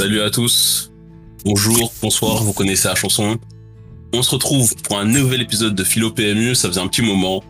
Salut 0.00 0.22
à 0.22 0.30
tous. 0.30 0.90
Bonjour, 1.44 1.92
bonsoir, 2.00 2.42
vous 2.42 2.54
connaissez 2.54 2.88
la 2.88 2.94
chanson. 2.94 3.38
On 4.14 4.22
se 4.22 4.30
retrouve 4.30 4.74
pour 4.76 4.98
un 4.98 5.04
nouvel 5.04 5.42
épisode 5.42 5.74
de 5.74 5.84
Philo 5.84 6.10
PMU. 6.10 6.54
Ça 6.54 6.68
faisait 6.68 6.80
un 6.80 6.88
petit 6.88 7.02
moment. 7.02 7.44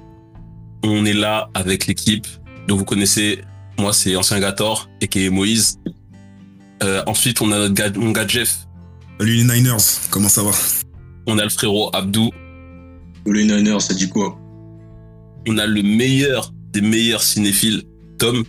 On 0.82 1.04
est 1.04 1.12
là 1.12 1.48
avec 1.54 1.86
l'équipe. 1.86 2.26
Donc 2.66 2.80
vous 2.80 2.84
connaissez, 2.84 3.44
moi 3.78 3.92
c'est 3.92 4.16
Ancien 4.16 4.40
Gator 4.40 4.90
et 5.00 5.06
qui 5.06 5.26
est 5.26 5.30
Moïse. 5.30 5.78
Euh, 6.82 7.04
ensuite, 7.06 7.40
on 7.40 7.52
a 7.52 7.56
notre 7.56 7.74
gars, 7.74 7.92
mon 7.94 8.10
gars 8.10 8.26
Jeff. 8.26 8.66
Salut 9.20 9.36
les 9.36 9.44
Niners, 9.44 9.76
comment 10.10 10.28
ça 10.28 10.42
va? 10.42 10.50
On 11.28 11.38
a 11.38 11.44
le 11.44 11.50
frérot 11.50 11.94
Abdou. 11.94 12.32
Les 13.26 13.44
Niners, 13.44 13.80
ça 13.80 13.94
dit 13.94 14.08
quoi? 14.08 14.36
On 15.46 15.56
a 15.56 15.66
le 15.66 15.84
meilleur 15.84 16.52
des 16.72 16.80
meilleurs 16.80 17.22
cinéphiles, 17.22 17.84
Tom. 18.18 18.42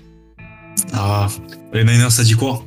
Ah, 0.92 1.28
les 1.72 1.84
Niners, 1.84 2.10
ça 2.10 2.24
dit 2.24 2.34
quoi? 2.34 2.66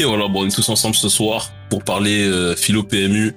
Et 0.00 0.04
voilà, 0.04 0.28
bon, 0.28 0.44
on 0.44 0.46
est 0.46 0.54
tous 0.54 0.66
ensemble 0.70 0.94
ce 0.96 1.10
soir 1.10 1.52
pour 1.68 1.84
parler 1.84 2.22
euh, 2.26 2.56
philo 2.56 2.82
PMU. 2.82 3.34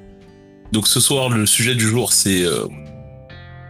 Donc 0.72 0.88
ce 0.88 1.02
soir, 1.02 1.28
le 1.30 1.46
sujet 1.46 1.76
du 1.76 1.86
jour, 1.86 2.14
c'est 2.14 2.44
euh, 2.46 2.66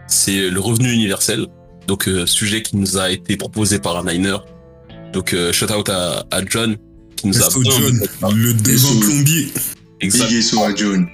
c'est 0.06 0.48
le 0.48 0.60
revenu 0.60 0.92
universel. 0.92 1.48
Donc 1.88 2.06
euh, 2.06 2.24
sujet 2.24 2.62
qui 2.62 2.76
nous 2.76 2.96
a 2.96 3.10
été 3.10 3.36
proposé 3.36 3.80
par 3.80 3.96
un 3.96 4.04
Niner. 4.12 4.36
Donc 5.12 5.34
euh, 5.34 5.52
shout 5.52 5.72
out 5.72 5.88
à, 5.88 6.24
à 6.30 6.44
John 6.48 6.76
qui 7.16 7.26
nous 7.26 7.42
a 7.42 7.46
Resto 7.46 7.64
John, 7.64 8.00
le 8.32 8.54
devant 8.54 8.88
Resto. 8.88 9.00
plombier. 9.00 9.48
Exact. 10.00 10.28
Big 10.28 10.40
SO 10.40 10.62
à 10.62 10.72
John. 10.74 11.08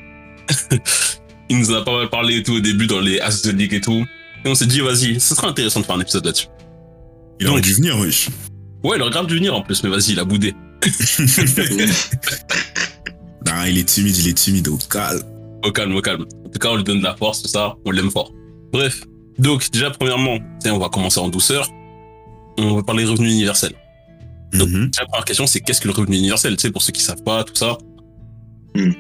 Il 1.49 1.59
nous 1.61 1.71
en 1.73 1.77
a 1.77 1.83
pas 1.83 1.97
mal 1.97 2.11
parlé 2.11 2.37
et 2.37 2.43
tout 2.43 2.57
au 2.57 2.61
début 2.61 2.87
dans 2.89 3.01
les 3.01 3.21
As 3.21 3.41
de 3.43 3.53
League 3.53 3.73
et 3.73 3.81
tout. 3.81 4.05
Et 4.45 4.49
on 4.49 4.55
s'est 4.55 4.67
dit, 4.67 4.81
vas-y, 4.81 5.19
ce 5.19 5.35
serait 5.35 5.47
intéressant 5.49 5.81
de 5.81 5.87
faire 5.87 5.97
un 5.97 6.01
épisode 6.01 6.27
là-dessus. 6.27 6.47
Il 7.41 7.49
aurait 7.49 7.57
Donc. 7.63 7.65
dû 7.65 7.75
venir, 7.75 7.99
wesh. 7.99 8.29
Ouais, 8.85 8.97
il 8.97 9.03
aurait 9.03 9.11
grave 9.11 9.27
dû 9.27 9.37
venir 9.37 9.55
en 9.55 9.63
plus, 9.63 9.83
mais 9.83 9.89
vas-y, 9.91 10.13
il 10.13 10.21
a 10.21 10.25
boudé. 10.25 10.55
Ah, 13.53 13.69
il 13.69 13.79
est 13.79 13.85
timide, 13.85 14.17
il 14.17 14.29
est 14.29 14.35
timide, 14.35 14.69
au 14.69 14.77
calme. 14.77 15.23
Au 15.65 15.73
calme, 15.73 15.95
au 15.97 16.01
calme. 16.01 16.25
En 16.47 16.49
tout 16.51 16.59
cas, 16.59 16.69
on 16.71 16.77
lui 16.77 16.85
donne 16.85 16.99
de 16.99 17.03
la 17.05 17.17
force, 17.17 17.43
tout 17.43 17.49
ça, 17.49 17.75
on 17.85 17.91
l'aime 17.91 18.11
fort. 18.11 18.33
Bref. 18.73 19.03
Donc, 19.39 19.71
déjà, 19.71 19.91
premièrement, 19.91 20.39
tiens, 20.61 20.75
on 20.75 20.79
va 20.79 20.89
commencer 20.89 21.19
en 21.19 21.29
douceur. 21.29 21.69
On 22.59 22.77
va 22.77 22.83
parler 22.83 23.05
revenu 23.05 23.29
universel. 23.31 23.73
Donc, 24.53 24.69
Mhm. 24.69 24.87
déjà, 24.91 25.03
la 25.03 25.07
première 25.09 25.25
question, 25.25 25.47
c'est 25.47 25.61
qu'est-ce 25.61 25.81
que 25.81 25.89
le 25.89 25.95
revenu 25.95 26.17
universel? 26.19 26.57
Tu 26.57 26.63
sais, 26.63 26.71
pour 26.71 26.83
ceux 26.83 26.93
qui 26.93 27.03
savent 27.03 27.23
pas, 27.23 27.43
tout 27.45 27.55
ça. 27.57 27.79
Oui. 28.77 28.97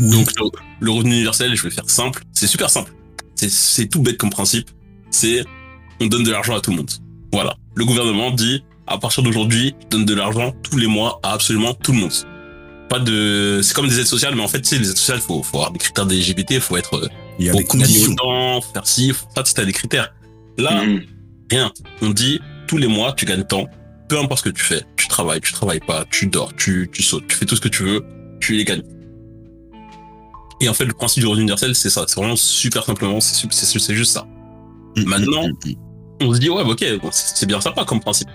Donc, 0.00 0.28
le, 0.38 0.46
le 0.80 0.90
revenu 0.90 1.14
universel, 1.14 1.54
je 1.56 1.62
vais 1.62 1.70
faire 1.70 1.88
simple. 1.88 2.22
C'est 2.32 2.46
super 2.46 2.70
simple. 2.70 2.92
C'est 3.36 3.86
tout 3.88 4.02
bête 4.02 4.18
comme 4.18 4.30
principe. 4.30 4.70
C'est 5.10 5.44
on 6.00 6.06
donne 6.06 6.22
de 6.24 6.30
l'argent 6.30 6.56
à 6.56 6.60
tout 6.60 6.70
le 6.70 6.76
monde. 6.76 6.90
Voilà. 7.32 7.56
Le 7.74 7.84
gouvernement 7.84 8.30
dit 8.30 8.62
à 8.90 8.98
partir 8.98 9.22
d'aujourd'hui, 9.22 9.74
je 9.84 9.86
donne 9.88 10.04
de 10.04 10.14
l'argent 10.14 10.52
tous 10.62 10.76
les 10.76 10.86
mois 10.88 11.20
à 11.22 11.32
absolument 11.32 11.74
tout 11.74 11.92
le 11.92 11.98
monde. 11.98 12.12
Pas 12.88 12.98
de, 12.98 13.60
c'est 13.62 13.72
comme 13.72 13.88
des 13.88 14.00
aides 14.00 14.06
sociales, 14.06 14.34
mais 14.34 14.42
en 14.42 14.48
fait, 14.48 14.60
tu 14.60 14.68
sais, 14.68 14.78
les 14.78 14.90
aides 14.90 14.96
sociales, 14.96 15.20
faut, 15.20 15.42
faut 15.44 15.58
avoir 15.58 15.70
des 15.70 15.78
critères 15.78 16.06
d'éligibilité, 16.06 16.58
faut 16.58 16.76
être, 16.76 16.94
euh, 16.96 17.08
il 17.38 17.46
y 17.46 17.48
a 17.48 17.52
faut 17.52 17.58
des 17.58 17.64
conditions. 17.64 18.16
faut 18.60 18.72
faire 18.72 18.86
ci, 18.86 19.12
faut 19.12 19.26
ça, 19.34 19.44
tu 19.44 19.60
as 19.60 19.64
des 19.64 19.72
critères. 19.72 20.12
Là, 20.58 20.84
Mhm. 20.84 21.02
rien. 21.50 21.72
On 22.02 22.10
dit 22.10 22.40
tous 22.66 22.78
les 22.78 22.88
mois, 22.88 23.12
tu 23.12 23.24
gagnes 23.26 23.44
tant. 23.44 23.66
Peu 24.08 24.18
importe 24.18 24.40
ce 24.40 24.50
que 24.50 24.54
tu 24.56 24.64
fais, 24.64 24.82
tu 24.96 25.06
travailles, 25.06 25.40
tu 25.40 25.52
travailles 25.52 25.78
pas, 25.80 26.04
tu 26.10 26.26
dors, 26.26 26.52
tu, 26.56 26.90
tu 26.92 27.02
sautes, 27.04 27.28
tu 27.28 27.36
fais 27.36 27.46
tout 27.46 27.54
ce 27.54 27.60
que 27.60 27.68
tu 27.68 27.84
veux, 27.84 28.04
tu 28.40 28.54
les 28.54 28.64
gagnes. 28.64 28.82
Et 30.60 30.68
en 30.68 30.74
fait, 30.74 30.84
le 30.84 30.92
principe 30.92 31.22
du 31.22 31.26
revenu 31.28 31.42
universel, 31.42 31.76
c'est 31.76 31.90
ça. 31.90 32.04
C'est 32.08 32.16
vraiment 32.18 32.36
super 32.36 32.84
simplement, 32.84 33.20
c'est 33.20 33.94
juste 33.94 34.12
ça. 34.12 34.26
Mhm. 34.96 35.04
Maintenant, 35.04 35.44
on 36.20 36.34
se 36.34 36.40
dit, 36.40 36.50
ouais, 36.50 36.64
bah, 36.64 36.70
ok, 36.70 36.84
bon, 37.00 37.08
c'est 37.12 37.46
bien 37.46 37.60
sympa 37.60 37.84
comme 37.84 38.00
principe. 38.00 38.28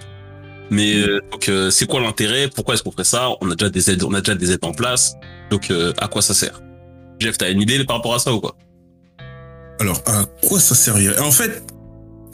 Mais 0.71 0.95
euh, 0.95 1.21
donc, 1.31 1.47
euh, 1.49 1.69
c'est 1.69 1.85
quoi 1.85 2.01
l'intérêt? 2.01 2.49
Pourquoi 2.53 2.73
est-ce 2.73 2.83
qu'on 2.83 2.91
ferait 2.91 3.03
ça? 3.03 3.29
On 3.41 3.51
a 3.51 3.55
déjà 3.55 3.69
des 3.69 3.91
aides, 3.91 4.03
on 4.03 4.13
a 4.13 4.21
déjà 4.21 4.35
des 4.35 4.51
aides 4.51 4.63
en 4.63 4.73
place. 4.73 5.15
Donc, 5.51 5.69
euh, 5.69 5.93
à 5.97 6.07
quoi 6.07 6.21
ça 6.21 6.33
sert? 6.33 6.61
Jeff, 7.19 7.37
t'as 7.37 7.51
une 7.51 7.61
idée 7.61 7.83
par 7.85 7.97
rapport 7.97 8.15
à 8.15 8.19
ça 8.19 8.33
ou 8.33 8.39
quoi? 8.39 8.57
Alors, 9.79 10.01
à 10.05 10.25
quoi 10.47 10.59
ça 10.59 10.73
servirait? 10.75 11.19
En 11.19 11.31
fait, 11.31 11.63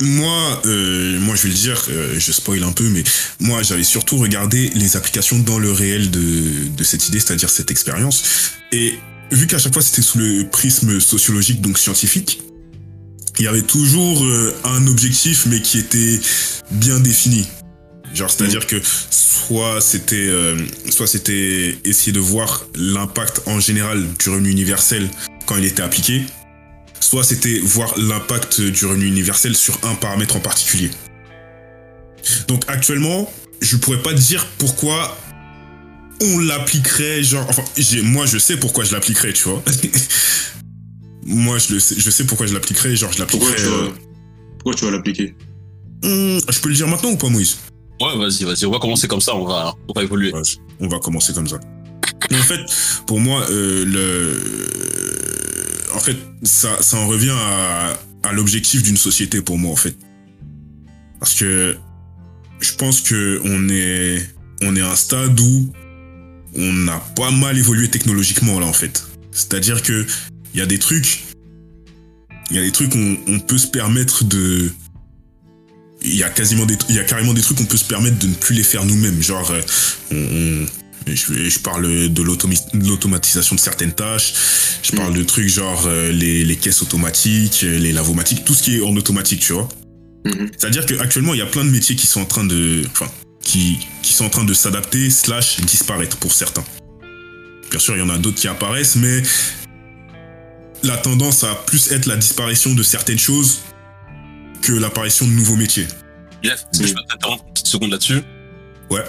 moi, 0.01 0.61
euh, 0.65 1.19
moi, 1.19 1.35
je 1.35 1.43
vais 1.43 1.49
le 1.49 1.55
dire, 1.55 1.83
euh, 1.89 2.15
je 2.17 2.31
spoil 2.31 2.63
un 2.63 2.71
peu, 2.71 2.87
mais 2.89 3.03
moi, 3.39 3.61
j'avais 3.63 3.83
surtout 3.83 4.17
regardé 4.17 4.71
les 4.75 4.95
applications 4.95 5.39
dans 5.39 5.59
le 5.59 5.71
réel 5.71 6.09
de, 6.09 6.69
de 6.75 6.83
cette 6.83 7.07
idée, 7.07 7.19
c'est-à-dire 7.19 7.49
cette 7.49 7.69
expérience. 7.69 8.23
Et 8.71 8.95
vu 9.31 9.45
qu'à 9.47 9.59
chaque 9.59 9.73
fois, 9.73 9.81
c'était 9.81 10.01
sous 10.01 10.17
le 10.17 10.47
prisme 10.49 10.99
sociologique, 10.99 11.61
donc 11.61 11.77
scientifique, 11.77 12.41
il 13.39 13.45
y 13.45 13.47
avait 13.47 13.61
toujours 13.61 14.23
euh, 14.23 14.55
un 14.63 14.87
objectif, 14.87 15.45
mais 15.47 15.61
qui 15.61 15.79
était 15.79 16.19
bien 16.71 16.99
défini. 16.99 17.47
Genre, 18.13 18.29
c'est-à-dire 18.29 18.67
que 18.67 18.75
soit 19.09 19.79
c'était, 19.81 20.15
euh, 20.27 20.57
soit 20.89 21.07
c'était 21.07 21.77
essayer 21.85 22.11
de 22.11 22.19
voir 22.19 22.65
l'impact 22.75 23.41
en 23.45 23.59
général 23.59 24.05
du 24.19 24.29
revenu 24.29 24.49
universel 24.49 25.09
quand 25.45 25.57
il 25.57 25.65
était 25.65 25.81
appliqué, 25.81 26.21
soit 26.99 27.23
c'était 27.23 27.59
voir 27.59 27.97
l'impact 27.97 28.59
du 28.61 28.85
revenu 28.85 29.05
universel 29.05 29.55
sur 29.55 29.79
un 29.83 29.95
paramètre 29.95 30.35
en 30.35 30.39
particulier. 30.41 30.91
Donc 32.47 32.63
actuellement, 32.67 33.31
je 33.61 33.77
pourrais 33.77 34.01
pas 34.01 34.13
dire 34.13 34.45
pourquoi 34.57 35.17
on 36.21 36.39
l'appliquerait, 36.39 37.23
genre, 37.23 37.45
enfin, 37.49 37.63
j'ai- 37.77 38.01
moi 38.01 38.25
je 38.25 38.37
sais 38.37 38.57
pourquoi 38.57 38.83
je 38.83 38.91
l'appliquerais, 38.93 39.33
tu 39.33 39.43
vois. 39.49 39.63
moi 41.25 41.57
je 41.59 41.73
le 41.75 41.79
sais, 41.79 41.95
je 41.97 42.09
sais 42.09 42.25
pourquoi 42.25 42.45
je 42.47 42.53
l'appliquerais, 42.53 42.95
genre 42.95 43.11
je 43.11 43.23
Pourquoi 43.23 43.49
l'appliquerais. 43.49 43.69
tu 43.69 43.85
vas, 43.87 43.93
pourquoi 44.59 44.73
tu 44.75 44.85
vas 44.85 44.91
l'appliquer? 44.91 45.33
Euh, 46.03 46.37
hmm, 46.37 46.41
je 46.51 46.59
peux 46.59 46.69
le 46.69 46.75
dire 46.75 46.87
maintenant 46.87 47.11
ou 47.11 47.17
pas, 47.17 47.29
Moïse? 47.29 47.57
Ouais, 48.01 48.17
vas-y, 48.17 48.45
vas-y, 48.45 48.65
on 48.65 48.71
va 48.71 48.79
commencer 48.79 49.07
comme 49.07 49.21
ça, 49.21 49.35
on 49.35 49.45
va, 49.45 49.75
on 49.87 49.93
va 49.93 50.03
évoluer. 50.03 50.33
On 50.79 50.87
va 50.87 50.97
commencer 50.99 51.33
comme 51.33 51.47
ça. 51.47 51.59
En 52.31 52.43
fait, 52.43 52.61
pour 53.05 53.19
moi, 53.19 53.45
euh, 53.51 53.85
le, 53.85 54.41
en 55.95 55.99
fait, 55.99 56.17
ça, 56.41 56.81
ça 56.81 56.97
en 56.97 57.07
revient 57.07 57.35
à, 57.35 57.97
l'objectif 58.33 58.81
d'une 58.81 58.97
société 58.97 59.41
pour 59.41 59.59
moi, 59.59 59.71
en 59.71 59.75
fait. 59.75 59.95
Parce 61.19 61.35
que 61.35 61.77
je 62.59 62.73
pense 62.73 63.01
que 63.01 63.39
on 63.43 63.69
est, 63.69 64.25
on 64.63 64.75
est 64.75 64.81
à 64.81 64.91
un 64.91 64.95
stade 64.95 65.39
où 65.39 65.71
on 66.55 66.87
a 66.87 66.97
pas 67.15 67.29
mal 67.29 67.57
évolué 67.57 67.89
technologiquement 67.89 68.59
là, 68.59 68.65
en 68.65 68.73
fait. 68.73 69.05
C'est-à-dire 69.31 69.83
que 69.83 70.07
il 70.53 70.59
y 70.59 70.63
a 70.63 70.65
des 70.65 70.79
trucs, 70.79 71.23
il 72.49 72.55
y 72.55 72.59
a 72.59 72.63
des 72.63 72.71
trucs 72.71 72.95
on 72.95 73.39
peut 73.39 73.57
se 73.57 73.67
permettre 73.67 74.23
de 74.23 74.71
il 76.03 76.15
y 76.15 76.23
a 76.23 76.29
quasiment 76.29 76.65
des 76.65 76.77
il 76.89 76.95
y 76.95 76.99
a 76.99 77.03
carrément 77.03 77.33
des 77.33 77.41
trucs 77.41 77.57
qu'on 77.57 77.65
peut 77.65 77.77
se 77.77 77.85
permettre 77.85 78.17
de 78.19 78.27
ne 78.27 78.33
plus 78.33 78.55
les 78.55 78.63
faire 78.63 78.85
nous-mêmes. 78.85 79.21
Genre 79.21 79.51
euh, 79.51 79.61
on, 80.11 80.15
on- 80.17 80.65
je, 81.07 81.49
je 81.49 81.59
parle 81.59 82.09
de 82.13 82.21
l'automatisation 82.21 83.55
de 83.55 83.59
certaines 83.59 83.93
tâches. 83.93 84.33
Je 84.83 84.91
parle 84.91 85.13
de 85.15 85.23
trucs 85.23 85.49
genre 85.49 85.85
euh, 85.87 86.11
les, 86.11 86.43
les 86.45 86.55
caisses 86.55 86.81
automatiques 86.83 87.61
euh, 87.63 87.79
les 87.79 87.91
lavomatiques 87.91 88.45
tout 88.45 88.53
ce 88.53 88.61
qui 88.63 88.77
est 88.77 88.81
en 88.81 88.95
automatique 88.95 89.39
tu 89.41 89.53
vois. 89.53 89.67
Mhm. 90.25 90.51
c'est 90.55 90.67
à 90.67 90.69
dire 90.69 90.85
qu'actuellement 90.85 91.33
il 91.33 91.39
y 91.39 91.41
a 91.41 91.47
plein 91.47 91.65
de 91.65 91.71
métiers 91.71 91.95
qui 91.95 92.05
sont 92.05 92.21
en 92.21 92.25
train 92.25 92.43
de 92.43 92.83
enfin 92.91 93.09
qui, 93.43 93.79
qui 94.03 94.13
sont 94.13 94.25
en 94.25 94.29
train 94.29 94.43
de 94.43 94.53
s'adapter 94.53 95.09
slash 95.09 95.59
disparaître 95.61 96.17
pour 96.17 96.31
certains. 96.33 96.63
Bien 97.71 97.79
sûr 97.79 97.95
il 97.95 97.99
y 97.99 98.03
en 98.03 98.09
a 98.09 98.19
d'autres 98.19 98.37
qui 98.39 98.47
apparaissent 98.47 98.95
mais 98.95 99.23
la 100.83 100.97
tendance 100.97 101.43
à 101.43 101.55
plus 101.65 101.91
être 101.91 102.05
la 102.05 102.15
disparition 102.17 102.73
de 102.75 102.83
certaines 102.83 103.19
choses 103.19 103.61
que 104.61 104.73
l'apparition 104.73 105.25
de 105.25 105.31
nouveaux 105.31 105.55
métiers. 105.55 105.87
Je 106.43 106.49
peux 106.79 106.93
t'interrompre 107.09 107.43
une 107.47 107.53
petite 107.53 107.67
seconde 107.67 107.91
là-dessus 107.91 108.21
Ouais. 108.89 109.03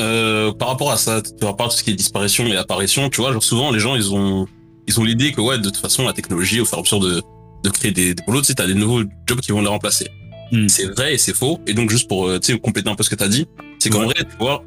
Euh, 0.00 0.52
par 0.52 0.68
rapport 0.68 0.90
à 0.92 0.96
ça, 0.98 1.22
par 1.40 1.50
rapport 1.50 1.66
à 1.66 1.68
tout 1.70 1.76
ce 1.76 1.82
qui 1.82 1.90
est 1.90 1.94
disparition 1.94 2.44
et 2.46 2.56
apparition, 2.56 3.08
tu 3.08 3.20
vois, 3.22 3.32
genre 3.32 3.42
souvent 3.42 3.70
les 3.70 3.78
gens 3.80 3.94
ils 3.96 4.12
ont 4.12 4.46
ils 4.86 5.00
ont 5.00 5.04
l'idée 5.04 5.32
que 5.32 5.40
ouais 5.40 5.56
de 5.58 5.64
toute 5.64 5.78
façon 5.78 6.04
la 6.04 6.12
technologie 6.12 6.60
au 6.60 6.66
fur 6.66 6.76
et 6.76 6.80
à 6.80 6.82
mesure 6.82 7.00
de 7.00 7.22
de 7.64 7.70
créer 7.70 7.92
des, 7.92 8.14
des 8.14 8.22
boulots, 8.24 8.40
tu 8.40 8.48
sais, 8.48 8.54
t'as 8.54 8.66
des 8.66 8.74
nouveaux 8.74 9.02
jobs 9.26 9.40
qui 9.40 9.52
vont 9.52 9.60
les 9.62 9.68
remplacer. 9.68 10.08
Hmm. 10.52 10.68
C'est 10.68 10.84
vrai 10.94 11.14
et 11.14 11.18
c'est 11.18 11.34
faux. 11.34 11.60
Et 11.66 11.72
donc 11.74 11.90
juste 11.90 12.08
pour 12.08 12.28
euh, 12.28 12.38
tu 12.38 12.52
sais 12.52 12.58
compléter 12.58 12.88
un 12.90 12.94
peu 12.94 13.02
ce 13.02 13.10
que 13.10 13.14
t'as 13.16 13.28
dit, 13.28 13.46
c'est 13.78 13.88
qu'en 13.90 14.00
Ouais. 14.00 14.04
vrai, 14.06 14.24
tu 14.30 14.36
vois, 14.38 14.62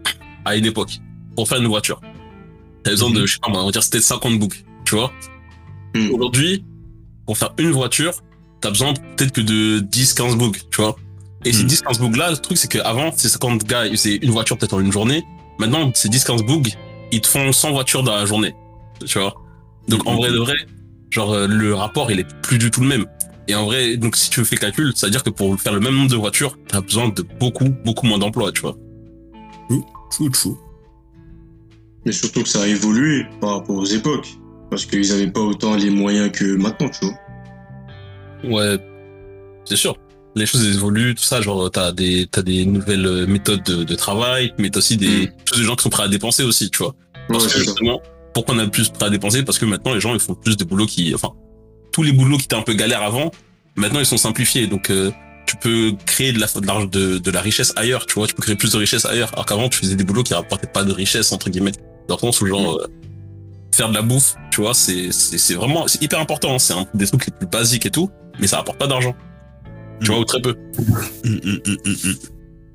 à 0.45 0.55
une 0.55 0.65
époque, 0.65 0.97
pour 1.35 1.47
faire 1.47 1.59
une 1.59 1.67
voiture, 1.67 2.01
t'as 2.83 2.91
besoin 2.91 3.11
de 3.11 3.19
Mhm. 3.21 3.25
je 3.27 3.33
sais 3.33 3.39
pas 3.39 3.51
moi, 3.51 3.61
on 3.61 3.65
va 3.67 3.71
dire 3.71 3.83
c'était 3.83 4.01
50 4.01 4.39
boucles, 4.39 4.63
tu 4.83 4.95
vois. 4.95 5.11
Hmm. 5.95 6.09
Aujourd'hui, 6.11 6.65
pour 7.27 7.37
faire 7.37 7.53
une 7.59 7.71
voiture, 7.71 8.13
t'as 8.61 8.69
besoin 8.69 8.93
peut-être 9.15 9.31
que 9.31 9.41
de 9.41 9.79
10-15 9.79 10.35
boucles, 10.37 10.61
tu 10.71 10.81
vois. 10.81 10.95
Et 11.45 11.53
ces 11.53 11.63
Hmm. 11.63 11.67
10-15 11.67 11.99
bugs 11.99 12.17
là, 12.17 12.31
le 12.31 12.37
truc 12.37 12.57
c'est 12.57 12.67
qu'avant, 12.69 13.11
ces 13.15 13.29
50 13.29 13.63
gars, 13.65 13.85
ils 13.85 13.97
faisaient 13.97 14.17
une 14.17 14.31
voiture 14.31 14.57
peut-être 14.57 14.73
en 14.73 14.79
une 14.81 14.91
journée. 14.91 15.23
Maintenant, 15.57 15.89
ces 15.93 16.09
10-15 16.09 16.43
bugs, 16.45 16.69
ils 17.11 17.21
te 17.21 17.27
font 17.27 17.51
100 17.51 17.71
voitures 17.71 18.03
dans 18.03 18.15
la 18.15 18.25
journée. 18.25 18.53
Tu 19.05 19.17
vois 19.19 19.33
Donc 19.87 20.05
en 20.07 20.11
Mhm. 20.13 20.17
vrai 20.17 20.31
de 20.31 20.37
vrai, 20.37 20.55
genre 21.09 21.31
euh, 21.33 21.47
le 21.47 21.73
rapport, 21.73 22.11
il 22.11 22.19
est 22.19 22.27
plus 22.41 22.57
du 22.57 22.69
tout 22.71 22.81
le 22.81 22.87
même. 22.87 23.05
Et 23.47 23.55
en 23.55 23.65
vrai, 23.65 23.97
donc 23.97 24.15
si 24.15 24.29
tu 24.29 24.43
fais 24.45 24.55
le 24.57 24.59
calcul, 24.61 24.91
ça 24.95 25.07
veut 25.07 25.11
dire 25.11 25.23
que 25.23 25.29
pour 25.31 25.59
faire 25.59 25.73
le 25.73 25.79
même 25.79 25.95
nombre 25.95 26.09
de 26.11 26.15
voitures, 26.15 26.57
t'as 26.67 26.81
besoin 26.81 27.09
de 27.09 27.23
beaucoup, 27.39 27.69
beaucoup 27.85 28.05
moins 28.05 28.19
d'emplois, 28.19 28.51
tu 28.51 28.61
vois. 28.61 28.75
Chou, 30.15 30.29
chou. 30.33 30.57
Mais 32.05 32.11
surtout 32.11 32.43
que 32.43 32.49
ça 32.49 32.63
a 32.63 32.67
évolué 32.67 33.25
par 33.41 33.57
rapport 33.57 33.75
aux 33.77 33.85
époques. 33.85 34.27
Parce 34.69 34.85
qu'ils 34.85 35.07
n'avaient 35.09 35.31
pas 35.31 35.39
autant 35.41 35.75
les 35.75 35.89
moyens 35.89 36.31
que 36.31 36.55
maintenant, 36.55 36.89
tu 36.89 37.05
vois. 37.05 37.15
Ouais, 38.43 38.77
c'est 39.65 39.75
sûr. 39.75 39.95
les 40.35 40.45
choses 40.45 40.65
évoluent, 40.65 41.15
tout 41.15 41.23
ça, 41.23 41.41
genre 41.41 41.69
t'as 41.71 41.91
des 41.91 42.27
t'as 42.31 42.41
des 42.41 42.65
nouvelles 42.65 43.05
euh, 43.05 43.25
méthodes 43.27 43.63
de, 43.63 43.83
de 43.83 43.95
travail, 43.95 44.53
mais 44.57 44.69
t'as 44.69 44.77
aussi 44.79 44.95
des 44.97 45.27
Mm. 45.27 45.31
plus 45.45 45.59
de 45.59 45.63
gens 45.65 45.75
qui 45.75 45.83
sont 45.83 45.89
prêts 45.89 46.03
à 46.03 46.07
dépenser 46.07 46.43
aussi, 46.43 46.69
tu 46.69 46.77
vois. 46.79 46.95
Parce 47.27 47.43
Ouais, 47.45 47.49
que 47.51 47.57
ça. 47.57 47.63
justement, 47.63 48.01
pourquoi 48.33 48.55
on 48.55 48.59
a 48.59 48.67
plus 48.67 48.89
prêt 48.89 49.05
à 49.07 49.09
dépenser? 49.09 49.43
Parce 49.43 49.57
que 49.59 49.65
maintenant 49.65 49.93
les 49.93 49.99
gens 49.99 50.13
ils 50.13 50.19
font 50.19 50.35
plus 50.35 50.55
de 50.55 50.63
boulot 50.63 50.85
qui, 50.85 51.13
enfin, 51.15 51.31
tous 51.91 52.03
les 52.03 52.11
boulots 52.13 52.37
qui 52.37 52.45
étaient 52.45 52.55
un 52.55 52.61
peu 52.61 52.73
galères 52.73 53.01
avant, 53.01 53.31
maintenant 53.75 53.99
ils 53.99 54.05
sont 54.05 54.17
simplifiés, 54.17 54.67
donc 54.67 54.89
euh, 54.91 55.11
tu 55.47 55.57
peux 55.57 55.93
créer 56.05 56.31
de 56.31 56.39
la 56.39 56.47
de, 56.47 56.85
de 56.85 57.17
de 57.17 57.31
la 57.31 57.41
richesse 57.41 57.73
ailleurs, 57.75 58.05
tu 58.05 58.13
vois, 58.13 58.27
tu 58.27 58.35
peux 58.35 58.43
créer 58.43 58.55
plus 58.55 58.71
de 58.71 58.77
richesse 58.77 59.05
ailleurs. 59.05 59.31
Alors 59.33 59.45
qu'avant 59.47 59.67
tu 59.67 59.79
faisais 59.79 59.95
des 59.95 60.03
boulots 60.05 60.23
qui 60.23 60.33
rapportaient 60.35 60.67
pas 60.67 60.83
de 60.83 60.91
richesse 60.93 61.31
entre 61.31 61.49
guillemets. 61.49 61.73
Dans 62.07 62.15
le 62.15 62.19
sens 62.21 62.39
où 62.41 62.45
genre 62.47 62.75
euh, 62.77 62.87
faire 63.73 63.89
de 63.89 63.95
la 63.95 64.01
bouffe, 64.03 64.35
tu 64.51 64.61
vois, 64.61 64.73
c'est 64.75 65.11
c'est 65.11 65.37
c'est 65.39 65.55
vraiment 65.55 65.87
c'est 65.87 66.01
hyper 66.03 66.19
important. 66.19 66.53
hein. 66.53 66.59
C'est 66.59 66.73
un 66.73 66.85
des 66.93 67.07
trucs 67.07 67.25
les 67.25 67.33
plus 67.33 67.47
basiques 67.47 67.85
et 67.87 67.91
tout, 67.91 68.09
mais 68.39 68.47
ça 68.47 68.57
rapporte 68.57 68.77
pas 68.79 68.87
d'argent. 68.87 69.15
Tu 70.01 70.09
Mm. 70.09 70.13
vois, 70.13 70.19
ou 70.21 70.25
très 70.25 70.41
peu. 70.41 70.55
Hum, 71.25 71.39
hum. 71.45 72.15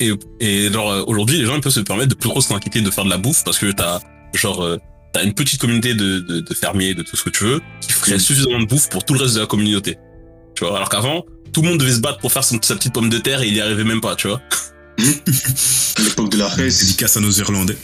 Et, 0.01 0.13
et 0.41 0.73
genre, 0.73 0.91
euh, 0.91 1.05
aujourd'hui, 1.07 1.39
les 1.39 1.47
gens 1.47 1.55
ils 1.55 1.61
peuvent 1.61 1.73
se 1.73 1.81
permettre 1.81 2.09
de 2.11 2.15
plus 2.15 2.29
trop 2.29 2.41
s'inquiéter 2.41 2.81
de 2.81 2.91
faire 2.91 3.05
de 3.05 3.11
la 3.11 3.17
bouffe 3.19 3.45
parce 3.45 3.59
que 3.59 3.71
t'as, 3.73 4.01
genre, 4.35 4.63
euh, 4.63 4.77
t'as 5.13 5.25
une 5.25 5.33
petite 5.35 5.61
communauté 5.61 5.95
de, 5.95 6.19
de, 6.19 6.41
de 6.41 6.55
fermiers, 6.55 6.95
de 6.95 7.03
tout 7.03 7.17
ce 7.17 7.23
que 7.23 7.31
tu 7.31 7.45
veux, 7.45 7.61
qui 7.81 7.93
ferait 7.93 8.17
Mm. 8.17 8.21
suffisamment 8.21 8.61
de 8.61 8.67
bouffe 8.67 8.89
pour 8.89 9.05
tout 9.05 9.15
le 9.15 9.21
reste 9.21 9.35
de 9.37 9.41
la 9.41 9.47
communauté. 9.47 9.97
Tu 10.57 10.65
vois, 10.65 10.77
alors 10.77 10.89
qu'avant, 10.89 11.25
tout 11.53 11.63
le 11.63 11.69
monde 11.69 11.79
devait 11.79 11.93
se 11.93 12.01
battre 12.01 12.19
pour 12.19 12.33
faire 12.33 12.45
son, 12.45 12.59
sa 12.61 12.75
petite 12.75 12.93
pomme 12.93 13.09
de 13.09 13.19
terre 13.19 13.41
et 13.43 13.49
il 13.49 13.55
y 13.55 13.61
arrivait 13.61 13.85
même 13.85 14.01
pas, 14.01 14.17
tu 14.17 14.27
vois. 14.29 14.41
L'époque 16.05 16.31
de 16.31 16.39
la 16.39 16.49
Hesse. 16.59 16.81
Dédicace 16.81 17.17
à 17.17 17.21
nos 17.21 17.31
Irlandais. 17.31 17.77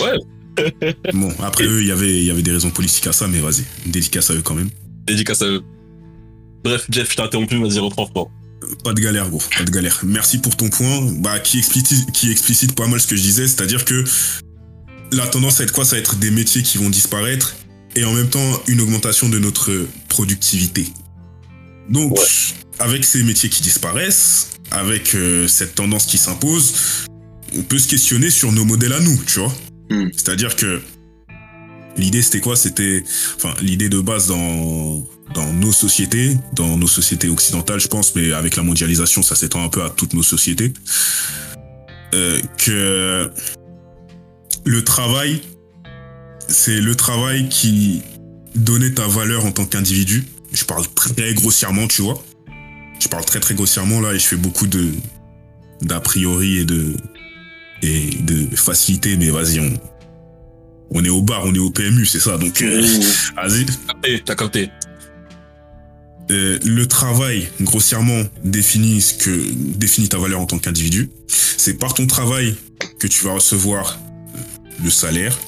Ouais, 0.00 0.92
Bon, 1.14 1.32
après 1.42 1.64
eux, 1.64 1.80
il 1.82 1.86
y 1.86 1.92
avait- 1.92 2.18
il 2.18 2.24
y 2.24 2.30
avait 2.32 2.42
des 2.42 2.50
raisons 2.52 2.70
politiques 2.70 3.06
à 3.06 3.12
ça, 3.12 3.28
mais 3.28 3.38
vas-y, 3.38 3.64
dédicace 3.86 4.30
à 4.30 4.34
eux 4.34 4.42
quand 4.42 4.54
même. 4.54 4.70
dédicace 5.06 5.42
à 5.42 5.46
eux. 5.46 5.62
Bref, 6.64 6.86
Jeff, 6.90 7.10
je 7.10 7.16
t'ai 7.16 7.22
interrompu, 7.22 7.56
vas-y, 7.60 7.78
reprends, 7.78 8.04
reprends. 8.04 8.30
Pas 8.84 8.92
de 8.92 9.00
galère, 9.00 9.28
gros, 9.30 9.42
pas 9.56 9.64
de 9.64 9.70
galère. 9.70 10.00
Merci 10.04 10.38
pour 10.38 10.56
ton 10.56 10.68
point, 10.68 11.00
bah, 11.20 11.38
qui 11.38 11.58
explicite, 11.58 12.10
qui 12.12 12.30
explicite 12.30 12.74
pas 12.74 12.86
mal 12.86 13.00
ce 13.00 13.06
que 13.06 13.16
je 13.16 13.22
disais, 13.22 13.46
c'est-à-dire 13.46 13.84
que 13.84 14.04
la 15.12 15.26
tendance 15.26 15.60
à 15.60 15.64
être 15.64 15.72
quoi? 15.72 15.84
Ça 15.84 15.96
va 15.96 16.00
être 16.00 16.16
des 16.16 16.30
métiers 16.30 16.62
qui 16.62 16.78
vont 16.78 16.90
disparaître 16.90 17.54
et 17.96 18.04
en 18.04 18.12
même 18.12 18.28
temps 18.28 18.62
une 18.66 18.80
augmentation 18.80 19.28
de 19.28 19.38
notre 19.38 19.86
productivité. 20.08 20.86
Donc, 21.88 22.18
Ouais. 22.18 22.24
avec 22.80 23.04
ces 23.04 23.22
métiers 23.22 23.48
qui 23.48 23.62
disparaissent, 23.62 24.50
avec 24.70 25.14
euh, 25.14 25.48
cette 25.48 25.74
tendance 25.74 26.04
qui 26.04 26.18
s'impose, 26.18 26.74
on 27.56 27.62
peut 27.62 27.78
se 27.78 27.88
questionner 27.88 28.28
sur 28.28 28.52
nos 28.52 28.64
modèles 28.64 28.92
à 28.92 29.00
nous, 29.00 29.18
tu 29.24 29.38
vois? 29.40 29.54
Hmm. 29.90 30.08
C'est-à-dire 30.12 30.54
que 30.56 30.82
l'idée 31.98 32.22
c'était 32.22 32.40
quoi? 32.40 32.56
C'était, 32.56 33.04
enfin, 33.36 33.54
l'idée 33.60 33.88
de 33.88 34.00
base 34.00 34.28
dans 34.28 35.06
dans 35.34 35.52
nos 35.52 35.72
sociétés, 35.72 36.36
dans 36.54 36.78
nos 36.78 36.86
sociétés 36.86 37.28
occidentales, 37.28 37.80
je 37.80 37.88
pense, 37.88 38.14
mais 38.14 38.32
avec 38.32 38.56
la 38.56 38.62
mondialisation, 38.62 39.22
ça 39.22 39.34
s'étend 39.34 39.62
un 39.62 39.68
peu 39.68 39.82
à 39.82 39.90
toutes 39.90 40.14
nos 40.14 40.22
sociétés, 40.22 40.72
euh, 42.14 42.40
que 42.56 43.30
le 44.64 44.84
travail, 44.84 45.42
c'est 46.48 46.80
le 46.80 46.94
travail 46.94 47.48
qui 47.50 48.02
donnait 48.54 48.92
ta 48.92 49.06
valeur 49.06 49.44
en 49.44 49.52
tant 49.52 49.66
qu'individu. 49.66 50.24
Je 50.52 50.64
parle 50.64 50.86
très 50.94 51.34
grossièrement, 51.34 51.86
tu 51.88 52.02
vois. 52.02 52.24
Je 53.00 53.08
parle 53.08 53.24
très 53.24 53.40
très 53.40 53.54
grossièrement 53.54 54.00
là 54.00 54.14
et 54.14 54.18
je 54.18 54.26
fais 54.26 54.36
beaucoup 54.36 54.66
de 54.66 54.90
d'a 55.82 56.00
priori 56.00 56.58
et 56.58 56.64
de 56.64 56.96
et 57.82 58.10
de 58.22 58.56
facilité, 58.56 59.16
mais 59.16 59.30
vas-y, 59.30 59.60
on 59.60 59.72
on 60.90 61.04
est 61.04 61.10
au 61.10 61.22
bar, 61.22 61.42
on 61.44 61.54
est 61.54 61.58
au 61.58 61.70
PMU, 61.70 62.06
c'est 62.06 62.20
ça. 62.20 62.38
Donc, 62.38 62.62
euh, 62.62 62.80
vas-y. 63.36 63.66
Capté, 63.86 64.22
t'as 64.24 64.34
capté. 64.34 64.70
Euh, 66.30 66.58
le 66.64 66.86
travail, 66.86 67.48
grossièrement, 67.60 68.22
définit 68.44 69.00
ce 69.00 69.14
que 69.14 69.52
définit 69.76 70.08
ta 70.08 70.18
valeur 70.18 70.40
en 70.40 70.46
tant 70.46 70.58
qu'individu. 70.58 71.10
C'est 71.26 71.78
par 71.78 71.94
ton 71.94 72.06
travail 72.06 72.54
que 72.98 73.06
tu 73.06 73.24
vas 73.24 73.32
recevoir 73.34 73.98
euh, 74.34 74.38
le 74.84 74.90
salaire, 74.90 75.38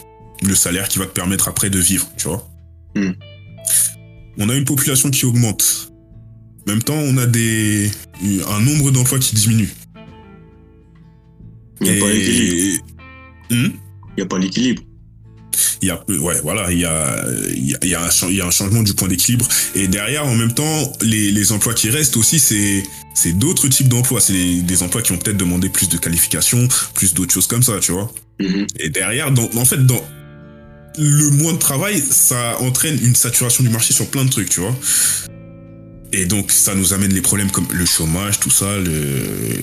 le 0.43 0.55
salaire 0.55 0.89
qui 0.89 0.99
va 0.99 1.07
te 1.07 1.13
permettre 1.13 1.49
après 1.49 1.71
de 1.71 1.79
vivre, 1.79 2.09
tu 2.17 2.29
vois. 2.29 2.49
Hmm. 2.95 3.13
On 4.39 4.49
a 4.49 4.55
une 4.55 4.65
population 4.65 5.11
qui 5.11 5.27
augmente. 5.27 5.93
En 6.67 6.71
même 6.71 6.83
temps, 6.83 6.97
on 6.97 7.17
a 7.17 7.27
des 7.27 7.91
un 8.49 8.61
nombre 8.61 8.91
d'emplois 8.91 9.19
qui 9.19 9.35
diminue. 9.35 9.71
Il 11.81 11.91
n'y 11.91 11.97
a 11.97 12.01
pas 12.01 12.11
l'équilibre. 12.11 12.85
Hmm? 13.51 13.69
Il 14.11 14.15
n'y 14.19 14.23
a 14.23 14.27
pas 14.27 14.39
l'équilibre. 14.39 14.83
Il 15.83 15.89
y 15.89 15.91
a 15.91 16.03
ouais 16.09 16.41
voilà 16.43 16.71
il 16.71 16.79
y 16.79 16.85
a 16.85 17.25
il 17.55 17.71
y 17.71 17.75
a, 17.75 17.79
il 17.83 17.89
y 17.89 17.95
a 17.95 18.03
un 18.05 18.11
il 18.29 18.37
y 18.37 18.41
a 18.41 18.47
un 18.47 18.51
changement 18.51 18.83
du 18.83 18.95
point 18.95 19.09
d'équilibre. 19.09 19.47
Et 19.75 19.89
derrière 19.89 20.27
en 20.27 20.35
même 20.35 20.53
temps 20.55 20.93
les, 21.03 21.31
les 21.33 21.53
emplois 21.53 21.75
qui 21.75 21.91
restent 21.91 22.17
aussi 22.17 22.39
c'est 22.39 22.83
c'est 23.15 23.33
d'autres 23.33 23.69
types 23.69 23.89
d'emplois. 23.89 24.21
C'est 24.21 24.33
des, 24.33 24.63
des 24.63 24.83
emplois 24.83 25.03
qui 25.03 25.13
ont 25.13 25.19
peut-être 25.19 25.37
demandé 25.37 25.69
plus 25.69 25.89
de 25.89 25.99
qualifications 25.99 26.69
plus 26.95 27.15
d'autres 27.15 27.33
choses 27.33 27.47
comme 27.47 27.63
ça 27.63 27.79
tu 27.81 27.93
vois. 27.93 28.13
Mhm. 28.41 28.67
et 28.79 28.89
derrière 28.89 29.31
dans, 29.33 29.49
en 29.57 29.65
fait 29.67 29.85
dans 29.85 30.03
le 30.99 31.31
moins 31.31 31.53
de 31.53 31.59
travail 31.59 32.03
ça 32.11 32.59
entraîne 32.61 32.99
une 33.03 33.15
saturation 33.15 33.63
du 33.63 33.71
marché 33.71 33.93
sur 33.93 34.07
plein 34.07 34.25
de 34.25 34.31
trucs 34.31 34.49
tu 34.49 34.61
vois. 34.61 34.75
Et 36.13 36.27
donc 36.27 36.51
ça 36.51 36.75
nous 36.75 36.93
amène 36.93 37.13
les 37.13 37.21
problèmes 37.21 37.51
comme 37.51 37.69
le 37.73 37.87
chômage 37.87 38.41
tout 38.41 38.51
ça 38.51 38.77
le 38.79 39.63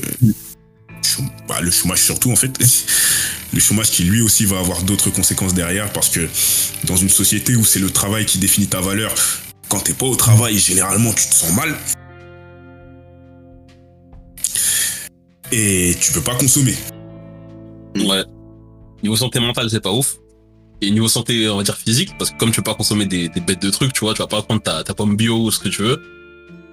bah, 1.47 1.61
le 1.61 1.71
chômage 1.71 2.01
surtout 2.01 2.31
en 2.31 2.35
fait 2.35 2.57
le 3.53 3.59
chômage 3.59 3.91
qui 3.91 4.03
lui 4.03 4.21
aussi 4.21 4.45
va 4.45 4.59
avoir 4.59 4.83
d'autres 4.83 5.09
conséquences 5.09 5.53
derrière 5.53 5.91
parce 5.93 6.09
que 6.09 6.27
dans 6.83 6.95
une 6.95 7.09
société 7.09 7.55
où 7.55 7.63
c'est 7.63 7.79
le 7.79 7.89
travail 7.89 8.25
qui 8.25 8.37
définit 8.37 8.67
ta 8.67 8.81
valeur, 8.81 9.13
quand 9.69 9.79
t'es 9.79 9.93
pas 9.93 10.05
au 10.05 10.15
travail, 10.15 10.57
généralement 10.57 11.13
tu 11.13 11.27
te 11.27 11.33
sens 11.33 11.53
mal. 11.53 11.75
Et 15.51 15.95
tu 16.01 16.11
peux 16.11 16.21
pas 16.21 16.35
consommer. 16.35 16.75
Ouais. 17.95 18.23
Niveau 19.01 19.15
santé 19.15 19.39
mentale, 19.39 19.69
c'est 19.69 19.81
pas 19.81 19.91
ouf. 19.91 20.17
Et 20.81 20.91
niveau 20.91 21.07
santé, 21.07 21.49
on 21.49 21.57
va 21.57 21.63
dire 21.63 21.77
physique, 21.77 22.17
parce 22.17 22.31
que 22.31 22.37
comme 22.37 22.51
tu 22.51 22.57
peux 22.57 22.71
pas 22.71 22.75
consommer 22.75 23.05
des, 23.05 23.29
des 23.29 23.41
bêtes 23.41 23.61
de 23.61 23.69
trucs, 23.69 23.93
tu 23.93 24.01
vois, 24.01 24.13
tu 24.13 24.21
vas 24.21 24.27
pas 24.27 24.41
prendre 24.41 24.61
ta, 24.61 24.83
ta 24.83 24.93
pomme 24.93 25.15
bio 25.15 25.45
ou 25.45 25.51
ce 25.51 25.59
que 25.59 25.69
tu 25.69 25.81
veux, 25.81 26.03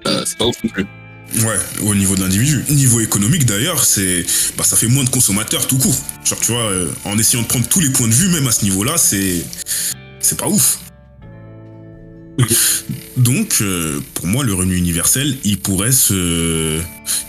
euh, 0.07 0.23
c'est 0.27 0.37
pas 0.37 0.47
ouf 0.47 0.63
non 0.63 0.71
plus. 0.71 0.87
Ouais, 1.43 1.59
au 1.83 1.95
niveau 1.95 2.15
de 2.15 2.21
l'individu. 2.21 2.65
Niveau 2.71 3.01
économique 3.01 3.45
d'ailleurs, 3.45 3.85
c'est 3.85 4.25
bah 4.57 4.63
ça 4.65 4.77
fait 4.77 4.87
moins 4.87 5.03
de 5.05 5.11
consommateurs 5.11 5.67
tout 5.67 5.79
court. 5.79 5.99
Genre 6.25 6.39
tu 6.41 6.53
vois, 6.53 6.71
euh, 6.71 6.89
en 7.05 7.19
essayant 7.19 7.43
de 7.43 7.49
prendre 7.49 7.67
tous 7.67 7.81
les 7.81 7.91
points 7.91 8.07
de 8.07 8.13
vue, 8.15 8.29
même 8.29 8.47
à 8.47 8.53
ce 8.53 8.63
niveau-là, 8.65 8.97
c'est 8.99 9.45
c'est 10.21 10.39
pas 10.39 10.47
ouf. 10.47 10.79
Donc, 13.17 13.59
euh, 13.61 14.01
pour 14.15 14.27
moi, 14.27 14.43
le 14.45 14.53
revenu 14.55 14.77
universel, 14.77 15.37
il 15.45 15.59
pourrait 15.61 15.93
se, 15.93 16.81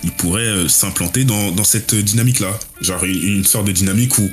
il 0.04 0.12
pourrait 0.12 0.42
euh, 0.48 0.68
s'implanter 0.68 1.26
dans, 1.26 1.52
dans 1.52 1.64
cette 1.64 1.94
dynamique-là. 1.94 2.60
Genre 2.82 3.04
une, 3.06 3.24
une 3.38 3.44
sorte 3.46 3.66
de 3.68 3.72
dynamique 3.72 4.18
où 4.18 4.28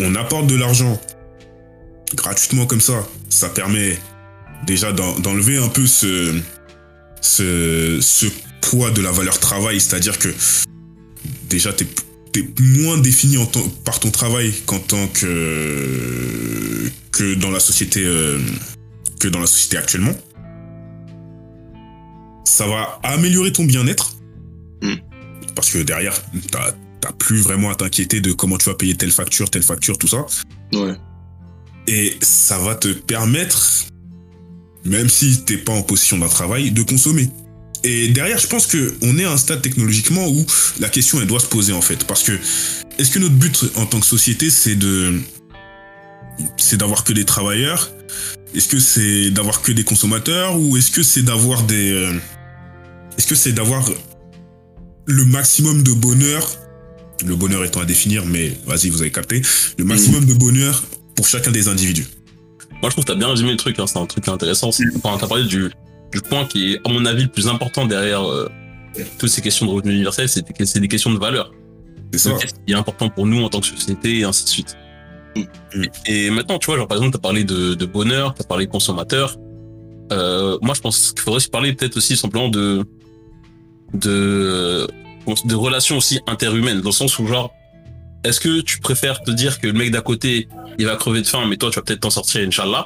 on 0.00 0.14
apporte 0.16 0.46
de 0.48 0.56
l'argent 0.56 1.00
gratuitement 2.14 2.66
comme 2.66 2.80
ça. 2.80 3.06
Ça 3.28 3.48
permet 3.48 3.98
déjà 4.66 4.92
d'en- 4.92 5.18
d'enlever 5.20 5.56
un 5.58 5.68
peu 5.68 5.86
ce, 5.86 6.34
ce, 7.20 7.98
ce 8.00 8.26
poids 8.60 8.90
de 8.90 9.00
la 9.02 9.10
valeur 9.10 9.38
travail, 9.38 9.80
c'est-à-dire 9.80 10.18
que 10.18 10.28
déjà 11.48 11.72
t'es 11.72 11.86
es 12.36 12.44
moins 12.60 12.98
défini 12.98 13.38
en 13.38 13.46
par 13.84 13.98
ton 13.98 14.10
travail 14.10 14.54
qu'en 14.66 14.78
tant 14.78 15.08
que 15.08 16.90
que 17.10 17.34
dans 17.34 17.50
la 17.50 17.58
société 17.60 18.02
euh, 18.04 18.38
que 19.18 19.28
dans 19.28 19.40
la 19.40 19.46
société 19.46 19.76
actuellement. 19.76 20.14
Ça 22.44 22.66
va 22.66 23.00
améliorer 23.02 23.52
ton 23.52 23.64
bien-être 23.64 24.16
Mm. 24.82 24.94
parce 25.54 25.70
que 25.70 25.78
derrière 25.78 26.14
t'as 26.50 26.72
t'as 27.00 27.12
plus 27.12 27.40
vraiment 27.40 27.70
à 27.70 27.74
t'inquiéter 27.74 28.20
de 28.20 28.32
comment 28.32 28.58
tu 28.58 28.66
vas 28.66 28.74
payer 28.74 28.94
telle 28.94 29.10
facture, 29.10 29.48
telle 29.50 29.62
facture, 29.62 29.96
tout 29.96 30.06
ça. 30.06 30.26
Ouais. 30.74 30.94
Et 31.86 32.14
ça 32.20 32.58
va 32.58 32.74
te 32.74 32.88
permettre, 32.88 33.86
même 34.84 35.08
si 35.08 35.42
t'es 35.46 35.56
pas 35.56 35.72
en 35.72 35.80
possession 35.80 36.18
d'un 36.18 36.28
travail, 36.28 36.72
de 36.72 36.82
consommer. 36.82 37.30
Et 37.82 38.08
derrière, 38.08 38.38
je 38.38 38.46
pense 38.46 38.66
que 38.66 38.94
on 39.02 39.18
est 39.18 39.24
à 39.24 39.32
un 39.32 39.36
stade 39.38 39.62
technologiquement 39.62 40.28
où 40.28 40.44
la 40.80 40.88
question 40.88 41.20
elle 41.20 41.26
doit 41.26 41.40
se 41.40 41.46
poser 41.46 41.72
en 41.72 41.80
fait, 41.80 42.04
parce 42.04 42.22
que 42.22 42.32
est-ce 42.98 43.10
que 43.10 43.18
notre 43.18 43.34
but 43.34 43.64
en 43.76 43.86
tant 43.86 44.00
que 44.00 44.06
société 44.06 44.50
c'est 44.50 44.76
de 44.76 45.18
c'est 46.56 46.76
d'avoir 46.76 47.04
que 47.04 47.12
des 47.12 47.24
travailleurs? 47.24 47.90
Est-ce 48.54 48.68
que 48.68 48.78
c'est 48.78 49.30
d'avoir 49.30 49.62
que 49.62 49.72
des 49.72 49.84
consommateurs? 49.84 50.58
Ou 50.60 50.76
est-ce 50.76 50.90
que 50.90 51.02
c'est 51.02 51.22
d'avoir 51.22 51.62
des 51.62 51.92
euh, 51.92 52.12
est-ce 53.16 53.26
que 53.26 53.34
c'est 53.34 53.52
d'avoir 53.52 53.88
le 55.06 55.24
maximum 55.24 55.82
de 55.82 55.92
bonheur? 55.92 56.46
Le 57.24 57.36
bonheur 57.36 57.64
étant 57.64 57.80
à 57.80 57.84
définir, 57.84 58.24
mais 58.24 58.56
vas-y, 58.66 58.88
vous 58.88 59.02
avez 59.02 59.10
capté, 59.12 59.42
le 59.78 59.84
maximum 59.84 60.24
de 60.24 60.32
bonheur 60.34 60.82
pour 61.14 61.26
chacun 61.28 61.50
des 61.50 61.68
individus. 61.68 62.06
Moi, 62.80 62.88
je 62.88 62.88
trouve 62.90 63.04
que 63.04 63.12
t'as 63.12 63.18
bien 63.18 63.28
résumé 63.28 63.50
le 63.50 63.58
truc, 63.58 63.78
hein, 63.78 63.86
c'est 63.86 63.98
un 63.98 64.06
truc 64.06 64.26
intéressant. 64.26 64.72
C'est- 64.72 64.84
Enfin, 65.02 65.18
t'as 65.20 65.26
parlé 65.26 65.44
du, 65.44 65.68
du 66.12 66.20
point 66.20 66.44
qui 66.44 66.72
est, 66.72 66.80
à 66.86 66.92
mon 66.92 67.04
avis, 67.04 67.24
le 67.24 67.28
plus 67.28 67.48
important 67.48 67.86
derrière 67.86 68.28
euh, 68.28 68.50
toutes 69.18 69.28
ces 69.28 69.42
questions 69.42 69.66
de 69.66 69.70
revenu 69.70 69.92
universel, 69.92 70.28
c'est 70.28 70.46
des, 70.46 70.88
questions 70.88 71.12
de 71.12 71.18
valeur. 71.18 71.52
C'est 72.12 72.18
ça. 72.18 72.32
Qu'est-ce 72.40 72.54
qui 72.54 72.72
est 72.72 72.74
important 72.74 73.08
pour 73.08 73.26
nous 73.26 73.42
en 73.42 73.48
tant 73.48 73.60
que 73.60 73.66
société 73.66 74.18
et 74.18 74.24
ainsi 74.24 74.44
de 74.44 74.48
suite. 74.48 74.76
Mm. 75.36 75.84
Et 76.06 76.30
maintenant, 76.30 76.58
tu 76.58 76.66
vois, 76.66 76.76
genre, 76.76 76.88
par 76.88 76.98
exemple, 76.98 77.12
t'as 77.12 77.22
parlé 77.22 77.44
de, 77.44 77.74
de 77.74 77.86
bonheur, 77.86 78.34
t'as 78.34 78.44
parlé 78.44 78.66
de 78.66 78.70
consommateur. 78.70 79.36
Euh, 80.12 80.58
moi, 80.60 80.74
je 80.74 80.80
pense 80.80 81.12
qu'il 81.12 81.20
faudrait 81.20 81.40
se 81.40 81.48
parler 81.48 81.72
peut-être 81.72 81.96
aussi 81.96 82.16
simplement 82.16 82.48
de 82.48 82.84
de 83.94 84.86
de 85.44 85.54
relations 85.54 85.96
aussi 85.98 86.20
interhumaines, 86.26 86.80
dans 86.80 86.88
le 86.88 86.94
sens 86.94 87.18
où 87.18 87.26
genre, 87.26 87.52
est-ce 88.24 88.40
que 88.40 88.60
tu 88.60 88.80
préfères 88.80 89.22
te 89.22 89.30
dire 89.30 89.60
que 89.60 89.66
le 89.66 89.72
mec 89.72 89.90
d'à 89.90 90.00
côté, 90.00 90.48
il 90.78 90.86
va 90.86 90.96
crever 90.96 91.22
de 91.22 91.26
faim, 91.26 91.46
mais 91.48 91.56
toi, 91.56 91.70
tu 91.70 91.76
vas 91.76 91.82
peut-être 91.82 92.00
t'en 92.00 92.10
sortir, 92.10 92.46
Inch'Allah? 92.46 92.84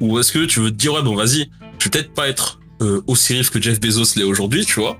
Ou 0.00 0.18
est-ce 0.18 0.32
que 0.32 0.44
tu 0.44 0.60
veux 0.60 0.70
te 0.70 0.76
dire, 0.76 0.92
ouais, 0.92 1.02
bon, 1.02 1.14
vas-y, 1.14 1.48
je 1.78 1.84
vais 1.84 1.90
peut-être 1.90 2.14
pas 2.14 2.28
être 2.28 2.60
euh, 2.82 3.00
aussi 3.06 3.34
riche 3.34 3.50
que 3.50 3.60
Jeff 3.60 3.80
Bezos 3.80 4.16
l'est 4.16 4.24
aujourd'hui, 4.24 4.64
tu 4.64 4.80
vois, 4.80 4.98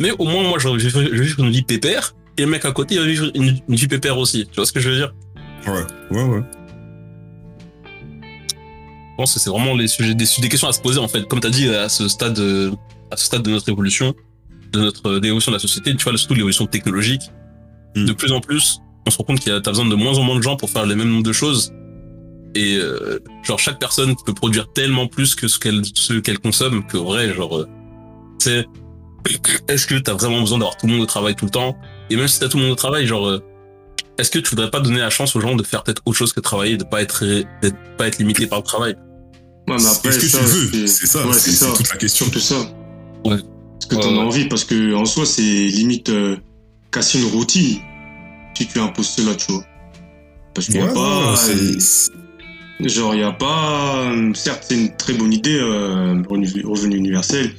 mais 0.00 0.10
au 0.18 0.24
moins, 0.24 0.42
moi, 0.42 0.58
je 0.58 0.68
vais 0.68 0.76
vivre 0.76 1.02
je 1.12 1.22
vivre 1.22 1.40
une 1.44 1.50
vie 1.50 1.62
pépère, 1.62 2.14
et 2.36 2.42
le 2.42 2.48
mec 2.48 2.64
à 2.64 2.72
côté, 2.72 2.94
il 2.94 3.00
va 3.00 3.06
vivre 3.06 3.30
une, 3.34 3.58
une 3.68 3.74
vie 3.74 3.88
pépère 3.88 4.18
aussi. 4.18 4.46
Tu 4.46 4.56
vois 4.56 4.66
ce 4.66 4.72
que 4.72 4.80
je 4.80 4.88
veux 4.90 4.96
dire? 4.96 5.12
Ouais, 5.66 5.84
ouais, 6.10 6.22
ouais. 6.24 6.42
Je 9.10 9.16
pense 9.16 9.34
que 9.34 9.40
c'est 9.40 9.50
vraiment 9.50 9.74
les 9.74 9.88
sujets, 9.88 10.14
des, 10.14 10.24
des 10.40 10.48
questions 10.48 10.68
à 10.68 10.72
se 10.72 10.80
poser, 10.80 10.98
en 10.98 11.08
fait. 11.08 11.28
Comme 11.28 11.40
tu 11.40 11.46
as 11.46 11.50
dit, 11.50 11.68
à 11.68 11.88
ce 11.90 12.08
stade, 12.08 12.38
euh, 12.38 12.70
à 13.10 13.16
ce 13.16 13.26
stade 13.26 13.42
de 13.42 13.50
notre 13.50 13.68
évolution, 13.68 14.14
de 14.72 14.80
notre 14.80 15.06
euh, 15.08 15.20
d'évolution 15.20 15.52
de 15.52 15.56
la 15.56 15.60
société, 15.60 15.94
tu 15.94 16.04
vois, 16.04 16.16
surtout 16.16 16.34
l'évolution 16.34 16.66
technologique, 16.66 17.22
Mm. 17.96 18.04
de 18.04 18.12
plus 18.12 18.32
en 18.32 18.40
plus, 18.40 18.78
on 19.06 19.10
se 19.10 19.18
rend 19.18 19.24
compte 19.24 19.40
qu'il 19.40 19.52
y 19.52 19.54
a 19.54 19.60
t'as 19.60 19.72
besoin 19.72 19.86
de 19.86 19.94
moins 19.94 20.16
en 20.18 20.22
moins 20.22 20.36
de 20.36 20.42
gens 20.42 20.56
pour 20.56 20.70
faire 20.70 20.86
les 20.86 20.94
mêmes 20.94 21.08
nombres 21.10 21.24
de 21.24 21.32
choses. 21.32 21.72
Et 22.54 22.76
euh, 22.76 23.20
genre 23.44 23.58
chaque 23.58 23.78
personne 23.78 24.14
peut 24.26 24.34
produire 24.34 24.72
tellement 24.72 25.06
plus 25.06 25.34
que 25.34 25.46
ce 25.48 25.58
qu'elle 25.58 25.82
ce 25.94 26.14
qu'elle 26.14 26.38
consomme 26.40 26.84
que 26.86 26.96
vrai 26.96 27.32
genre 27.32 27.58
euh, 27.58 27.68
c'est 28.38 28.66
est-ce 29.68 29.86
que 29.86 29.94
t'as 29.96 30.14
vraiment 30.14 30.40
besoin 30.40 30.58
d'avoir 30.58 30.76
tout 30.76 30.86
le 30.86 30.94
monde 30.94 31.02
au 31.02 31.06
travail 31.06 31.36
tout 31.36 31.44
le 31.44 31.50
temps? 31.50 31.76
Et 32.10 32.16
même 32.16 32.26
si 32.28 32.40
t'as 32.40 32.48
tout 32.48 32.56
le 32.56 32.64
monde 32.64 32.72
au 32.72 32.76
travail 32.76 33.06
genre 33.06 33.28
euh, 33.28 33.40
est-ce 34.18 34.30
que 34.30 34.38
tu 34.40 34.50
voudrais 34.50 34.70
pas 34.70 34.80
donner 34.80 34.98
la 34.98 35.10
chance 35.10 35.36
aux 35.36 35.40
gens 35.40 35.54
de 35.54 35.62
faire 35.62 35.82
peut-être 35.84 36.02
autre 36.04 36.18
chose 36.18 36.32
que 36.32 36.40
travailler 36.40 36.76
de 36.76 36.84
pas 36.84 37.00
être 37.02 37.24
d'être 37.62 37.76
pas 37.96 38.08
être 38.08 38.18
limité 38.18 38.46
par 38.46 38.58
le 38.58 38.64
travail? 38.64 38.96
Ouais, 39.68 39.76
mais 39.78 39.86
après, 39.86 40.08
Est-ce 40.08 40.18
que 40.18 40.26
ça, 40.26 40.38
tu 40.40 40.44
veux? 40.44 40.86
C'est 40.86 41.06
ça, 41.06 41.26
ouais, 41.26 41.32
c'est 41.32 41.50
c'est 41.50 41.52
ça. 41.52 41.66
c'est 41.70 41.76
toute 41.76 41.90
la 41.90 41.96
question. 41.96 42.24
Surtout 42.26 42.40
ça. 42.40 42.56
Ouais. 43.24 43.36
Parce 43.74 43.86
que 43.86 43.94
t'en 43.94 44.16
as 44.18 44.24
envie, 44.24 44.46
parce 44.48 44.64
que 44.64 44.94
en 44.94 45.04
soi, 45.04 45.24
c'est 45.24 45.42
limite 45.42 46.08
euh, 46.10 46.36
casser 46.90 47.20
une 47.20 47.28
routine 47.30 47.78
si 48.56 48.66
tu 48.66 48.78
imposes 48.80 49.08
cela, 49.08 49.34
tu 49.36 49.52
vois. 49.52 49.64
Parce 50.54 50.66
qu'il 50.66 50.76
y 50.76 50.80
a 50.80 50.86
Ouais, 50.86 50.92
pas. 50.94 51.34
Genre, 52.82 53.14
il 53.14 53.18
n'y 53.18 53.24
a 53.24 53.32
pas. 53.32 54.04
euh, 54.12 54.32
Certes, 54.34 54.64
c'est 54.68 54.74
une 54.74 54.96
très 54.96 55.12
bonne 55.14 55.32
idée, 55.32 55.58
euh, 55.60 56.22
revenu 56.28 56.96
universel. 56.96 57.50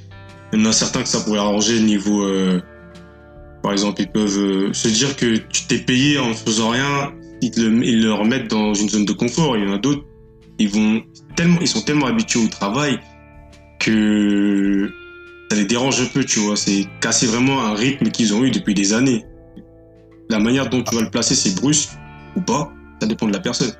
Il 0.51 0.59
y 0.59 0.63
en 0.63 0.69
a 0.69 0.73
certains 0.73 1.03
que 1.03 1.07
ça 1.09 1.19
pourrait 1.21 1.39
arranger 1.39 1.79
niveau. 1.79 2.23
euh, 2.23 2.59
par 3.61 3.71
exemple, 3.71 4.01
ils 4.01 4.09
peuvent 4.09 4.39
euh, 4.39 4.73
se 4.73 4.87
dire 4.87 5.15
que 5.15 5.37
tu 5.37 5.65
t'es 5.67 5.77
payé 5.77 6.17
en 6.17 6.33
faisant 6.33 6.69
rien, 6.69 7.13
ils, 7.41 7.51
le, 7.57 7.85
ils 7.85 8.01
le 8.01 8.13
remettent 8.13 8.49
dans 8.49 8.73
une 8.73 8.89
zone 8.89 9.05
de 9.05 9.13
confort. 9.13 9.55
Il 9.55 9.63
y 9.63 9.67
en 9.67 9.73
a 9.73 9.77
d'autres, 9.77 10.03
ils 10.57 10.69
vont 10.69 11.03
tellement, 11.35 11.59
ils 11.61 11.67
sont 11.67 11.81
tellement 11.81 12.07
habitués 12.07 12.43
au 12.43 12.47
travail 12.47 12.99
que 13.79 14.89
ça 15.49 15.57
les 15.57 15.65
dérange 15.65 16.01
un 16.01 16.05
peu, 16.05 16.23
tu 16.23 16.39
vois. 16.39 16.55
C'est 16.55 16.87
casser 17.01 17.27
vraiment 17.27 17.63
un 17.63 17.75
rythme 17.75 18.09
qu'ils 18.09 18.33
ont 18.33 18.43
eu 18.43 18.49
depuis 18.49 18.73
des 18.73 18.93
années. 18.93 19.23
La 20.29 20.39
manière 20.39 20.69
dont 20.69 20.81
tu 20.81 20.95
vas 20.95 21.01
le 21.01 21.09
placer, 21.11 21.35
c'est 21.35 21.55
brusque 21.55 21.91
ou 22.35 22.41
pas, 22.41 22.71
ça 22.99 23.07
dépend 23.07 23.27
de 23.27 23.33
la 23.33 23.39
personne. 23.39 23.71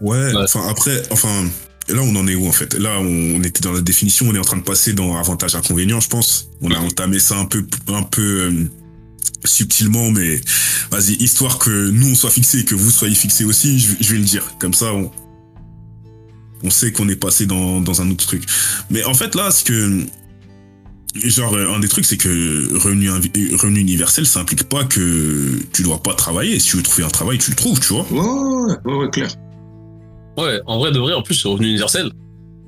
Ouais, 0.00 0.18
Ouais. 0.34 0.42
enfin 0.42 0.66
après, 0.68 1.02
enfin, 1.10 1.44
là 1.88 2.02
on 2.02 2.14
en 2.16 2.26
est 2.26 2.34
où 2.34 2.46
en 2.46 2.52
fait? 2.52 2.74
Là 2.74 2.98
on 3.00 3.42
était 3.42 3.60
dans 3.60 3.72
la 3.72 3.80
définition, 3.80 4.26
on 4.28 4.34
est 4.34 4.38
en 4.38 4.44
train 4.44 4.56
de 4.56 4.62
passer 4.62 4.92
dans 4.92 5.16
avantage 5.16 5.54
inconvénient, 5.54 6.00
je 6.00 6.08
pense. 6.08 6.48
On 6.60 6.70
a 6.70 6.78
entamé 6.78 7.18
ça 7.18 7.36
un 7.38 7.44
peu, 7.46 7.64
un 7.88 8.02
peu 8.02 8.22
euh, 8.22 8.64
subtilement, 9.44 10.10
mais 10.10 10.40
vas-y, 10.90 11.12
histoire 11.22 11.58
que 11.58 11.90
nous 11.90 12.10
on 12.10 12.14
soit 12.14 12.30
fixés 12.30 12.60
et 12.60 12.64
que 12.64 12.74
vous 12.74 12.90
soyez 12.90 13.14
fixés 13.14 13.44
aussi, 13.44 13.78
je, 13.78 13.94
je 14.00 14.12
vais 14.12 14.18
le 14.18 14.24
dire. 14.24 14.54
Comme 14.58 14.74
ça, 14.74 14.92
on, 14.92 15.10
on 16.62 16.70
sait 16.70 16.92
qu'on 16.92 17.08
est 17.08 17.16
passé 17.16 17.46
dans, 17.46 17.80
dans 17.80 18.00
un 18.02 18.10
autre 18.10 18.26
truc. 18.26 18.44
Mais 18.90 19.04
en 19.04 19.14
fait 19.14 19.34
là, 19.34 19.50
ce 19.50 19.64
que 19.64 20.04
genre 21.24 21.56
un 21.56 21.78
des 21.78 21.86
trucs 21.88 22.04
c'est 22.06 22.16
que 22.16 22.76
revenu 22.76 23.08
revenu 23.08 23.78
universel 23.78 24.26
ça 24.26 24.40
implique 24.40 24.64
pas 24.64 24.82
que 24.82 25.60
tu 25.72 25.82
dois 25.84 26.02
pas 26.02 26.12
travailler 26.14 26.58
si 26.58 26.70
tu 26.70 26.76
veux 26.76 26.82
trouver 26.82 27.04
un 27.04 27.08
travail 27.08 27.38
tu 27.38 27.50
le 27.50 27.56
trouves 27.56 27.78
tu 27.78 27.92
vois 27.92 28.04
Ouais, 28.10 28.18
ouais, 28.18 28.74
ouais, 28.84 28.94
ouais, 29.04 29.10
clair. 29.10 29.32
Ouais, 30.36 30.60
en 30.66 30.78
vrai 30.78 30.92
de 30.92 30.98
vrai, 30.98 31.14
en 31.14 31.22
plus, 31.22 31.44
le 31.44 31.50
revenu 31.50 31.68
universel, 31.68 32.10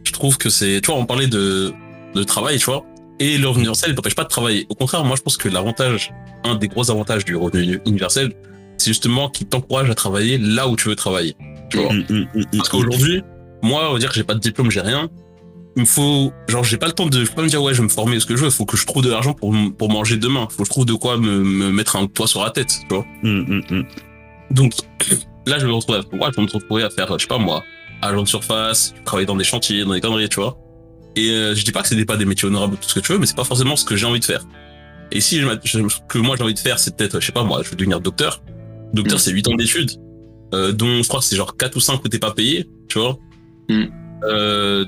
je 0.05 0.13
trouve 0.13 0.39
que 0.39 0.51
c'est, 0.51 0.81
tu 0.81 0.91
vois, 0.91 1.01
on 1.01 1.07
parlait 1.07 1.27
de, 1.27 1.73
de 2.15 2.23
travail, 2.23 2.59
tu 2.59 2.67
vois, 2.67 2.85
et 3.19 3.39
le 3.39 3.49
revenu 3.49 3.63
universel, 3.65 3.91
il 3.91 3.95
t'empêche 3.97 4.15
pas 4.15 4.25
de 4.25 4.29
travailler. 4.29 4.67
Au 4.69 4.75
contraire, 4.75 5.05
moi, 5.05 5.17
je 5.17 5.23
pense 5.23 5.37
que 5.37 5.49
l'avantage, 5.49 6.13
un 6.45 6.55
des 6.55 6.69
gros 6.69 6.91
avantages 6.91 7.25
du 7.25 7.35
revenu 7.37 7.81
universel, 7.87 8.33
c'est 8.79 8.91
justement 8.91 9.29
qu'il 9.29 9.47
t'encourage 9.47 9.91
à 9.91 9.95
travailler 9.95 10.39
là 10.39 10.69
où 10.69 10.77
tu 10.77 10.89
veux 10.89 10.97
travailler. 10.97 11.35
Tu 11.71 11.79
vois. 11.79 11.93
Mm, 11.93 12.05
mm, 12.09 12.27
mm. 12.35 12.45
Parce 12.57 12.69
qu'aujourd'hui, 12.69 13.23
moi, 13.63 13.91
on 13.91 13.95
va 13.95 13.99
dire 13.99 14.11
que 14.11 14.15
j'ai 14.15 14.25
pas 14.25 14.35
de 14.35 14.41
diplôme, 14.41 14.71
j'ai 14.71 14.81
rien. 14.81 15.09
Il 15.77 15.83
me 15.83 15.87
faut, 15.87 16.33
genre, 16.49 16.65
j'ai 16.65 16.79
pas 16.79 16.87
le 16.87 16.93
temps 16.93 17.07
de, 17.07 17.25
je 17.25 17.29
peux 17.29 17.37
pas 17.37 17.43
me 17.43 17.49
dire, 17.49 17.63
ouais, 17.63 17.75
je 17.75 17.79
vais 17.79 17.85
me 17.85 17.93
former 17.93 18.21
ce 18.21 18.27
que 18.27 18.37
je 18.37 18.43
veux. 18.43 18.49
Il 18.49 18.53
faut 18.53 18.65
que 18.65 18.77
je 18.77 18.87
trouve 18.87 19.03
de 19.03 19.11
l'argent 19.11 19.35
pour, 19.35 19.55
pour 19.77 19.91
manger 19.91 20.17
demain. 20.17 20.47
Faut 20.51 20.63
que 20.63 20.65
je 20.65 20.71
trouve 20.71 20.87
de 20.87 20.95
quoi 20.95 21.19
me, 21.19 21.41
me 21.41 21.71
mettre 21.71 21.97
un 21.97 22.07
toit 22.07 22.27
sur 22.27 22.43
la 22.43 22.51
tête, 22.51 22.69
tu 22.89 22.95
vois. 22.95 23.05
Donc, 24.51 24.73
là, 25.47 25.59
je 25.59 25.67
me 25.67 25.73
retrouver 25.73 25.99
à, 25.99 26.15
ouais, 26.17 26.31
je 26.37 26.41
me 26.41 26.47
retrouver 26.51 26.83
à 26.83 26.91
faire, 26.91 27.07
je 27.19 27.23
sais 27.23 27.27
pas 27.29 27.39
moi, 27.39 27.63
agent 28.03 28.23
de 28.23 28.29
surface, 28.29 28.95
travailler 29.05 29.27
dans 29.27 29.37
des 29.37 29.45
chantiers, 29.45 29.85
dans 29.85 29.93
des 29.93 30.01
conneries, 30.01 30.29
tu 30.29 30.41
vois. 30.41 30.59
Et 31.17 31.31
euh, 31.31 31.55
je 31.55 31.65
dis 31.65 31.73
pas 31.73 31.83
que 31.83 31.89
c'est 31.89 32.05
pas 32.05 32.17
des 32.17 32.27
métiers 32.27 32.49
honorables, 32.49 32.77
tout 32.77 32.89
ce 32.89 32.95
que 32.95 33.01
tu 33.01 33.13
veux, 33.13 33.19
mais 33.19 33.27
c'est 33.27 33.37
pas 33.37 33.45
forcément 33.45 33.77
ce 33.77 33.85
que 33.85 33.97
j'ai 33.97 34.07
envie 34.07 34.21
de 34.21 34.25
faire. 34.25 34.43
Et 35.13 35.21
si 35.21 35.41
je, 35.41 35.47
je- 35.65 35.89
ce 35.89 35.99
que 36.09 36.19
moi 36.19 36.37
j'ai 36.37 36.43
envie 36.43 36.55
de 36.55 36.59
faire, 36.59 36.79
c'est 36.79 36.95
peut-être, 36.97 37.21
je 37.21 37.27
sais 37.27 37.33
pas 37.33 37.45
moi, 37.45 37.63
je 37.65 37.71
veux 37.71 37.77
devenir 37.77 38.01
docteur. 38.01 38.43
Docteur, 38.93 39.19
c'est 39.21 39.31
8 39.31 39.49
ans 39.49 39.55
d'études, 39.55 39.93
euh, 40.55 40.73
dont 40.73 41.03
je 41.03 41.09
crois 41.09 41.21
que 41.21 41.27
c'est 41.27 41.37
genre 41.37 41.57
4 41.57 41.77
ou 41.77 41.81
5 41.81 42.05
où 42.05 42.09
t'es 42.09 42.19
pas 42.19 42.33
payé, 42.33 42.69
tu 42.89 42.99
vois. 42.99 43.17
Mm. 43.69 43.85
Euh, 44.25 44.85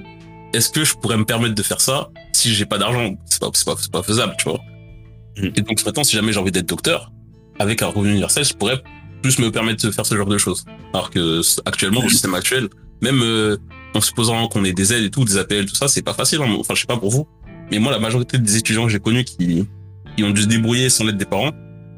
Est-ce 0.55 0.71
que 0.71 0.85
je 0.85 0.95
pourrais 0.95 1.17
me 1.17 1.25
permettre 1.25 1.55
de 1.55 1.63
faire 1.63 1.81
ça 1.81 2.09
si 2.33 2.53
j'ai 2.55 2.65
pas 2.67 2.79
d'argent? 2.79 3.15
C'est 3.27 3.41
pas, 3.41 3.51
c'est 3.55 3.65
pas, 3.67 3.75
c'est 3.79 3.91
pas 3.93 4.03
faisable, 4.03 4.35
tu 4.39 4.45
vois. 4.49 4.61
Mm. 5.39 5.47
Et 5.57 5.61
donc 5.63 5.85
maintenant, 5.87 6.05
si 6.05 6.15
jamais 6.17 6.33
j'ai 6.33 6.41
envie 6.41 6.53
d'être 6.53 6.69
docteur, 6.69 7.11
avec 7.59 7.83
un 7.83 7.87
revenu 7.89 8.11
universel, 8.13 8.45
je 8.45 8.55
pourrais 8.55 8.83
plus 9.23 9.39
me 9.39 9.51
permettre 9.51 9.85
de 9.87 9.91
faire 9.91 10.07
ce 10.07 10.17
genre 10.17 10.27
de 10.27 10.39
choses. 10.39 10.65
Alors 10.93 11.11
que 11.11 11.41
actuellement, 11.67 12.03
le 12.03 12.09
système 12.09 12.35
actuel, 12.35 12.69
même 13.03 13.21
euh, 13.23 13.57
en 13.95 14.01
supposant 14.01 14.49
qu'on 14.49 14.65
ait 14.65 14.73
des 14.73 14.93
aides 14.93 15.05
et 15.05 15.11
tout, 15.11 15.25
des 15.25 15.37
APL, 15.37 15.67
tout 15.67 15.75
ça, 15.75 15.89
c'est 15.89 16.03
pas 16.03 16.15
facile. 16.15 16.41
hein. 16.43 16.57
Enfin, 16.59 16.75
je 16.75 16.81
sais 16.81 16.87
pas 16.87 16.97
pour 16.97 17.11
vous, 17.11 17.27
mais 17.71 17.79
moi, 17.79 17.93
la 17.93 17.99
majorité 17.99 18.39
des 18.39 18.57
étudiants 18.57 18.85
que 18.87 18.93
j'ai 18.93 19.01
connus 19.01 19.25
qui, 19.25 19.67
qui 20.17 20.25
ont 20.25 20.31
dû 20.31 20.43
se 20.43 20.47
débrouiller 20.49 20.89
sans 20.89 21.05
l'aide 21.05 21.17
des 21.17 21.25
parents, 21.25 21.53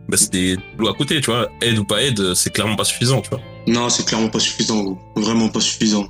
bah, 0.08 0.16
c'est 0.16 0.32
des 0.32 0.58
boulots 0.76 0.90
à 0.90 0.94
côté, 0.94 1.20
tu 1.20 1.30
vois. 1.30 1.48
Aide 1.60 1.78
ou 1.78 1.84
pas 1.84 2.02
aide, 2.02 2.34
c'est 2.34 2.50
clairement 2.52 2.76
pas 2.76 2.84
suffisant, 2.84 3.20
tu 3.20 3.30
vois. 3.30 3.40
Non, 3.66 3.88
c'est 3.88 4.04
clairement 4.06 4.28
pas 4.28 4.40
suffisant. 4.40 4.98
Vraiment 5.16 5.48
pas 5.48 5.60
suffisant. 5.60 6.08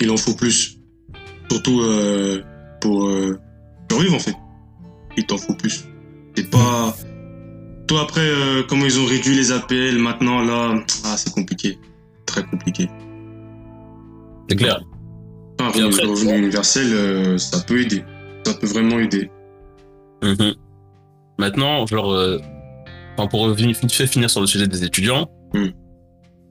Il 0.00 0.10
en 0.10 0.16
faut 0.16 0.34
plus. 0.34 0.78
Surtout 1.50 1.82
euh, 1.82 2.42
pour 2.80 3.06
euh, 3.06 3.38
survivre, 3.90 4.14
en 4.14 4.18
fait. 4.18 4.34
Il 5.18 5.26
t'en 5.26 5.36
faut 5.36 5.54
plus. 5.54 5.84
C'est 6.34 6.48
pas... 6.50 6.96
Toi, 7.88 8.00
après, 8.02 8.20
euh, 8.26 8.62
comment 8.68 8.84
ils 8.84 8.98
ont 9.00 9.06
réduit 9.06 9.34
les 9.34 9.52
APL 9.52 9.98
maintenant, 9.98 10.40
là, 10.42 10.74
ah, 11.04 11.16
c'est 11.16 11.32
compliqué. 11.32 11.78
Très 12.26 12.42
compliqué. 12.44 12.88
C'est 14.48 14.56
clair. 14.56 14.80
Un 15.60 15.64
Et 15.64 15.82
revenu, 15.82 15.94
après- 15.94 16.06
revenu 16.06 16.38
universel, 16.38 16.86
euh, 16.92 17.38
ça 17.38 17.60
peut 17.60 17.80
aider. 17.80 18.04
Ça 18.46 18.54
peut 18.54 18.66
vraiment 18.66 18.98
aider. 18.98 19.30
Mhm. 20.22 20.54
Maintenant, 21.38 21.86
genre, 21.86 22.12
euh, 22.12 22.38
enfin, 23.16 23.26
pour 23.28 23.40
revenir, 23.42 23.76
finir 23.76 24.30
sur 24.30 24.40
le 24.40 24.46
sujet 24.46 24.66
des 24.68 24.84
étudiants, 24.84 25.28
Mm. 25.54 25.66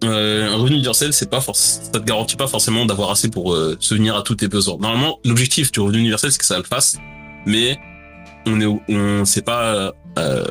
un 0.03 0.55
revenu 0.57 0.75
universel, 0.75 1.13
c'est 1.13 1.29
pas 1.29 1.41
ça 1.41 1.91
te 1.91 1.99
garantit 2.05 2.35
pas 2.35 2.47
forcément 2.47 2.85
d'avoir 2.85 3.11
assez 3.11 3.29
pour 3.29 3.55
subvenir 3.79 4.15
à 4.15 4.21
tous 4.23 4.35
tes 4.35 4.47
besoins. 4.47 4.77
Normalement, 4.79 5.19
l'objectif 5.25 5.71
du 5.71 5.79
revenu 5.79 5.99
universel, 5.99 6.31
c'est 6.31 6.39
que 6.39 6.45
ça 6.45 6.57
le 6.57 6.63
fasse, 6.63 6.97
mais 7.45 7.77
on 8.47 8.59
est, 8.59 8.65
on 8.89 9.25
sait 9.25 9.41
pas 9.43 9.91
euh, 10.17 10.43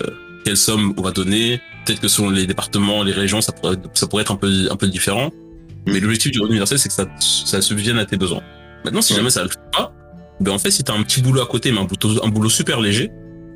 quelle 0.44 0.56
somme 0.56 0.94
on 0.97 1.02
va 1.02 1.11
donner. 1.12 1.61
Peut-être 1.87 2.00
que 2.00 2.09
selon 2.09 2.30
les 2.30 2.47
départements, 2.47 3.02
les 3.02 3.12
régions, 3.12 3.40
ça 3.40 3.52
pourrait, 3.52 3.76
ça 3.94 4.06
pourrait 4.06 4.23
être 4.23 4.32
un 4.32 4.37
peu, 4.37 4.68
un 4.70 4.76
peu 4.76 4.87
différent. 4.88 5.30
Mais 5.87 5.99
l'objectif 6.00 6.30
du 6.32 6.38
revenu 6.40 6.52
universel, 6.56 6.78
c'est 6.78 6.88
que 6.88 6.94
ça, 6.94 7.06
ça 7.20 7.62
subvienne 7.62 7.99
à 7.99 8.04
tes 8.04 8.16
besoins. 8.16 8.42
Maintenant, 8.85 9.00
si 9.02 9.12
Ouais. 9.12 9.18
jamais 9.18 9.30
ça 9.30 9.42
le 9.42 9.49
fait 9.49 9.59
pas, 9.73 9.92
ben 10.40 10.52
en 10.52 10.59
fait, 10.59 10.70
si 10.70 10.85
t'as 10.85 10.94
un 10.94 11.02
petit 11.02 11.20
boulot 11.23 11.40
à 11.42 11.47
côté, 11.47 11.73
mais 11.73 11.78
un 11.80 11.85
boulot, 11.85 12.25
un 12.25 12.28
boulot 12.28 12.49
super 12.50 12.80
léger, 12.80 13.11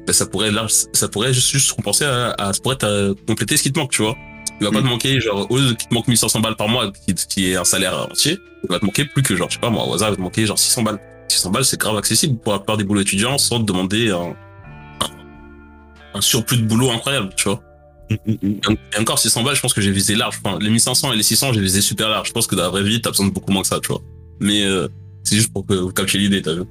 ben 0.06 0.12
ça 0.12 0.26
pourrait 0.26 0.50
là, 0.50 0.66
ça 0.68 1.08
pourrait 1.08 1.32
juste, 1.32 1.50
juste 1.50 1.72
compenser 1.72 2.04
à, 2.04 2.30
à 2.38 2.52
ça 2.52 2.60
pourrait 2.62 2.76
te 2.76 3.12
compléter 3.26 3.56
ce 3.56 3.62
qui 3.62 3.72
te 3.72 3.78
manque, 3.78 3.90
tu 3.92 4.02
vois. 4.02 4.16
Il 4.60 4.66
va 4.66 4.70
pas 4.72 4.80
Mm. 4.80 4.84
te 4.84 4.88
manquer, 4.88 5.20
genre, 5.20 5.46
au 5.50 5.56
lieu 5.58 5.74
qu'il 5.74 5.88
te 5.88 5.94
manque 5.94 6.06
1500 6.08 6.40
balles 6.40 6.56
par 6.56 6.68
mois, 6.68 6.90
qui, 7.06 7.14
qui 7.14 7.50
est 7.50 7.56
un 7.56 7.64
salaire 7.64 8.06
entier, 8.10 8.38
il 8.64 8.70
va 8.70 8.78
te 8.78 8.84
manquer 8.84 9.04
plus 9.04 9.22
que, 9.22 9.34
genre, 9.36 9.48
je 9.50 9.54
sais 9.54 9.60
pas, 9.60 9.70
moi, 9.70 9.86
au 9.86 9.94
hasard, 9.94 10.08
il 10.08 10.12
va 10.12 10.16
te 10.16 10.22
manquer, 10.22 10.46
genre, 10.46 10.58
600 10.58 10.82
balles. 10.82 10.98
600 11.28 11.50
balles, 11.50 11.64
c'est 11.64 11.80
grave 11.80 11.96
accessible 11.96 12.38
pour 12.38 12.52
la 12.52 12.58
plupart 12.58 12.76
des 12.76 12.84
boulots 12.84 13.00
étudiants 13.00 13.36
sans 13.38 13.58
te 13.58 13.64
demander 13.64 14.10
un, 14.10 14.34
un 16.14 16.20
surplus 16.20 16.56
de 16.58 16.66
boulot 16.66 16.90
incroyable, 16.90 17.30
tu 17.36 17.48
vois. 17.48 17.62
Mm, 18.10 18.14
mm, 18.26 18.48
mm. 18.48 18.76
Et 18.96 19.00
encore 19.00 19.18
600 19.18 19.42
balles, 19.42 19.56
je 19.56 19.60
pense 19.60 19.74
que 19.74 19.80
j'ai 19.80 19.90
visé 19.90 20.14
large. 20.14 20.40
Enfin, 20.44 20.58
les 20.60 20.70
1500 20.70 21.12
et 21.12 21.16
les 21.16 21.22
600, 21.22 21.52
j'ai 21.52 21.60
visé 21.60 21.80
super 21.80 22.08
large. 22.08 22.28
Je 22.28 22.32
pense 22.32 22.46
que 22.46 22.54
dans 22.54 22.62
la 22.62 22.68
vraie 22.68 22.82
vie, 22.82 23.00
t'as 23.00 23.10
besoin 23.10 23.26
de 23.26 23.32
beaucoup 23.32 23.52
moins 23.52 23.62
que 23.62 23.68
ça, 23.68 23.80
tu 23.80 23.88
vois. 23.88 24.02
Mais 24.40 24.64
euh, 24.64 24.88
c'est 25.22 25.36
juste 25.36 25.52
pour 25.52 25.66
que 25.66 25.74
vous 25.74 25.92
captiez 25.92 26.20
l'idée, 26.20 26.42
t'as 26.42 26.54
vu. 26.54 26.62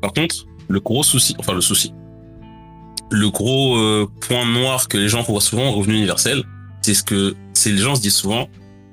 Par 0.00 0.12
contre, 0.12 0.46
le 0.68 0.80
gros 0.80 1.02
souci, 1.02 1.34
enfin 1.38 1.54
le 1.54 1.60
souci, 1.60 1.92
le 3.10 3.30
gros 3.30 3.76
euh, 3.76 4.06
point 4.20 4.44
noir 4.44 4.88
que 4.88 4.98
les 4.98 5.08
gens 5.08 5.22
voient 5.22 5.40
souvent 5.40 5.70
au 5.70 5.72
revenu 5.72 5.94
universel, 5.96 6.44
c'est 6.82 6.94
ce 6.94 7.02
que 7.02 7.34
c'est 7.54 7.70
les 7.70 7.78
gens 7.78 7.94
se 7.94 8.02
disent 8.02 8.16
souvent, 8.16 8.48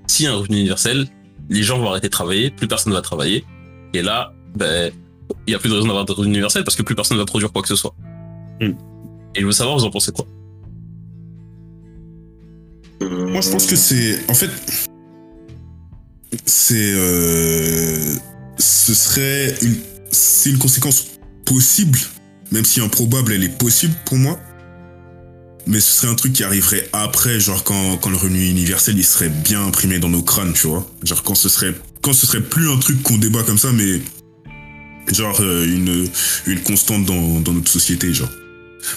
si 0.07 0.25
un 0.25 0.35
revenu 0.35 0.57
universel, 0.57 1.07
les 1.49 1.63
gens 1.63 1.77
vont 1.79 1.89
arrêter 1.89 2.07
de 2.07 2.11
travailler, 2.11 2.49
plus 2.49 2.67
personne 2.67 2.93
va 2.93 3.01
travailler, 3.01 3.43
et 3.93 4.01
là, 4.01 4.33
ben 4.55 4.91
il 5.47 5.51
y 5.51 5.55
a 5.55 5.59
plus 5.59 5.69
de 5.69 5.75
raison 5.75 5.87
d'avoir 5.87 6.05
de 6.05 6.11
revenu 6.11 6.33
universel 6.33 6.63
parce 6.63 6.75
que 6.75 6.83
plus 6.83 6.95
personne 6.95 7.17
va 7.17 7.25
produire 7.25 7.51
quoi 7.51 7.61
que 7.61 7.67
ce 7.67 7.75
soit. 7.75 7.93
Hmm. 8.59 8.73
Et 9.35 9.41
je 9.41 9.45
veux 9.45 9.51
savoir, 9.51 9.77
vous 9.77 9.83
en 9.85 9.89
pensez 9.91 10.11
quoi? 10.11 10.25
Euh, 13.01 13.27
Moi, 13.27 13.41
je 13.41 13.49
pense 13.49 13.65
que 13.65 13.75
c'est. 13.75 14.19
En 14.29 14.33
fait. 14.33 14.49
C'est. 16.45 16.93
euh, 16.95 18.15
ce 18.57 18.93
serait 18.93 19.55
une. 19.61 19.75
C'est 20.11 20.49
une 20.49 20.57
conséquence 20.57 21.07
possible, 21.45 21.97
même 22.51 22.65
si 22.65 22.81
improbable, 22.81 23.31
elle 23.31 23.43
est 23.43 23.57
possible 23.57 23.93
pour 24.05 24.17
moi. 24.17 24.37
Mais 25.67 25.79
ce 25.79 25.91
serait 26.01 26.11
un 26.11 26.15
truc 26.15 26.33
qui 26.33 26.43
arriverait 26.43 26.89
après, 26.91 27.39
genre 27.39 27.63
quand, 27.63 27.97
quand 27.97 28.09
le 28.09 28.17
revenu 28.17 28.49
universel 28.49 28.97
il 28.97 29.05
serait 29.05 29.29
bien 29.29 29.65
imprimé 29.65 29.99
dans 29.99 30.09
nos 30.09 30.23
crânes, 30.23 30.53
tu 30.53 30.67
vois. 30.67 30.85
Genre 31.03 31.23
quand 31.23 31.35
ce 31.35 31.47
serait 31.49 31.73
quand 32.01 32.13
ce 32.13 32.25
serait 32.25 32.41
plus 32.41 32.69
un 32.69 32.77
truc 32.77 33.01
qu'on 33.03 33.17
débat 33.17 33.43
comme 33.43 33.57
ça, 33.59 33.71
mais 33.71 34.01
genre 35.11 35.39
euh, 35.41 35.65
une, 35.65 36.07
une 36.47 36.59
constante 36.61 37.05
dans, 37.05 37.39
dans 37.39 37.53
notre 37.53 37.69
société, 37.71 38.13
genre. 38.13 38.29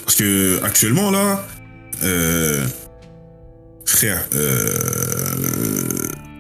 Parce 0.04 0.16
que 0.16 0.60
actuellement 0.62 1.10
là, 1.10 1.46
euh, 2.02 2.66
frère, 3.86 4.24
euh, 4.34 4.68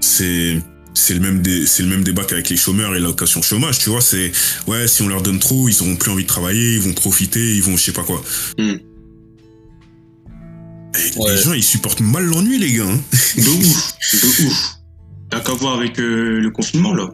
c'est 0.00 0.60
c'est 0.96 1.14
le 1.14 1.20
même 1.20 1.42
dé- 1.42 1.66
c'est 1.66 1.82
le 1.82 1.88
même 1.88 2.04
débat 2.04 2.24
qu'avec 2.24 2.48
les 2.48 2.56
chômeurs 2.56 2.94
et 2.94 3.00
l'allocation 3.00 3.42
chômage, 3.42 3.78
tu 3.80 3.90
vois. 3.90 4.00
C'est 4.00 4.30
ouais, 4.66 4.86
si 4.86 5.02
on 5.02 5.08
leur 5.08 5.22
donne 5.22 5.38
trop, 5.40 5.68
ils 5.68 5.82
auront 5.82 5.96
plus 5.96 6.10
envie 6.10 6.22
de 6.22 6.28
travailler, 6.28 6.74
ils 6.74 6.80
vont 6.80 6.92
profiter, 6.92 7.54
ils 7.56 7.62
vont 7.62 7.76
je 7.76 7.82
sais 7.84 7.92
pas 7.92 8.04
quoi. 8.04 8.22
Hmm. 8.58 8.62
Et 10.96 11.18
Ouais. 11.18 11.34
Les 11.34 11.42
gens, 11.42 11.52
ils 11.52 11.62
supportent 11.64 12.00
mal 12.00 12.24
l'ennui, 12.24 12.58
les 12.58 12.72
gars. 12.72 12.86
hein. 12.88 13.00
De 13.36 13.48
ouf, 13.48 13.92
de 14.12 14.46
ouf. 14.46 14.64
T'as 15.30 15.40
qu'à 15.40 15.52
voir 15.52 15.74
avec 15.76 15.96
le 15.98 16.48
confinement, 16.50 16.94
là. 16.94 17.10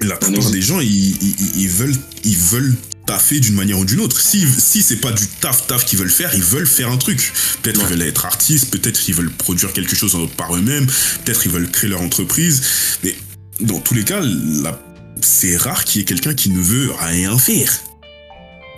La 0.00 0.16
plupart 0.16 0.50
des 0.50 0.60
gens, 0.62 0.80
ils, 0.80 1.16
ils, 1.56 1.68
veulent, 1.68 1.94
ils 2.24 2.36
veulent 2.36 2.74
taffer 3.06 3.40
d'une 3.40 3.54
manière 3.54 3.78
ou 3.78 3.84
d'une 3.84 4.00
autre. 4.00 4.20
Si, 4.20 4.46
si 4.58 4.82
c'est 4.82 4.96
pas 4.96 5.12
du 5.12 5.26
taf 5.40 5.66
taf 5.66 5.84
qu'ils 5.84 5.98
veulent 5.98 6.10
faire, 6.10 6.34
ils 6.34 6.42
veulent 6.42 6.66
faire 6.66 6.90
un 6.90 6.96
truc. 6.96 7.32
Peut-être 7.62 7.78
Ouais. 7.80 7.84
ils 7.86 7.90
veulent 7.98 8.08
être 8.08 8.26
artistes, 8.26 8.70
peut-être 8.70 9.08
ils 9.08 9.14
veulent 9.14 9.30
produire 9.30 9.72
quelque 9.72 9.96
chose 9.96 10.16
par 10.36 10.54
eux-mêmes, 10.56 10.86
peut-être 11.24 11.46
ils 11.46 11.52
veulent 11.52 11.70
créer 11.70 11.90
leur 11.90 12.02
entreprise. 12.02 12.62
Mais 13.02 13.16
dans 13.60 13.80
tous 13.80 13.94
les 13.94 14.04
cas, 14.04 14.22
c'est 15.20 15.56
rare 15.56 15.84
qu'il 15.84 16.00
y 16.00 16.02
ait 16.02 16.06
quelqu'un 16.06 16.34
qui 16.34 16.50
ne 16.50 16.60
veut 16.60 16.90
rien 16.98 17.38
faire. 17.38 17.72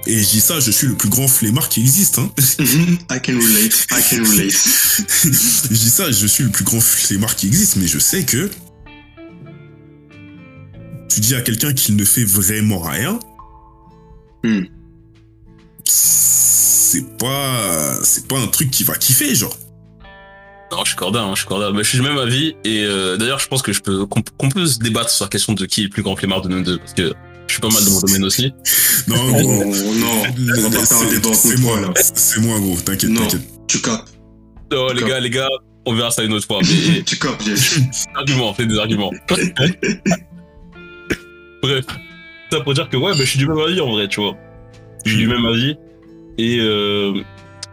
Et 0.08 0.22
je 0.22 0.28
dis 0.28 0.40
ça, 0.40 0.60
je 0.60 0.70
suis 0.70 0.86
le 0.86 0.94
plus 0.94 1.08
grand 1.08 1.26
flemmard 1.26 1.68
qui 1.68 1.80
existe. 1.80 2.18
Hein. 2.20 2.30
I 2.38 3.20
can 3.20 3.32
relate, 3.38 3.86
I 3.90 4.02
can 4.08 4.22
relate. 4.22 4.54
je 5.24 5.74
dis 5.74 5.90
ça, 5.90 6.12
je 6.12 6.26
suis 6.28 6.44
le 6.44 6.50
plus 6.50 6.62
grand 6.62 6.80
flemmard 6.80 7.34
qui 7.34 7.48
existe, 7.48 7.74
mais 7.76 7.88
je 7.88 7.98
sais 7.98 8.22
que 8.22 8.48
tu 11.08 11.20
dis 11.20 11.34
à 11.34 11.40
quelqu'un 11.40 11.72
qu'il 11.72 11.96
ne 11.96 12.04
fait 12.04 12.24
vraiment 12.24 12.80
rien, 12.80 13.18
Hmm. 14.44 14.64
c'est 15.84 17.18
pas 17.18 17.94
c'est 18.02 18.28
pas 18.28 18.38
un 18.38 18.46
truc 18.46 18.70
qui 18.70 18.84
va 18.84 18.94
kiffer, 18.94 19.34
genre. 19.34 19.56
Non, 20.72 20.78
je 20.84 20.88
suis 20.90 20.96
corda, 20.96 21.22
hein, 21.22 21.30
je 21.34 21.40
suis 21.40 21.48
corda. 21.48 21.70
Mais 21.72 21.82
je 21.84 21.88
suis 21.88 21.98
du 21.98 22.04
même 22.04 22.18
avis. 22.18 22.54
Et 22.64 22.82
euh, 22.84 23.16
d'ailleurs, 23.16 23.38
je 23.38 23.46
pense 23.48 23.62
que 23.62 23.72
je 23.72 23.80
peux 23.80 24.04
qu'on 24.06 24.48
peut 24.48 24.66
se 24.66 24.78
débattre 24.78 25.10
sur 25.10 25.24
la 25.24 25.28
question 25.28 25.52
de 25.52 25.64
qui 25.64 25.80
est 25.82 25.84
le 25.84 25.90
plus 25.90 26.02
grand 26.02 26.16
flemmard 26.16 26.42
de 26.42 26.48
nous 26.48 26.62
deux, 26.62 26.78
parce 26.78 26.92
que 26.94 27.12
je 27.46 27.52
suis 27.52 27.60
pas 27.60 27.68
mal 27.68 27.84
dans 27.84 27.90
mon 27.92 28.00
domaine 28.00 28.24
aussi. 28.24 28.52
Non, 29.08 29.14
gros, 29.30 29.64
non, 29.64 30.22
on 30.58 30.68
va 30.68 30.70
pas 30.80 30.86
faire 30.86 30.98
un 30.98 31.32
c'est- 31.34 31.56
moi, 31.60 31.80
là. 31.80 31.92
c'est 31.96 32.40
moi, 32.40 32.58
gros. 32.58 32.76
T'inquiète, 32.84 33.10
Non. 33.10 33.20
t'inquiète. 33.22 33.42
Tu 33.68 33.80
capes, 33.80 34.04
Non, 34.72 34.88
les 34.92 35.04
gars, 35.04 35.20
les 35.20 35.30
gars, 35.30 35.48
on 35.86 35.94
verra 35.94 36.10
ça 36.10 36.24
une 36.24 36.32
autre 36.32 36.46
fois. 36.46 36.58
Mais 36.62 37.02
tu 37.06 37.16
capes, 37.16 37.42
des 37.44 37.54
arguments, 38.16 38.52
c'est 38.56 38.66
des 38.66 38.78
arguments. 38.78 39.12
Bref, 41.62 41.84
ça 42.50 42.60
pour 42.60 42.74
dire 42.74 42.88
que 42.88 42.96
ouais, 42.96 43.12
bah, 43.12 43.18
je 43.20 43.24
suis 43.24 43.38
du 43.38 43.46
même 43.48 43.58
avis 43.58 43.80
en 43.80 43.90
vrai, 43.90 44.08
tu 44.08 44.20
vois. 44.20 44.36
Je 45.04 45.10
suis 45.10 45.18
du 45.20 45.26
même 45.28 45.44
avis. 45.46 45.76
Et 46.38 46.58
euh, 46.60 47.14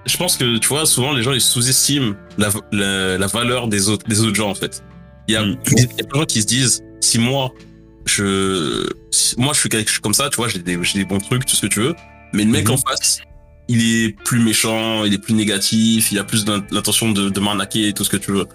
je 0.05 0.17
pense 0.17 0.37
que, 0.37 0.57
tu 0.57 0.67
vois, 0.69 0.85
souvent 0.85 1.11
les 1.13 1.21
gens 1.23 1.33
ils 1.33 1.41
sous-estiment 1.41 2.15
la, 2.37 2.49
la, 2.71 3.17
la 3.17 3.27
valeur 3.27 3.67
des 3.67 3.89
autres, 3.89 4.07
des 4.07 4.21
autres 4.21 4.35
gens 4.35 4.49
en 4.49 4.55
fait. 4.55 4.83
Il 5.27 5.33
y, 5.33 5.37
a, 5.37 5.45
Mm. 5.45 5.57
il 5.71 5.81
y 5.81 6.01
a 6.01 6.05
plein 6.05 6.19
de 6.19 6.19
gens 6.21 6.25
qui 6.25 6.41
se 6.41 6.47
disent, 6.47 6.81
si 7.01 7.19
moi, 7.19 7.51
je, 8.05 8.87
si- 9.11 9.35
moi 9.39 9.53
je 9.53 9.59
suis, 9.59 9.69
comme 10.01 10.13
ça, 10.13 10.29
tu 10.29 10.37
vois, 10.37 10.47
j'ai 10.47 10.59
des, 10.59 10.77
j'ai 10.83 10.99
des 10.99 11.05
bons 11.05 11.19
trucs, 11.19 11.45
tout 11.45 11.55
ce 11.55 11.61
que 11.61 11.67
tu 11.67 11.79
veux. 11.81 11.95
Mais 12.33 12.43
le 12.43 12.51
mec 12.51 12.65
Mhm. 12.67 12.73
en 12.73 12.77
face, 12.77 13.19
il 13.69 13.81
est 14.05 14.09
plus 14.23 14.39
méchant, 14.39 15.05
il 15.05 15.13
est 15.13 15.17
plus 15.19 15.33
négatif, 15.33 16.11
il 16.11 16.19
a 16.19 16.23
plus 16.23 16.45
l'intention 16.71 17.11
de, 17.11 17.29
de 17.29 17.39
m'arnaquer 17.39 17.87
et 17.89 17.93
tout 17.93 18.03
ce 18.03 18.09
que 18.09 18.17
tu 18.17 18.31
veux. 18.31 18.45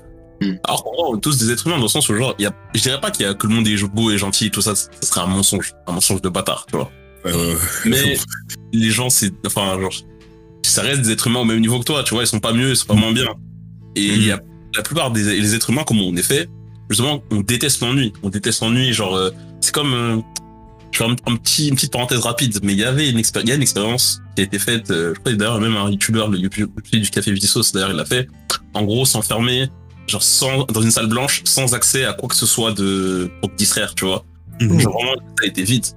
Mm. 0.41 0.53
Alors 0.65 0.85
on 1.11 1.17
est 1.17 1.21
tous 1.21 1.37
des 1.39 1.51
êtres 1.51 1.67
humains 1.67 1.77
dans 1.77 1.83
le 1.83 1.89
sens 1.89 2.09
où 2.09 2.15
genre, 2.15 2.35
y 2.39 2.47
a, 2.47 2.53
je 2.75 2.81
dirais 2.81 3.01
pas 3.01 3.11
qu'il 3.11 3.27
y 3.27 3.29
a 3.29 3.35
que 3.35 3.47
le 3.47 3.55
monde 3.55 3.67
est 3.67 3.83
beau 3.85 4.11
et 4.11 4.19
gentil 4.19 4.47
et 4.47 4.51
tout 4.51 4.63
ça, 4.63 4.75
ça 4.75 4.89
serait 5.01 5.21
un 5.21 5.27
mensonge, 5.27 5.73
un 5.87 5.93
mensonge 5.93 6.23
de 6.23 6.29
bâtard, 6.29 6.67
tu 6.71 6.77
vois. 6.77 6.91
Mais 7.85 8.17
les 8.73 8.91
gens, 8.91 9.11
c'est, 9.11 9.33
enfin, 9.47 9.79
genre, 9.81 9.93
ça 10.63 10.83
reste 10.83 11.03
des 11.03 11.13
êtres 11.13 11.27
humains 11.27 11.41
au 11.41 11.45
même 11.45 11.61
niveau 11.61 11.79
que 11.81 11.85
toi, 11.85 12.03
tu 12.05 12.15
vois, 12.15 12.23
ils 12.23 12.27
sont 12.29 12.41
pas 12.41 12.53
mieux, 12.53 12.71
ils 12.71 12.77
sont 12.77 12.87
pas 12.87 12.95
moins 12.95 13.13
bien. 13.13 13.27
Et 13.97 14.07
y 14.07 14.31
a 14.31 14.41
la 14.77 14.83
plupart 14.83 15.11
des 15.11 15.23
les 15.41 15.55
êtres 15.55 15.71
humains, 15.71 15.85
comme 15.85 16.01
on 16.01 16.15
est 16.17 16.23
fait, 16.23 16.49
justement, 16.89 17.23
on 17.31 17.41
déteste 17.41 17.81
l'ennui. 17.81 18.13
On 18.23 18.29
déteste 18.29 18.61
l'ennui, 18.63 18.93
genre, 18.93 19.17
euh, 19.17 19.31
c'est 19.61 19.75
comme, 19.75 19.93
euh, 19.95 20.17
je 20.93 20.99
fais 20.99 21.05
un, 21.05 21.17
un 21.27 21.37
petit, 21.37 21.69
une 21.69 21.75
petite 21.75 21.93
parenthèse 21.93 22.21
rapide, 22.21 22.59
mais 22.63 22.75
il 22.75 22.79
y 22.79 22.85
avait 22.85 23.11
une, 23.11 23.19
expé- 23.19 23.41
il 23.43 23.49
y 23.49 23.53
a 23.53 23.55
une 23.57 23.63
expérience 23.63 24.21
qui 24.37 24.43
a 24.43 24.45
été 24.45 24.59
faite, 24.59 24.91
euh, 24.91 25.15
je 25.15 25.21
crois 25.21 25.33
d'ailleurs 25.33 25.61
même 25.61 25.77
un 25.77 25.91
youtubeur, 25.91 26.29
le 26.29 26.39
youtube 26.39 26.71
du 26.93 27.11
café 27.11 27.33
Visos, 27.33 27.73
d'ailleurs, 27.73 27.91
il 27.91 27.97
l'a 27.97 28.05
fait. 28.05 28.29
En 28.75 28.85
gros, 28.85 29.05
s'enfermer, 29.05 29.69
genre, 30.09 30.23
sans, 30.23 30.65
dans 30.65 30.81
une 30.83 30.91
salle 30.91 31.09
blanche, 31.09 31.43
sans 31.45 31.75
accès 31.75 32.05
à 32.05 32.13
quoi 32.13 32.29
que 32.29 32.35
ce 32.37 32.47
soit 32.47 32.73
de, 32.73 33.31
pour 33.41 33.51
te 33.51 33.57
distraire, 33.57 33.95
tu 33.95 34.05
vois. 34.07 34.25
Mhm. 34.61 34.81
Genre 34.81 34.93
vraiment, 34.93 35.15
ça 35.39 35.45
a 35.45 35.47
été 35.47 35.63
vite. 35.63 35.95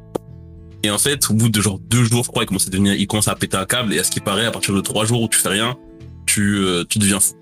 Et 0.84 0.90
en 0.90 0.98
fait, 0.98 1.30
au 1.30 1.34
bout 1.34 1.50
de 1.50 1.62
genre 1.62 1.80
deux 1.80 2.04
jours, 2.04 2.24
je 2.24 2.30
crois, 2.30 2.44
il 2.44 2.48
commence 2.48 2.68
à 2.68 2.70
devenir, 2.72 2.94
il 2.96 3.06
commence 3.08 3.28
à 3.28 3.36
péter 3.36 3.58
un 3.58 3.66
câble. 3.66 3.94
Et 3.94 4.00
à 4.00 4.04
ce 4.04 4.12
qui 4.12 4.20
paraît, 4.20 4.46
à 4.46 4.52
partir 4.52 4.74
de 4.74 4.82
trois 4.82 5.06
jours 5.06 5.22
où 5.22 5.28
tu 5.28 5.38
fais 5.38 5.50
rien, 5.50 5.76
tu, 6.26 6.58
euh, 6.60 6.84
tu 6.90 6.98
deviens 7.00 7.20
fou. 7.20 7.34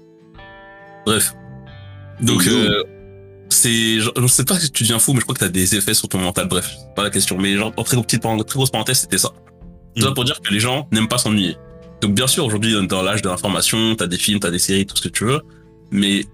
Bref. 1.05 1.33
Donc, 2.21 2.45
euh, 2.47 2.83
c'est, 3.49 3.99
genre, 4.01 4.13
je 4.17 4.27
sais 4.27 4.43
pas 4.45 4.59
si 4.59 4.69
tu 4.71 4.83
deviens 4.83 4.99
fou, 4.99 5.13
mais 5.13 5.19
je 5.19 5.23
crois 5.25 5.35
que 5.35 5.39
t'as 5.39 5.47
des 5.49 5.75
effets 5.75 5.93
sur 5.93 6.09
ton 6.09 6.17
mental. 6.19 6.47
Bref, 6.47 6.69
c'est 6.77 6.95
pas 6.95 7.03
la 7.03 7.09
question. 7.09 7.37
Mais 7.37 7.55
genre, 7.55 7.71
en 7.77 7.83
très 7.83 7.95
petite, 8.01 8.21
parenthèse- 8.21 8.45
très 8.45 8.57
grosse 8.57 8.69
parenthèse, 8.71 8.99
c'était 8.99 9.17
ça. 9.17 9.29
Tout 9.95 10.01
ça 10.03 10.11
Mm. 10.11 10.13
pour 10.13 10.25
dire 10.25 10.39
que 10.41 10.53
les 10.53 10.59
gens 10.59 10.87
n'aiment 10.91 11.07
pas 11.07 11.17
s'ennuyer. 11.17 11.55
Donc, 12.01 12.13
bien 12.13 12.27
sûr, 12.27 12.45
aujourd'hui, 12.45 12.75
dans 12.87 13.01
l'âge 13.01 13.21
de 13.21 13.29
l'information, 13.29 13.95
t'as 13.95 14.07
des 14.07 14.17
films, 14.17 14.39
t'as 14.39 14.51
des 14.51 14.59
séries, 14.59 14.85
tout 14.85 14.95
ce 14.97 15.01
que 15.01 15.09
tu 15.09 15.23
veux. 15.25 15.41
Mais 15.91 16.25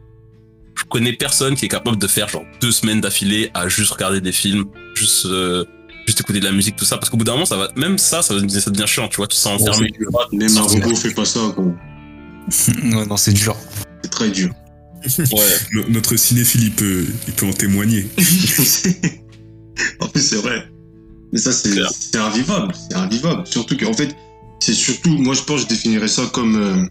je 0.78 0.84
connais 0.86 1.14
personne 1.14 1.56
qui 1.56 1.66
est 1.66 1.70
capable 1.70 1.98
de 1.98 2.08
faire 2.08 2.28
genre 2.30 2.44
deux 2.62 2.72
semaines 2.72 3.02
d'affilée 3.02 3.50
à 3.54 3.68
juste 3.70 3.92
regarder 3.92 4.22
des 4.22 4.32
films, 4.32 4.66
juste 4.96 5.26
euh, 5.26 5.64
juste 6.08 6.20
écouter 6.22 6.40
de 6.40 6.46
la 6.46 6.52
musique, 6.52 6.76
tout 6.76 6.86
ça, 6.86 6.98
parce 6.98 7.10
qu'au 7.10 7.18
bout 7.18 7.24
d'un 7.24 7.34
moment, 7.34 7.46
ça 7.46 7.58
va, 7.58 7.70
même 7.76 7.98
ça, 7.98 8.22
ça, 8.22 8.34
va- 8.36 8.48
ça 8.48 8.70
devient 8.72 8.88
chiant, 8.88 9.08
tu 9.08 9.18
vois, 9.18 9.28
tu 9.28 9.36
sens 9.38 9.62
enfermé. 9.62 9.90
Même 10.34 10.56
un 10.58 10.62
robot 10.62 10.96
fait 10.96 11.12
pas 11.14 11.26
ça, 11.26 11.40
gros. 11.56 11.74
Ouais, 12.84 13.06
non, 13.08 13.18
c'est 13.18 13.34
dur. 13.34 13.56
C'est 14.04 14.10
très 14.12 14.30
dur. 14.30 14.52
Ouais. 15.18 15.58
No- 15.74 15.84
Notre 15.90 16.16
cinéphile, 16.16 16.64
il 16.64 16.72
peut, 16.72 17.06
il 17.28 17.34
peut 17.34 17.46
en 17.48 17.54
témoigner. 17.54 18.08
en 20.00 20.08
plus, 20.08 20.22
c'est 20.22 20.38
vrai. 20.38 20.68
Mais 21.32 21.40
ça, 21.40 21.52
c'est 21.52 22.18
invivable. 22.18 22.74
C'est 22.90 22.96
invivable. 22.98 23.46
Surtout 23.46 23.78
qu'en 23.78 23.94
fait, 23.94 24.16
c'est 24.60 24.74
surtout, 24.74 25.18
moi, 25.18 25.34
je 25.34 25.42
pense 25.42 25.58
que 25.64 25.70
je 25.70 25.76
définirais 25.76 26.08
ça 26.08 26.24
comme. 26.34 26.56
euh, 26.56 26.86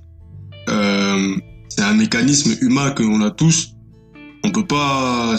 c'est 1.76 1.82
un 1.82 1.94
mécanisme 1.94 2.54
humain 2.60 2.92
qu'on 2.92 3.20
a 3.22 3.30
tous. 3.30 3.74
On 4.44 4.50
peut 4.50 4.66
pas. 4.66 5.34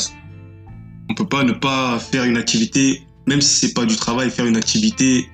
On 1.10 1.14
peut 1.14 1.28
pas 1.28 1.44
ne 1.44 1.54
pas 1.54 1.98
faire 2.00 2.26
une 2.26 2.36
activité, 2.36 3.04
même 3.28 3.40
si 3.40 3.68
c'est 3.68 3.74
pas 3.74 3.86
du 3.86 3.96
travail, 3.96 4.30
faire 4.30 4.46
une 4.46 4.58
activité 4.58 5.30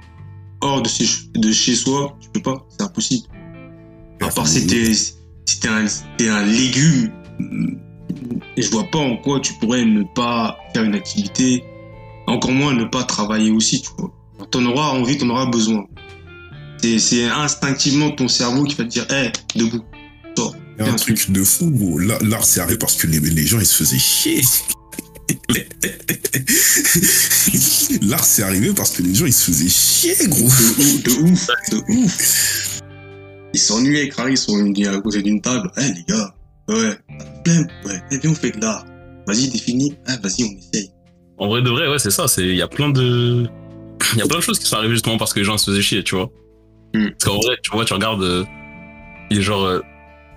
hors 0.59 0.81
de 0.83 1.51
chez, 1.51 1.75
soi. 1.75 2.17
Tu 2.19 2.29
peux 2.29 2.41
pas. 2.41 2.67
C'est 2.69 2.83
impossible. 2.83 3.27
À 4.21 4.29
part 4.29 4.47
si 4.47 4.67
t'es 4.67 4.93
si 4.93 6.27
un, 6.29 6.43
légume, 6.45 7.11
et 8.55 8.61
je 8.61 8.69
vois 8.69 8.83
pas 8.91 8.99
en 8.99 9.17
quoi 9.17 9.39
tu 9.39 9.53
pourrais 9.55 9.83
ne 9.83 10.03
pas 10.03 10.57
faire 10.73 10.83
une 10.83 10.93
activité, 10.93 11.63
encore 12.27 12.51
moins 12.51 12.73
ne 12.73 12.83
pas 12.83 13.03
travailler 13.03 13.49
aussi, 13.49 13.81
tu 13.81 13.89
vois. 13.97 14.11
T'en 14.51 14.65
auras 14.65 14.89
envie, 14.89 15.17
t'en 15.17 15.29
auras 15.29 15.47
besoin. 15.47 15.85
C'est- 16.77 17.25
instinctivement 17.25 18.11
ton 18.11 18.27
cerveau 18.27 18.65
qui 18.65 18.75
va 18.75 18.83
te 18.83 18.89
dire, 18.89 19.07
hé, 19.11 19.31
debout, 19.55 19.81
sors. 19.81 19.90
Il 19.90 19.90
y 20.85 20.89
a 20.89 20.91
un 20.91 20.95
truc 20.95 21.31
de 21.31 21.43
fou, 21.43 21.69
gros. 21.71 21.97
Là- 21.99 22.17
L'art, 22.21 22.45
c'est 22.45 22.59
arrivé 22.59 22.77
parce 22.77 22.95
que 22.95 23.07
les, 23.07 23.19
les 23.19 23.45
gens, 23.45 23.59
ils 23.59 23.65
se 23.65 23.83
faisaient 23.83 23.99
chier. 23.99 24.41
L'art, 28.01 28.23
c'est 28.23 28.43
arrivé 28.43 28.71
parce 28.75 28.91
que 28.91 29.03
les 29.03 29.13
gens, 29.13 29.25
ils 29.25 29.33
se 29.33 29.51
faisaient 29.51 29.69
chier, 29.69 30.15
gros. 30.27 30.39
De 30.39 30.45
ouf, 30.45 31.03
de 31.03 31.11
ouf, 31.23 31.47
de 31.71 31.77
ouf. 31.93 32.79
Ils 33.53 33.59
s'ennuyaient, 33.59 34.09
ils 34.29 34.37
sont 34.37 34.57
venus 34.57 34.87
à 34.87 34.99
côté 35.01 35.21
d'une 35.21 35.41
table. 35.41 35.69
Eh, 35.77 35.81
les 35.81 36.03
gars, 36.07 36.33
ouais, 36.69 36.97
flemme, 37.45 37.67
ouais, 37.85 38.01
eh, 38.11 38.17
viens, 38.17 38.31
on 38.31 38.35
fait 38.35 38.51
de 38.51 38.61
l'art. 38.61 38.85
Vas-y, 39.27 39.49
définis, 39.49 39.93
ah, 40.07 40.15
vas-y, 40.23 40.43
on 40.43 40.57
essaye. 40.57 40.89
En 41.37 41.47
vrai 41.49 41.61
de 41.61 41.69
vrai, 41.69 41.87
ouais, 41.89 41.99
c'est 41.99 42.11
ça, 42.11 42.27
c'est, 42.27 42.43
il 42.43 42.55
y 42.55 42.61
a 42.61 42.67
plein 42.67 42.89
de, 42.89 43.47
il 44.13 44.19
y 44.19 44.21
a 44.21 44.27
plein 44.27 44.37
de 44.37 44.43
choses 44.43 44.59
qui 44.59 44.65
sont 44.65 44.77
arrivées 44.77 44.93
justement 44.93 45.17
parce 45.17 45.33
que 45.33 45.39
les 45.39 45.45
gens 45.45 45.57
se 45.57 45.69
faisaient 45.71 45.81
chier, 45.81 46.03
tu 46.03 46.15
vois. 46.15 46.29
Mm. 46.93 47.09
Parce 47.11 47.23
qu'en 47.25 47.35
vrai, 47.41 47.55
tu 47.63 47.71
vois, 47.71 47.85
tu 47.85 47.93
regardes, 47.93 48.23
euh, 48.23 48.43
a 49.31 49.39
genre, 49.39 49.63
euh, 49.65 49.79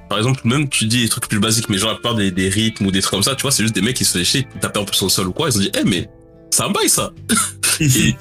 par 0.08 0.18
exemple, 0.18 0.40
même 0.44 0.68
tu 0.68 0.86
dis 0.86 1.02
des 1.02 1.08
trucs 1.08 1.28
plus 1.28 1.40
basiques, 1.40 1.68
mais 1.68 1.78
genre 1.78 1.90
la 1.90 1.94
plupart 1.96 2.14
des, 2.14 2.30
des 2.30 2.48
rythmes 2.48 2.86
ou 2.86 2.90
des 2.90 3.00
trucs 3.00 3.12
comme 3.12 3.22
ça, 3.22 3.34
tu 3.34 3.42
vois, 3.42 3.50
c'est 3.50 3.62
juste 3.62 3.74
des 3.74 3.82
mecs 3.82 3.96
qui 3.96 4.04
se 4.04 4.12
faisaient 4.12 4.24
chier, 4.24 4.46
ils 4.54 4.60
tapaient 4.60 4.80
un 4.80 4.84
peu 4.84 4.92
sur 4.92 5.06
le 5.06 5.10
sol 5.10 5.28
ou 5.28 5.32
quoi, 5.32 5.48
ils 5.48 5.52
se 5.52 5.58
sont 5.58 5.64
dit, 5.64 5.70
eh, 5.78 5.84
mais, 5.84 6.08
c'est 6.50 6.62
un 6.62 6.70
bail, 6.70 6.88
ça. 6.88 7.12
et, 7.80 8.14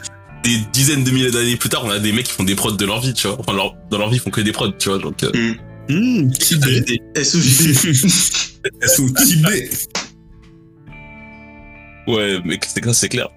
des 0.43 0.57
dizaines 0.73 1.05
de 1.05 1.11
milliers 1.11 1.31
d'années 1.31 1.55
plus 1.55 1.69
tard, 1.69 1.83
on 1.85 1.89
a 1.89 1.99
des 1.99 2.11
mecs 2.11 2.25
qui 2.25 2.33
font 2.33 2.43
des 2.43 2.55
prods 2.55 2.71
de 2.73 2.85
leur 2.85 2.99
vie, 2.99 3.13
tu 3.13 3.27
vois. 3.27 3.39
Enfin, 3.39 3.53
leur- 3.53 3.75
dans 3.89 3.97
leur 3.97 4.09
vie, 4.09 4.17
ils 4.17 4.19
font 4.19 4.29
que 4.29 4.41
des 4.41 4.51
prods, 4.51 4.71
tu 4.77 4.89
vois. 4.89 4.97
Donc, 4.97 5.23
euh, 5.23 5.53
Mmh, 5.89 6.31
Tibet. 6.31 6.99
SOJD. 7.15 7.93
SO 8.81 9.09
Tibet. 9.25 9.69
Ouais, 12.07 12.39
mais 12.45 12.59
c'est 12.65 12.83
ça, 12.83 12.93
c'est 12.93 13.09
clair. 13.09 13.27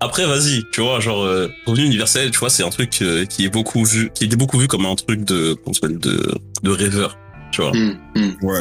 Après, 0.00 0.26
vas-y, 0.26 0.64
tu 0.72 0.80
vois, 0.80 1.00
genre, 1.00 1.22
euh, 1.24 1.48
revenu 1.66 1.84
universel, 1.84 2.30
tu 2.30 2.38
vois, 2.38 2.50
c'est 2.50 2.64
un 2.64 2.70
truc 2.70 3.02
euh, 3.02 3.24
qui 3.26 3.44
est 3.44 3.50
beaucoup 3.50 3.84
vu, 3.84 4.10
qui 4.14 4.24
est 4.24 4.36
beaucoup 4.36 4.58
vu 4.58 4.66
comme 4.66 4.86
un 4.86 4.94
truc 4.94 5.24
de, 5.24 5.54
comment 5.54 5.74
ça 5.74 5.80
s'appelle, 5.82 5.98
de, 5.98 6.34
de 6.62 6.70
rêveur, 6.70 7.18
tu 7.50 7.62
vois. 7.62 7.70
Hum, 7.70 7.96
hum. 8.16 8.36
Ouais. 8.42 8.60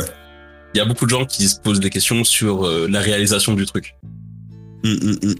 Il 0.74 0.78
y 0.78 0.82
a 0.82 0.86
beaucoup 0.86 1.06
de 1.06 1.10
gens 1.10 1.26
qui 1.26 1.48
se 1.48 1.60
posent 1.60 1.80
des 1.80 1.90
questions 1.90 2.24
sur 2.24 2.66
euh, 2.66 2.88
la 2.90 3.00
réalisation 3.00 3.54
du 3.54 3.66
truc. 3.66 3.96
Mmh, 4.84 4.90
mmh, 4.90 5.16
mmh. 5.24 5.36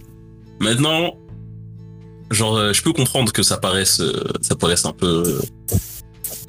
Maintenant, 0.60 1.14
genre, 2.30 2.56
euh, 2.56 2.72
je 2.72 2.82
peux 2.82 2.92
comprendre 2.92 3.32
que 3.32 3.42
ça 3.42 3.56
paraisse, 3.58 4.00
euh, 4.00 4.24
ça 4.40 4.56
paraisse 4.56 4.84
un 4.84 4.92
peu, 4.92 5.22
euh, 5.26 5.76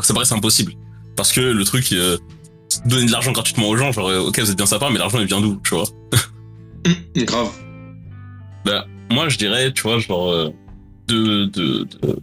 ça 0.02 0.14
paraisse 0.14 0.32
impossible. 0.32 0.74
Parce 1.16 1.32
que 1.32 1.42
le 1.42 1.64
truc, 1.64 1.92
euh, 1.94 2.18
donner 2.86 3.06
de 3.06 3.12
l'argent 3.12 3.32
gratuitement 3.32 3.70
aux 3.70 3.78
gens, 3.78 3.92
genre, 3.92 4.10
ok, 4.28 4.40
vous 4.40 4.50
êtes 4.50 4.58
bien 4.58 4.66
sympa, 4.66 4.90
mais 4.92 4.98
l'argent, 4.98 5.20
il 5.20 5.28
vient 5.28 5.42
d'où, 5.42 5.62
tu 5.64 5.76
vois? 5.76 5.86
Grave. 7.16 7.52
Bah, 8.66 8.86
moi, 9.12 9.30
je 9.30 9.38
dirais, 9.38 9.72
tu 9.74 9.84
vois, 9.84 10.00
genre, 10.00 10.32
euh, 10.32 10.50
de, 11.08 11.46
de, 11.46 11.84
de, 11.84 12.20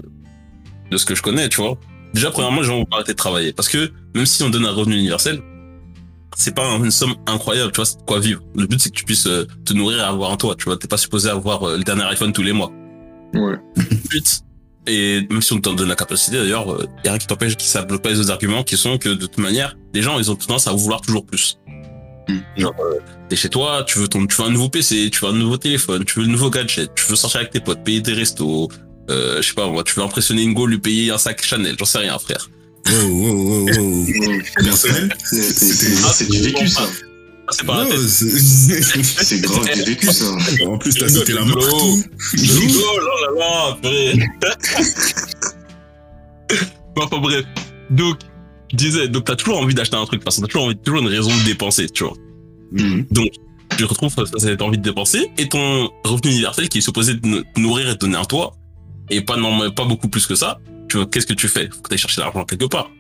de 0.91 0.97
ce 0.97 1.05
que 1.05 1.15
je 1.15 1.23
connais, 1.23 1.49
tu 1.49 1.61
vois. 1.61 1.79
Déjà, 2.15 2.31
premièrement, 2.31 2.61
les 2.61 2.67
gens 2.67 2.79
vont 2.79 2.87
arrêter 2.91 3.13
de 3.13 3.17
travailler. 3.17 3.53
Parce 3.53 3.69
que, 3.69 3.91
même 4.15 4.27
si 4.27 4.43
on 4.43 4.51
donne 4.51 4.67
un 4.67 4.73
revenu 4.73 4.97
universel, 4.97 5.41
c'est 6.37 6.55
pas 6.55 6.65
une 6.77 6.91
somme 6.91 7.15
incroyable, 7.27 7.73
tu 7.73 7.77
vois, 7.77 7.85
c'est 7.85 8.05
quoi 8.07 8.21
vivre. 8.21 8.43
Le 8.55 8.67
but, 8.67 8.81
c'est 8.81 8.91
que 8.91 8.95
tu 8.95 9.05
puisses 9.05 9.27
euh, 9.27 9.47
te 9.65 9.73
nourrir 9.73 9.99
et 9.99 10.03
avoir 10.03 10.31
un 10.31 10.37
toit, 10.37 10.55
tu 10.55 10.65
vois. 10.65 10.77
T'es 10.77 10.89
pas 10.89 10.97
supposé 10.97 11.29
avoir 11.29 11.65
euh, 11.65 11.77
le 11.77 11.85
dernier 11.85 12.05
iPhone 12.05 12.33
tous 12.33 12.43
les 12.43 12.53
mois. 12.53 12.73
Ouais. 13.35 13.57
Et 14.89 15.27
même 15.31 15.43
si 15.43 15.53
on 15.53 15.61
te 15.61 15.69
donne 15.69 15.89
la 15.89 15.95
capacité, 15.95 16.39
d'ailleurs, 16.39 16.73
euh, 16.73 16.87
y 17.05 17.09
a 17.09 17.13
rien 17.13 17.19
qui 17.19 17.27
t'empêche, 17.27 17.57
qui 17.57 17.67
s'appelle 17.67 17.99
pas 17.99 18.09
les 18.09 18.21
autres 18.21 18.31
arguments, 18.31 18.63
qui 18.63 18.77
sont 18.79 18.97
que, 18.97 19.11
de 19.11 19.27
toute 19.27 19.39
manière, 19.39 19.77
les 19.93 20.01
gens, 20.01 20.19
ils 20.19 20.31
ont 20.31 20.35
tendance 20.35 20.67
à 20.67 20.73
vouloir 20.73 21.03
toujours 21.03 21.27
plus. 21.27 21.59
Mm. 22.27 22.39
Genre, 22.57 22.75
euh, 22.81 22.99
t'es 23.29 23.37
chez 23.37 23.51
toi, 23.51 23.85
tu 23.87 23.99
veux 23.99 24.09
ton, 24.09 24.27
tu 24.27 24.37
veux 24.37 24.49
un 24.49 24.51
nouveau 24.51 24.71
PC, 24.71 25.11
tu 25.11 25.25
veux 25.25 25.31
un 25.31 25.35
nouveau 25.35 25.59
téléphone, 25.59 26.05
tu 26.05 26.21
veux 26.21 26.25
un 26.27 26.29
nouveau 26.29 26.49
gadget, 26.49 26.91
tu 26.95 27.05
veux 27.05 27.17
sortir 27.17 27.41
avec 27.41 27.53
tes 27.53 27.61
potes, 27.61 27.85
payer 27.85 28.01
des 28.01 28.15
restos, 28.15 28.69
euh, 29.11 29.41
je 29.43 29.49
sais 29.49 29.55
pas 29.55 29.67
moi, 29.69 29.83
tu 29.85 29.95
veux 29.95 30.03
impressionner 30.03 30.43
une 30.43 30.55
go, 30.55 30.67
lui 30.67 30.79
payer 30.79 31.11
un 31.11 31.19
sac 31.19 31.43
Chanel, 31.45 31.77
j'en 31.79 31.85
sais 31.85 31.99
rien, 31.99 32.19
frère. 32.19 32.51
Wow, 32.91 33.09
wow, 33.09 33.67
wow. 33.67 34.07
Personnel 34.65 35.15
C'est- 35.25 35.43
C'est 35.43 35.53
C'était- 35.75 35.95
c'est- 35.97 36.13
c'est 36.25 36.31
du 36.31 36.39
vécu, 36.41 36.69
ça. 36.69 36.83
Ah, 37.51 37.53
c'est 37.53 37.67
pas 37.67 37.87
c'est- 38.07 38.39
C'est 39.25 39.41
grave 39.41 39.65
du 39.75 39.83
vécu, 39.83 40.07
ça. 40.13 40.27
En 40.67 40.79
plus, 40.79 40.95
t'as 40.95 41.09
cité 41.09 41.33
la 41.33 41.45
marque. 41.45 41.61
Tout. 41.61 42.03
Rigole, 42.35 42.83
oh 43.03 43.39
là 43.39 43.77
là. 43.81 44.59
Bon, 46.97 47.03
enfin 47.05 47.19
bref. 47.19 47.45
Donc, 47.91 48.19
je 48.73 48.77
disais, 48.77 49.09
donc 49.09 49.25
t'as 49.25 49.37
toujours 49.37 49.59
envie 49.59 49.75
d'acheter 49.75 49.97
un 49.97 50.05
truc, 50.05 50.23
parce 50.25 50.37
que 50.37 50.41
t'as 50.43 50.47
toujours 50.49 50.65
envie, 50.65 50.77
toujours 50.77 51.01
une 51.01 51.09
raison 51.09 51.31
de 51.31 51.45
dépenser, 51.45 51.89
tu 51.89 52.05
vois. 52.05 52.15
Mmh. 52.73 53.03
Tu 53.77 53.85
retrouves 53.85 54.13
à 54.19 54.39
cette 54.39 54.63
envie 54.63 54.79
de 54.79 54.83
dépenser, 54.83 55.31
et 55.39 55.49
ton 55.49 55.91
revenu 56.05 56.31
universel 56.33 56.69
qui 56.69 56.79
est 56.79 56.83
supposé 56.83 57.19
te 57.21 57.61
nourrir 57.61 57.89
et 57.89 57.95
te 57.95 57.99
donner 58.01 58.17
un 58.17 58.25
toit, 58.25 58.55
et 59.11 59.21
pas 59.21 59.37
normal, 59.37 59.75
pas 59.75 59.85
beaucoup 59.85 60.09
plus 60.09 60.27
que 60.27 60.35
ça, 60.35 60.59
tu 60.89 60.97
vois, 60.97 61.07
qu'est-ce 61.07 61.27
que 61.27 61.35
tu 61.35 61.49
fais? 61.49 61.69
Faut 61.73 61.81
que 61.83 61.89
t'ailles 61.89 61.99
chercher 61.99 62.21
l'argent 62.21 62.45
quelque 62.45 62.65
part. 62.67 62.91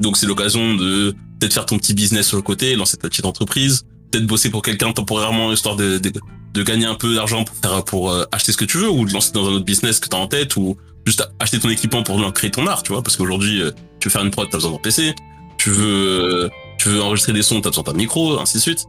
Donc 0.00 0.16
c'est 0.16 0.26
l'occasion 0.26 0.74
de 0.74 1.14
peut-être 1.38 1.52
faire 1.54 1.66
ton 1.66 1.78
petit 1.78 1.94
business 1.94 2.26
sur 2.28 2.36
le 2.36 2.42
côté, 2.42 2.74
lancer 2.76 2.96
ta 2.96 3.08
petite 3.08 3.24
entreprise, 3.26 3.84
peut-être 4.10 4.26
bosser 4.26 4.50
pour 4.50 4.62
quelqu'un 4.62 4.92
temporairement 4.92 5.52
histoire 5.52 5.76
de, 5.76 5.98
de, 5.98 6.12
de 6.54 6.62
gagner 6.62 6.86
un 6.86 6.94
peu 6.94 7.14
d'argent 7.14 7.44
pour 7.44 7.54
faire 7.56 7.84
pour 7.84 8.10
euh, 8.10 8.24
acheter 8.32 8.52
ce 8.52 8.56
que 8.56 8.64
tu 8.64 8.78
veux 8.78 8.88
ou 8.90 9.04
de 9.04 9.12
lancer 9.12 9.32
dans 9.32 9.46
un 9.46 9.52
autre 9.52 9.64
business 9.64 10.00
que 10.00 10.08
tu 10.08 10.16
as 10.16 10.18
en 10.18 10.26
tête 10.26 10.56
ou 10.56 10.76
juste 11.06 11.26
acheter 11.38 11.58
ton 11.58 11.68
équipement 11.68 12.02
pour 12.02 12.32
créer 12.32 12.50
ton 12.50 12.66
art, 12.66 12.82
tu 12.82 12.92
vois, 12.92 13.02
parce 13.02 13.16
qu'aujourd'hui 13.16 13.60
euh, 13.62 13.70
tu 14.00 14.08
veux 14.08 14.12
faire 14.12 14.24
une 14.24 14.30
prod, 14.30 14.48
t'as 14.50 14.56
besoin 14.58 14.72
d'un 14.72 14.78
PC, 14.78 15.14
tu 15.58 15.70
veux 15.70 16.44
euh, 16.46 16.48
tu 16.78 16.88
veux 16.88 17.02
enregistrer 17.02 17.32
des 17.34 17.42
sons, 17.42 17.60
t'as 17.60 17.68
besoin 17.70 17.84
d'un 17.84 17.92
micro, 17.92 18.38
ainsi 18.40 18.56
de 18.56 18.62
suite. 18.62 18.86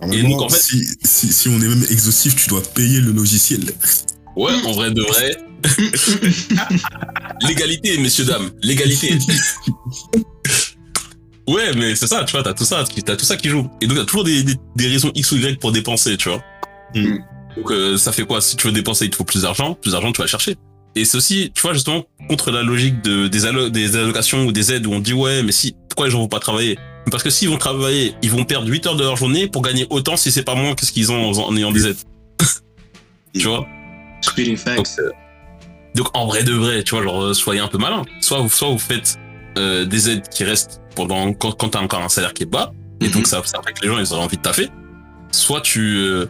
Alors 0.00 0.14
Et 0.14 0.22
donc, 0.22 0.40
en 0.42 0.48
fait- 0.48 0.58
si, 0.60 0.84
si, 1.04 1.32
si 1.32 1.48
on 1.48 1.60
est 1.60 1.68
même 1.68 1.84
exhaustif, 1.90 2.34
tu 2.36 2.48
dois 2.48 2.62
payer 2.62 3.00
le 3.00 3.12
logiciel. 3.12 3.74
Ouais, 4.40 4.52
en 4.64 4.72
vrai 4.72 4.90
de 4.90 5.02
vrai. 5.02 5.36
L'égalité, 7.46 7.98
messieurs 7.98 8.24
dames, 8.24 8.50
l'égalité. 8.62 9.18
ouais, 11.46 11.74
mais 11.76 11.94
c'est 11.94 12.06
ça, 12.06 12.24
tu 12.24 12.32
vois, 12.32 12.42
t'as 12.42 12.54
tout 12.54 12.64
ça, 12.64 12.82
t'as 13.04 13.16
tout 13.16 13.24
ça 13.26 13.36
qui 13.36 13.50
joue. 13.50 13.68
Et 13.82 13.86
donc 13.86 13.98
t'as 13.98 14.04
toujours 14.06 14.24
des, 14.24 14.42
des, 14.42 14.54
des 14.76 14.88
raisons 14.88 15.12
X 15.14 15.32
ou 15.32 15.36
Y 15.36 15.58
pour 15.60 15.72
dépenser, 15.72 16.16
tu 16.16 16.30
vois. 16.30 16.42
Mm. 16.94 17.18
Donc 17.56 17.70
euh, 17.70 17.98
ça 17.98 18.12
fait 18.12 18.24
quoi? 18.24 18.40
Si 18.40 18.56
tu 18.56 18.66
veux 18.66 18.72
dépenser, 18.72 19.04
il 19.06 19.10
te 19.10 19.16
faut 19.16 19.24
plus 19.24 19.42
d'argent, 19.42 19.74
plus 19.74 19.92
d'argent, 19.92 20.10
tu 20.10 20.18
vas 20.18 20.24
le 20.24 20.30
chercher. 20.30 20.56
Et 20.96 21.04
c'est 21.04 21.18
aussi, 21.18 21.52
tu 21.54 21.60
vois, 21.60 21.74
justement, 21.74 22.04
contre 22.28 22.50
la 22.50 22.62
logique 22.62 23.02
de, 23.02 23.28
des, 23.28 23.44
allo- 23.44 23.68
des 23.68 23.96
allocations 23.96 24.46
ou 24.46 24.52
des 24.52 24.72
aides 24.72 24.86
où 24.86 24.92
on 24.92 25.00
dit 25.00 25.12
ouais, 25.12 25.42
mais 25.42 25.52
si, 25.52 25.76
pourquoi 25.90 26.06
les 26.06 26.12
gens 26.12 26.20
vont 26.20 26.28
pas 26.28 26.40
travailler? 26.40 26.78
Parce 27.10 27.22
que 27.22 27.28
s'ils 27.30 27.50
vont 27.50 27.58
travailler, 27.58 28.14
ils 28.22 28.30
vont 28.30 28.44
perdre 28.44 28.68
8 28.68 28.86
heures 28.86 28.96
de 28.96 29.04
leur 29.04 29.16
journée 29.16 29.48
pour 29.48 29.60
gagner 29.60 29.86
autant 29.90 30.16
si 30.16 30.32
c'est 30.32 30.44
pas 30.44 30.54
moins 30.54 30.74
que 30.74 30.86
ce 30.86 30.92
qu'ils 30.92 31.12
ont 31.12 31.30
en, 31.30 31.38
en 31.38 31.56
ayant 31.58 31.72
des 31.72 31.86
aides. 31.88 31.96
tu 33.34 33.46
vois? 33.46 33.66
Spitting 34.20 34.56
facts. 34.56 35.00
donc 35.94 36.08
en 36.16 36.26
vrai 36.26 36.42
de 36.44 36.52
vrai, 36.52 36.82
tu 36.84 36.94
vois, 36.94 37.02
genre 37.04 37.22
euh, 37.22 37.34
soyez 37.34 37.60
un 37.60 37.68
peu 37.68 37.78
malin. 37.78 38.02
Soit 38.20 38.38
vous, 38.40 38.48
soit 38.48 38.68
vous 38.68 38.78
faites 38.78 39.18
euh, 39.58 39.84
des 39.84 40.10
aides 40.10 40.28
qui 40.28 40.44
restent 40.44 40.80
pendant 40.94 41.32
quand, 41.32 41.52
quand 41.52 41.70
t'as 41.70 41.80
encore 41.80 42.02
un 42.02 42.08
salaire 42.08 42.32
qui 42.34 42.42
est 42.44 42.46
bas, 42.46 42.72
et 43.00 43.06
Mhm. 43.06 43.10
donc 43.12 43.26
ça, 43.26 43.40
ça 43.44 43.60
fait 43.66 43.72
que 43.72 43.80
les 43.82 43.88
gens 43.88 43.98
ils 43.98 44.12
auraient 44.12 44.24
envie 44.24 44.36
de 44.36 44.42
taffer. 44.42 44.68
Soit 45.32 45.60
tu, 45.60 45.80
euh, 45.98 46.26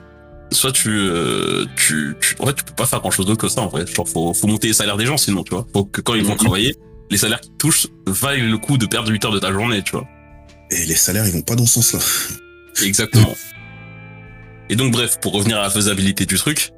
soit 0.53 0.73
tu, 0.73 0.91
euh, 0.91 1.65
tu, 1.77 2.15
tu, 2.21 2.37
en 2.39 2.47
fait 2.47 2.55
tu 2.55 2.65
peux 2.65 2.75
pas 2.75 2.87
faire 2.87 3.01
grand 3.01 3.11
chose 3.11 3.27
d'autre 3.27 3.41
que 3.41 3.49
ça 3.49 3.61
en 3.63 3.69
vrai. 3.69 3.87
Genre 3.87 4.09
faut, 4.09 4.33
faut 4.35 4.47
monter 4.47 4.69
les 4.69 4.73
salaires 4.75 4.97
des 4.97 5.07
gens 5.07 5.17
sinon, 5.17 5.43
tu 5.43 5.51
vois. 5.55 5.67
Faut 5.73 5.85
que 5.85 6.01
quand 6.01 6.15
ils 6.15 6.23
vont 6.25 6.33
Mhm. 6.33 6.39
travailler, 6.39 6.75
les 7.11 7.17
salaires 7.19 7.41
qu'ils 7.41 7.57
touchent 7.59 7.87
valent 8.07 8.45
le 8.45 8.59
coup 8.59 8.79
de 8.79 8.87
perdre 8.87 9.11
8 9.11 9.25
heures 9.25 9.33
de 9.33 9.39
ta 9.41 9.53
journée, 9.53 9.83
tu 9.83 9.93
vois. 9.93 10.07
Et 10.71 10.85
les 10.87 10.95
salaires, 10.95 11.27
ils 11.27 11.33
vont 11.33 11.43
pas 11.43 11.57
dans 11.57 11.67
ce 11.67 11.81
sens-là. 11.83 11.99
Exactement. 12.87 13.35
Et 14.69 14.77
donc, 14.77 14.93
bref, 14.93 15.19
pour 15.21 15.33
revenir 15.33 15.59
à 15.59 15.63
la 15.63 15.71
faisabilité 15.71 16.27
du 16.27 16.37
truc, 16.37 16.71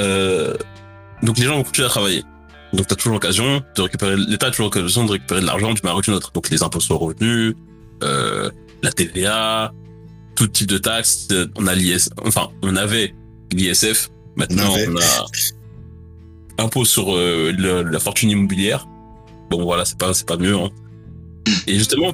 euh, 0.00 0.54
donc 1.22 1.38
les 1.38 1.44
gens 1.44 1.56
vont 1.56 1.62
continuer 1.64 1.86
à 1.86 1.90
travailler. 1.90 2.22
Donc, 2.72 2.86
t'as 2.86 2.94
toujours 2.96 3.12
l'occasion 3.12 3.62
de 3.76 3.82
récupérer, 3.82 4.16
l'État 4.16 4.46
a 4.46 4.50
toujours 4.50 4.66
l'occasion 4.66 5.04
de 5.04 5.12
récupérer 5.12 5.42
de 5.42 5.46
l'argent 5.46 5.74
d'une 5.74 5.80
manière 5.82 5.98
ou 5.98 6.00
d'une 6.02 6.14
autre. 6.14 6.32
Donc, 6.32 6.48
les 6.48 6.62
impôts 6.62 6.80
sur 6.80 6.94
le 6.94 7.00
revenu, 7.04 7.54
euh, 8.02 8.50
la 8.82 8.90
TVA, 8.92 9.72
tout 10.36 10.46
type 10.48 10.68
de 10.68 10.78
taxes. 10.78 11.28
On 11.56 11.66
a 11.66 11.74
l'IS, 11.74 12.08
enfin, 12.24 12.48
on 12.62 12.74
avait 12.76 13.14
l'ISF. 13.52 14.08
Maintenant, 14.36 14.72
On 14.88 14.96
a 14.96 16.64
impôt 16.64 16.86
sur 16.86 17.14
euh, 17.14 17.52
le- 17.56 17.82
la 17.82 17.98
fortune 17.98 18.30
immobilière. 18.30 18.86
Bon, 19.50 19.62
voilà, 19.64 19.84
c'est 19.84 19.98
pas, 19.98 20.14
c'est 20.14 20.26
pas 20.26 20.38
mieux. 20.38 20.56
Hein. 20.56 20.70
Et 21.66 21.76
justement, 21.76 22.12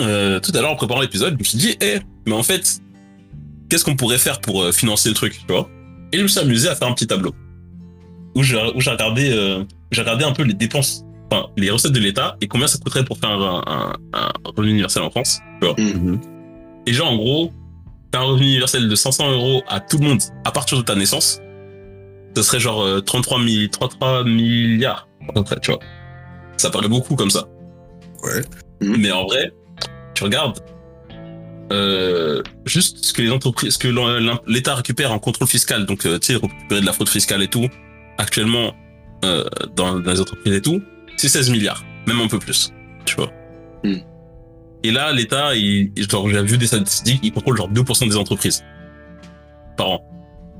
euh, 0.00 0.40
tout 0.40 0.50
à 0.54 0.60
l'heure 0.62 0.72
en 0.72 0.76
préparant 0.76 1.00
l'épisode, 1.00 1.34
je 1.34 1.38
me 1.38 1.44
suis 1.44 1.58
dit, 1.58 1.76
eh, 1.80 1.98
mais 2.26 2.32
en 2.34 2.42
fait, 2.42 2.80
qu'est-ce 3.68 3.84
qu'on 3.84 3.94
pourrait 3.94 4.18
faire 4.18 4.40
pour 4.40 4.66
financer 4.74 5.08
le 5.10 5.14
truc, 5.14 5.38
tu 5.46 5.52
vois? 5.52 5.68
Et 6.12 6.18
je 6.18 6.22
me 6.22 6.28
suis 6.28 6.40
amusé 6.40 6.68
à 6.68 6.74
faire 6.74 6.88
un 6.88 6.92
petit 6.94 7.06
tableau 7.06 7.34
où 8.34 8.42
j'ai 8.42 8.56
regardé, 8.58 9.30
euh, 9.32 9.64
regardé 9.96 10.24
un 10.24 10.32
peu 10.32 10.42
les 10.44 10.54
dépenses, 10.54 11.04
enfin 11.30 11.46
les 11.56 11.70
recettes 11.70 11.92
de 11.92 11.98
l'État 12.00 12.36
et 12.40 12.46
combien 12.48 12.66
ça 12.68 12.78
coûterait 12.78 13.04
pour 13.04 13.18
faire 13.18 13.30
un, 13.30 13.62
un, 13.66 13.92
un 14.12 14.32
revenu 14.56 14.70
universel 14.70 15.02
en 15.02 15.10
France, 15.10 15.40
tu 15.60 15.66
vois 15.66 15.76
Mhm. 15.78 16.20
Et 16.86 16.92
genre 16.92 17.10
en 17.10 17.16
gros, 17.16 17.52
faire 18.12 18.22
un 18.22 18.24
revenu 18.24 18.46
universel 18.46 18.88
de 18.88 18.94
500 18.94 19.30
euros 19.32 19.62
à 19.68 19.80
tout 19.80 19.98
le 19.98 20.06
monde 20.08 20.20
à 20.44 20.52
partir 20.52 20.78
de 20.78 20.82
ta 20.82 20.94
naissance, 20.94 21.40
ce 22.36 22.42
serait 22.42 22.60
genre 22.60 22.82
euh, 22.82 23.00
33, 23.00 23.40
mi- 23.40 23.68
33 23.68 24.24
milliards 24.24 25.08
à 25.28 25.32
peu 25.32 25.42
près, 25.42 25.58
tu 25.60 25.72
vois. 25.72 25.80
Ça 26.56 26.70
paraît 26.70 26.88
beaucoup 26.88 27.16
comme 27.16 27.30
ça. 27.30 27.46
Ouais. 28.22 28.42
Mais 28.80 29.10
en 29.10 29.24
vrai, 29.26 29.52
tu 30.14 30.24
regardes 30.24 30.58
euh, 31.72 32.42
juste 32.66 33.04
ce 33.04 33.12
que 33.12 33.22
les 33.22 33.30
entreprises, 33.30 33.74
ce 33.74 33.78
que 33.78 33.88
l'État 34.50 34.74
récupère 34.74 35.12
en 35.12 35.18
contrôle 35.18 35.48
fiscal, 35.48 35.86
donc 35.86 36.04
euh, 36.04 36.18
tu 36.18 36.32
sais 36.32 36.34
récupérer 36.34 36.80
de 36.80 36.86
la 36.86 36.92
fraude 36.92 37.08
fiscale 37.08 37.42
et 37.42 37.48
tout, 37.48 37.68
actuellement 38.18 38.74
euh, 39.24 39.44
dans, 39.76 40.00
dans 40.00 40.12
les 40.12 40.20
entreprises 40.20 40.54
et 40.54 40.62
tout, 40.62 40.82
c'est 41.16 41.28
16 41.28 41.50
milliards, 41.50 41.84
même 42.06 42.20
un 42.20 42.28
peu 42.28 42.38
plus, 42.38 42.72
tu 43.04 43.14
vois. 43.16 43.30
Hmm. 43.84 43.98
Et 44.82 44.90
là, 44.90 45.12
l'État, 45.12 45.54
il, 45.54 45.92
genre 46.10 46.28
j'ai 46.28 46.42
vu 46.42 46.58
des 46.58 46.66
statistiques, 46.66 47.20
il 47.22 47.32
contrôle 47.32 47.56
genre 47.56 47.70
2% 47.70 48.08
des 48.08 48.16
entreprises 48.16 48.64
par 49.76 49.90
an. 49.90 50.00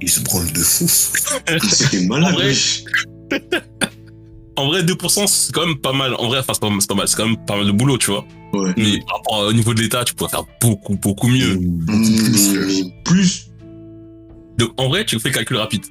Ils 0.01 0.11
se 0.11 0.21
branlent 0.21 0.53
de 0.53 0.61
fou. 0.61 0.87
C'était 1.69 2.07
malade, 2.07 2.33
En 2.33 2.37
vrai, 2.37 2.47
wesh. 2.49 2.85
En 4.57 4.67
vrai, 4.67 4.83
2%, 4.83 5.27
c'est 5.27 5.53
quand 5.53 5.67
même 5.67 5.79
pas 5.79 5.93
mal. 5.93 6.15
En 6.17 6.29
vrai, 6.29 6.41
enfin, 6.41 6.53
c'est 6.53 6.61
pas, 6.61 6.69
c'est 6.81 6.89
pas 6.89 6.95
mal, 6.95 7.09
c'est 7.09 7.17
quand 7.17 7.27
même 7.27 7.45
pas 7.47 7.57
mal 7.57 7.67
de 7.67 7.73
boulot, 7.73 7.97
tu 7.97 8.11
vois. 8.11 8.27
Ouais. 8.53 8.73
Mais 8.77 8.99
par 9.07 9.17
rapport 9.19 9.39
au 9.47 9.53
niveau 9.53 9.75
de 9.75 9.81
l'État, 9.81 10.05
tu 10.05 10.15
pourrais 10.15 10.31
faire 10.31 10.45
beaucoup, 10.61 10.97
beaucoup 10.97 11.29
mieux. 11.29 11.55
Beaucoup 11.57 11.87
plus. 11.87 12.53
Mm, 12.53 12.67
mais 12.67 12.95
plus. 13.05 13.47
Donc, 14.59 14.73
en 14.77 14.89
vrai, 14.89 15.05
tu 15.05 15.19
fais 15.21 15.29
le 15.29 15.35
calcul 15.35 15.57
rapide. 15.57 15.85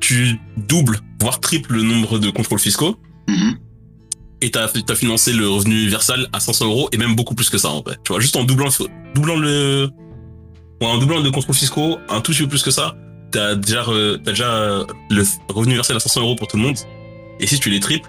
Tu 0.00 0.38
doubles, 0.56 0.98
voire 1.20 1.40
triples 1.40 1.74
le 1.74 1.82
nombre 1.82 2.18
de 2.18 2.30
contrôles 2.30 2.58
fiscaux 2.60 2.96
Mhm. 3.28 3.56
et 4.40 4.50
t'as, 4.50 4.68
t'as 4.68 4.94
financé 4.94 5.32
le 5.32 5.48
revenu 5.48 5.80
universel 5.82 6.28
à 6.32 6.40
500 6.40 6.66
euros 6.66 6.88
et 6.92 6.96
même 6.98 7.14
beaucoup 7.14 7.34
plus 7.34 7.50
que 7.50 7.58
ça, 7.58 7.68
en 7.70 7.80
vrai. 7.82 7.96
Tu 8.04 8.12
vois, 8.12 8.20
juste 8.20 8.36
en 8.36 8.44
doublant, 8.44 8.68
doublant 9.14 9.36
le, 9.36 9.90
ouais, 10.80 10.86
en 10.86 10.98
doublant 10.98 11.20
le 11.20 11.30
contrôles 11.30 11.54
fiscaux, 11.56 11.98
un 12.08 12.20
tout 12.20 12.32
petit 12.32 12.42
peu 12.42 12.48
plus 12.48 12.62
que 12.62 12.70
ça, 12.70 12.96
t'as 13.32 13.54
déjà, 13.56 13.82
re- 13.82 14.22
t'as 14.22 14.30
déjà 14.32 14.50
euh, 14.50 14.84
le 15.10 15.24
revenu 15.48 15.72
universel 15.72 15.96
à 15.96 16.00
500 16.00 16.20
euros 16.22 16.36
pour 16.36 16.46
tout 16.48 16.56
le 16.56 16.62
monde. 16.62 16.76
Et 17.40 17.46
si 17.46 17.58
tu 17.60 17.70
les 17.70 17.80
triples, 17.80 18.08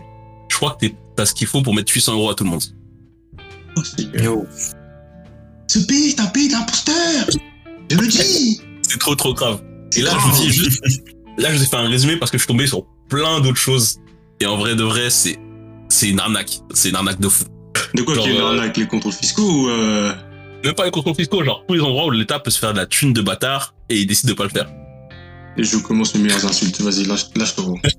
je 0.50 0.56
crois 0.56 0.72
que 0.80 0.86
t'es- 0.88 0.96
t'as 1.16 1.26
ce 1.26 1.34
qu'il 1.34 1.48
faut 1.48 1.62
pour 1.62 1.74
mettre 1.74 1.92
800 1.94 2.14
euros 2.14 2.30
à 2.30 2.36
tout 2.36 2.44
le 2.44 2.50
monde. 2.52 2.64
Yo. 4.14 4.46
Ce 5.68 5.80
pays 5.80 6.10
est 6.10 6.20
un 6.20 6.26
pays 6.28 6.50
d'imposteurs 6.50 7.30
Je 7.92 7.98
le 7.98 8.08
dis 8.08 8.62
C'est 8.88 9.00
trop 9.00 9.16
trop 9.16 9.34
grave. 9.34 9.62
Et 9.96 10.02
là, 10.02 10.12
grave. 10.12 10.22
je 10.22 10.38
vous 10.38 10.44
dis 10.44 10.52
juste, 10.52 10.84
là, 11.38 11.52
je 11.52 11.58
vous 11.58 11.64
ai 11.64 11.66
fait 11.66 11.76
un 11.76 11.88
résumé 11.88 12.18
parce 12.18 12.32
que 12.32 12.38
je 12.38 12.44
suis 12.44 12.48
tombé 12.48 12.68
sur 12.68 12.86
plein 13.10 13.40
d'autres 13.40 13.58
choses. 13.58 13.98
Et 14.40 14.46
en 14.46 14.58
vrai 14.58 14.76
de 14.76 14.84
vrai, 14.84 15.10
c'est, 15.10 15.38
c'est 15.90 16.10
une 16.10 16.20
arnaque. 16.20 16.60
C'est 16.74 16.90
une 16.90 16.96
arnaque 16.96 17.20
de 17.20 17.30
fou. 17.30 17.44
De 17.94 18.02
quoi 18.02 18.16
qu'il 18.16 18.32
y 18.32 18.36
a 18.36 18.38
une 18.38 18.42
euh, 18.42 18.48
arnaque, 18.48 18.78
les 18.78 18.88
contrôles 18.88 19.14
fiscaux 19.14 19.50
ou... 19.50 19.70
Euh... 19.70 20.14
Même 20.64 20.74
pas 20.74 20.86
les 20.86 20.92
contrôles 20.92 21.16
fiscaux, 21.16 21.44
genre 21.44 21.64
tous 21.68 21.76
les 21.76 21.82
endroits 21.82 22.06
où 22.06 22.12
l'État 22.12 22.40
peut 22.40 22.52
se 22.52 22.60
faire 22.60 22.74
de 22.74 22.78
la 22.78 22.86
thune 22.86 23.14
de 23.14 23.22
bâtard 23.22 23.74
et 23.90 24.00
il 24.00 24.08
décide 24.08 24.28
de 24.28 24.34
pas 24.34 24.44
le 24.44 24.50
faire. 24.50 24.70
Et 25.58 25.64
je 25.64 25.78
commence 25.78 26.14
mes 26.16 26.22
meilleures 26.22 26.46
insultes. 26.46 26.80
Vas-y, 26.82 27.06
lâche, 27.06 27.26
lâche 27.36 27.56
ton 27.56 27.76
Je 27.84 27.90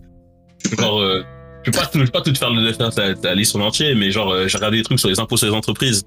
suis 0.67 0.77
prêt. 0.77 0.85
Genre, 0.85 1.01
euh, 1.01 1.23
je 1.65 1.71
vais 1.71 1.77
pas, 1.79 1.91
je 1.93 2.11
pas 2.11 2.21
tout 2.23 2.35
faire, 2.35 2.51
le- 2.51 2.73
faire 2.73 2.91
ta, 2.95 3.15
ta 3.15 3.35
liste 3.35 3.55
en 3.57 3.61
entier, 3.61 3.95
mais 3.95 4.11
genre, 4.11 4.31
euh, 4.33 4.49
j'ai 4.49 4.57
regardé 4.59 4.79
des 4.79 4.83
trucs 4.85 4.99
sur 5.01 5.09
les 5.09 5.21
impôts 5.21 5.37
sur 5.37 5.47
les 5.47 5.53
entreprises. 5.55 6.03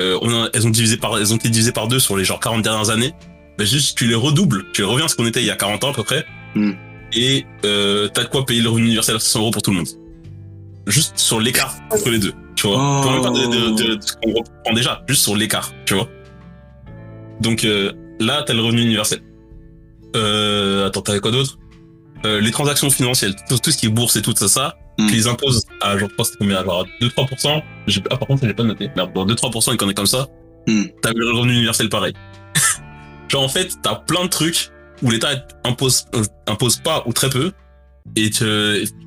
Euh, 0.00 0.18
on 0.22 0.30
a- 0.30 0.48
elles 0.54 0.66
ont 0.66 0.70
divisé 0.70 0.96
par, 0.96 1.18
elles 1.18 1.32
ont 1.32 1.36
été 1.36 1.48
divisées 1.50 1.72
par 1.72 1.88
deux 1.88 1.98
sur 1.98 2.16
les 2.16 2.24
genre 2.24 2.40
40 2.40 2.62
dernières 2.62 2.90
années. 2.90 3.12
Ben 3.58 3.66
juste, 3.66 3.98
tu 3.98 4.06
les 4.06 4.14
redoubles, 4.14 4.64
tu 4.72 4.84
reviens 4.84 5.06
à 5.06 5.08
ce 5.08 5.16
qu'on 5.16 5.26
était 5.26 5.40
il 5.40 5.46
y 5.46 5.50
a 5.50 5.56
40 5.56 5.82
ans 5.84 5.90
à 5.90 5.94
peu 5.94 6.04
près. 6.04 6.24
Hmm. 6.54 6.72
Et, 7.12 7.44
euh, 7.64 8.08
t'as 8.12 8.22
de 8.24 8.28
quoi 8.28 8.46
payer 8.46 8.60
le 8.62 8.68
revenu 8.68 8.86
universel 8.86 9.16
à 9.16 9.18
500 9.18 9.40
euros 9.40 9.50
pour 9.50 9.62
tout 9.62 9.70
le 9.72 9.78
monde. 9.78 9.88
Juste 10.86 11.18
sur 11.18 11.40
l'écart 11.40 11.74
entre 11.90 12.08
les 12.10 12.18
deux, 12.18 12.32
tu 12.54 12.66
vois. 12.68 12.76
Oh. 13.04 13.10
Même 13.10 13.22
pas 13.22 13.30
de, 13.30 13.46
de, 13.46 13.70
de- 13.90 13.94
de 13.96 14.00
ce 14.02 14.12
qu'on 14.14 14.32
reprend 14.32 14.72
déjà, 14.74 15.02
juste 15.08 15.22
sur 15.22 15.34
l'écart, 15.36 15.72
tu 15.84 15.94
vois. 15.94 16.08
Donc, 17.40 17.64
euh, 17.64 17.92
là, 18.20 18.42
t'as 18.46 18.54
le 18.54 18.62
revenu 18.62 18.82
universel. 18.82 19.20
Euh, 20.16 20.86
attends, 20.86 21.02
t'avais 21.02 21.20
quoi 21.20 21.30
d'autre? 21.30 21.58
Euh, 22.26 22.40
les 22.40 22.50
transactions 22.50 22.90
financières, 22.90 23.32
tout, 23.48 23.58
tout 23.58 23.70
ce 23.70 23.76
qui 23.78 23.86
est 23.86 23.90
bourse 23.90 24.16
et 24.16 24.22
tout 24.22 24.34
ça, 24.36 24.48
ça, 24.48 24.76
tu 24.98 25.06
les 25.14 25.26
imposes 25.28 25.64
à, 25.80 25.96
je 25.96 26.04
pense 26.06 26.28
c'était 26.28 26.38
combien, 26.40 26.64
genre, 26.64 26.84
2-3%. 27.00 27.62
J'ai- 27.86 28.02
Ah, 28.10 28.16
par 28.16 28.26
contre, 28.28 28.44
j'ai 28.46 28.54
pas 28.54 28.64
noté. 28.64 28.90
Merde, 28.96 29.12
bon, 29.14 29.24
2-3% 29.24 29.72
et 29.72 29.76
qu'on 29.76 29.88
est 29.88 29.94
comme 29.94 30.06
ça. 30.06 30.26
Hmm. 30.66 30.84
T'as 31.02 31.12
le 31.14 31.32
revenu 31.38 31.52
universel 31.54 31.88
pareil. 31.88 32.12
genre, 33.28 33.42
en 33.44 33.48
fait, 33.48 33.70
t'as 33.82 33.94
plein 33.94 34.24
de 34.24 34.28
trucs 34.28 34.70
où 35.02 35.10
l'État 35.10 35.46
impose, 35.64 36.06
euh, 36.14 36.24
impose 36.48 36.78
pas 36.78 37.04
ou 37.06 37.12
très 37.12 37.30
peu. 37.30 37.52
Et 38.16 38.30
tu, 38.30 38.44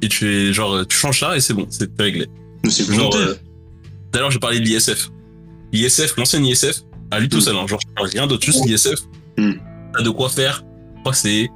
et 0.01 0.07
tu 0.07 0.27
es, 0.49 0.53
genre, 0.53 0.85
tu 0.87 0.95
changes 0.95 1.19
ça 1.19 1.35
et 1.35 1.39
c'est 1.41 1.53
bon, 1.53 1.65
c'est 1.69 1.89
réglé. 1.99 2.27
Mais 2.63 2.69
c'est 2.69 2.85
Genre, 2.93 3.13
euh, 3.15 3.35
D'ailleurs, 4.13 4.29
j'ai 4.31 4.39
parlé 4.39 4.59
de 4.59 4.65
l'ISF. 4.65 5.09
L'ISF, 5.73 6.15
l'ancien 6.17 6.41
ISF, 6.43 6.81
à 7.11 7.19
lui 7.19 7.27
tout 7.29 7.37
Mm. 7.37 7.41
seul, 7.41 7.55
hein, 7.57 7.65
genre, 7.67 7.79
rien 7.97 8.27
d'autre, 8.27 8.45
juste 8.45 8.63
l'ISF. 8.65 8.99
Mm. 9.37 9.53
T'as 9.93 10.03
de 10.03 10.09
quoi 10.09 10.29
faire. 10.29 10.63
Je 10.95 10.99
crois 11.01 11.11
que 11.13 11.17
c'est, 11.17 11.49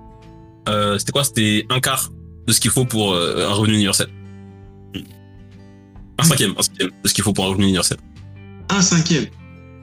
euh, 0.70 0.98
c'était 0.98 1.12
quoi? 1.12 1.24
C'était 1.24 1.66
un 1.70 1.80
quart 1.80 2.10
de 2.48 2.54
ce 2.54 2.60
qu'il 2.60 2.72
faut 2.72 2.86
pour 2.86 3.14
euh, 3.14 3.48
un 3.50 3.54
revenu 3.54 3.74
universel. 3.76 4.08
Un 6.18 6.24
cinquième, 6.24 6.54
un 6.58 6.62
cinquième 6.62 6.90
de 7.04 7.08
ce 7.10 7.14
qu'il 7.14 7.24
faut 7.24 7.34
pour 7.34 7.46
un 7.46 7.50
revenu 7.50 7.66
universel. 7.66 7.98
Un 8.70 8.82
cinquième. 8.82 9.26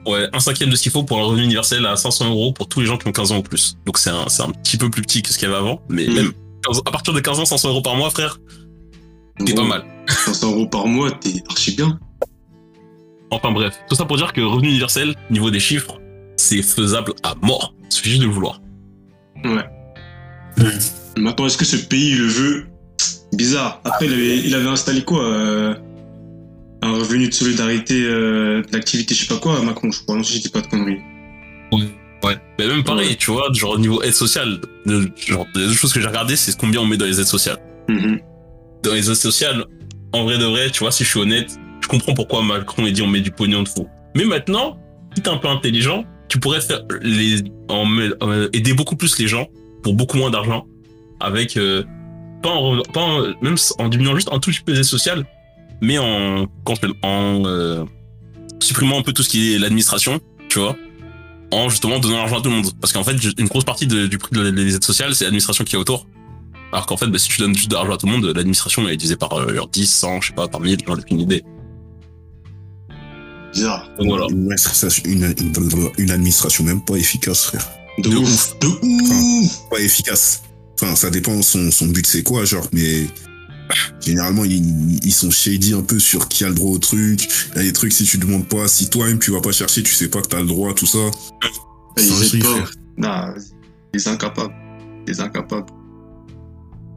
Ouais, 0.05 0.27
un 0.33 0.39
cinquième 0.39 0.69
de 0.69 0.75
ce 0.75 0.83
qu'il 0.83 0.91
faut 0.91 1.03
pour 1.03 1.19
un 1.19 1.23
revenu 1.23 1.43
universel 1.43 1.85
à 1.85 1.95
500 1.95 2.29
euros 2.29 2.51
pour 2.51 2.67
tous 2.67 2.79
les 2.81 2.85
gens 2.85 2.97
qui 2.97 3.07
ont 3.07 3.11
15 3.11 3.31
ans 3.31 3.37
ou 3.37 3.43
plus. 3.43 3.77
Donc 3.85 3.97
c'est 3.97 4.09
un, 4.09 4.25
un 4.25 4.51
petit 4.51 4.77
peu 4.77 4.89
plus 4.89 5.01
petit 5.01 5.21
que 5.21 5.29
ce 5.29 5.37
qu'il 5.37 5.47
y 5.47 5.51
avait 5.51 5.59
avant, 5.59 5.81
mais 5.89 6.07
Mm. 6.07 6.13
même 6.13 6.31
15 6.67 6.81
à 6.85 6.91
partir 6.91 7.13
de 7.13 7.19
15 7.19 7.39
ans, 7.39 7.45
500 7.45 7.69
euros 7.69 7.81
par 7.81 7.95
mois, 7.95 8.09
frère, 8.09 8.39
c'est 9.45 9.55
pas 9.55 9.63
mal. 9.63 9.85
500 10.07 10.51
euros 10.51 10.67
par 10.67 10.87
mois, 10.87 11.11
t'es 11.11 11.41
archi 11.49 11.75
bien. 11.75 11.99
Enfin 13.31 13.51
bref, 13.51 13.77
tout 13.87 13.95
ça 13.95 14.05
pour 14.05 14.17
dire 14.17 14.33
que 14.33 14.41
revenu 14.41 14.69
universel, 14.69 15.15
niveau 15.29 15.49
des 15.51 15.59
chiffres, 15.59 15.99
c'est 16.35 16.61
faisable 16.61 17.13
à 17.23 17.35
mort. 17.41 17.73
Il 17.85 17.91
suffit 17.91 18.09
juste 18.09 18.21
de 18.21 18.27
le 18.27 18.33
vouloir. 18.33 18.61
Ouais. 19.43 19.63
Maintenant, 21.17 21.45
est-ce 21.45 21.57
que 21.57 21.65
ce 21.65 21.75
pays 21.77 22.15
le 22.15 22.25
veut? 22.25 22.65
Bizarre. 23.33 23.81
Après, 23.85 24.05
il 24.05 24.13
avait, 24.13 24.39
il 24.39 24.53
avait 24.55 24.67
installé 24.69 25.03
quoi 25.03 25.23
euh, 25.25 25.73
Un 26.81 26.91
revenu 26.93 27.27
de 27.29 27.33
solidarité 27.33 28.03
euh, 28.03 28.61
d'activité, 28.71 29.15
je 29.15 29.21
sais 29.21 29.33
pas 29.33 29.39
quoi, 29.39 29.61
Macron, 29.63 29.91
je 29.91 30.01
crois. 30.01 30.15
Non, 30.15 30.23
si 30.23 30.37
je 30.37 30.41
dis 30.43 30.49
pas 30.49 30.61
de 30.61 30.67
conneries. 30.67 30.99
Ouais. 31.71 32.37
Mais 32.57 32.67
même 32.67 32.83
pareil, 32.83 33.09
Ouais. 33.09 33.15
tu 33.15 33.31
vois, 33.31 33.51
genre 33.53 33.77
niveau 33.77 34.01
aide 34.01 34.13
sociale, 34.13 34.59
le- 34.85 35.11
genre 35.17 35.45
les 35.55 35.67
deux 35.67 35.73
choses 35.73 35.91
que 35.91 35.99
j'ai 35.99 36.07
regardées, 36.07 36.35
c'est 36.37 36.55
combien 36.57 36.79
on 36.79 36.85
met 36.85 36.95
dans 36.97 37.05
les 37.05 37.19
aides 37.19 37.25
sociales. 37.25 37.57
Mhm. 37.89 38.19
Dans 38.83 38.93
les 38.93 39.09
aides 39.09 39.15
sociales, 39.15 39.65
en 40.13 40.23
vrai 40.23 40.37
de 40.37 40.45
vrai, 40.45 40.69
tu 40.71 40.79
vois, 40.79 40.91
si 40.91 41.03
je 41.03 41.09
suis 41.09 41.19
honnête, 41.19 41.51
je 41.81 41.87
comprends 41.87 42.13
pourquoi 42.13 42.41
Macron 42.43 42.85
a 42.85 42.91
dit 42.91 43.01
on 43.01 43.07
met 43.07 43.19
du 43.19 43.31
pognon 43.31 43.63
de 43.63 43.67
fou. 43.67 43.87
Mais 44.15 44.23
maintenant, 44.23 44.77
si 45.15 45.21
t'es 45.21 45.29
un 45.29 45.37
peu 45.37 45.49
intelligent, 45.49 46.05
tu 46.29 46.39
pourrais 46.39 46.61
faire 46.61 46.81
les, 47.01 47.43
en, 47.67 47.85
aider 48.53 48.73
beaucoup 48.73 48.95
plus 48.95 49.17
les 49.19 49.27
gens 49.27 49.47
pour 49.83 49.93
beaucoup 49.93 50.17
moins 50.17 50.31
d'argent 50.31 50.65
avec 51.19 51.57
euh, 51.57 51.83
pas 52.41 52.49
en, 52.51 52.81
pas 52.81 53.01
en- 53.01 53.21
même 53.41 53.55
en 53.79 53.89
diminuant 53.89 54.15
juste 54.15 54.29
un 54.31 54.39
tout 54.39 54.49
petit 54.51 54.61
peu 54.61 54.71
les 54.71 54.79
aides 54.79 54.83
sociales, 54.85 55.25
mais 55.81 55.97
en 55.99 56.47
en 57.03 57.43
euh, 57.45 57.83
supprimant 58.59 58.99
un 58.99 59.03
peu 59.03 59.13
tout 59.13 59.23
ce 59.23 59.29
qui 59.29 59.53
est 59.53 59.59
l'administration, 59.59 60.19
tu 60.49 60.59
vois, 60.59 60.75
en 61.51 61.69
justement 61.69 61.99
donnant 61.99 62.17
l'argent 62.17 62.39
à 62.39 62.41
tout 62.41 62.49
le 62.49 62.55
monde. 62.55 62.71
Parce 62.81 62.91
qu'en 62.93 63.03
fait, 63.03 63.15
une 63.37 63.47
grosse 63.47 63.63
partie 63.65 63.87
de- 63.87 64.07
du 64.07 64.17
prix 64.17 64.35
de- 64.35 64.49
des 64.49 64.75
aides 64.75 64.83
sociales, 64.83 65.13
c'est 65.15 65.25
l'administration 65.25 65.63
qui 65.63 65.75
est 65.75 65.79
autour. 65.79 66.07
Alors 66.71 66.85
qu'en 66.87 66.97
fait, 66.97 67.07
bah, 67.07 67.19
si 67.19 67.29
tu 67.29 67.39
donnes 67.39 67.53
juste 67.55 67.69
de 67.69 67.75
l'argent 67.75 67.93
à 67.93 67.97
tout 67.97 68.07
le 68.07 68.11
monde, 68.13 68.25
l'administration 68.25 68.81
elle 68.87 68.93
est 68.93 68.97
divisée 68.97 69.15
par 69.17 69.31
euh, 69.33 69.53
genre 69.53 69.67
10, 69.67 69.85
100, 69.93 70.21
je 70.21 70.27
sais 70.29 70.33
pas, 70.33 70.47
par 70.47 70.59
1000, 70.61 70.79
j'en 70.87 70.95
ai 70.95 70.99
aucune 70.99 71.19
idée. 71.19 71.43
Bizarre. 73.53 73.87
Donc 73.99 74.07
voilà. 74.07 74.25
Une, 74.31 74.51
administration- 74.51 75.03
une, 75.05 75.23
une- 75.39 75.89
une 75.99 76.11
administration 76.11 76.63
même 76.63 76.83
pas 76.83 76.95
efficace, 76.95 77.45
frère. 77.45 77.67
De, 77.99 78.09
De 78.09 78.15
ouf. 78.17 78.59
De 78.59 78.67
ouf. 78.67 79.69
Pas 79.69 79.79
efficace. 79.79 80.43
Enfin, 80.81 80.95
ça 80.95 81.09
dépend, 81.09 81.41
son, 81.41 81.71
son 81.71 81.87
but 81.87 82.05
c'est 82.05 82.23
quoi, 82.23 82.45
genre, 82.45 82.67
mais 82.73 83.07
généralement, 84.01 84.43
ils, 84.43 84.99
ils 85.05 85.13
sont 85.13 85.31
shady 85.31 85.73
un 85.73 85.81
peu 85.81 85.99
sur 85.99 86.27
qui 86.27 86.43
a 86.43 86.49
le 86.49 86.55
droit 86.55 86.71
au 86.71 86.79
truc. 86.79 87.27
Il 87.53 87.57
y 87.57 87.61
a 87.61 87.63
des 87.63 87.73
trucs, 87.73 87.93
si 87.93 88.03
tu 88.03 88.17
demandes 88.17 88.47
pas, 88.47 88.67
si 88.67 88.89
toi-même 88.89 89.19
tu 89.19 89.31
vas 89.31 89.41
pas 89.41 89.51
chercher, 89.51 89.83
tu 89.83 89.93
sais 89.93 90.09
pas 90.09 90.21
que 90.21 90.27
t'as 90.27 90.41
le 90.41 90.47
droit, 90.47 90.73
tout 90.73 90.87
ça. 90.87 90.99
Ils 91.97 92.39
pas. 92.39 92.45
frère. 92.47 92.71
Non, 92.97 93.33
des 93.93 94.07
incapables. 94.07 94.53
Des 95.05 95.19
incapables. 95.19 95.71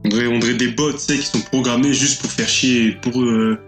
On 0.05 0.09
dirait, 0.09 0.27
on 0.29 0.39
dirait 0.39 0.55
des 0.55 0.69
bots, 0.69 0.93
tu 0.93 0.99
sais, 0.99 1.19
qui 1.19 1.27
sont 1.27 1.41
programmés 1.41 1.93
juste 1.93 2.21
pour 2.21 2.31
faire 2.31 2.49
chier, 2.49 2.97
pour, 3.03 3.21
euh, 3.21 3.59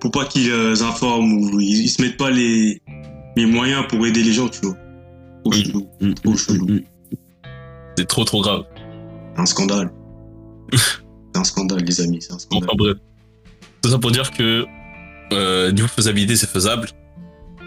pour 0.00 0.10
pas 0.10 0.24
qu'ils 0.24 0.50
euh, 0.50 0.82
informent 0.82 1.32
ou 1.32 1.60
ils, 1.60 1.82
ils 1.82 1.88
se 1.88 2.00
mettent 2.02 2.16
pas 2.16 2.30
les, 2.30 2.80
les 3.36 3.46
moyens 3.46 3.84
pour 3.88 4.06
aider 4.06 4.22
les 4.22 4.32
gens, 4.32 4.48
tu 4.48 4.60
vois. 4.62 4.76
Trop 5.44 5.50
Oui. 5.52 5.64
chelou. 5.64 5.88
Mm, 6.00 6.14
Trop 6.14 6.36
chelou. 6.36 6.66
C'est 7.96 8.06
trop 8.08 8.24
trop 8.24 8.42
grave. 8.42 8.64
Un 9.36 9.46
scandale. 9.46 9.90
c'est 10.72 11.36
un 11.36 11.44
scandale, 11.44 11.80
les 11.84 12.00
amis, 12.00 12.20
c'est 12.22 12.32
un 12.32 12.38
scandale. 12.38 12.68
Enfin 12.68 12.76
bref. 12.76 12.96
Tout 13.82 13.90
ça 13.90 13.98
pour 13.98 14.10
dire 14.10 14.30
que 14.30 14.64
euh, 15.32 15.70
niveau 15.72 15.88
faisabilité, 15.88 16.36
c'est 16.36 16.48
faisable. 16.48 16.88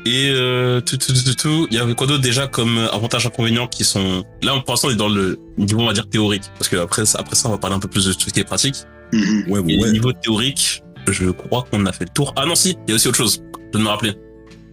Et 0.05 0.29
euh, 0.29 0.79
tout, 0.79 0.95
tout, 0.97 1.11
tout, 1.13 1.23
tout, 1.23 1.35
tout, 1.35 1.67
il 1.69 1.75
y 1.75 1.79
avait 1.79 1.93
quoi 1.93 2.07
d'autre 2.07 2.21
déjà 2.21 2.47
comme 2.47 2.77
avantages 2.93 3.25
inconvénients 3.27 3.67
qui 3.67 3.83
sont 3.83 4.23
là 4.41 4.53
pour 4.61 4.71
l'instant 4.73 4.87
on 4.87 4.91
est 4.91 4.95
dans 4.95 5.09
le 5.09 5.37
niveau 5.57 5.81
on 5.81 5.85
va 5.85 5.91
dire 5.91 6.07
théorique 6.07 6.43
parce 6.57 6.69
que 6.69 6.77
après 6.77 7.05
ça 7.05 7.19
après 7.19 7.35
ça 7.35 7.49
on 7.49 7.51
va 7.51 7.57
parler 7.57 7.75
un 7.75 7.79
peu 7.79 7.89
plus 7.89 8.05
de 8.05 8.13
tout 8.13 8.21
ce 8.29 8.33
qui 8.33 8.39
est 8.39 8.45
pratique. 8.45 8.75
Mhm. 9.11 9.45
Ouais, 9.51 9.59
Et 9.67 9.81
ouais. 9.83 9.91
niveau 9.91 10.13
théorique, 10.13 10.81
je 11.07 11.29
crois 11.31 11.65
qu'on 11.69 11.85
a 11.85 11.91
fait 11.91 12.05
le 12.05 12.11
tour. 12.13 12.33
Ah 12.37 12.45
non 12.45 12.55
si, 12.55 12.77
il 12.87 12.89
y 12.89 12.93
a 12.93 12.95
aussi 12.95 13.07
autre 13.09 13.17
chose. 13.17 13.41
Je 13.53 13.59
viens 13.71 13.79
de 13.79 13.83
me 13.83 13.89
rappeler. 13.89 14.13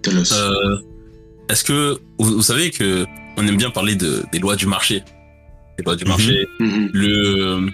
Tell 0.03 0.19
us. 0.19 0.33
Euh, 0.33 0.77
Est-ce 1.49 1.65
que 1.65 2.01
vous, 2.19 2.37
vous 2.37 2.43
savez 2.43 2.71
que 2.71 3.07
on 3.37 3.47
aime 3.47 3.57
bien 3.57 3.71
parler 3.71 3.97
de, 3.97 4.25
des 4.33 4.39
lois 4.39 4.57
du 4.57 4.67
marché, 4.67 5.03
les 5.79 5.85
lois 5.85 5.97
du 5.97 6.05
Mhm. 6.05 6.11
marché. 6.11 6.47
Mhm. 6.61 6.91
Le 6.93 7.69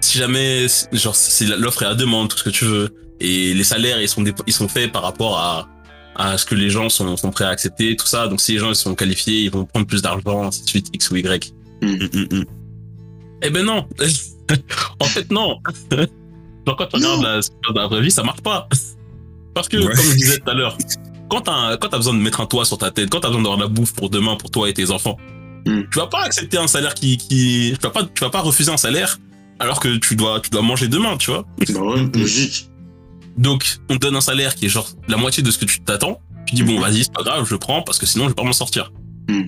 si 0.00 0.18
jamais 0.18 0.66
genre 0.92 1.14
c'est 1.16 1.46
l'offre 1.46 1.82
et 1.82 1.86
la 1.86 1.94
demande, 1.94 2.28
tout 2.28 2.36
ce 2.36 2.44
que 2.44 2.50
tu 2.50 2.64
veux, 2.66 2.94
et 3.20 3.54
les 3.54 3.64
salaires 3.64 4.00
ils 4.02 4.08
sont 4.08 4.22
ils 4.46 4.52
sont 4.52 4.68
faits 4.68 4.92
par 4.92 5.02
rapport 5.02 5.38
à 5.38 5.68
à 6.16 6.38
ce 6.38 6.44
que 6.46 6.54
les 6.54 6.70
gens 6.70 6.88
sont, 6.90 7.16
sont 7.16 7.30
prêts 7.32 7.44
à 7.44 7.48
accepter, 7.48 7.96
tout 7.96 8.06
ça. 8.06 8.28
Donc 8.28 8.40
si 8.40 8.52
les 8.52 8.58
gens 8.58 8.68
ils 8.68 8.76
sont 8.76 8.94
qualifiés, 8.94 9.40
ils 9.42 9.50
vont 9.50 9.64
prendre 9.64 9.86
plus 9.86 10.00
d'argent, 10.02 10.44
ainsi 10.46 10.62
de 10.62 10.68
suite, 10.68 10.86
X 10.92 11.10
ou 11.10 11.16
Y. 11.16 11.52
Mm. 11.82 12.44
Eh 13.42 13.50
ben 13.50 13.64
non. 13.64 13.88
en 15.00 15.04
fait 15.06 15.28
non. 15.32 15.58
Genre 16.66 16.76
quand 16.76 16.86
tu 16.86 16.96
regardes 16.96 17.22
la, 17.22 17.40
dans 17.74 17.80
la 17.80 17.86
vraie 17.88 18.00
vie, 18.02 18.10
ça 18.12 18.22
marche 18.22 18.42
pas. 18.42 18.68
Parce 19.54 19.68
que 19.68 19.76
Ouais. 19.78 19.86
comme 19.94 20.04
je 20.04 20.14
disais 20.16 20.38
tout 20.38 20.50
à 20.50 20.54
l'heure, 20.54 20.78
quand 21.34 21.42
t'as 21.42 21.76
quand 21.76 21.88
t'as 21.88 21.96
besoin 21.98 22.14
de 22.14 22.18
mettre 22.20 22.40
un 22.40 22.46
toit 22.46 22.64
sur 22.64 22.78
ta 22.78 22.90
tête, 22.90 23.10
quand 23.10 23.20
t'as 23.20 23.28
besoin 23.28 23.42
d'avoir 23.42 23.58
de 23.58 23.62
la 23.64 23.68
bouffe 23.68 23.92
pour 23.94 24.10
demain 24.10 24.36
pour 24.36 24.50
toi 24.50 24.68
et 24.68 24.74
tes 24.74 24.90
enfants, 24.90 25.16
Hmm. 25.66 25.80
tu 25.90 25.98
vas 25.98 26.06
pas 26.08 26.22
accepter 26.24 26.58
un 26.58 26.66
salaire 26.66 26.92
qui 26.94 27.16
qui 27.16 27.72
tu 27.74 27.80
vas 27.82 27.90
pas 27.90 28.02
tu 28.04 28.20
vas 28.22 28.28
pas 28.30 28.40
refuser 28.42 28.70
un 28.70 28.76
salaire 28.76 29.18
alors 29.58 29.80
que 29.80 29.96
tu 29.96 30.14
dois 30.14 30.40
tu 30.40 30.50
dois 30.50 30.60
manger 30.62 30.88
demain, 30.88 31.16
tu 31.16 31.30
vois. 31.30 31.46
Bah 31.70 31.80
ouais, 31.80 32.06
logique. 32.14 32.68
Donc 33.38 33.78
on 33.88 33.94
te 33.94 34.00
donne 34.00 34.16
un 34.16 34.20
salaire 34.20 34.54
qui 34.54 34.66
est 34.66 34.68
genre 34.68 34.86
la 35.08 35.16
moitié 35.16 35.42
de 35.42 35.50
ce 35.50 35.58
que 35.58 35.64
tu 35.64 35.80
t'attends. 35.80 36.20
Tu 36.46 36.54
dis 36.54 36.62
bon 36.62 36.74
Mhm. 36.74 36.80
vas-y 36.82 37.04
c'est 37.04 37.12
pas 37.14 37.22
grave, 37.22 37.46
je 37.48 37.56
prends 37.56 37.82
parce 37.82 37.98
que 37.98 38.04
sinon 38.06 38.24
je 38.24 38.28
vais 38.30 38.34
pas 38.34 38.42
m'en 38.44 38.52
sortir. 38.52 38.92
Hmm. 39.28 39.44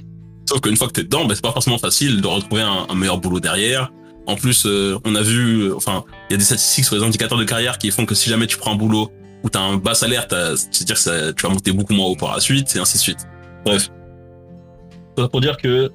Sauf 0.49 0.61
qu'une 0.61 0.77
fois 0.77 0.87
que 0.87 0.93
t'es 0.93 1.03
dedans, 1.05 1.25
bah, 1.27 1.35
c'est 1.35 1.43
pas 1.43 1.53
forcément 1.53 1.77
facile 1.79 2.21
de 2.21 2.27
retrouver 2.27 2.63
un, 2.63 2.87
un 2.89 2.95
meilleur 2.95 3.19
boulot 3.19 3.41
derrière. 3.41 3.91
En 4.29 4.37
plus, 4.37 4.65
euh, 4.67 4.97
on 5.05 5.15
a 5.17 5.23
vu, 5.23 5.65
euh, 5.65 5.77
enfin, 5.77 6.05
il 6.31 6.33
y 6.33 6.35
a 6.35 6.37
des 6.39 6.45
statistiques 6.45 6.85
sur 6.85 6.97
les 6.97 7.03
indicateurs 7.03 7.39
de 7.39 7.45
carrière 7.45 7.79
qui 7.79 7.91
font 7.91 8.07
que 8.07 8.15
si 8.15 8.29
jamais 8.31 8.47
tu 8.47 8.57
prends 8.57 8.73
un 8.73 8.77
boulot 8.77 9.11
où 9.47 9.49
t'as 9.49 9.61
un 9.61 9.77
bas 9.77 9.95
salaire, 9.95 10.27
c'est-à-dire 10.29 10.97
que 10.97 11.31
tu 11.31 11.47
vas 11.47 11.53
monter 11.53 11.71
beaucoup 11.71 11.95
moins 11.95 12.07
haut 12.07 12.17
par 12.17 12.35
la 12.35 12.41
suite, 12.41 12.75
et 12.75 12.81
ainsi 12.81 12.97
de 12.97 13.03
suite. 13.03 13.29
Bref. 13.65 13.91
Pour 15.31 15.41
dire 15.41 15.57
que 15.57 15.91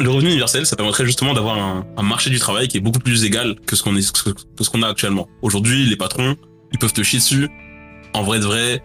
le 0.00 0.10
revenu 0.10 0.30
universel, 0.30 0.64
ça 0.64 0.74
permettrait 0.74 1.04
justement 1.04 1.34
d'avoir 1.34 1.58
un, 1.58 2.02
marché 2.02 2.30
du 2.30 2.38
travail 2.38 2.66
qui 2.66 2.78
est 2.78 2.80
beaucoup 2.80 2.98
plus 2.98 3.24
égal 3.24 3.56
que 3.66 3.76
ce 3.76 3.82
qu'on 3.82 3.94
que 3.94 4.00
ce 4.00 4.82
a 4.82 4.88
actuellement. 4.88 5.28
Aujourd'hui, 5.42 5.84
les 5.84 5.96
patrons, 5.96 6.34
ils 6.72 6.78
peuvent 6.78 6.94
te 6.94 7.02
chier 7.02 7.18
dessus. 7.18 7.50
En 8.14 8.22
vrai 8.22 8.38
de 8.38 8.46
vrai, 8.46 8.82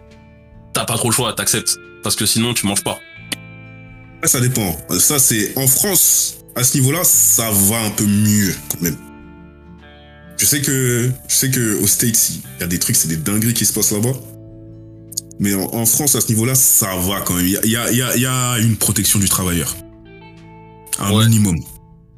t'as 0.74 0.84
pas 0.84 0.96
trop 0.96 1.08
le 1.08 1.14
choix, 1.14 1.32
t'acceptes. 1.32 1.78
Parce 2.02 2.14
que 2.14 2.26
sinon, 2.26 2.52
tu 2.52 2.66
manges 2.66 2.84
pas. 2.84 2.98
Ça 4.24 4.40
dépend. 4.40 4.76
Ça, 4.98 5.18
c'est 5.18 5.56
en 5.56 5.66
France, 5.66 6.44
à 6.54 6.62
ce 6.62 6.76
niveau-là, 6.76 7.04
ça 7.04 7.50
va 7.50 7.80
un 7.80 7.90
peu 7.90 8.04
mieux 8.04 8.54
quand 8.70 8.82
même. 8.82 8.96
Je 10.38 10.46
sais 10.46 10.60
que, 10.60 11.10
je 11.28 11.34
sais 11.34 11.50
que 11.50 11.80
aux 11.82 11.86
States, 11.86 12.30
il 12.30 12.60
y 12.60 12.64
a 12.64 12.66
des 12.66 12.78
trucs, 12.78 12.96
c'est 12.96 13.08
des 13.08 13.16
dingueries 13.16 13.54
qui 13.54 13.64
se 13.64 13.72
passent 13.72 13.92
là-bas. 13.92 14.12
Mais 15.40 15.54
en, 15.54 15.72
en 15.74 15.86
France, 15.86 16.14
à 16.14 16.20
ce 16.20 16.28
niveau-là, 16.28 16.54
ça 16.54 16.96
va 16.96 17.20
quand 17.22 17.34
même. 17.34 17.46
Il 17.46 17.52
y 17.52 17.56
a, 17.76 17.90
il 17.90 17.96
y 17.98 18.02
a- 18.02 18.14
il 18.16 18.22
y 18.22 18.26
a- 18.26 18.58
une 18.58 18.76
protection 18.76 19.18
du 19.18 19.28
travailleur. 19.28 19.74
Un 20.98 21.12
Ouais. 21.12 21.24
minimum. 21.26 21.56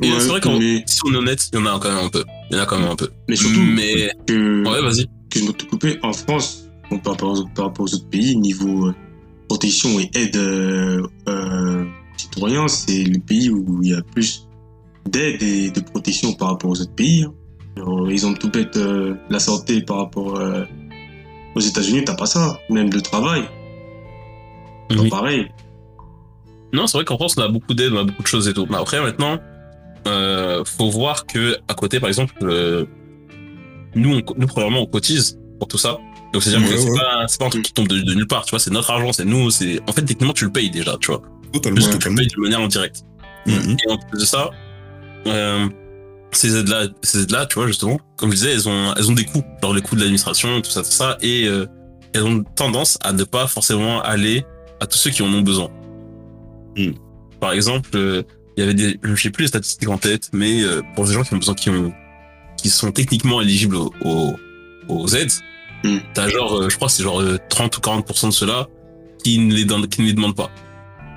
Ouais, 0.00 0.08
c'est 0.20 0.26
vrai 0.28 0.40
qu'en 0.40 0.58
mais- 0.58 0.82
si 0.86 1.00
on 1.06 1.12
est 1.14 1.16
honnête, 1.16 1.48
il 1.52 1.58
y 1.58 1.62
en 1.62 1.66
a 1.66 1.78
quand 1.80 1.88
même 1.94 2.04
un 2.04 2.08
peu. 2.10 2.24
Il 2.50 2.56
y 2.56 2.60
en 2.60 2.62
a 2.62 2.66
quand 2.66 2.78
même 2.78 2.90
un 2.90 2.96
peu. 2.96 3.08
Mais 3.28 3.36
surtout, 3.36 3.60
Mais, 3.62 4.10
que, 4.26 4.62
ouais, 4.68 4.82
vas-y. 4.82 5.06
que 5.30 5.38
je 5.40 5.44
me 5.44 5.52
te 5.52 5.64
couper, 5.64 5.98
en 6.02 6.12
France, 6.12 6.68
bon, 6.90 6.98
par, 6.98 7.12
rapport 7.14 7.38
aux, 7.38 7.46
par 7.54 7.66
rapport 7.66 7.84
aux 7.86 7.94
autres 7.94 8.08
pays, 8.10 8.36
niveau 8.36 8.88
euh, 8.88 8.94
protection 9.48 9.98
et 9.98 10.10
aide 10.14 10.36
euh, 10.36 11.02
euh, 11.28 11.84
aux 11.84 12.18
citoyens, 12.18 12.68
c'est 12.68 13.02
le 13.04 13.18
pays 13.18 13.48
où 13.48 13.80
il 13.82 13.90
y 13.90 13.94
a 13.94 14.02
plus 14.02 14.46
d'aide 15.08 15.42
et 15.42 15.70
de 15.70 15.80
protection 15.80 16.34
par 16.34 16.48
rapport 16.48 16.70
aux 16.70 16.80
autres 16.80 16.94
pays. 16.94 17.24
Alors, 17.76 18.08
exemple 18.10 18.38
tout 18.38 18.50
bête, 18.50 18.76
euh, 18.76 19.14
la 19.28 19.38
santé 19.38 19.82
par 19.82 19.98
rapport 19.98 20.36
euh, 20.38 20.64
aux 21.54 21.60
États-Unis, 21.60 22.04
t'as 22.04 22.14
pas 22.14 22.26
ça. 22.26 22.58
Même 22.70 22.90
le 22.90 23.02
travail, 23.02 23.42
Oui. 24.90 25.08
pas 25.10 25.16
pareil. 25.18 25.48
Non, 26.72 26.86
c'est 26.86 26.98
vrai 26.98 27.04
qu'en 27.04 27.16
France, 27.16 27.34
on 27.38 27.42
a 27.42 27.48
beaucoup 27.48 27.74
d'aide, 27.74 27.92
on 27.92 27.98
a 27.98 28.04
beaucoup 28.04 28.22
de 28.22 28.26
choses 28.28 28.48
et 28.48 28.54
tout. 28.54 28.66
Mais 28.70 28.76
après, 28.76 29.00
maintenant, 29.00 29.38
euh, 30.06 30.64
faut 30.64 30.90
voir 30.90 31.26
que 31.26 31.56
à 31.68 31.74
côté, 31.74 32.00
par 32.00 32.08
exemple, 32.08 32.34
euh, 32.42 32.84
nous, 33.94 34.16
on, 34.16 34.22
nous, 34.36 34.46
premièrement, 34.46 34.80
on 34.82 34.86
cotise 34.86 35.38
pour 35.58 35.68
tout 35.68 35.78
ça. 35.78 35.98
Donc, 36.32 36.42
c'est-à-dire 36.42 36.66
Ouais, 36.68 36.74
que 36.74 36.80
c'est 36.80 36.90
ouais. 36.90 36.98
pas, 36.98 37.24
c'est 37.28 37.38
pas 37.40 37.46
un 37.46 37.50
truc 37.50 37.62
qui 37.64 37.72
tombe 37.72 37.88
de, 37.88 38.00
de 38.00 38.14
nulle 38.14 38.26
part, 38.26 38.44
tu 38.44 38.50
vois, 38.50 38.58
c'est 38.58 38.72
notre 38.72 38.90
argent, 38.90 39.12
c'est 39.12 39.24
nous, 39.24 39.50
c'est, 39.50 39.80
en 39.88 39.92
fait, 39.92 40.02
techniquement, 40.02 40.32
tu 40.34 40.44
le 40.44 40.52
payes 40.52 40.70
déjà, 40.70 40.96
tu 41.00 41.08
vois. 41.12 41.22
Totalement, 41.52 41.76
Juste 41.76 41.92
que 41.92 41.98
tu 41.98 42.08
le 42.08 42.14
payes 42.16 42.26
de 42.26 42.40
manière 42.40 42.60
indirecte. 42.60 43.02
Mhm. 43.46 43.76
Et 43.86 43.90
en 43.90 43.96
plus 43.96 44.20
de 44.20 44.26
ça, 44.26 44.50
euh, 45.28 45.68
ces 46.36 46.56
aides-là, 46.56 46.86
ces 47.02 47.22
aides-là, 47.22 47.46
tu 47.46 47.54
vois, 47.54 47.66
justement, 47.66 47.98
comme 48.16 48.30
je 48.30 48.36
disais, 48.36 48.52
elles 48.52 48.68
ont, 48.68 48.94
elles 48.96 49.10
ont 49.10 49.14
des 49.14 49.24
coûts, 49.24 49.44
genre 49.62 49.74
les 49.74 49.82
coûts 49.82 49.94
de 49.94 50.00
l'administration, 50.00 50.60
tout 50.60 50.70
ça, 50.70 50.82
tout 50.82 50.90
ça, 50.90 51.18
et 51.20 51.46
euh, 51.46 51.66
elles 52.12 52.24
ont 52.24 52.42
tendance 52.42 52.98
à 53.02 53.12
ne 53.12 53.24
pas 53.24 53.46
forcément 53.46 54.02
aller 54.02 54.44
à 54.80 54.86
tous 54.86 54.98
ceux 54.98 55.10
qui 55.10 55.22
en 55.22 55.32
ont 55.32 55.42
besoin. 55.42 55.70
Mm. 56.76 56.92
Par 57.40 57.52
exemple, 57.52 57.90
euh, 57.94 58.22
il 58.56 58.60
y 58.60 58.62
avait 58.64 58.74
des, 58.74 58.98
je 59.02 59.14
sais 59.14 59.30
plus 59.30 59.42
les 59.42 59.48
statistiques 59.48 59.88
en 59.88 59.98
tête, 59.98 60.30
mais 60.32 60.62
euh, 60.62 60.82
pour 60.94 61.06
des 61.06 61.12
gens 61.12 61.22
qui 61.22 61.34
ont 61.34 61.38
besoin, 61.38 61.54
qui 61.54 61.70
ont, 61.70 61.92
qui 62.56 62.70
sont 62.70 62.92
techniquement 62.92 63.40
éligibles 63.40 63.76
aux, 63.76 63.92
aux, 64.04 64.36
aux 64.88 65.08
aides, 65.08 65.32
Mm. 65.84 65.98
t'as 66.14 66.28
genre, 66.28 66.68
je 66.68 66.76
crois 66.76 66.88
c'est 66.88 67.02
genre 67.02 67.20
euh, 67.20 67.38
30 67.48 67.76
ou 67.76 67.80
40% 67.80 68.26
de 68.26 68.30
ceux-là 68.32 68.66
qui 69.22 69.38
ne 69.38 69.54
les 69.54 69.66
qui 69.88 70.02
ne 70.02 70.06
les 70.06 70.12
demandent 70.12 70.36
pas. 70.36 70.50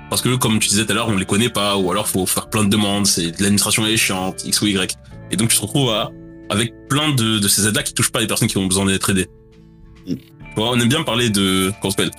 Parce 0.10 0.22
que, 0.22 0.36
comme 0.36 0.60
tu 0.60 0.70
disais 0.70 0.86
tout 0.86 0.92
à 0.92 0.96
l'heure, 0.96 1.10
on 1.10 1.16
les 1.16 1.26
connaît 1.26 1.50
pas, 1.50 1.78
ou 1.78 1.92
alors 1.92 2.08
faut 2.08 2.26
faire 2.26 2.50
plein 2.50 2.64
de 2.64 2.70
demandes, 2.70 3.06
c'est 3.06 3.40
l'administration 3.40 3.86
est 3.86 3.98
chiante, 3.98 4.44
X 4.44 4.62
ou 4.62 4.68
Y. 4.68 4.98
Et 5.32 5.38
donc 5.38 5.50
tu 5.50 5.58
te 5.58 5.62
retrouves 5.62 5.92
à, 5.92 6.12
avec 6.50 6.74
plein 6.90 7.14
de, 7.14 7.38
de 7.38 7.48
ces 7.48 7.68
aides-là 7.68 7.84
qui 7.84 7.94
touchent 7.94 8.12
pas 8.12 8.20
les 8.20 8.28
personnes 8.28 8.48
qui 8.48 8.58
ont 8.58 8.66
besoin 8.66 8.86
d'être 8.86 9.10
aidées. 9.12 9.28
Mm. 10.08 10.16
Tu 10.16 10.56
vois, 10.56 10.72
on 10.72 10.80
aime 10.80 10.90
bien 10.90 11.04
parler 11.04 11.30
de, 11.30 11.72
comment 11.80 11.92
s'appelle, 11.92 12.12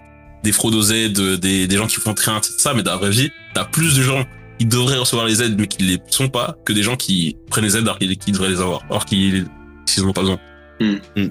des 0.45 0.53
fraudes 0.53 0.75
aux 0.75 0.93
aides, 0.93 1.21
des, 1.41 1.67
des 1.67 1.77
gens 1.77 1.87
qui 1.87 1.97
font 1.97 2.15
rien, 2.17 2.41
ça, 2.43 2.75
mais 2.75 2.83
dans 2.83 2.93
la 2.93 2.97
vraie 2.97 3.11
vie, 3.11 3.31
t'as 3.55 3.65
plus 3.65 3.97
de 3.97 4.03
gens 4.03 4.25
qui 4.59 4.67
devraient 4.67 4.99
recevoir 4.99 5.27
les 5.27 5.43
aides 5.43 5.59
mais 5.59 5.67
qui 5.67 5.83
les 5.83 5.99
sont 6.11 6.29
pas, 6.29 6.57
que 6.65 6.73
des 6.73 6.83
gens 6.83 6.97
qui 6.97 7.37
prennent 7.51 7.65
les 7.65 7.77
aides 7.77 7.83
alors 7.83 7.99
qu'ils 7.99 8.33
devraient 8.33 8.51
les 8.51 8.61
avoir, 8.61 8.83
alors 8.89 9.05
qu'ils 9.05 9.47
qu'ils 9.87 10.05
en 10.05 10.09
ont 10.09 10.13
pas 10.13 10.21
besoin. 10.21 10.39
Mm. 10.81 10.95
Mm. 11.17 11.31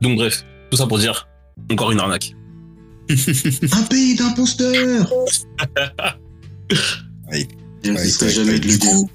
Donc 0.00 0.16
bref, 0.16 0.44
tout 0.70 0.78
ça 0.78 0.86
pour 0.86 0.98
dire, 0.98 1.28
encore 1.70 1.92
une 1.92 2.00
arnaque. 2.00 2.32
Un 3.08 3.82
pays 3.82 4.14
d'imposteurs 4.16 5.12
Ouais, 7.32 7.46
ouais, 7.84 8.08
jamais 8.28 8.58
de 8.58 8.68
du 8.68 8.78
coup, 8.78 9.10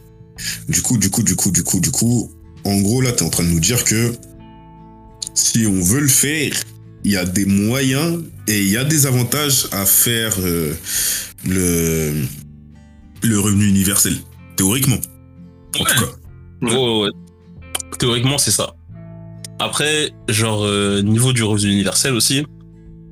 du 0.69 0.81
coup, 0.81 0.97
du 0.97 1.09
coup, 1.09 1.23
du 1.23 1.35
coup, 1.35 1.51
du 1.51 1.63
coup, 1.63 1.79
du 1.79 1.91
coup, 1.91 2.31
en 2.63 2.79
gros, 2.79 3.01
là, 3.01 3.11
t'es 3.11 3.23
en 3.23 3.29
train 3.29 3.43
de 3.43 3.49
nous 3.49 3.59
dire 3.59 3.83
que 3.83 4.13
si 5.33 5.65
on 5.65 5.81
veut 5.81 6.01
le 6.01 6.07
faire, 6.07 6.51
il 7.03 7.11
y 7.11 7.17
a 7.17 7.25
des 7.25 7.45
moyens 7.45 8.23
et 8.47 8.61
il 8.61 8.69
y 8.69 8.77
a 8.77 8.83
des 8.83 9.05
avantages 9.07 9.67
à 9.71 9.85
faire 9.85 10.35
euh, 10.39 10.73
le, 11.47 12.13
le 13.23 13.39
revenu 13.39 13.67
universel. 13.67 14.17
Théoriquement. 14.55 14.97
En 15.79 15.83
tout 15.83 15.95
cas. 15.95 16.01
Ouais. 16.61 16.71
Ouais, 16.71 16.75
ouais, 16.75 16.99
ouais. 17.03 17.09
Théoriquement, 17.97 18.37
c'est 18.37 18.51
ça. 18.51 18.75
Après, 19.59 20.11
genre, 20.27 20.63
euh, 20.63 21.01
niveau 21.01 21.33
du 21.33 21.43
revenu 21.43 21.71
universel 21.71 22.13
aussi, 22.13 22.45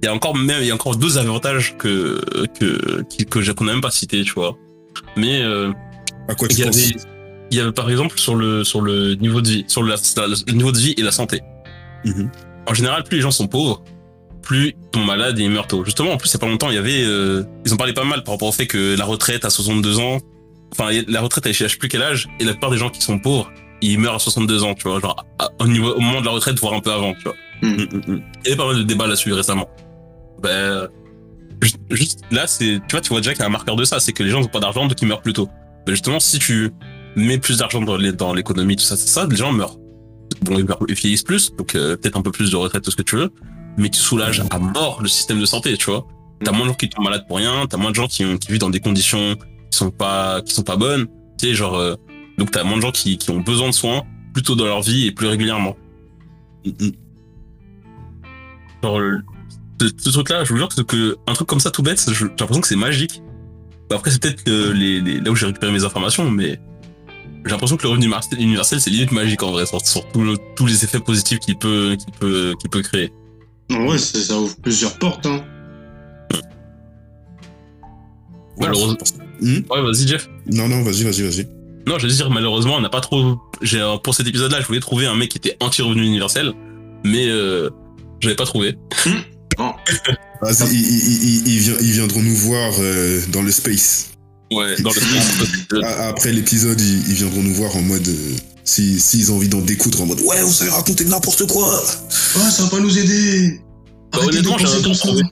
il 0.01 0.05
y 0.05 0.07
a 0.07 0.13
encore 0.13 0.35
même, 0.35 0.61
il 0.61 0.67
y 0.67 0.71
a 0.71 0.75
encore 0.75 0.95
deux 0.95 1.17
avantages 1.17 1.75
que, 1.77 2.21
que, 2.59 3.03
que 3.25 3.41
j'ai, 3.41 3.53
qu'on 3.53 3.65
n'a 3.65 3.73
même 3.73 3.81
pas 3.81 3.91
cités, 3.91 4.23
tu 4.23 4.33
vois. 4.33 4.57
Mais, 5.17 5.41
euh, 5.41 5.71
À 6.27 6.35
quoi 6.35 6.47
tu 6.47 6.55
il 6.55 6.59
y 6.59 6.63
penses? 6.63 6.77
avait, 6.77 6.95
il 7.51 7.57
y 7.57 7.61
avait 7.61 7.71
par 7.71 7.89
exemple 7.89 8.17
sur 8.17 8.35
le, 8.35 8.63
sur 8.63 8.81
le 8.81 9.15
niveau 9.15 9.41
de 9.41 9.49
vie, 9.49 9.65
sur 9.67 9.83
la- 9.83 9.95
le 10.47 10.53
niveau 10.53 10.71
de 10.71 10.77
vie 10.79 10.93
et 10.97 11.01
la 11.01 11.11
santé. 11.11 11.41
Mhm. 12.05 12.29
En 12.67 12.73
général, 12.73 13.03
plus 13.03 13.17
les 13.17 13.21
gens 13.21 13.31
sont 13.31 13.47
pauvres, 13.47 13.83
plus 14.41 14.67
ils 14.69 14.89
tombent 14.91 15.05
malades 15.05 15.37
et 15.39 15.43
ils 15.43 15.49
meurent 15.49 15.67
tôt. 15.67 15.83
Justement, 15.83 16.11
en 16.13 16.17
plus, 16.17 16.29
il 16.29 16.33
y 16.33 16.37
a 16.37 16.39
pas 16.39 16.47
longtemps, 16.47 16.69
il 16.69 16.75
y 16.75 16.77
avait, 16.77 17.03
euh, 17.03 17.43
ils 17.65 17.73
en 17.73 17.77
parlaient 17.77 17.93
pas 17.93 18.03
mal 18.05 18.23
par 18.23 18.35
rapport 18.35 18.47
au 18.49 18.51
fait 18.53 18.67
que 18.67 18.95
la 18.97 19.05
retraite 19.05 19.43
à 19.45 19.49
62 19.49 19.99
ans, 19.99 20.19
enfin, 20.71 20.89
la 21.07 21.21
retraite 21.21 21.51
je 21.51 21.67
sais 21.67 21.77
plus 21.77 21.89
quel 21.89 22.03
âge, 22.03 22.27
et 22.39 22.43
la 22.45 22.51
plupart 22.51 22.69
des 22.71 22.77
gens 22.77 22.89
qui 22.89 23.01
sont 23.01 23.19
pauvres, 23.19 23.51
ils 23.81 23.97
meurent 23.99 24.15
à 24.15 24.19
62 24.19 24.63
ans, 24.63 24.75
tu 24.75 24.87
vois, 24.87 24.99
genre, 24.99 25.25
à- 25.39 25.49
au 25.59 25.67
niveau, 25.67 25.91
au 25.93 25.99
moment 25.99 26.21
de 26.21 26.25
la 26.25 26.31
retraite, 26.31 26.57
voire 26.59 26.73
un 26.73 26.79
peu 26.81 26.91
avant, 26.91 27.13
tu 27.15 27.23
vois. 27.23 27.35
Mm. 27.61 27.75
Il 28.07 28.21
y 28.45 28.47
avait 28.49 28.55
pas 28.55 28.67
mal 28.67 28.77
de 28.77 28.83
débats 28.83 29.07
là-dessus 29.07 29.33
récemment. 29.33 29.67
Ben, 30.41 30.87
juste, 31.91 32.21
là, 32.31 32.47
c'est, 32.47 32.79
tu 32.87 32.91
vois, 32.91 33.01
tu 33.01 33.09
vois 33.09 33.19
déjà 33.19 33.33
qu'il 33.33 33.41
y 33.41 33.43
a 33.43 33.47
un 33.47 33.51
marqueur 33.51 33.75
de 33.75 33.83
ça, 33.83 33.99
c'est 33.99 34.13
que 34.13 34.23
les 34.23 34.29
gens 34.29 34.41
n'ont 34.41 34.47
pas 34.47 34.59
d'argent, 34.59 34.87
donc 34.87 35.01
ils 35.01 35.07
meurent 35.07 35.21
plus 35.21 35.33
tôt. 35.33 35.49
Ben 35.85 35.93
justement, 35.93 36.19
si 36.19 36.39
tu 36.39 36.71
mets 37.15 37.37
plus 37.37 37.57
d'argent 37.57 37.81
dans 37.81 38.33
l'économie, 38.33 38.75
tout 38.75 38.83
ça, 38.83 38.95
ça, 38.97 39.27
les 39.29 39.35
gens 39.35 39.51
meurent. 39.51 39.77
Bon, 40.41 40.57
ils, 40.57 40.65
meurent, 40.65 40.79
ils 40.87 40.95
vieillissent 40.95 41.23
plus, 41.23 41.53
donc 41.55 41.75
euh, 41.75 41.97
peut-être 41.97 42.17
un 42.17 42.21
peu 42.21 42.31
plus 42.31 42.51
de 42.51 42.55
retraite, 42.55 42.83
tout 42.83 42.91
ce 42.91 42.95
que 42.95 43.01
tu 43.01 43.15
veux, 43.15 43.31
mais 43.77 43.89
tu 43.89 43.99
soulages 43.99 44.43
à 44.51 44.59
mort 44.59 44.99
le 45.01 45.07
système 45.07 45.39
de 45.39 45.45
santé, 45.45 45.75
tu 45.77 45.89
vois. 45.89 46.05
T'as 46.43 46.51
moins 46.51 46.61
de 46.63 46.69
gens 46.69 46.75
qui 46.75 46.89
tombent 46.89 47.05
malades 47.05 47.25
pour 47.27 47.37
rien, 47.37 47.65
t'as 47.67 47.77
moins 47.77 47.91
de 47.91 47.95
gens 47.95 48.07
qui, 48.07 48.23
qui 48.39 48.51
vivent 48.51 48.61
dans 48.61 48.69
des 48.69 48.79
conditions 48.79 49.35
qui 49.71 49.77
sont 49.77 49.91
pas, 49.91 50.41
qui 50.41 50.53
sont 50.53 50.63
pas 50.63 50.77
bonnes, 50.77 51.07
tu 51.37 51.47
sais, 51.47 51.53
genre, 51.53 51.75
euh, 51.75 51.95
donc 52.37 52.51
t'as 52.51 52.63
moins 52.63 52.77
de 52.77 52.81
gens 52.81 52.91
qui, 52.91 53.19
ont 53.29 53.39
besoin 53.39 53.67
de 53.67 53.73
soins 53.73 54.03
plus 54.33 54.43
tôt 54.43 54.55
dans 54.55 54.65
leur 54.65 54.81
vie 54.81 55.07
et 55.07 55.11
plus 55.11 55.27
régulièrement. 55.27 55.75
Ce, 59.79 59.87
ce 59.97 60.09
truc-là, 60.09 60.43
je 60.43 60.49
vous 60.53 60.57
jure 60.57 60.69
que, 60.69 61.17
un 61.27 61.33
truc 61.33 61.47
comme 61.47 61.59
ça 61.59 61.71
tout 61.71 61.83
bête, 61.83 62.03
j'ai 62.11 62.25
l'impression 62.25 62.61
que 62.61 62.67
c'est 62.67 62.75
magique. 62.75 63.21
Bah, 63.89 63.95
Après, 63.97 64.11
c'est 64.11 64.21
peut-être 64.21 64.43
que 64.43 64.71
les, 64.71 65.01
les- 65.01 65.19
là 65.19 65.31
où 65.31 65.35
j'ai 65.35 65.45
récupéré 65.45 65.71
mes 65.71 65.83
informations, 65.83 66.29
mais 66.29 66.59
j'ai 67.45 67.51
l'impression 67.51 67.77
que 67.77 67.83
le 67.83 67.89
revenu 67.89 68.11
universel, 68.37 68.79
c'est 68.81 68.89
limite 68.89 69.11
magique 69.11 69.41
en 69.43 69.51
vrai, 69.51 69.65
sur, 69.65 69.79
sur 69.85 70.07
tout 70.11 70.21
le- 70.23 70.37
tous 70.55 70.65
les 70.65 70.83
effets 70.83 70.99
positifs 70.99 71.39
qu'il 71.39 71.57
peut, 71.57 71.95
qu'il 71.97 72.13
peut, 72.13 72.53
qu'il 72.59 72.69
peut 72.69 72.81
créer. 72.81 73.11
Non, 73.69 73.87
ouais, 73.87 73.97
ça, 73.97 74.19
ça 74.19 74.39
ouvre 74.39 74.55
plusieurs 74.61 74.97
portes. 74.99 75.25
Hein. 75.25 75.43
Malheureusement. 78.59 78.97
Hmm 79.41 79.59
Ouais, 79.69 79.81
vas-y, 79.81 80.07
Jeff. 80.07 80.29
Non, 80.51 80.67
non, 80.67 80.81
vas-y, 80.83 81.03
vas-y, 81.03 81.21
vas-y. 81.21 81.47
Non, 81.87 81.97
je 81.97 82.07
veux 82.07 82.13
dire, 82.13 82.29
malheureusement, 82.29 82.75
on 82.75 82.81
n'a 82.81 82.89
pas 82.89 82.99
trop. 83.01 83.37
J'ai 83.61 83.79
euh, 83.79 83.97
pour 83.97 84.13
cet 84.13 84.27
épisode-là, 84.27 84.59
je 84.61 84.67
voulais 84.67 84.79
trouver 84.81 85.05
un 85.05 85.15
mec 85.15 85.29
qui 85.29 85.37
était 85.37 85.55
anti-revenu 85.61 86.03
universel, 86.05 86.53
mais 87.05 87.27
euh, 87.29 87.69
j'avais 88.19 88.35
pas 88.35 88.45
trouvé. 88.45 88.75
Vas-y, 89.05 89.13
ils, 90.71 90.79
ils- 90.79 91.47
ils- 91.47 91.75
ils 91.81 91.91
viendront 91.91 92.21
nous 92.21 92.35
voir 92.35 92.71
euh, 92.79 93.21
dans 93.31 93.41
le 93.41 93.51
space. 93.51 94.11
Ouais, 94.51 94.75
dans 94.81 94.89
le 94.91 95.83
A- 95.85 96.07
Après 96.07 96.31
l'épisode, 96.31 96.79
ils, 96.81 97.07
ils 97.09 97.15
viendront 97.15 97.41
nous 97.43 97.53
voir 97.53 97.75
en 97.75 97.81
mode. 97.81 98.07
euh, 98.07 98.35
si 98.63 98.99
S'ils 98.99 99.31
ont 99.31 99.35
envie 99.37 99.49
d'en 99.49 99.61
découdre 99.61 100.01
en 100.01 100.05
mode 100.05 100.21
Ouais, 100.21 100.41
vous 100.43 100.61
avez 100.61 100.71
raconté 100.71 101.03
n'importe 101.05 101.45
quoi 101.47 101.67
Ouais, 102.35 102.49
ça 102.51 102.63
va 102.63 102.69
pas 102.69 102.79
nous 102.79 102.97
aider. 102.97 103.59
Bah, 104.11 104.19
honnêtement, 104.23 104.57
comme 104.57 105.15
bien. 105.15 105.29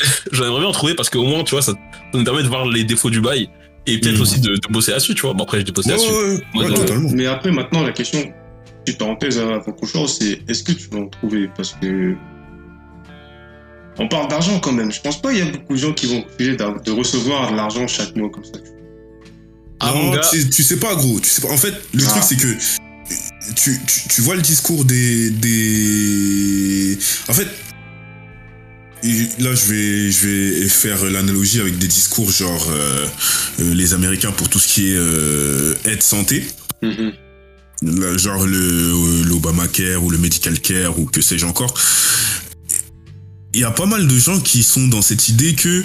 J'aimerais 0.32 0.60
bien 0.60 0.68
en 0.68 0.72
trouver 0.72 0.94
parce 0.94 1.10
qu'au 1.10 1.24
moins, 1.24 1.44
tu 1.44 1.52
vois, 1.52 1.62
ça, 1.62 1.72
ça 1.72 1.78
nous 2.18 2.24
permet 2.24 2.42
de 2.42 2.48
voir 2.48 2.66
les 2.66 2.84
défauts 2.84 3.10
du 3.10 3.20
bail 3.20 3.48
et 3.86 3.98
peut-être 3.98 4.16
Mhm. 4.16 4.22
aussi 4.22 4.40
de, 4.40 4.50
de 4.50 4.60
bosser 4.72 4.90
là-dessus, 4.92 5.14
tu 5.14 5.22
vois. 5.22 5.32
Bon, 5.34 5.44
après, 5.44 5.58
j'ai 5.64 5.72
bossé 5.72 5.90
Ouais, 5.90 5.96
là-dessus. 5.96 6.42
ouais, 6.56 6.68
de- 6.70 6.74
totalement. 6.74 7.10
Mais 7.14 7.26
après, 7.26 7.50
maintenant, 7.50 7.82
la 7.82 7.92
question, 7.92 8.20
petite 8.84 8.98
parenthèse 8.98 9.38
avant 9.38 9.60
qu'on 9.72 9.86
change, 9.86 10.10
c'est 10.10 10.40
est-ce 10.48 10.62
que 10.62 10.72
tu 10.72 10.88
vas 10.90 10.98
en 11.00 11.08
trouver? 11.08 11.48
Parce 11.56 11.74
que. 11.80 12.14
On 13.98 14.08
parle 14.08 14.28
d'argent 14.28 14.60
quand 14.60 14.72
même. 14.72 14.92
Je 14.92 15.00
pense 15.00 15.20
pas 15.20 15.30
qu'il 15.30 15.38
y 15.44 15.48
a 15.48 15.50
beaucoup 15.50 15.74
de 15.74 15.78
gens 15.78 15.92
qui 15.92 16.06
vont 16.06 16.22
refuser 16.22 16.56
de 16.56 16.90
recevoir 16.92 17.50
de 17.50 17.56
l'argent 17.56 17.86
chaque 17.88 18.14
mois 18.16 18.30
comme 18.30 18.44
ça. 18.44 18.52
Ah, 19.80 19.92
Non, 19.94 20.10
gars, 20.12 20.20
tu, 20.30 20.48
tu 20.50 20.62
sais 20.62 20.78
pas, 20.78 20.94
gros. 20.94 21.20
Tu 21.20 21.28
sais 21.28 21.40
pas. 21.42 21.48
En 21.52 21.56
fait, 21.56 21.74
le 21.94 22.04
Ah. 22.06 22.10
truc, 22.10 22.22
c'est 22.22 22.36
que 22.36 22.54
tu, 23.56 23.78
tu, 23.86 24.08
tu 24.08 24.20
vois 24.22 24.34
le 24.36 24.42
discours 24.42 24.84
des, 24.84 25.30
des. 25.30 26.98
En 27.28 27.32
fait, 27.32 27.48
je, 29.02 29.24
là, 29.44 29.54
je 29.54 29.72
vais, 29.72 30.10
je 30.10 30.26
vais 30.26 30.68
faire 30.68 31.04
l'analogie 31.04 31.60
avec 31.60 31.78
des 31.78 31.86
discours 31.86 32.30
genre 32.30 32.66
euh, 32.70 33.06
euh, 33.60 33.74
les 33.74 33.94
Américains 33.94 34.32
pour 34.32 34.48
tout 34.48 34.58
ce 34.58 34.66
qui 34.68 34.90
est 34.92 34.96
euh, 34.96 35.74
aide 35.84 36.02
santé. 36.02 36.44
Mhm. 36.82 37.12
Là, 37.82 38.16
genre 38.16 38.44
le 38.44 39.22
l'Obamacare 39.28 40.02
ou 40.02 40.10
le 40.10 40.18
Medical 40.18 40.58
Care 40.60 40.98
ou 40.98 41.04
que 41.06 41.20
sais-je 41.20 41.46
encore. 41.46 41.72
Il 43.58 43.62
y 43.62 43.64
a 43.64 43.72
pas 43.72 43.86
mal 43.86 44.06
de 44.06 44.16
gens 44.16 44.38
qui 44.38 44.62
sont 44.62 44.86
dans 44.86 45.02
cette 45.02 45.28
idée 45.28 45.56
que 45.56 45.84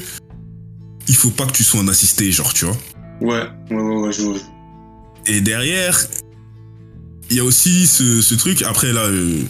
il 1.07 1.15
faut 1.15 1.31
pas 1.31 1.47
que 1.47 1.53
tu 1.53 1.63
sois 1.63 1.81
un 1.81 1.87
assisté, 1.87 2.31
genre, 2.31 2.53
tu 2.53 2.65
vois. 2.65 2.77
Ouais, 3.19 3.41
ouais, 3.71 3.81
ouais, 3.81 3.95
ouais, 3.95 4.13
je 4.13 4.21
vois. 4.21 4.37
Et 5.25 5.41
derrière, 5.41 5.99
il 7.31 7.37
y 7.37 7.39
a 7.39 7.43
aussi 7.43 7.87
ce, 7.87 8.21
ce 8.21 8.35
truc. 8.35 8.61
Après, 8.61 8.93
là, 8.93 9.05
euh, 9.05 9.41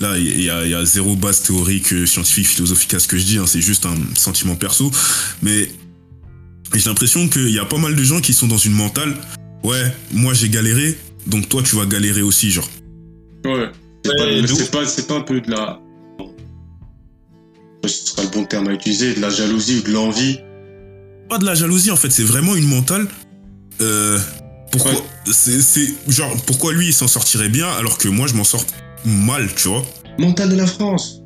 là, 0.00 0.18
il 0.18 0.42
y 0.42 0.50
a, 0.50 0.64
il 0.64 0.72
y 0.72 0.74
a 0.74 0.84
zéro 0.84 1.14
base 1.14 1.44
théorique, 1.44 1.92
euh, 1.92 2.04
scientifique, 2.04 2.48
philosophique 2.48 2.94
à 2.94 2.98
ce 2.98 3.06
que 3.06 3.16
je 3.16 3.24
dis. 3.24 3.38
hein, 3.38 3.46
c'est 3.46 3.60
juste 3.60 3.86
un 3.86 3.94
sentiment 4.16 4.56
perso. 4.56 4.90
Mais 5.42 5.70
j'ai 6.74 6.88
l'impression 6.90 7.28
qu'il 7.28 7.50
y 7.50 7.60
a 7.60 7.64
pas 7.64 7.78
mal 7.78 7.94
de 7.94 8.02
gens 8.02 8.20
qui 8.20 8.34
sont 8.34 8.48
dans 8.48 8.58
une 8.58 8.72
mentale. 8.74 9.14
Ouais, 9.62 9.94
moi 10.10 10.34
j'ai 10.34 10.48
galéré, 10.48 10.98
donc 11.28 11.48
toi 11.48 11.62
tu 11.62 11.76
vas 11.76 11.86
galérer 11.86 12.22
aussi, 12.22 12.50
genre. 12.50 12.68
Ouais. 13.44 13.70
C'est 14.04 14.10
Ouais, 14.20 14.42
pas, 14.70 14.78
pas, 14.80 14.86
c'est 14.86 15.06
pas 15.06 15.18
un 15.18 15.20
peu 15.20 15.40
de 15.40 15.48
la. 15.48 15.80
Ce 17.84 18.06
sera 18.06 18.22
le 18.22 18.28
bon 18.28 18.44
terme 18.44 18.68
à 18.68 18.72
utiliser, 18.72 19.14
de 19.14 19.20
la 19.20 19.30
jalousie 19.30 19.78
ou 19.78 19.82
de 19.82 19.92
l'envie. 19.92 20.38
Pas 21.28 21.38
de 21.38 21.44
la 21.44 21.54
jalousie 21.54 21.90
en 21.90 21.96
fait, 21.96 22.10
c'est 22.10 22.24
vraiment 22.24 22.54
une 22.56 22.66
mentale. 22.66 23.06
Euh, 23.80 24.18
pourquoi 24.72 24.92
Ouais. 24.92 24.98
c'est, 25.32 25.94
genre 26.08 26.34
pourquoi 26.46 26.72
lui 26.72 26.88
il 26.88 26.92
s'en 26.92 27.06
sortirait 27.08 27.48
bien 27.48 27.68
alors 27.70 27.96
que 27.98 28.08
moi 28.08 28.26
je 28.26 28.34
m'en 28.34 28.44
sors 28.44 28.64
mal, 29.04 29.48
tu 29.54 29.68
vois? 29.68 29.84
Mental 30.18 30.48
de 30.50 30.56
la 30.56 30.66
France. 30.66 31.20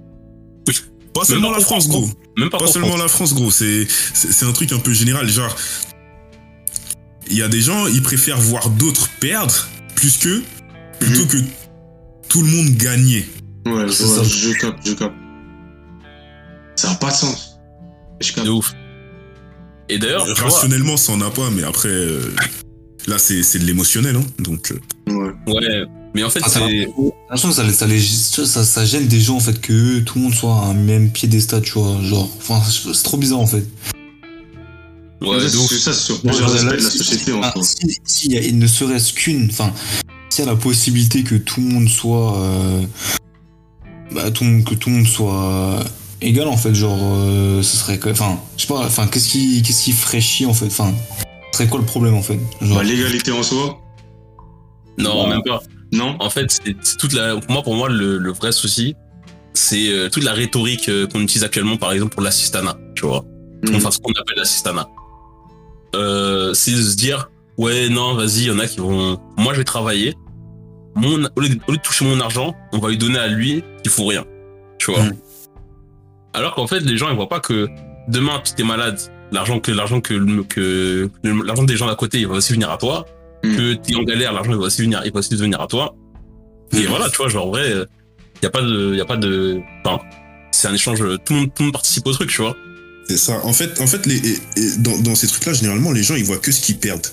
Pas 1.15 1.25
seulement 1.25 1.51
pas 1.51 1.59
la 1.59 1.65
France, 1.65 1.85
France, 1.87 1.89
gros. 1.89 2.09
Même 2.39 2.49
pas, 2.49 2.59
Pas 2.59 2.65
en 2.65 2.73
seulement 2.73 2.89
France. 2.89 3.01
la 3.03 3.09
France, 3.09 3.35
gros. 3.35 3.51
C'est, 3.51 3.87
un 4.43 4.53
truc 4.53 4.73
un 4.73 4.79
peu 4.79 4.93
général. 4.95 5.29
Genre, 5.29 5.55
il 7.29 7.37
y 7.37 7.43
a 7.43 7.49
des 7.49 7.61
gens, 7.61 7.87
ils 7.87 8.03
préfèrent 8.03 8.41
voir 8.41 8.71
d'autres 8.71 9.09
perdre 9.21 9.69
plus 9.95 10.17
que 10.17 10.43
plutôt 10.99 11.27
que 11.27 11.37
tout 12.29 12.43
le 12.43 12.49
monde 12.49 12.71
gagner. 12.77 13.29
Ouais, 13.67 13.87
je, 13.89 14.03
vois, 14.05 14.17
ça. 14.17 14.23
je 14.25 14.53
capte, 14.59 14.87
je 14.87 14.93
capte. 14.95 15.15
Ça 16.83 16.89
n'a 16.89 16.95
pas 16.97 17.13
de 17.13 17.15
sens. 17.15 17.61
Je. 18.21 18.43
De 18.43 18.51
ouf. 18.51 18.73
Et 19.89 20.01
d'ailleurs, 20.01 20.27
Rationnellement, 20.37 20.97
ça 20.97 21.13
en 21.13 21.21
a 21.21 21.31
pas, 21.31 21.49
mais 21.51 21.63
après, 21.63 21.91
euh, 21.91 22.35
là, 23.07 23.19
c'est, 23.19 23.45
c'est 23.45 23.61
de 23.61 23.65
l'émotionnel, 23.65 24.17
hein. 24.17 24.25
Donc, 24.41 24.73
euh, 24.73 25.13
Ouais. 25.13 25.31
ouais. 25.47 25.85
Mais 26.13 26.25
en 26.25 26.31
fait, 26.31 26.41
Ah, 26.43 26.49
ça 26.49 26.59
c'est. 26.59 26.89
Ça, 27.53 27.63
les- 27.63 27.73
ça, 27.73 27.87
les- 27.87 28.01
ça, 28.01 28.65
ça 28.65 28.85
gêne 28.85 29.07
des 29.07 29.21
gens 29.21 29.37
en 29.37 29.41
fait 29.41 29.61
que 29.61 29.73
eux, 29.73 30.03
tout 30.05 30.19
le 30.19 30.25
monde 30.25 30.35
soit 30.35 30.57
à 30.57 30.65
un 30.71 30.75
même 30.75 31.13
piédestal, 31.13 31.63
tu 31.63 31.75
vois. 31.79 32.03
Genre, 32.03 32.29
enfin, 32.39 32.61
c'est 32.69 33.03
trop 33.05 33.17
bizarre 33.17 33.39
en 33.39 33.47
fait. 33.47 33.65
Ouais, 35.21 35.39
ça, 35.39 35.49
c'est 35.69 35.79
ça, 35.79 35.93
c'est 35.93 36.01
sur 36.01 36.21
plusieurs 36.21 36.53
aspects 36.53 36.65
là, 36.65 36.73
de 36.73 36.83
la 36.83 36.91
société 36.91 37.33
en 37.33 37.43
ah, 37.45 37.53
soi. 37.53 37.63
si, 37.63 37.97
si 38.05 38.53
ne 38.55 38.67
serait-ce 38.67 39.13
qu'une, 39.13 39.49
enfin, 39.53 39.73
s'il 40.31 40.45
y 40.45 40.49
a 40.49 40.51
la 40.51 40.57
possibilité 40.59 41.23
que 41.23 41.37
tout 41.37 41.61
le 41.61 41.69
monde 41.69 41.89
soit, 41.89 42.39
euh, 42.39 42.83
bah, 44.13 44.33
tout, 44.33 44.45
que 44.67 44.75
tout 44.75 44.91
le 44.91 44.97
monde 44.97 45.07
soit 45.07 45.85
égal 46.23 46.49
en 46.49 46.57
fait, 46.57 46.75
genre, 46.75 46.99
euh, 47.03 47.63
ce 47.63 47.77
serait, 47.77 47.99
que- 47.99 48.09
enfin, 48.11 48.39
je 48.57 48.63
sais 48.63 48.69
pas, 48.69 48.81
enfin, 48.87 49.07
qu'est-ce 49.07 49.29
qui, 49.29 49.63
qu'est-ce 49.63 49.85
qui 49.85 49.93
ferait 49.93 50.21
chier 50.21 50.47
en 50.47 50.55
fait, 50.55 50.67
enfin, 50.67 50.93
serait 51.53 51.69
quoi 51.69 51.79
le 51.81 51.87
problème 51.87 52.15
en 52.15 52.23
fait, 52.23 52.39
genre, 52.61 52.79
Bah, 52.79 52.83
l'égalité 52.85 53.33
en 53.33 53.43
soi, 53.43 53.79
Non, 54.99 55.25
Ouais. 55.25 55.31
même 55.31 55.43
pas. 55.43 55.61
non 55.93 56.17
En 56.21 56.29
fait, 56.31 56.51
c'est 56.51 56.97
toute 56.99 57.13
la. 57.15 57.37
Pour 57.37 57.51
moi, 57.51 57.63
pour 57.63 57.75
moi, 57.75 57.89
le, 57.89 58.19
le 58.19 58.33
vrai 58.33 58.53
souci, 58.53 58.95
c'est 59.55 59.89
euh, 59.89 60.09
toute 60.11 60.23
la 60.25 60.33
rhétorique 60.33 60.89
euh, 60.91 61.07
qu'on 61.07 61.21
utilise 61.21 61.45
actuellement, 61.45 61.77
par 61.79 61.93
exemple, 61.93 62.13
pour 62.13 62.23
l'assistanat, 62.23 62.77
tu 62.95 63.07
vois. 63.07 63.25
Mhm. 63.67 63.77
Enfin, 63.77 63.91
ce 63.91 63.99
qu'on 63.99 64.13
appelle 64.13 64.37
l'assistanat. 64.37 64.89
Euh, 65.95 66.53
c'est 66.55 66.73
de 66.73 66.83
se 66.83 66.97
dire, 66.97 67.31
ouais, 67.59 67.89
non, 67.89 68.15
vas-y, 68.15 68.41
il 68.43 68.47
y 68.47 68.51
en 68.51 68.59
a 68.59 68.67
qui 68.67 68.79
vont. 68.81 69.19
Moi, 69.37 69.53
je 69.55 69.59
vais 69.59 69.65
travailler. 69.65 70.15
Mon, 70.95 71.25
au, 71.37 71.41
lieu 71.41 71.49
de, 71.51 71.59
au 71.67 71.73
lieu 71.73 71.79
de 71.79 71.83
toucher 71.83 72.05
mon 72.05 72.21
argent, 72.21 72.55
on 72.73 72.79
va 72.79 72.91
lui 72.91 72.99
donner 72.99 73.19
à 73.19 73.27
lui 73.29 73.63
qui 73.83 73.89
fout 73.89 74.07
rien. 74.09 74.25
Tu 74.79 74.91
vois. 74.91 75.03
Mhm. 75.05 75.17
Alors 76.35 76.55
qu'en 76.55 76.67
fait, 76.67 76.81
les 76.81 76.97
gens, 76.97 77.11
ils 77.11 77.17
voient 77.17 77.29
pas 77.29 77.41
que 77.41 77.69
demain, 78.09 78.41
si 78.45 78.55
t'es 78.55 78.65
malade, 78.65 78.99
l'argent 79.33 79.61
que 79.61 79.71
l'argent 79.73 80.01
que, 80.01 80.43
que 80.45 81.11
l'argent 81.25 81.65
des 81.65 81.77
gens 81.77 81.87
d'à 81.87 81.95
côté, 81.95 82.19
il 82.21 82.27
va 82.27 82.35
aussi 82.37 82.53
venir 82.53 82.71
à 82.71 82.77
toi. 82.79 83.07
Mhm. 83.45 83.57
Que 83.57 83.75
t'es 83.75 83.95
en 83.97 84.03
galère, 84.05 84.33
l'argent 84.33 84.53
il 84.53 84.59
va 84.59 84.65
aussi 84.67 84.83
venir, 84.83 85.03
il 85.05 85.13
va 85.13 85.19
aussi 85.19 85.35
venir 85.37 85.61
à 85.61 85.67
toi. 85.67 85.95
Et 86.73 86.79
Mhm. 86.81 86.87
voilà, 86.87 87.11
tu 87.11 87.17
vois, 87.19 87.29
genre, 87.29 87.47
en 87.49 87.51
vrai, 87.51 87.71
il 87.71 88.43
y 88.43 88.47
a 88.47 88.51
pas 88.51 88.63
de, 88.63 88.95
y 88.95 89.01
a 89.01 89.05
pas 89.05 89.17
de, 89.17 89.61
enfin, 89.85 90.03
c'est 90.53 90.69
un 90.69 90.75
échange, 90.75 90.99
tout 91.25 91.33
le 91.35 91.41
monde, 91.41 91.49
tout 91.55 91.63
le 91.63 91.65
monde 91.65 91.73
participe 91.73 92.07
au 92.07 92.13
truc, 92.13 92.31
tu 92.31 92.41
vois. 92.43 92.57
c'est 93.09 93.17
ça. 93.19 93.41
En 93.45 93.53
fait, 93.53 93.81
en 93.81 93.87
fait 93.89 94.07
les, 94.07 94.17
et- 94.17 94.39
et 94.57 94.77
dans, 94.79 94.97
dans 95.01 95.15
ces 95.17 95.27
trucs-là, 95.27 95.53
généralement, 95.55 95.91
les 95.93 96.03
gens, 96.05 96.15
ils 96.15 96.25
voient 96.25 96.39
que 96.39 96.53
ce 96.53 96.61
qu'ils 96.63 96.79
perdent. 96.79 97.09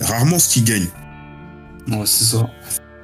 Rarement 0.00 0.38
ce 0.38 0.48
qu'ils 0.48 0.64
gagnent. 0.64 0.88
ouais, 1.88 2.02
c'est 2.06 2.24
ça. 2.24 2.50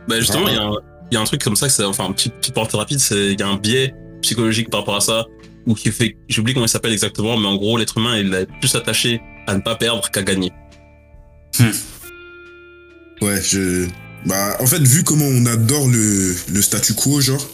Bah 0.09 0.19
justement, 0.21 0.49
il 0.49 0.55
y, 0.55 0.59
a 0.59 0.63
un- 0.63 0.77
il 1.11 1.15
y 1.15 1.17
a 1.17 1.21
un 1.21 1.25
truc 1.25 1.43
comme 1.43 1.57
ça, 1.57 1.67
que 1.69 1.73
c'est, 1.73 1.85
enfin, 1.85 2.05
un 2.07 2.13
petit, 2.13 2.29
petit 2.29 2.51
porte 2.53 2.73
rapide, 2.73 2.99
c'est, 2.99 3.33
il 3.33 3.41
y 3.41 3.43
a 3.43 3.49
un 3.49 3.57
biais 3.57 3.95
psychologique 4.25 4.71
par 4.71 4.81
rapport 4.81 4.97
à 4.97 5.01
ça, 5.01 5.27
ou 5.67 5.75
qui 5.75 5.91
fait, 5.93 6.17
j'oublie 6.29 6.55
comment 6.55 6.67
il 6.67 6.71
s'appelle 6.71 6.93
exactement, 6.93 7.37
mais 7.39 7.47
en 7.47 7.57
gros, 7.57 7.77
l'être 7.79 7.99
humain, 7.99 8.19
il 8.19 8.33
est 8.35 8.49
plus 8.61 8.75
attaché 8.75 9.21
à 9.47 9.55
ne 9.55 9.61
pas 9.61 9.77
perdre 9.77 10.11
qu'à 10.11 10.23
gagner. 10.23 10.53
Ouais, 13.21 13.41
je. 13.43 13.87
Bah, 14.27 14.57
en 14.61 14.67
fait, 14.67 14.83
vu 14.83 15.05
comment 15.05 15.27
on 15.27 15.47
adore 15.47 15.87
le, 15.89 16.35
le 16.53 16.63
statu 16.63 16.95
quo, 16.95 17.21
genre, 17.21 17.47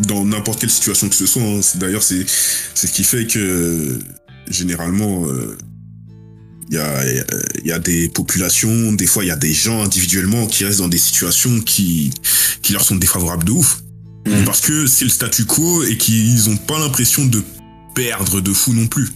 dans 0.00 0.24
n'importe 0.24 0.60
quelle 0.60 0.70
situation 0.70 1.08
que 1.08 1.14
ce 1.14 1.26
soit, 1.26 1.42
hein, 1.42 1.60
d'ailleurs, 1.76 2.02
c'est 2.02 2.26
ce 2.28 2.86
qui 2.86 3.04
fait 3.04 3.26
que, 3.26 3.98
généralement, 4.50 5.26
euh, 5.26 5.56
il 6.68 6.74
y, 6.74 6.78
a, 6.78 7.04
y 7.64 7.72
a 7.72 7.78
des 7.78 8.08
populations, 8.08 8.92
des 8.92 9.06
fois, 9.06 9.24
il 9.24 9.28
y 9.28 9.30
a 9.30 9.36
des 9.36 9.52
gens 9.52 9.82
individuellement 9.82 10.46
qui 10.46 10.64
restent 10.64 10.80
dans 10.80 10.88
des 10.88 10.98
situations 10.98 11.60
qui, 11.60 12.10
qui 12.60 12.72
leur 12.72 12.82
sont 12.82 12.96
défavorables 12.96 13.44
de 13.44 13.52
ouf. 13.52 13.82
Parce 14.44 14.60
que 14.60 14.86
c'est 14.86 15.04
le 15.04 15.10
statu 15.10 15.44
quo 15.44 15.82
et 15.84 15.96
qu'ils 15.96 16.48
ont 16.50 16.56
pas 16.56 16.78
l'impression 16.78 17.24
de 17.24 17.42
perdre 17.94 18.40
de 18.40 18.52
fou 18.52 18.72
non 18.74 18.86
plus. 18.86 19.08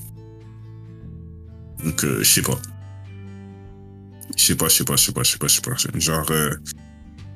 Donc, 1.85 2.05
euh, 2.05 2.19
je 2.23 2.29
sais 2.29 2.43
pas. 2.43 2.59
Je 4.37 4.45
sais 4.45 4.55
pas, 4.55 4.69
je 4.69 4.75
sais 4.77 4.85
pas, 4.85 4.97
je 4.97 5.05
sais 5.05 5.13
pas, 5.13 5.23
je 5.23 5.31
sais 5.31 5.39
pas, 5.39 5.49
je 5.77 5.83
sais 5.83 5.89
pas. 5.89 5.99
Genre, 5.99 6.27
euh, 6.31 6.51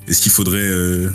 est-ce 0.07 0.21
qu'il 0.23 0.33
faudrait. 0.33 0.59
euh, 0.59 1.11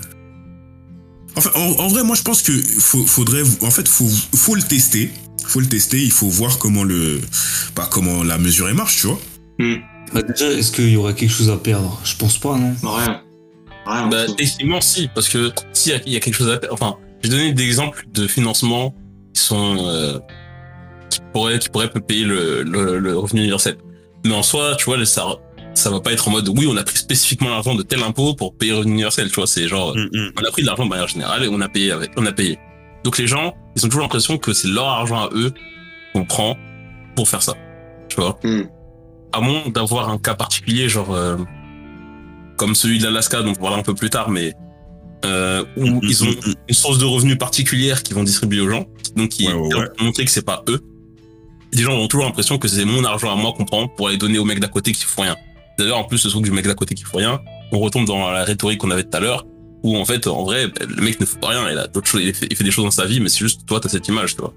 Enfin, 1.35 1.51
en, 1.55 1.61
en 1.83 1.87
vrai, 1.87 2.03
moi, 2.03 2.15
je 2.15 2.23
pense 2.23 2.41
que 2.41 2.51
faut, 2.51 3.05
faudrait. 3.05 3.43
En 3.61 3.71
fait, 3.71 3.87
faut, 3.87 4.09
faut 4.35 4.55
le 4.55 4.61
tester. 4.63 5.11
Faut 5.45 5.59
le 5.61 5.67
tester. 5.67 6.03
Il 6.03 6.11
faut 6.11 6.27
voir 6.27 6.57
comment 6.57 6.83
le. 6.83 7.21
Bah, 7.75 7.87
comment 7.91 8.23
la 8.23 8.37
mesurée 8.37 8.73
marche, 8.73 8.97
tu 9.01 9.07
vois. 9.07 9.19
Bah, 10.13 10.21
déjà, 10.23 10.51
est-ce 10.51 10.71
qu'il 10.71 10.89
y 10.89 10.97
aurait 10.97 11.13
quelque 11.15 11.31
chose 11.31 11.49
à 11.49 11.57
perdre? 11.57 12.01
Je 12.03 12.15
pense 12.17 12.37
pas, 12.39 12.57
non 12.57 12.75
Rien. 12.83 13.21
Rien. 13.89 14.03
en 14.03 14.09
Bah, 14.09 14.25
soi. 14.25 14.35
techniquement, 14.37 14.81
si, 14.81 15.07
parce 15.13 15.29
que 15.29 15.51
s'il 15.73 15.93
y 16.05 16.11
y 16.11 16.15
a 16.15 16.19
quelque 16.19 16.35
chose 16.35 16.49
à 16.49 16.59
faire, 16.59 16.71
enfin, 16.73 16.97
j'ai 17.23 17.29
donné 17.29 17.53
des 17.53 17.63
exemples 17.65 18.05
de 18.11 18.27
financement 18.27 18.93
qui 19.33 19.41
sont, 19.41 19.77
euh, 19.87 20.19
qui 21.09 21.19
pourraient, 21.33 21.59
qui 21.59 21.69
pourraient 21.69 21.89
payer 21.89 22.25
le, 22.25 22.63
le, 22.63 22.99
le 22.99 23.17
revenu 23.17 23.41
universel. 23.41 23.77
Mais 24.25 24.33
en 24.33 24.43
soi, 24.43 24.75
tu 24.77 24.85
vois, 24.85 25.03
ça, 25.05 25.25
ça 25.73 25.89
va 25.89 25.99
pas 25.99 26.11
être 26.11 26.27
en 26.27 26.31
mode, 26.31 26.49
oui, 26.49 26.67
on 26.69 26.75
a 26.77 26.83
pris 26.83 26.97
spécifiquement 26.97 27.49
l'argent 27.49 27.75
de 27.75 27.83
tel 27.83 28.03
impôt 28.03 28.33
pour 28.33 28.55
payer 28.55 28.71
le 28.71 28.77
revenu 28.79 28.93
universel, 28.93 29.29
tu 29.29 29.35
vois, 29.35 29.47
c'est 29.47 29.67
genre, 29.67 29.95
on 29.95 30.43
a 30.45 30.51
pris 30.51 30.61
de 30.61 30.67
l'argent 30.67 30.83
de 30.85 30.89
manière 30.89 31.07
générale 31.07 31.43
et 31.43 31.47
on 31.47 31.61
a 31.61 31.69
payé 31.69 31.91
avec, 31.91 32.11
on 32.17 32.25
a 32.25 32.31
payé. 32.31 32.59
Donc 33.03 33.17
les 33.17 33.27
gens, 33.27 33.53
ils 33.75 33.85
ont 33.85 33.89
toujours 33.89 34.01
l'impression 34.03 34.37
que 34.37 34.51
c'est 34.53 34.67
leur 34.67 34.87
argent 34.87 35.25
à 35.25 35.29
eux 35.33 35.53
qu'on 36.13 36.25
prend 36.25 36.57
pour 37.15 37.29
faire 37.29 37.41
ça, 37.41 37.55
tu 38.09 38.17
vois. 38.17 38.37
Hmm. 38.43 38.63
À 39.31 39.41
moins 39.41 39.61
d'avoir 39.69 40.09
un 40.09 40.17
cas 40.17 40.33
particulier, 40.35 40.89
genre 40.89 41.13
euh, 41.13 41.37
comme 42.59 42.75
celui 42.75 42.99
de 42.99 43.05
l'Alaska, 43.05 43.41
on 43.43 43.55
parlera 43.55 43.79
un 43.79 43.83
peu 43.83 43.95
plus 43.95 44.09
tard, 44.09 44.29
mais 44.29 44.53
euh, 45.25 45.63
où 45.77 45.85
Mhm, 45.87 45.99
ils 46.03 46.23
ont 46.25 46.35
une 46.67 46.73
source 46.75 46.97
de 46.99 47.05
revenus 47.05 47.37
particulière 47.37 48.03
qu'ils 48.03 48.15
vont 48.15 48.23
distribuer 48.23 48.59
aux 48.61 48.69
gens, 48.69 48.85
donc 49.15 49.29
qui 49.29 49.47
Ouais, 49.47 49.53
ouais, 49.53 49.75
ouais. 49.75 49.87
pour 49.97 50.05
montrer 50.05 50.25
que 50.25 50.31
c'est 50.31 50.45
pas 50.45 50.63
eux. 50.67 50.81
Les 51.71 51.83
gens 51.83 51.93
ont 51.93 52.07
toujours 52.07 52.25
l'impression 52.25 52.57
que 52.57 52.67
c'est 52.67 52.83
mon 52.85 53.03
argent 53.05 53.31
à 53.31 53.35
moi 53.35 53.53
qu'on 53.55 53.63
prend 53.65 53.87
pour 53.87 54.09
aller 54.09 54.17
donner 54.17 54.39
au 54.39 54.45
mec 54.45 54.59
d'à 54.59 54.67
côté 54.67 54.91
qui 54.91 55.03
font 55.05 55.21
rien. 55.21 55.35
D'ailleurs, 55.77 55.97
en 55.99 56.03
plus, 56.03 56.17
ce 56.17 56.27
truc 56.27 56.43
du 56.43 56.51
mec 56.51 56.65
d'à 56.65 56.73
côté 56.73 56.95
qui 56.95 57.03
fait 57.05 57.17
rien, 57.17 57.39
on 57.71 57.79
retombe 57.79 58.05
dans 58.05 58.29
la 58.29 58.43
rhétorique 58.43 58.79
qu'on 58.81 58.91
avait 58.91 59.03
tout 59.03 59.15
à 59.15 59.19
l'heure, 59.21 59.45
où 59.83 59.95
en 59.97 60.03
fait, 60.03 60.27
en 60.27 60.43
vrai, 60.43 60.65
le 60.85 61.01
mec 61.01 61.19
ne 61.21 61.25
fait 61.25 61.39
pas 61.39 61.49
rien, 61.49 61.69
il 61.71 61.77
a 61.77 61.87
d'autres 61.87 62.07
choses, 62.07 62.21
il 62.23 62.33
fait, 62.33 62.47
il 62.49 62.55
fait 62.57 62.63
des 62.65 62.71
choses 62.71 62.83
dans 62.85 62.91
sa 62.91 63.05
vie, 63.05 63.19
mais 63.21 63.29
c'est 63.29 63.39
juste 63.39 63.65
toi, 63.65 63.79
t'as 63.79 63.87
cette 63.89 64.07
image, 64.09 64.35
tu 64.35 64.41
vois. 64.41 64.53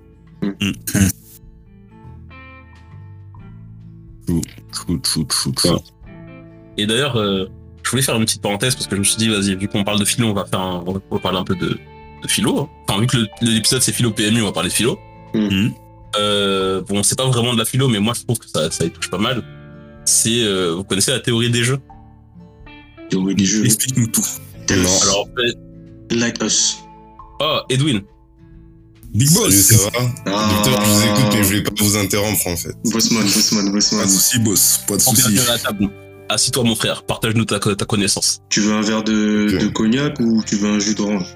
Ouais. 5.64 5.78
Et 6.78 6.86
d'ailleurs, 6.86 7.16
euh, 7.16 7.46
voulais 7.92 8.02
faire 8.02 8.16
une 8.16 8.24
petite 8.24 8.42
parenthèse 8.42 8.74
parce 8.74 8.86
que 8.88 8.96
je 8.96 9.00
me 9.00 9.04
suis 9.04 9.16
dit, 9.16 9.28
vas-y, 9.28 9.54
vu 9.54 9.68
qu'on 9.68 9.84
parle 9.84 10.00
de 10.00 10.04
philo, 10.04 10.28
on 10.28 10.32
va 10.34 10.44
faire 10.44 10.60
un, 10.60 10.82
on 10.86 10.92
va 10.94 11.18
parler 11.20 11.38
un 11.38 11.44
peu 11.44 11.54
de, 11.54 11.68
de 12.22 12.28
philo. 12.28 12.58
hein. 12.60 12.68
Enfin, 12.88 13.00
vu 13.00 13.06
que 13.06 13.16
le- 13.18 13.28
l'épisode 13.42 13.80
c'est 13.82 13.92
philo 13.92 14.10
PMU, 14.10 14.42
on 14.42 14.46
va 14.46 14.52
parler 14.52 14.68
de 14.70 14.74
philo. 14.74 14.98
Mhm. 15.34 15.72
Euh, 16.18 16.82
bon, 16.82 17.02
c'est 17.02 17.16
pas 17.16 17.26
vraiment 17.26 17.54
de 17.54 17.58
la 17.58 17.64
philo, 17.64 17.88
mais 17.88 17.98
moi 18.00 18.12
je 18.14 18.22
trouve 18.24 18.38
que 18.38 18.48
ça, 18.48 18.70
ça 18.70 18.84
y 18.84 18.90
touche 18.90 19.08
pas 19.08 19.18
mal. 19.18 19.42
C'est, 20.04 20.42
euh, 20.44 20.74
vous 20.74 20.84
connaissez 20.84 21.10
la 21.12 21.20
théorie 21.20 21.50
des 21.50 21.62
jeux? 21.64 21.78
Théorie 23.08 23.34
des 23.34 23.44
jeux. 23.44 23.64
Explique-nous 23.64 24.08
tout. 24.08 24.24
Tell 24.66 24.80
us. 24.80 25.02
Alors, 25.02 25.22
en 25.22 25.26
fait, 25.26 26.16
Like 26.16 26.42
us. 26.42 26.76
oh, 27.40 27.60
Edwin, 27.70 28.00
Big 29.14 29.28
Salut, 29.28 29.44
Boss. 29.46 29.54
ça 29.54 29.76
va? 29.90 29.90
Ah. 30.26 30.50
Docteur, 30.64 30.84
je 30.84 30.90
vous 30.90 31.02
écoute, 31.04 31.24
mais 31.32 31.42
je 31.42 31.48
voulais 31.48 31.62
pas 31.62 31.70
vous 31.78 31.96
interrompre 31.96 32.46
en 32.46 32.56
fait. 32.56 32.74
Bossman, 32.84 33.22
Bossman, 33.24 33.64
Pas 33.66 33.72
Bossman. 33.72 34.04
de 34.06 34.10
soucis, 34.10 34.38
boss. 34.38 34.80
Pas 34.88 34.96
de 34.96 35.00
soucis. 35.02 35.38
Assis-toi, 36.28 36.64
mon 36.64 36.74
frère. 36.74 37.02
Partage-nous 37.04 37.44
ta, 37.44 37.58
ta 37.58 37.84
connaissance. 37.84 38.40
Tu 38.48 38.60
veux 38.60 38.72
un 38.72 38.80
verre 38.82 39.02
de, 39.04 39.68
cognac 39.74 40.18
ou 40.20 40.42
tu 40.46 40.56
veux 40.56 40.68
un 40.70 40.78
jus 40.78 40.94
d'orange 40.94 41.26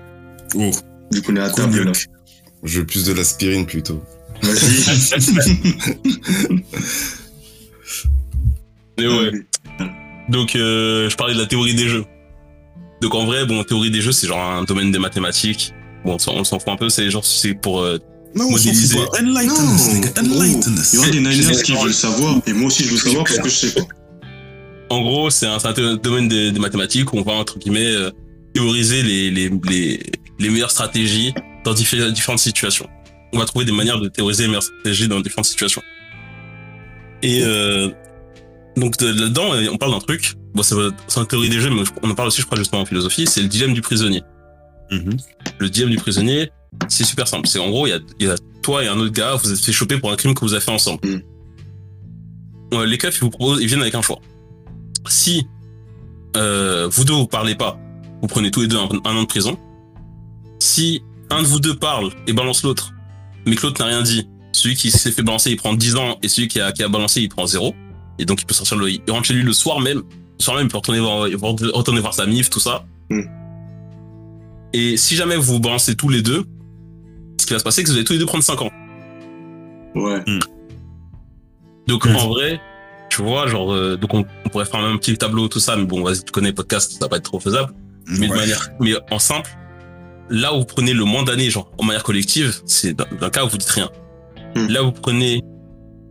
Oh, 0.55 0.71
Vu 1.13 1.23
qu'on 1.23 1.37
est 1.37 1.41
à 1.41 1.51
table 1.51 1.83
là. 1.85 1.93
Je 2.63 2.81
veux 2.81 2.87
plus 2.87 3.05
de 3.05 3.13
l'aspirine 3.13 3.67
plutôt. 3.67 4.03
Vas-y. 4.43 5.77
Mais 8.99 9.07
ouais. 9.07 9.31
Donc, 10.29 10.57
euh, 10.57 11.09
je 11.11 11.17
parlais 11.17 11.35
de 11.35 11.39
la 11.39 11.47
théorie 11.47 11.75
des 11.75 11.89
jeux. 11.89 12.05
Donc, 13.03 13.15
en 13.15 13.27
vrai, 13.27 13.45
bon, 13.47 13.63
théorie 13.65 13.91
des 13.91 14.01
jeux, 14.01 14.13
c'est 14.13 14.27
genre 14.27 14.41
un 14.41 14.65
domaine 14.65 14.91
des 14.91 14.99
mathématiques. 14.99 15.75
Bon, 16.05 16.15
on 16.15 16.19
s'en- 16.19 16.35
on 16.35 16.45
s'en 16.45 16.59
fout 16.59 16.69
un 16.71 16.77
peu, 16.77 16.89
c'est 16.89 17.11
genre, 17.11 17.25
c'est 17.25 17.55
pour. 17.55 17.81
euh, 17.83 17.99
Non, 18.35 18.47
on 18.47 18.57
s'en 18.57 18.65
Modéliser. 18.69 18.97
fout 18.99 19.11
pas. 19.13 19.19
Enlighten 19.21 19.75
us, 19.75 19.89
nigga. 19.95 20.09
Enlighten 20.21 20.73
Il 20.75 20.81
us. 20.81 20.95
y 20.95 20.99
aura 20.99 21.11
des 21.11 21.21
Niners 21.21 21.63
qui 21.63 21.73
veulent 21.77 21.93
savoir, 21.95 22.41
et 22.47 22.53
moi 22.55 22.69
aussi 22.69 22.85
je 22.85 22.91
veux 22.93 22.97
savoir 22.97 23.25
parce 23.25 23.39
que 23.39 23.49
je 23.49 23.55
sais 23.55 23.73
pas. 23.75 23.83
En 24.91 25.01
gros, 25.03 25.31
c'est 25.31 25.47
un, 25.47 25.59
un 25.65 25.97
domaine 25.97 26.29
des, 26.29 26.53
des 26.53 26.59
mathématiques 26.61 27.13
où 27.13 27.19
on 27.19 27.23
va, 27.23 27.33
entre 27.33 27.59
guillemets, 27.59 27.95
euh, 27.95 28.11
théoriser 28.55 29.03
les, 29.03 29.31
les, 29.31 29.51
les, 29.69 30.01
les 30.39 30.51
meilleures 30.51 30.71
stratégies 30.71 31.35
dans 31.65 31.75
diffé- 31.75 32.11
différentes 32.13 32.39
situations. 32.41 32.89
On 33.33 33.39
va 33.39 33.45
trouver 33.47 33.65
des 33.65 33.73
manières 33.73 34.01
de 34.01 34.09
théoriser 34.09 34.45
les 34.45 34.49
meilleures 34.49 34.63
stratégies 34.63 35.09
dans 35.09 35.21
différentes 35.21 35.47
situations. 35.47 35.83
Et 37.23 37.43
euh, 37.43 37.91
donc, 38.77 38.97
de- 38.99 39.07
là-dedans, 39.09 39.55
euh, 39.55 39.69
on 39.73 39.77
parle 39.77 39.93
d'un 39.93 39.99
truc. 40.01 40.35
Bon, 40.55 40.63
c'est 40.63 40.75
c'est 41.09 41.21
une 41.21 41.27
théorie 41.27 41.49
des 41.49 41.61
jeux, 41.61 41.71
mais 41.71 41.83
on 42.03 42.11
en 42.11 42.15
parle 42.15 42.29
aussi, 42.29 42.41
je 42.41 42.47
crois, 42.47 42.57
justement 42.59 42.83
en 42.83 42.87
philosophie. 42.87 43.27
C'est 43.27 43.43
le 43.43 43.49
dilemme 43.49 43.75
du 43.75 43.83
prisonnier. 43.83 44.23
Mhm. 44.91 45.17
Le 45.59 45.69
dilemme 45.69 45.91
du 45.91 45.97
prisonnier, 45.97 46.51
c'est 46.89 47.05
super 47.05 47.27
simple. 47.27 47.49
C'est 47.49 47.59
en 47.59 47.69
gros, 47.71 47.87
il 47.87 48.01
y 48.21 48.25
y 48.25 48.29
a 48.29 48.37
toi 48.63 48.85
et 48.85 48.89
un 48.89 48.99
autre 48.99 49.13
gars, 49.13 49.35
vous 49.35 49.53
êtes 49.53 49.59
fait 49.59 49.73
choper 49.73 49.99
pour 49.99 50.13
un 50.13 50.17
crime 50.17 50.35
que 50.35 50.41
vous 50.41 50.53
avez 50.55 50.63
fait 50.65 50.71
ensemble. 50.71 51.01
Mm. 51.05 52.77
Ouais, 52.77 52.87
les 52.87 52.99
keufs, 52.99 53.17
ils 53.17 53.21
vous 53.21 53.31
proposent, 53.31 53.61
ils 53.61 53.67
viennent 53.67 53.83
avec 53.83 53.95
un 53.95 54.03
choix. 54.03 54.21
Si 55.11 55.47
euh, 56.37 56.89
vous 56.91 57.05
deux 57.05 57.15
vous 57.15 57.27
parlez 57.27 57.55
pas, 57.55 57.79
vous 58.21 58.29
prenez 58.29 58.51
tous 58.51 58.63
les 58.63 58.69
deux 58.69 58.79
un, 58.79 58.89
un 59.05 59.17
an 59.17 59.23
de 59.23 59.27
prison. 59.27 59.59
Si 60.59 61.03
un 61.31 61.43
de 61.43 61.47
vous 61.47 61.61
deux 61.61 61.77
parle 61.77 62.11
et 62.27 62.33
balance 62.33 62.63
l'autre, 62.63 62.93
mais 63.47 63.57
que 63.57 63.63
l'autre 63.63 63.81
n'a 63.83 63.89
rien 63.89 64.03
dit, 64.03 64.29
celui 64.53 64.75
qui 64.75 64.91
s'est 64.91 65.13
fait 65.13 65.23
balancer, 65.23 65.51
il 65.51 65.57
prend 65.57 65.75
10 65.75 65.97
ans, 65.97 66.19
et 66.23 66.29
celui 66.29 66.49
qui 66.49 66.61
a, 66.61 66.73
qui 66.73 66.83
a 66.83 66.89
balancé, 66.89 67.21
il 67.21 67.29
prend 67.29 67.47
0. 67.47 67.75
Et 68.19 68.25
donc, 68.25 68.41
il 68.41 68.47
peut 68.47 68.55
sortir 68.55 68.77
le, 68.79 68.91
il 68.91 69.03
rentre 69.09 69.27
chez 69.27 69.35
lui 69.35 69.43
le 69.43 69.53
soir 69.53 69.81
même. 69.81 69.99
Le 70.39 70.43
soir 70.43 70.57
même, 70.57 70.67
il 70.67 70.71
peut 70.71 70.79
retourner 70.79 71.01
voir, 71.01 71.29
il 71.29 71.37
peut 71.39 71.47
retourner 71.47 72.01
voir 72.01 72.15
sa 72.15 72.27
mif, 72.27 72.49
tout 72.49 72.61
ça. 72.61 72.85
Mm. 73.11 73.21
Et 74.73 74.97
si 74.97 75.15
jamais 75.15 75.37
vous 75.37 75.55
vous 75.55 75.61
balancez 75.61 75.95
tous 75.95 76.09
les 76.09 76.23
deux, 76.23 76.45
ce 77.41 77.47
qui 77.47 77.53
va 77.53 77.59
se 77.59 77.65
passer, 77.65 77.77
c'est 77.77 77.85
que 77.85 77.91
vous 77.91 77.97
allez 77.97 78.05
tous 78.05 78.15
les 78.15 78.19
deux 78.19 78.27
prendre 78.27 78.45
5 78.45 78.63
ans. 78.63 78.71
Ouais. 79.95 80.25
Donc 81.87 82.07
Mm. 82.07 82.17
en 82.17 82.29
vrai, 82.29 82.61
tu 83.17 83.23
vois, 83.23 83.47
genre, 83.47 83.73
euh, 83.73 83.97
donc 83.97 84.13
on, 84.13 84.27
on 84.45 84.49
pourrait 84.51 84.67
faire 84.67 84.81
un 84.81 84.99
petit 84.99 85.17
tableau, 85.17 85.49
tout 85.49 85.59
ça, 85.59 85.75
mais 85.75 85.87
bon, 85.87 86.03
vas-y, 86.03 86.23
tu 86.23 86.33
connais 86.33 86.49
le 86.49 86.55
podcast, 86.55 86.93
ça 86.93 86.99
va 87.01 87.09
pas 87.09 87.17
être 87.17 87.23
trop 87.23 87.41
faisable. 87.41 87.73
Mais 88.07 88.29
de 88.29 88.35
manière, 88.35 88.69
mais 88.79 88.93
en 89.11 89.19
simple, 89.19 89.51
là 90.29 90.53
où 90.53 90.59
vous 90.59 90.65
prenez 90.67 90.93
le 90.93 91.05
moins 91.05 91.23
d'années, 91.23 91.49
genre, 91.49 91.73
en 91.79 91.85
manière 91.85 92.03
collective, 92.03 92.55
c'est 92.67 92.95
le 92.99 93.31
cas 93.31 93.47
où 93.47 93.49
vous 93.49 93.57
dites 93.57 93.71
rien. 93.71 93.89
Mm. 94.55 94.67
Là 94.69 94.83
où 94.83 94.87
vous 94.87 94.93
prenez, 94.93 95.41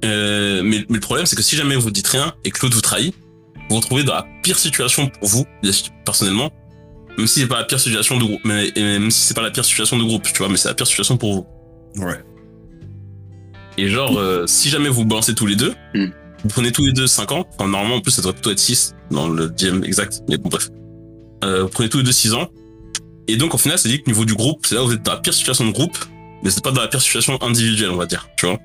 euh, 0.03 0.63
mais, 0.63 0.83
mais 0.89 0.95
le 0.95 0.99
problème, 0.99 1.27
c'est 1.27 1.35
que 1.35 1.43
si 1.43 1.55
jamais 1.55 1.75
vous 1.75 1.91
dites 1.91 2.07
rien 2.07 2.33
et 2.43 2.49
que 2.49 2.57
l'autre 2.63 2.75
vous 2.75 2.81
trahit, 2.81 3.13
vous 3.55 3.61
vous 3.69 3.75
retrouvez 3.75 4.03
dans 4.03 4.15
la 4.15 4.25
pire 4.41 4.57
situation 4.57 5.07
pour 5.07 5.29
vous, 5.29 5.45
personnellement, 6.05 6.49
même 7.19 7.27
si 7.27 7.41
c'est 7.41 7.47
pas 7.47 7.59
la 7.59 7.65
pire 7.65 7.79
situation 7.79 8.17
de 8.17 8.23
groupe, 8.23 8.41
mais, 8.45 8.71
même 8.75 9.11
si 9.11 9.27
c'est 9.27 9.35
pas 9.35 9.43
la 9.43 9.51
pire 9.51 9.63
situation 9.63 9.99
de 9.99 10.03
groupe, 10.03 10.23
tu 10.23 10.39
vois, 10.39 10.49
mais 10.49 10.57
c'est 10.57 10.69
la 10.69 10.73
pire 10.73 10.87
situation 10.87 11.17
pour 11.17 11.35
vous. 11.35 12.03
Ouais. 12.03 12.19
Et 13.77 13.89
genre, 13.89 14.17
euh, 14.17 14.47
si 14.47 14.69
jamais 14.69 14.89
vous 14.89 15.05
balancez 15.05 15.35
tous 15.35 15.45
les 15.45 15.55
deux, 15.55 15.75
Mm. 15.93 16.07
Vous 16.45 16.49
prenez 16.49 16.71
tous 16.71 16.85
les 16.85 16.93
deux 16.93 17.07
5 17.07 17.31
ans. 17.31 17.47
Enfin, 17.55 17.67
normalement, 17.67 17.95
en 17.95 18.01
plus, 18.01 18.11
ça 18.11 18.21
devrait 18.21 18.33
plutôt 18.33 18.51
être 18.51 18.59
6 18.59 18.93
dans 19.09 19.27
le 19.27 19.49
DM 19.49 19.83
exact. 19.83 20.21
Mais 20.29 20.37
bon, 20.37 20.49
bref. 20.49 20.69
Euh, 21.43 21.63
vous 21.63 21.69
prenez 21.69 21.89
tous 21.89 21.97
les 21.97 22.03
deux 22.03 22.11
6 22.11 22.35
ans. 22.35 22.49
Et 23.27 23.35
donc, 23.35 23.55
au 23.55 23.57
final, 23.57 23.79
c'est 23.79 23.89
dit 23.89 23.99
que 24.03 24.07
niveau 24.07 24.25
du 24.25 24.35
groupe, 24.35 24.63
c'est 24.67 24.75
là 24.75 24.83
où 24.83 24.87
vous 24.87 24.93
êtes 24.93 25.01
dans 25.01 25.13
la 25.13 25.19
pire 25.19 25.33
situation 25.33 25.65
de 25.65 25.71
groupe, 25.71 25.97
mais 26.43 26.51
c'est 26.51 26.63
pas 26.63 26.69
dans 26.69 26.81
la 26.81 26.87
pire 26.87 27.01
situation 27.01 27.41
individuelle, 27.41 27.89
on 27.89 27.95
va 27.95 28.05
dire. 28.05 28.29
Tu 28.37 28.45
vois. 28.45 28.59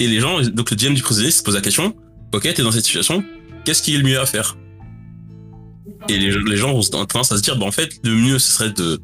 Et 0.00 0.08
les 0.08 0.18
gens, 0.18 0.42
donc 0.42 0.72
le 0.72 0.76
DM 0.76 0.94
du 0.94 1.02
prisonnier 1.02 1.30
se 1.30 1.44
pose 1.44 1.54
la 1.54 1.60
question, 1.60 1.94
ok, 2.32 2.42
t'es 2.42 2.62
dans 2.62 2.72
cette 2.72 2.84
situation, 2.84 3.22
qu'est-ce 3.64 3.80
qui 3.80 3.94
est 3.94 3.98
le 3.98 4.02
mieux 4.02 4.18
à 4.18 4.26
faire? 4.26 4.56
Et 6.08 6.18
les, 6.18 6.56
gens 6.56 6.74
vont 6.74 6.82
tendance 6.82 7.30
à 7.30 7.36
se 7.36 7.42
dire, 7.42 7.56
bah 7.56 7.66
en 7.66 7.70
fait, 7.70 8.00
le 8.02 8.16
mieux, 8.16 8.40
ce 8.40 8.52
serait 8.52 8.70
de, 8.70 9.00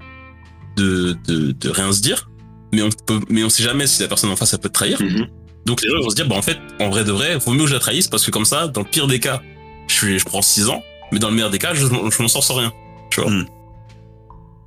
de, 0.76 1.16
de, 1.52 1.70
rien 1.70 1.92
se 1.92 2.02
dire, 2.02 2.28
mais 2.72 2.82
on 2.82 2.90
peut, 3.06 3.20
mais 3.28 3.44
on 3.44 3.48
sait 3.48 3.62
jamais 3.62 3.86
si 3.86 4.02
la 4.02 4.08
personne 4.08 4.30
en 4.30 4.36
face, 4.36 4.52
elle 4.52 4.58
peut 4.58 4.68
te 4.68 4.74
trahir. 4.74 5.00
Mhm. 5.00 5.28
Donc 5.66 5.82
les 5.82 5.88
gens 5.90 6.00
vont 6.02 6.10
se 6.10 6.14
dire, 6.14 6.26
bah 6.26 6.36
en 6.36 6.42
fait, 6.42 6.58
en 6.80 6.88
vrai 6.90 7.04
de 7.04 7.12
vrai, 7.12 7.36
vaut 7.36 7.52
mieux 7.52 7.60
que 7.64 7.68
je 7.68 7.74
la 7.74 7.80
trahisse 7.80 8.08
parce 8.08 8.24
que 8.24 8.30
comme 8.30 8.44
ça, 8.44 8.68
dans 8.68 8.80
le 8.80 8.86
pire 8.86 9.06
des 9.06 9.20
cas, 9.20 9.40
je, 9.88 9.94
suis, 9.94 10.18
je 10.18 10.24
prends 10.24 10.42
6 10.42 10.68
ans, 10.68 10.82
mais 11.12 11.18
dans 11.18 11.28
le 11.28 11.34
meilleur 11.34 11.50
des 11.50 11.58
cas, 11.58 11.74
je, 11.74 11.86
je 11.86 12.22
m'en 12.22 12.28
sors 12.28 12.44
sans 12.44 12.54
rien. 12.54 12.72
Tu 13.10 13.20
vois. 13.20 13.30
Mm. 13.30 13.46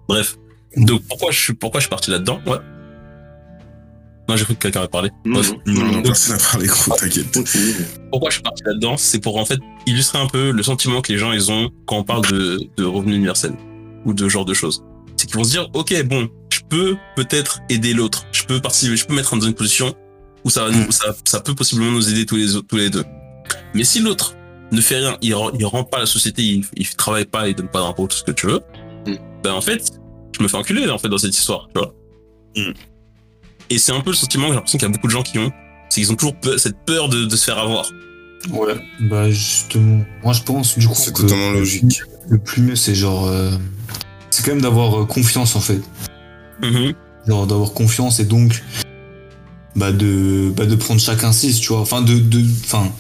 Bref. 0.08 0.38
Donc 0.78 1.02
pourquoi 1.08 1.32
je 1.32 1.40
suis, 1.40 1.54
pourquoi 1.54 1.80
je 1.80 1.86
suis 1.86 1.90
parti 1.90 2.12
là-dedans? 2.12 2.40
Ouais. 2.46 2.58
Non, 4.30 4.38
j'ai 4.38 4.46
cru 4.46 4.56
que 4.56 4.60
quelqu'un 4.62 4.80
avait 4.80 4.90
parlé. 4.90 5.10
Non, 5.26 5.40
Bref. 5.40 5.52
non, 5.66 5.92
Non, 5.92 6.02
personne 6.02 6.38
n'a 6.38 6.44
parlé, 6.44 6.68
gros, 6.68 6.96
t'inquiète. 6.96 7.38
Pourquoi 8.10 8.30
je 8.30 8.36
suis 8.36 8.42
parti 8.42 8.64
là-dedans? 8.66 8.96
C'est 8.96 9.20
pour 9.20 9.38
en 9.38 9.44
fait 9.46 9.60
illustrer 9.86 10.18
un 10.18 10.28
peu 10.28 10.52
le 10.52 10.64
sentiment 10.64 11.02
que 11.02 11.12
les 11.12 11.18
gens 11.18 11.34
ils 11.34 11.52
ont 11.52 11.70
quand 11.86 11.98
on 11.98 12.04
parle 12.04 12.26
de, 12.28 12.60
de 12.78 12.86
revenu 12.86 13.16
universel 13.16 13.54
ou 14.06 14.14
de 14.14 14.24
ce 14.24 14.30
genre 14.30 14.46
de 14.46 14.54
choses. 14.54 14.84
C'est 15.18 15.28
qu'ils 15.28 15.36
vont 15.36 15.44
se 15.44 15.52
dire, 15.52 15.70
ok, 15.74 16.04
bon, 16.06 16.30
je 16.50 16.60
peux 16.70 16.96
peut-être 17.18 17.60
aider 17.70 17.94
l'autre, 17.94 18.26
je 18.32 18.44
peux 18.46 18.62
participer, 18.62 18.96
je 18.96 19.06
peux 19.06 19.14
mettre 19.14 19.36
dans 19.36 19.46
une 19.46 19.54
position 19.54 19.94
où 20.44 20.50
ça, 20.50 20.66
va 20.66 20.72
nous- 20.72 20.88
Mm. 20.88 20.92
ça, 20.92 21.16
ça 21.26 21.40
peut 21.40 21.56
possiblement 21.56 21.92
nous 21.92 22.10
aider 22.10 22.26
tous 22.26 22.36
les, 22.36 22.56
autres- 22.56 22.68
tous 22.68 22.78
les 22.78 22.90
deux. 22.90 23.04
Mais 23.74 23.84
si 23.84 24.00
l'autre 24.00 24.36
ne 24.72 24.82
fait 24.82 24.98
rien, 24.98 25.18
il, 25.22 25.34
rend- 25.36 25.52
il 25.58 25.66
rend 25.66 25.84
pas 25.84 26.00
la 26.00 26.06
société, 26.06 26.42
il, 26.44 26.66
il 26.76 26.88
travaille 26.96 27.26
pas, 27.26 27.48
il 27.48 27.56
donne 27.56 27.68
pas 27.70 27.82
d'impôt, 27.82 28.08
tout 28.08 28.18
ce 28.18 28.24
que 28.24 28.32
tu 28.32 28.48
veux, 28.48 28.62
Mm. 29.08 29.16
ben 29.44 29.54
en 29.54 29.62
fait, 29.62 29.92
je 30.38 30.44
me 30.44 30.48
fais 30.48 30.58
enculer 30.58 30.90
en 30.90 30.98
fait 30.98 31.10
dans 31.10 31.18
cette 31.18 31.38
histoire, 31.38 31.68
tu 31.74 31.80
vois. 31.80 31.94
Mm. 32.56 32.74
Et 33.70 33.78
c'est 33.78 33.92
un 33.92 34.02
peu 34.02 34.12
le 34.12 34.16
sentiment 34.16 34.44
que 34.46 34.50
j'ai 34.52 34.56
l'impression 34.56 34.78
qu'il 34.78 34.88
y 34.88 34.92
a 34.92 34.94
beaucoup 34.94 35.08
de 35.08 35.12
gens 35.12 35.24
qui 35.24 35.40
ont, 35.40 35.52
c'est 35.90 36.02
qu'ils 36.02 36.12
ont 36.12 36.16
toujours 36.16 36.36
peur- 36.36 36.60
cette 36.60 36.78
peur 36.86 37.10
de, 37.10 37.26
de 37.26 37.36
se 37.36 37.46
faire 37.46 37.58
avoir. 37.60 37.90
Ouais. 38.52 38.76
Bah 39.00 39.30
justement, 39.32 40.04
moi 40.22 40.34
je 40.34 40.42
pense 40.44 40.78
du 40.78 40.86
coup 40.88 40.96
C'est 40.96 41.14
que 41.14 41.22
totalement 41.22 41.52
logique. 41.52 42.02
le 42.28 42.38
plus 42.38 42.62
mieux 42.62 42.76
c'est 42.76 42.94
genre 42.94 43.26
euh, 43.28 43.52
c'est 44.32 44.44
quand 44.44 44.52
même 44.52 44.62
d'avoir 44.62 45.02
euh, 45.02 45.06
confiance 45.06 45.56
en 45.56 45.62
fait. 45.62 45.80
Mhm. 46.62 46.94
genre 47.26 47.48
d'avoir 47.48 47.72
confiance 47.72 48.20
et 48.20 48.26
donc 48.26 48.62
bah 49.76 49.92
de 49.92 50.52
bah 50.56 50.66
de 50.66 50.76
prendre 50.76 51.00
chacun 51.00 51.32
6 51.32 51.60
tu 51.60 51.70
vois. 51.70 51.82
Enfin 51.82 52.02
de 52.02 52.18
de 52.20 52.44
enfin 52.64 52.92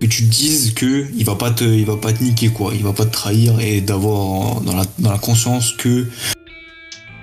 que 0.00 0.06
tu 0.06 0.24
te 0.26 0.30
dises 0.30 0.72
que 0.74 1.06
il 1.16 1.24
va 1.24 1.34
pas 1.34 1.50
te 1.50 1.64
il 1.64 1.84
va 1.84 1.96
pas 1.96 2.12
te 2.12 2.22
niquer 2.22 2.48
quoi. 2.48 2.72
Il 2.74 2.82
va 2.82 2.92
pas 2.92 3.04
te 3.04 3.12
trahir 3.12 3.60
et 3.60 3.80
d'avoir 3.80 4.60
dans 4.60 4.76
la 4.76 4.84
dans 4.98 5.10
la 5.10 5.18
conscience 5.18 5.72
que 5.72 6.06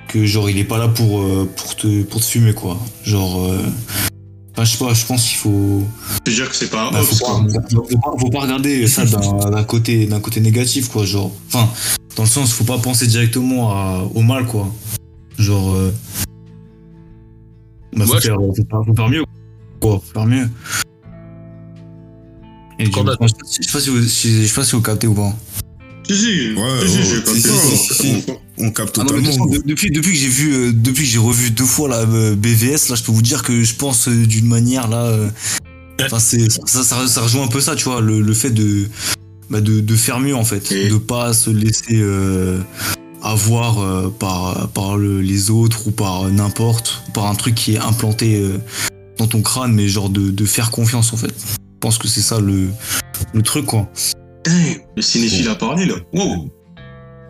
que 0.08 0.26
genre 0.26 0.50
il 0.50 0.58
est 0.58 0.64
pas 0.64 0.78
là 0.78 0.88
pour 0.88 1.22
euh, 1.22 1.50
pour 1.56 1.76
te 1.76 2.04
pour 2.04 2.22
te 2.22 2.26
fumer 2.26 2.54
quoi. 2.54 2.78
Genre 3.04 3.44
euh, 3.46 3.62
je 4.60 4.66
sais 4.66 4.78
pas 4.78 4.94
je 4.94 5.06
pense 5.06 5.24
qu'il 5.28 5.38
faut 5.38 5.84
Je 6.26 6.32
veux 6.32 6.36
dire 6.38 6.50
que 6.50 6.56
c'est 6.56 6.70
pas 6.70 6.90
bah, 6.92 7.02
faut, 7.02 7.26
pas, 7.26 7.42
faut, 7.70 7.98
pas, 7.98 8.12
faut 8.20 8.30
pas 8.30 8.40
regarder 8.42 8.88
ça 8.88 9.06
d'un 9.06 9.50
d'un 9.52 9.64
côté 9.64 10.06
d'un 10.06 10.20
côté 10.20 10.40
négatif 10.42 10.90
quoi 10.90 11.06
genre. 11.06 11.32
Enfin 11.48 11.70
dans 12.16 12.24
le 12.24 12.30
sens 12.30 12.52
faut 12.54 12.64
pas 12.64 12.78
penser 12.80 13.06
directement 13.08 13.72
à- 13.72 14.08
au 14.16 14.22
mal 14.22 14.46
quoi. 14.46 14.74
Genre 15.38 15.74
euh, 15.76 15.94
bah, 17.98 18.06
faut, 18.06 18.14
Ouais, 18.14 18.20
je- 18.22 18.28
faire, 18.28 18.36
faut, 18.38 18.54
faire, 18.56 18.82
faut 18.86 18.96
faire 18.96 19.10
mieux 19.10 19.24
quoi 19.82 20.02
faut 20.06 20.14
faire 20.14 20.26
mieux 20.26 20.48
et 22.80 22.86
je, 22.86 22.92
je 22.92 23.66
sais 23.66 23.72
pas 23.74 23.80
si 23.80 23.90
vous 23.90 24.04
si- 24.04 24.42
je 24.44 24.48
sais 24.48 24.54
pas 24.54 24.64
si 24.64 24.76
vous 24.76 24.82
captez 24.82 25.08
ou 25.08 25.14
pas 25.16 25.34
Si, 26.08 26.16
si. 26.16 26.54
Ouais, 26.54 26.88
si, 26.88 26.90
si, 26.90 27.00
oh, 27.00 27.04
j'ai 27.04 27.16
si, 27.16 27.42
capté. 27.44 27.68
si, 27.78 27.94
si. 27.94 28.24
On 28.60 28.72
capte 28.72 28.98
Ah 29.00 29.04
non, 29.04 29.06
de 29.06 29.10
totalement. 29.10 29.32
façon, 29.32 29.46
de- 29.48 29.64
depuis, 29.66 29.90
depuis 29.92 30.12
que 30.12 30.18
j'ai 30.18 30.28
vu, 30.30 30.54
euh, 30.54 30.72
depuis 30.74 31.04
que 31.04 31.10
j'ai 31.10 31.18
revu 31.20 31.50
deux 31.52 31.66
fois 31.66 31.90
la 31.90 32.02
euh, 32.02 32.36
BVS, 32.36 32.90
là, 32.90 32.96
je 32.96 33.04
peux 33.04 33.12
vous 33.12 33.22
dire 33.24 33.42
que 33.44 33.64
je 33.64 33.74
pense 33.76 34.08
euh, 34.08 34.26
d'une 34.28 34.48
manière 34.48 34.88
là, 34.88 35.06
euh, 35.06 35.30
enfin 36.02 36.20
c'est 36.20 36.50
ça, 36.52 36.84
ça, 36.84 37.08
ça 37.08 37.22
rejoint 37.22 37.44
un 37.46 37.48
peu 37.48 37.62
ça, 37.62 37.76
tu 37.76 37.86
vois, 37.86 38.00
le, 38.02 38.22
le 38.22 38.34
fait 38.34 38.52
de, 38.52 38.88
bah, 39.50 39.60
de, 39.62 39.80
de 39.80 39.96
faire 39.96 40.20
mieux 40.20 40.36
en 40.36 40.46
fait, 40.46 40.72
Et- 40.72 40.88
de 40.90 40.98
pas 40.98 41.34
se 41.34 41.50
laisser 41.50 41.96
euh, 42.00 42.60
avoir 43.32 43.80
euh, 43.80 44.10
par 44.10 44.68
par 44.70 44.98
le- 44.98 45.22
les 45.22 45.50
autres 45.52 45.88
ou 45.88 45.92
par 45.92 46.30
n'importe, 46.30 47.04
par 47.14 47.26
un 47.28 47.36
truc 47.36 47.56
qui 47.56 47.76
est 47.76 47.80
implanté 47.80 48.40
euh, 48.40 48.60
dans 49.18 49.28
ton 49.28 49.42
crâne, 49.42 49.74
mais 49.74 49.88
genre 49.88 50.10
de, 50.10 50.46
faire 50.46 50.72
confiance 50.72 51.14
en 51.14 51.18
fait. 51.18 51.34
Je 51.38 51.80
pense 51.80 51.98
que 51.98 52.08
c'est 52.08 52.22
ça 52.22 52.40
le, 52.40 52.70
truc 53.44 53.66
quoi. 53.66 53.90
Damn, 54.44 54.56
le 54.96 55.02
cinéphile 55.02 55.50
a 55.50 55.56
parlé, 55.56 55.86
là. 55.86 55.96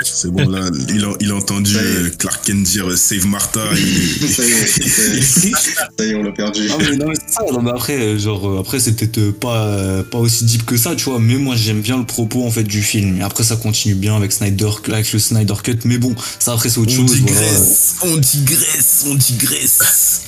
C'est 0.04 0.30
bon, 0.32 0.48
là, 0.48 0.70
il 0.90 1.04
a, 1.04 1.10
il 1.20 1.32
a 1.32 1.36
entendu 1.36 1.76
euh, 1.76 2.10
Clark 2.18 2.46
Kent 2.46 2.64
dire 2.64 2.88
euh, 2.90 2.96
Save 2.96 3.26
Martha. 3.26 3.62
ça 3.76 4.44
y 4.44 4.52
est, 4.52 4.68
ça 4.68 5.08
y 5.14 5.18
est, 5.18 5.22
ça 5.24 6.06
y 6.06 6.10
est, 6.12 6.16
on 6.16 6.24
l'a 6.24 6.32
perdu. 6.32 6.68
Ah 6.72 6.76
mais 6.80 6.96
non 6.98 7.08
mais 7.10 7.16
c'est 7.16 7.34
ça, 7.34 7.42
non 7.52 7.62
mais 7.62 7.72
après, 7.72 7.98
euh, 8.00 8.18
genre, 8.20 8.60
après 8.60 8.80
c'est 8.80 8.94
peut-être 8.96 9.32
pas, 9.40 10.04
pas 10.04 10.18
aussi 10.20 10.46
deep 10.46 10.66
que 10.66 10.78
ça, 10.78 10.96
tu 10.96 11.06
vois, 11.06 11.20
mais 11.20 11.36
moi 11.38 11.56
j'aime 11.56 11.82
bien 11.82 11.98
le 11.98 12.06
propos 12.06 12.46
en 12.46 12.52
fait 12.52 12.64
du 12.64 12.82
film. 12.84 13.20
Et 13.20 13.24
après 13.24 13.44
ça 13.44 13.56
continue 13.56 13.96
bien 13.96 14.16
avec 14.16 14.32
Snyder, 14.32 14.70
avec 14.92 15.12
le 15.12 15.20
Snyder 15.20 15.56
Cut, 15.64 15.80
mais 15.86 15.98
bon, 15.98 16.16
ça 16.40 16.54
après 16.54 16.70
c'est 16.70 16.80
autre 16.80 16.92
On 16.94 17.08
chose. 17.08 17.18
voilà. 17.20 17.36
digresse, 17.42 17.96
on 18.04 18.18
digresse, 18.18 19.04
on 19.08 19.16
digresse. 19.16 20.22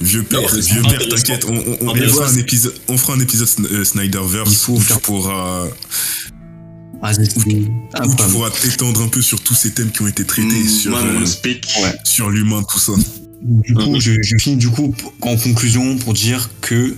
Vieux 0.00 0.22
père, 0.24 0.40
Non, 0.42 0.48
vieux 0.60 0.82
père, 0.82 1.08
t'inquiète, 1.08 1.44
on, 1.48 1.54
on, 1.56 1.88
on 1.88 1.94
fera 2.08 2.28
un 2.28 2.36
épisode, 2.36 2.74
on 2.88 2.98
fera 2.98 3.14
un 3.14 3.20
épisode 3.20 3.48
Sn- 3.48 3.84
Snyderverse 3.84 4.50
Il 4.50 4.56
faut 4.56 4.72
où 4.74 4.80
faire- 4.80 4.96
tu 4.96 5.02
pourras, 5.02 5.64
Ah, 7.08 7.12
où 7.12 7.24
tu 7.26 7.70
incroyable. 7.94 8.32
pourras 8.32 8.50
t'étendre 8.50 9.02
un 9.02 9.08
peu 9.08 9.22
sur 9.22 9.40
tous 9.40 9.54
ces 9.54 9.72
thèmes 9.72 9.90
qui 9.90 10.02
ont 10.02 10.06
été 10.06 10.24
traités 10.24 10.64
Mm, 10.64 10.68
sur, 10.68 10.96
euh, 10.96 11.24
sur 12.04 12.30
l'humain, 12.30 12.62
tout 12.62 12.78
ça. 12.78 12.92
Du 13.42 13.74
coup, 13.74 14.00
je, 14.00 14.12
je 14.22 14.36
finis 14.38 14.56
du 14.56 14.70
coup 14.70 14.94
en 15.20 15.36
conclusion 15.36 15.98
pour 15.98 16.14
dire 16.14 16.50
que 16.60 16.94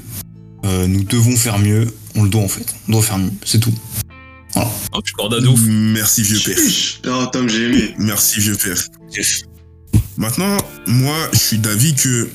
euh, 0.65 0.87
nous 0.87 1.05
devons 1.05 1.37
faire 1.37 1.59
mieux. 1.59 1.87
On 2.15 2.23
le 2.23 2.31
doit 2.31 2.43
en 2.43 2.49
fait. 2.49 2.67
On 2.89 2.93
doit 2.93 3.03
faire 3.03 3.19
mieux. 3.19 3.31
C'est 3.45 3.61
tout. 3.61 3.75
Oh, 4.57 4.63
je 5.05 5.47
ouf. 5.47 5.61
Merci 5.67 6.23
vieux 6.23 6.41
père. 6.41 6.59
Chiche. 6.59 7.01
Ah, 7.07 7.29
Tom, 7.33 7.49
j'ai 7.49 7.65
aimé. 7.67 7.95
Merci 7.99 8.41
vieux 8.41 8.57
père. 8.57 8.83
Maintenant, 10.17 10.57
moi, 10.87 11.17
je 11.33 11.39
suis 11.39 11.59
d'avis 11.59 11.95
que 11.95 12.29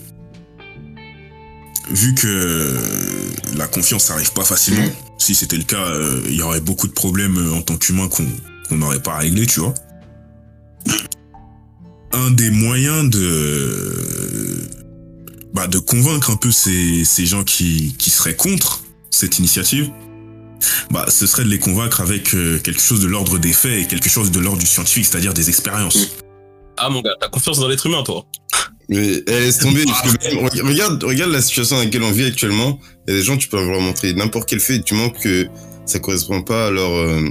vu 1.92 2.14
que 2.14 2.78
la 3.56 3.68
confiance 3.68 4.10
n'arrive 4.10 4.32
pas 4.32 4.46
facilement, 4.46 4.88
si 5.24 5.36
c'était 5.36 5.58
le 5.58 5.64
cas, 5.64 5.86
euh, 5.86 6.22
il 6.28 6.36
y 6.36 6.42
aurait 6.42 6.60
beaucoup 6.60 6.88
de 6.88 6.92
problèmes 6.92 7.38
euh, 7.38 7.54
en 7.54 7.62
tant 7.62 7.78
qu'humain 7.78 8.10
qu'on 8.10 8.76
n'aurait 8.76 9.02
pas 9.02 9.18
réglé, 9.18 9.46
tu 9.46 9.62
vois. 9.62 9.74
Un 12.12 12.30
des 12.32 12.52
moyens 12.52 13.10
de 13.10 14.70
bah, 15.54 15.68
de 15.68 15.80
convaincre 15.80 16.32
un 16.32 16.36
peu 16.36 16.52
ces, 16.52 17.06
gens 17.26 17.44
qui, 17.44 17.96
qui 17.98 18.10
seraient 18.10 18.36
contre 18.36 18.84
cette 19.12 19.40
initiative, 19.40 19.90
bah, 20.92 21.06
ce 21.10 21.26
serait 21.26 21.44
de 21.44 21.50
les 21.50 21.60
convaincre 21.60 22.02
avec 22.02 22.34
euh, 22.34 22.60
quelque 22.60 22.82
chose 22.82 23.00
de 23.00 23.08
l'ordre 23.08 23.38
des 23.38 23.54
faits 23.54 23.84
et 23.84 23.88
quelque 23.88 24.10
chose 24.10 24.32
de 24.32 24.40
l'ordre 24.40 24.60
du 24.60 24.68
scientifique, 24.68 25.06
c'est-à-dire 25.06 25.34
des 25.34 25.50
expériences. 25.50 26.18
Ah 26.78 26.90
mon 26.90 27.02
gars, 27.02 27.16
t'as 27.20 27.30
confiance 27.30 27.60
dans 27.60 27.68
l'être 27.68 27.86
humain, 27.86 28.04
toi. 28.04 28.26
Mais 28.90 29.24
eh, 29.28 29.32
laisse 29.32 29.60
tomber. 29.60 29.84
parce 29.86 30.02
que 30.02 30.36
même- 30.36 30.46
re- 30.46 30.62
regarde, 30.68 31.04
regarde 31.04 31.32
la 31.32 31.42
situation 31.42 31.78
dans 31.78 31.84
laquelle 31.84 32.04
on 32.04 32.12
vit 32.12 32.26
actuellement. 32.26 32.80
Il 33.08 33.14
y 33.14 33.18
a 33.18 33.20
des 33.20 33.24
gens, 33.26 33.38
tu 33.38 33.48
peux 33.48 33.58
leur 33.66 33.80
montrer 33.82 34.14
n'importe 34.14 34.50
quel 34.50 34.60
fait, 34.60 34.82
tu 34.82 34.94
montres 34.94 35.20
que 35.20 35.48
ça 35.86 36.00
correspond 36.00 36.42
pas 36.42 36.68
à, 36.68 36.72
leur, 36.72 36.92
euh, 36.92 37.28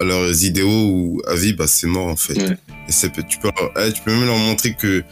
à 0.00 0.04
leurs 0.04 0.44
idéaux 0.44 0.68
ou 0.90 1.22
avis, 1.28 1.52
bah 1.52 1.66
c'est 1.66 1.86
mort 1.86 2.08
en 2.08 2.16
fait. 2.16 2.34
Ouais. 2.38 2.56
Et 2.88 2.92
tu, 3.28 3.38
peux 3.38 3.48
leur- 3.56 3.72
eh, 3.86 3.92
tu 3.92 4.02
peux 4.02 4.12
même 4.12 4.26
leur 4.26 4.36
montrer 4.38 4.74
que 4.74 5.02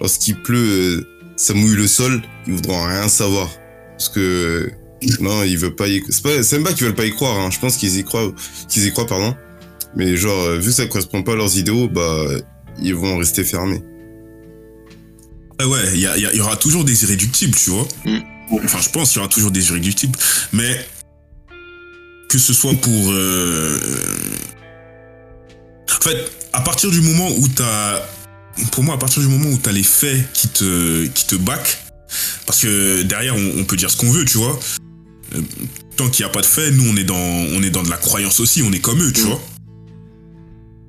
lorsqu'il 0.00 0.40
pleut, 0.42 0.58
euh, 0.58 1.06
ça 1.36 1.54
mouille 1.54 1.76
le 1.76 1.86
sol, 1.86 2.22
ils 2.46 2.54
voudront 2.54 2.82
rien 2.86 3.08
savoir. 3.08 3.48
Parce 3.96 4.08
que 4.10 4.70
non, 5.20 5.42
ils 5.42 5.56
veulent 5.58 5.74
pas 5.76 5.88
y 5.88 6.02
C'est 6.10 6.22
pas- 6.22 6.42
c'est 6.42 6.56
même 6.56 6.64
pas 6.66 6.72
qu'ils 6.74 6.84
veulent 6.86 6.94
pas 6.94 7.06
y 7.06 7.10
croire, 7.10 7.38
hein. 7.38 7.50
je 7.50 7.58
pense 7.58 7.76
qu'ils 7.76 7.96
y 7.98 8.04
croient, 8.04 8.32
qu'ils 8.68 8.86
y 8.86 8.90
croient, 8.92 9.06
pardon. 9.06 9.34
Mais 9.94 10.16
genre, 10.16 10.42
euh, 10.44 10.58
vu 10.58 10.66
que 10.70 10.74
ça 10.74 10.86
correspond 10.86 11.22
pas 11.22 11.32
à 11.32 11.36
leurs 11.36 11.56
idéaux, 11.56 11.88
bah 11.88 12.26
ils 12.80 12.94
vont 12.94 13.16
rester 13.18 13.44
fermés. 13.44 13.82
Ouais, 15.60 15.64
ouais, 15.66 15.80
il 15.94 16.00
y, 16.00 16.40
aura 16.40 16.56
toujours 16.56 16.84
des 16.84 17.02
irréductibles, 17.04 17.56
tu 17.56 17.70
vois. 17.70 17.88
Mm. 18.04 18.18
Enfin, 18.64 18.78
je 18.80 18.90
pense 18.90 19.10
qu'il 19.10 19.16
y 19.20 19.24
aura 19.24 19.32
toujours 19.32 19.50
des 19.50 19.66
irréductibles. 19.68 20.18
Mais 20.52 20.86
que 22.28 22.38
ce 22.38 22.52
soit 22.52 22.74
pour... 22.74 23.10
euh, 23.10 23.78
En 25.88 26.02
fait, 26.04 26.30
à 26.52 26.60
partir 26.60 26.90
du 26.90 27.00
moment 27.00 27.30
où 27.38 27.48
t'as... 27.48 28.02
Pour 28.72 28.84
moi, 28.84 28.94
à 28.94 28.98
partir 28.98 29.22
du 29.22 29.28
moment 29.28 29.50
où 29.50 29.58
t'as 29.58 29.72
les 29.72 29.82
faits 29.82 30.30
qui 30.32 30.48
te, 30.48 31.06
qui 31.06 31.26
te 31.26 31.34
back, 31.36 31.78
parce 32.46 32.60
que 32.60 33.02
derrière, 33.02 33.34
on, 33.36 33.52
on 33.60 33.64
peut 33.64 33.76
dire 33.76 33.90
ce 33.90 33.96
qu'on 33.96 34.10
veut, 34.10 34.24
tu 34.24 34.38
vois. 34.38 34.58
Euh, 35.34 35.40
Tant 35.96 36.08
qu'il 36.10 36.24
n'y 36.26 36.30
a 36.30 36.32
pas 36.32 36.42
de 36.42 36.46
faits, 36.46 36.74
nous, 36.74 36.84
on 36.90 36.96
est, 36.96 37.04
dans, 37.04 37.16
on 37.16 37.62
est 37.62 37.70
dans 37.70 37.82
de 37.82 37.88
la 37.90 37.96
croyance 37.96 38.40
aussi, 38.40 38.62
on 38.62 38.70
est 38.72 38.80
comme 38.80 39.02
eux, 39.02 39.12
tu 39.12 39.22
Mm. 39.22 39.26
vois. 39.26 39.40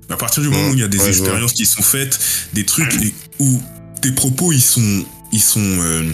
À 0.09 0.15
partir 0.17 0.41
du 0.43 0.49
moment 0.49 0.69
où 0.69 0.73
il 0.73 0.79
y 0.79 0.83
a 0.83 0.87
des 0.87 0.99
Ouais, 0.99 1.09
expériences 1.09 1.53
qui 1.53 1.65
sont 1.65 1.81
faites, 1.83 2.17
des 2.53 2.65
trucs 2.65 2.93
et- 3.03 3.13
où 3.39 3.61
tes 4.01 4.11
propos 4.11 4.51
ils 4.53 4.61
sont 4.61 5.05
ils 5.33 5.41
sont 5.41 5.59
euh, 5.61 6.09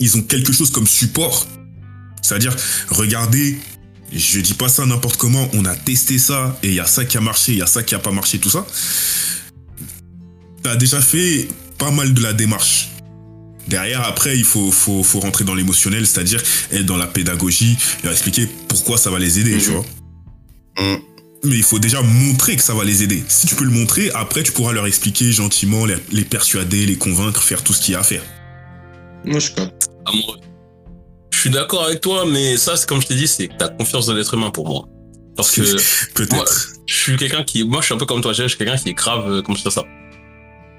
ils 0.00 0.16
ont 0.16 0.22
quelque 0.22 0.52
chose 0.52 0.70
comme 0.70 0.86
support. 0.86 1.46
C'est-à-dire 2.22 2.56
regardez 2.88 3.58
je 4.12 4.40
dis 4.40 4.54
pas 4.54 4.68
ça 4.68 4.86
n'importe 4.86 5.16
comment 5.18 5.48
on 5.52 5.64
a 5.66 5.74
testé 5.76 6.18
ça 6.18 6.58
et 6.62 6.68
il 6.68 6.74
y 6.74 6.80
a 6.80 6.86
ça 6.86 7.04
qui 7.04 7.16
a 7.18 7.20
marché 7.20 7.52
il 7.52 7.58
y 7.58 7.62
a 7.62 7.66
ça 7.66 7.82
qui 7.82 7.94
a 7.94 7.98
pas 7.98 8.12
marché 8.12 8.38
tout 8.38 8.50
ça. 8.50 8.66
T'as 10.62 10.76
déjà 10.76 11.00
fait 11.00 11.48
pas 11.78 11.90
mal 11.90 12.14
de 12.14 12.22
la 12.22 12.32
démarche. 12.32 12.88
Derrière 13.68 14.02
après 14.06 14.36
il 14.38 14.44
faut 14.44 14.70
faut, 14.70 15.02
faut 15.02 15.20
rentrer 15.20 15.44
dans 15.44 15.54
l'émotionnel 15.54 16.06
c'est-à-dire 16.06 16.42
être 16.72 16.86
dans 16.86 16.96
la 16.96 17.06
pédagogie 17.06 17.76
leur 18.04 18.12
expliquer 18.12 18.48
pourquoi 18.68 18.96
ça 18.96 19.10
va 19.10 19.18
les 19.18 19.38
aider 19.40 19.58
tu 19.58 19.70
Mhm. 19.70 19.74
vois. 19.76 19.84
Mm. 20.96 20.98
Mais 21.44 21.56
il 21.56 21.62
faut 21.62 21.78
déjà 21.78 22.02
montrer 22.02 22.56
que 22.56 22.62
ça 22.62 22.74
va 22.74 22.84
les 22.84 23.02
aider. 23.02 23.22
Si 23.28 23.46
tu 23.46 23.54
peux 23.54 23.64
le 23.64 23.70
montrer, 23.70 24.10
après 24.14 24.42
tu 24.42 24.52
pourras 24.52 24.72
leur 24.72 24.86
expliquer 24.86 25.30
gentiment, 25.32 25.84
les, 25.86 25.96
les 26.12 26.24
persuader, 26.24 26.86
les 26.86 26.96
convaincre, 26.96 27.42
faire 27.42 27.62
tout 27.62 27.72
ce 27.72 27.82
qu'il 27.82 27.92
y 27.92 27.94
a 27.96 28.00
à 28.00 28.02
faire. 28.02 28.22
Moi, 29.24 29.38
je 29.38 29.50
capte. 29.52 29.88
Amoureux. 30.06 30.38
Je 31.32 31.38
suis 31.40 31.50
d'accord 31.50 31.84
avec 31.84 32.00
toi, 32.00 32.24
mais 32.26 32.56
ça, 32.56 32.76
c'est 32.76 32.88
comme 32.88 33.00
je 33.02 33.06
t'ai 33.06 33.14
dit, 33.14 33.28
c'est 33.28 33.48
que 33.48 33.54
t'as 33.58 33.68
confiance 33.68 34.06
dans 34.06 34.14
l'être 34.14 34.32
humain 34.34 34.50
pour 34.50 34.66
moi. 34.68 34.88
Parce 35.36 35.50
que 35.50 35.60
Peut-être. 36.14 36.68
je 36.86 36.94
suis 36.94 37.16
quelqu'un 37.16 37.44
qui, 37.44 37.62
moi, 37.64 37.80
je 37.80 37.86
suis 37.86 37.94
un 37.94 37.98
peu 37.98 38.06
comme 38.06 38.20
toi, 38.22 38.32
je 38.32 38.46
suis 38.48 38.56
quelqu'un 38.58 38.76
qui 38.76 38.88
est 38.88 38.94
grave, 38.94 39.30
euh, 39.30 39.42
comment 39.42 39.56
je 39.58 39.62
dis 39.64 39.70
ça 39.70 39.84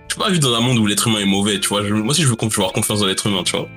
Je 0.09 0.13
suis 0.15 0.19
pas 0.19 0.29
vu 0.31 0.39
dans 0.39 0.53
un 0.55 0.59
monde 0.61 0.79
où 0.79 0.87
l'être 0.87 1.07
humain 1.07 1.19
est 1.19 1.25
mauvais, 1.25 1.59
tu 1.59 1.69
vois. 1.69 1.85
Je- 1.85 1.93
moi 1.93 2.11
aussi, 2.11 2.23
je 2.23 2.27
veux, 2.27 2.35
je 2.41 2.45
veux 2.47 2.53
avoir 2.55 2.73
confiance 2.73 2.99
dans 3.01 3.05
l'être 3.05 3.27
humain, 3.27 3.43
tu 3.45 3.51
vois. 3.55 3.67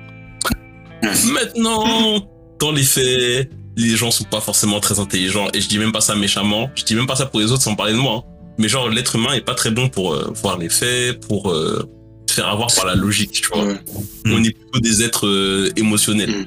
Maintenant, 1.31 2.27
dans 2.59 2.71
les 2.71 2.83
faits, 2.83 3.49
les 3.81 3.95
gens 3.97 4.11
sont 4.11 4.23
pas 4.25 4.41
forcément 4.41 4.79
très 4.79 4.99
intelligents, 4.99 5.47
et 5.53 5.61
je 5.61 5.67
dis 5.67 5.77
même 5.77 5.91
pas 5.91 6.01
ça 6.01 6.15
méchamment. 6.15 6.69
Je 6.75 6.83
dis 6.83 6.95
même 6.95 7.07
pas 7.07 7.15
ça 7.15 7.25
pour 7.25 7.39
les 7.39 7.51
autres 7.51 7.63
sans 7.63 7.75
parler 7.75 7.93
de 7.93 7.97
moi. 7.97 8.23
hein. 8.27 8.53
Mais 8.57 8.67
genre, 8.69 8.89
l'être 8.89 9.15
humain 9.15 9.33
est 9.33 9.41
pas 9.45 9.55
très 9.55 9.71
bon 9.71 9.89
pour 9.89 10.13
euh, 10.13 10.31
voir 10.41 10.57
les 10.57 10.69
faits, 10.69 11.19
pour 11.27 11.51
euh, 11.51 11.87
se 12.29 12.35
faire 12.35 12.47
avoir 12.47 12.69
par 12.75 12.85
la 12.85 12.95
logique, 12.95 13.31
tu 13.31 13.47
vois 13.53 13.65
Ouais. 13.65 13.79
On 14.25 14.43
est 14.43 14.51
plutôt 14.51 14.79
des 14.79 15.01
êtres 15.03 15.25
euh, 15.27 15.69
émotionnels. 15.77 16.31
Mm. 16.31 16.45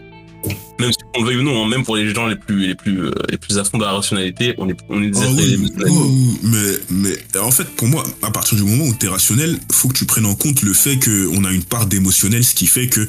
Même 0.79 0.93
si 0.93 0.99
on 1.17 1.23
le 1.23 1.27
veuille 1.29 1.39
ou 1.39 1.43
non, 1.43 1.65
hein, 1.65 1.69
même 1.69 1.85
pour 1.85 1.97
les 1.97 2.13
gens 2.15 2.27
les 2.27 2.37
plus 2.37 2.67
les 2.67 2.75
plus 2.75 3.05
euh, 3.07 3.11
les 3.31 3.39
plus 3.39 3.57
à 3.59 3.65
fond 3.65 3.79
de 3.79 3.85
la 3.85 3.93
rationalité, 3.93 4.55
on 4.59 4.69
est 4.69 4.77
on 4.91 5.03
est 5.03 5.09
des 5.09 5.19
Ah 5.19 5.25
êtres 5.25 5.35
oui, 5.37 5.55
émotionnels. 5.55 5.89
oui, 5.91 6.39
mais, 6.43 6.73
mais 6.91 7.41
en 7.41 7.51
fait, 7.51 7.65
pour 7.77 7.89
moi, 7.89 8.05
à 8.23 8.31
partir 8.31 8.59
du 8.59 8.63
moment 8.65 8.85
où 8.85 8.95
tu 8.95 9.07
es 9.07 9.09
rationnel, 9.09 9.59
faut 9.73 9.89
que 9.89 9.95
tu 9.95 10.05
prennes 10.05 10.27
en 10.27 10.35
compte 10.35 10.61
le 10.61 10.75
fait 10.75 10.99
qu'on 10.99 11.45
a 11.45 11.51
une 11.51 11.65
part 11.65 11.87
d'émotionnel, 11.87 12.45
ce 12.45 12.55
qui 12.55 12.67
fait 12.67 12.89
que 12.89 13.07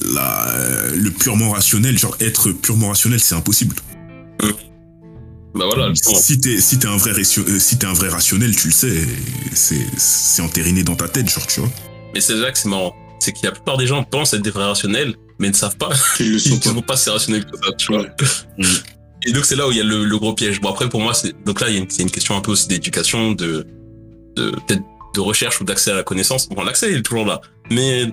la, 0.00 0.52
le 0.94 1.10
purement 1.10 1.50
rationnel, 1.50 1.98
genre 1.98 2.16
être 2.20 2.52
purement 2.52 2.88
rationnel, 2.88 3.20
c'est 3.20 3.34
impossible. 3.34 3.76
Bah 5.54 5.64
voilà. 5.66 5.92
Si 5.94 6.38
t'es 6.38 6.60
si 6.60 6.78
t'es 6.78 6.86
un 6.86 6.96
vrai 6.96 7.12
euh, 7.12 7.58
si 7.58 7.78
t'es 7.78 7.86
un 7.86 7.92
vrai 7.92 8.08
rationnel, 8.08 8.54
tu 8.54 8.68
le 8.68 8.72
sais, 8.72 9.02
c'est 9.52 9.86
c'est 9.96 10.42
entériné 10.42 10.82
dans 10.82 10.94
ta 10.94 11.08
tête, 11.08 11.28
genre 11.28 11.46
tu 11.46 11.60
vois. 11.60 11.70
Mais 12.14 12.20
c'est 12.20 12.34
là 12.34 12.52
que 12.52 12.58
c'est 12.58 12.68
marrant, 12.68 12.94
c'est 13.18 13.32
que 13.32 13.38
la 13.42 13.52
plupart 13.52 13.76
des 13.76 13.86
gens 13.86 14.02
pensent 14.04 14.34
être 14.34 14.42
des 14.42 14.50
vrais 14.50 14.66
rationnels, 14.66 15.14
mais 15.38 15.48
ne 15.48 15.54
savent 15.54 15.76
pas 15.76 15.90
Qu'ils 16.16 16.32
le 16.34 16.38
sont 16.38 16.82
pas. 16.86 16.96
si 16.96 17.10
rationnels 17.10 17.44
que 17.44 17.56
ça, 17.56 17.72
tu 17.76 17.92
vois. 17.92 18.02
Ouais. 18.02 18.08
Et 19.26 19.32
donc 19.32 19.46
c'est 19.46 19.56
là 19.56 19.66
où 19.66 19.72
il 19.72 19.78
y 19.78 19.80
a 19.80 19.84
le, 19.84 20.04
le 20.04 20.18
gros 20.18 20.34
piège. 20.34 20.60
Bon 20.60 20.70
après 20.70 20.88
pour 20.88 21.00
moi 21.00 21.12
c'est 21.14 21.34
donc 21.44 21.60
là 21.60 21.68
il 21.68 21.74
y 21.74 21.78
a 21.78 21.80
une, 21.80 21.90
c'est 21.90 22.02
une 22.02 22.10
question 22.10 22.36
un 22.36 22.40
peu 22.40 22.52
aussi 22.52 22.68
d'éducation, 22.68 23.32
de 23.32 23.66
de 24.36 24.50
peut-être 24.66 24.82
de 25.14 25.20
recherche 25.20 25.60
ou 25.60 25.64
d'accès 25.64 25.90
à 25.90 25.94
la 25.94 26.02
connaissance. 26.04 26.48
Bon 26.50 26.62
l'accès 26.62 26.90
il 26.92 26.98
est 26.98 27.02
toujours 27.02 27.24
là, 27.26 27.40
mais 27.70 28.12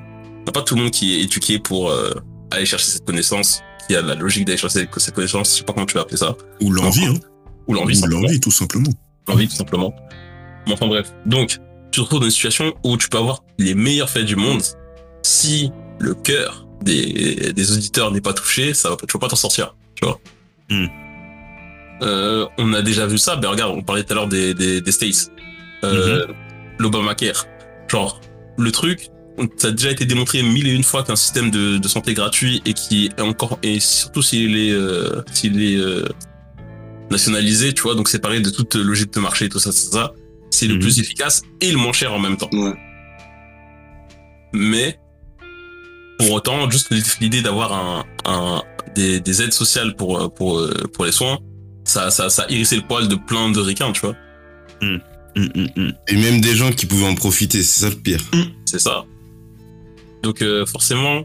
a 0.50 0.52
pas 0.52 0.62
tout 0.62 0.76
le 0.76 0.82
monde 0.82 0.92
qui 0.92 1.16
est 1.16 1.24
éduqué 1.24 1.60
pour 1.60 1.90
euh, 1.90 2.12
aller 2.52 2.66
chercher 2.66 2.86
cette 2.86 3.06
connaissance, 3.06 3.62
qui 3.88 3.96
a 3.96 4.02
la 4.02 4.16
logique 4.16 4.46
d'aller 4.46 4.58
chercher 4.58 4.88
cette 4.98 5.16
connaissance. 5.16 5.52
Je 5.52 5.58
sais 5.58 5.64
pas 5.64 5.74
comment 5.74 5.86
tu 5.86 5.96
vas 5.96 6.02
appeler 6.02 6.18
ça, 6.18 6.36
Ou 6.62 6.72
l'envie, 6.72 7.06
hein. 7.06 7.16
ou 7.68 7.74
l'envie 7.74 8.02
Ou 8.02 8.08
l'envie, 8.08 8.40
tout 8.40 8.52
simplement. 8.52 8.92
L'envie 9.28 9.48
tout 9.48 9.56
simplement. 9.56 9.94
Mais 10.68 10.74
enfin 10.74 10.88
bref, 10.88 11.14
donc 11.26 11.60
tu 11.92 12.00
te 12.00 12.02
retrouves 12.02 12.20
dans 12.20 12.26
une 12.26 12.32
situation 12.32 12.74
où 12.84 12.98
tu 12.98 13.10
peux 13.10 13.18
avoir 13.18 13.44
les 13.58 13.76
meilleurs 13.76 14.10
faits 14.10 14.26
du 14.26 14.36
monde. 14.36 14.62
Si 15.24 15.72
le 16.00 16.14
cœur 16.14 16.68
des, 16.82 17.54
des 17.54 17.72
auditeurs 17.72 18.12
n'est 18.12 18.22
pas 18.22 18.34
touché, 18.34 18.74
ça 18.74 18.90
va, 18.90 18.98
tu 18.98 19.14
vas 19.14 19.20
pas 19.20 19.28
t'en 19.28 19.36
sortir, 19.36 19.76
tu 19.96 20.06
vois. 20.06 20.20
Hmm. 20.70 20.88
Euh, 22.02 22.46
on 22.58 22.74
a 22.74 22.82
déjà 22.82 23.06
vu 23.08 23.18
ça, 23.18 23.36
ben 23.36 23.50
regarde, 23.50 23.74
on 23.76 23.82
parlait 23.82 24.04
tout 24.04 24.14
à 24.14 24.16
l'heure 24.16 24.28
des, 24.28 24.54
des, 24.54 24.82
des 24.82 24.92
States. 24.92 25.32
Euh, 25.84 26.26
L'Obamacare. 26.78 27.46
Genre, 27.88 28.20
le 28.58 28.72
truc, 28.72 29.10
ça 29.58 29.68
a 29.68 29.72
déjà 29.72 29.92
été 29.92 30.06
démontré 30.06 30.42
mille 30.44 30.68
et 30.68 30.74
une 30.74 30.84
fois 30.84 31.04
qu'un 31.04 31.16
système 31.16 31.52
de, 31.52 31.78
de 31.78 31.88
santé 31.88 32.14
gratuit 32.14 32.62
et 32.66 32.74
qui 32.74 33.08
est 33.18 33.22
encore, 33.22 33.60
et 33.64 33.80
surtout 33.80 34.22
s'il 34.22 34.56
est, 34.58 34.72
euh, 34.72 35.22
s'il 35.34 35.62
est 35.62 35.76
euh, 35.78 36.06
nationalisé, 37.12 37.74
tu 37.74 37.82
vois, 37.84 37.96
donc 37.96 38.08
séparé 38.10 38.40
de 38.40 38.50
toute 38.50 38.76
logique 38.76 39.12
de 39.14 39.20
marché, 39.20 39.50
tout 39.50 39.60
ça, 39.60 39.72
tout 39.72 39.92
ça, 39.92 40.14
c'est 40.52 40.68
le 40.68 40.76
Mhm. 40.76 40.80
plus 40.80 41.00
efficace 41.00 41.42
et 41.62 41.72
le 41.72 41.78
moins 41.78 41.92
cher 41.94 42.14
en 42.14 42.20
même 42.20 42.38
temps. 42.38 42.50
Ouais. 42.54 42.74
Mais 44.54 44.98
pour 46.18 46.32
autant, 46.32 46.70
juste 46.70 46.90
l'idée 47.20 47.42
d'avoir 47.42 47.74
un, 47.74 48.06
un 48.26 48.64
des, 48.96 49.20
des 49.20 49.42
aides 49.42 49.54
sociales 49.54 49.96
pour 49.96 50.34
pour 50.34 50.66
pour 50.94 51.06
les 51.06 51.12
soins, 51.12 51.40
ça 51.84 52.10
ça 52.10 52.30
ça 52.30 52.44
a 52.44 52.50
hérissé 52.52 52.78
le 52.78 52.84
poil 52.84 53.08
de 53.10 53.16
plein 53.16 53.50
de 53.52 53.60
ricains, 53.60 53.92
tu 53.92 54.02
vois. 54.02 54.16
Hum, 54.82 55.00
hum, 55.36 55.68
hum. 55.76 55.94
Et 56.08 56.16
même 56.16 56.40
des 56.40 56.56
gens 56.56 56.72
qui 56.72 56.86
pouvaient 56.86 57.08
en 57.08 57.16
profiter, 57.16 57.62
c'est 57.64 57.82
ça 57.82 57.90
le 57.90 57.96
pire. 57.96 58.22
C'est 58.66 58.80
ça. 58.80 59.04
Donc 60.26 60.42
euh, 60.42 60.66
forcément, 60.66 61.20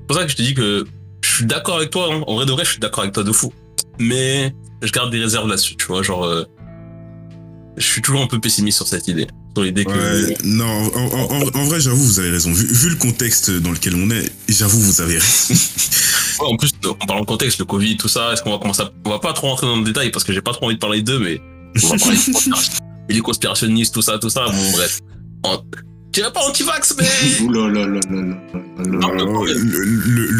c'est 0.00 0.06
pour 0.08 0.16
ça 0.16 0.24
que 0.24 0.30
je 0.30 0.36
te 0.36 0.42
dis 0.42 0.54
que 0.54 0.84
je 1.22 1.28
suis 1.34 1.44
d'accord 1.46 1.76
avec 1.76 1.90
toi. 1.90 2.08
hein. 2.12 2.22
En 2.26 2.34
vrai 2.36 2.46
de 2.46 2.52
vrai, 2.52 2.64
je 2.64 2.70
suis 2.70 2.80
d'accord 2.80 3.02
avec 3.02 3.14
toi 3.14 3.22
de 3.22 3.32
fou. 3.32 3.52
Mais 4.00 4.54
je 4.82 4.90
garde 4.90 5.10
des 5.10 5.20
réserves 5.20 5.48
là-dessus, 5.48 5.76
tu 5.76 5.86
vois. 5.86 6.02
Genre, 6.02 6.24
euh, 6.24 6.44
je 7.76 7.84
suis 7.86 8.02
toujours 8.02 8.22
un 8.22 8.26
peu 8.26 8.40
pessimiste 8.40 8.76
sur 8.78 8.86
cette 8.88 9.06
idée. 9.08 9.26
Sur 9.54 9.64
l'idée 9.64 9.84
que. 9.84 9.90
Ouais, 9.90 10.36
non, 10.44 10.64
en, 10.64 10.98
en- 10.98 11.42
en- 11.42 11.60
en 11.60 11.64
vrai, 11.64 11.80
j'avoue, 11.80 12.02
vous 12.02 12.18
avez 12.20 12.30
raison. 12.30 12.52
Vu, 12.52 12.66
vu 12.66 12.90
le 12.90 12.96
contexte 12.96 13.50
dans 13.50 13.70
lequel 13.72 13.94
on 13.96 14.10
est, 14.10 14.32
j'avoue, 14.48 14.80
vous 14.80 15.00
avez 15.00 15.14
raison. 15.18 15.54
Ouais, 16.40 16.46
en 16.46 16.56
plus, 16.56 16.70
en 16.88 16.94
parlant 16.94 17.22
de 17.22 17.26
contexte, 17.26 17.58
le 17.58 17.64
Covid, 17.64 17.96
tout 17.96 18.06
ça, 18.06 18.32
est-ce 18.32 18.44
qu'on 18.44 18.52
va 18.52 18.58
commencer 18.58 18.82
à... 18.82 18.92
On 19.04 19.10
va 19.10 19.18
pas 19.18 19.32
trop 19.32 19.48
rentrer 19.48 19.66
dans 19.66 19.74
le 19.78 19.82
détail 19.82 20.12
parce 20.12 20.22
que 20.22 20.32
j'ai 20.32 20.40
pas 20.40 20.52
trop 20.52 20.66
envie 20.66 20.76
de 20.76 20.78
parler 20.78 21.02
d'eux, 21.02 21.18
mais 21.18 21.40
on 21.82 21.88
va 21.88 21.98
parler 21.98 22.16
les 23.08 23.20
conspirationnistes, 23.22 23.92
tout 23.92 24.02
ça, 24.02 24.18
tout 24.20 24.30
ça. 24.30 24.44
Bon, 24.46 24.70
bref. 24.70 25.00
Dirais 26.18 26.32
pas 26.32 26.40
anti-vax, 26.48 26.96
mais. 26.98 27.06
Oh, 27.42 27.46
le, 27.48 27.64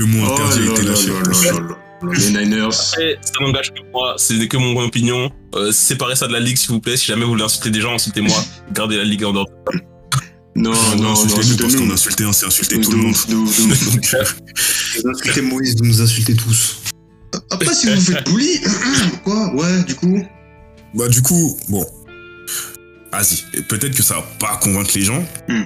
mot 0.07 0.19
Oh 0.27 0.33
interdit 0.33 0.69
a 0.69 0.73
été 0.73 0.83
lâché. 0.83 1.13
Les 2.03 2.31
Niners. 2.31 2.65
Après, 2.65 3.17
ça 3.23 3.33
n'engage 3.41 3.71
que 3.73 3.79
moi, 3.93 4.15
c'est 4.17 4.49
que 4.49 4.57
mon 4.57 4.77
opinion. 4.83 5.31
Euh, 5.55 5.71
séparez 5.71 6.17
ça 6.17 6.27
de 6.27 6.33
la 6.33 6.41
ligue, 6.41 6.57
s'il 6.57 6.71
vous 6.71 6.81
plaît. 6.81 6.97
Si 6.97 7.07
jamais 7.07 7.23
vous 7.23 7.31
voulez 7.31 7.45
insulter 7.45 7.71
des 7.71 7.81
gens, 7.81 7.95
insultez-moi. 7.95 8.37
Gardez 8.73 8.97
la 8.97 9.05
ligue 9.05 9.23
en 9.25 9.33
dehors. 9.33 9.47
Non, 10.57 10.73
Non, 10.73 10.97
non, 10.97 11.03
non, 11.03 11.13
insultez-nous 11.13 11.57
parce 11.59 11.77
qu'on 11.77 11.91
insultait 11.93 12.25
un, 12.25 12.33
c'est 12.33 12.47
insulter 12.47 12.81
tout 12.81 12.91
le 12.91 12.97
monde. 12.97 13.15
euh, 13.31 13.35
Vous 13.37 15.09
insultez 15.11 15.43
Moïse, 15.43 15.77
vous 15.79 15.87
nous 15.87 16.03
insultez 16.03 16.35
tous. 16.35 16.79
Après, 17.53 17.73
si 17.73 17.87
vous 17.89 18.01
faites 18.01 18.29
bully, 18.29 18.61
quoi 19.23 19.55
Ouais, 19.55 19.85
du 19.85 19.95
coup. 19.95 20.25
bah, 20.95 21.07
du 21.09 21.23
coup, 21.23 21.57
bon. 21.69 21.87
Vas-y, 23.13 23.63
peut-être 23.63 23.95
que 23.97 24.03
ça 24.03 24.17
va 24.17 24.23
pas 24.39 24.57
convaincre 24.57 24.91
les 24.95 25.03
gens. 25.03 25.25
Hmm. 25.49 25.63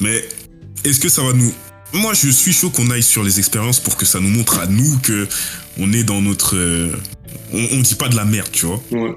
Mais 0.00 0.24
est-ce 0.84 1.00
que 1.00 1.08
ça 1.08 1.22
va 1.22 1.32
nous. 1.32 1.52
Moi, 1.92 2.14
je 2.14 2.28
suis 2.30 2.52
chaud 2.52 2.70
qu'on 2.70 2.88
aille 2.90 3.02
sur 3.02 3.22
les 3.24 3.38
expériences 3.40 3.80
pour 3.80 3.96
que 3.96 4.06
ça 4.06 4.20
nous 4.20 4.28
montre 4.28 4.60
à 4.60 4.66
nous 4.66 4.98
que 5.02 5.26
on 5.78 5.92
est 5.92 6.04
dans 6.04 6.20
notre. 6.20 6.56
euh, 6.56 6.92
On, 7.52 7.58
on 7.72 7.80
dit 7.80 7.96
pas 7.96 8.08
de 8.08 8.14
la 8.16 8.24
merde, 8.24 8.48
tu 8.52 8.66
vois. 8.66 8.80
Ouais. 8.92 9.14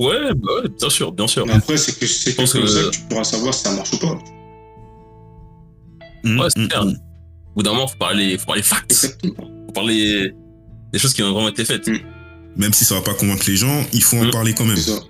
Ouais, 0.00 0.34
bah 0.34 0.48
ouais, 0.62 0.68
bien 0.78 0.88
sûr, 0.90 1.12
bien 1.12 1.26
sûr. 1.28 1.46
Mais 1.46 1.52
après, 1.52 1.76
c'est 1.76 1.96
que 1.98 2.06
c'est 2.06 2.34
comme 2.34 2.46
que- 2.46 2.66
ça 2.66 2.82
que 2.82 2.90
tu 2.90 3.00
pourras 3.08 3.22
savoir 3.24 3.54
si 3.54 3.62
ça 3.62 3.70
marche 3.72 3.92
ou 3.92 3.98
pas. 3.98 4.18
Ouais, 6.24 6.48
c'est 6.54 6.62
Mm, 6.62 6.68
clair. 6.68 6.84
mm. 6.84 6.88
Au 6.88 7.54
bout 7.56 7.62
d'un 7.62 7.72
moment, 7.72 7.86
faut 7.86 7.96
parler, 7.98 8.38
faut 8.38 8.46
parler 8.46 8.62
facts. 8.62 8.90
Exactement. 8.90 9.34
Faut 9.66 9.72
parler 9.72 10.32
des 10.92 10.98
choses 10.98 11.12
qui 11.12 11.22
ont 11.22 11.32
vraiment 11.32 11.48
été 11.48 11.64
faites. 11.64 11.86
Mm. 11.86 11.98
Même 12.56 12.72
si 12.72 12.84
ça 12.84 12.94
va 12.96 13.00
pas 13.02 13.14
convaincre 13.14 13.44
les 13.46 13.56
gens, 13.56 13.84
il 13.92 14.02
faut 14.02 14.16
en 14.18 14.30
parler 14.30 14.52
quand 14.54 14.64
même. 14.64 14.76
C'est 14.76 14.90
ça. 14.90 15.00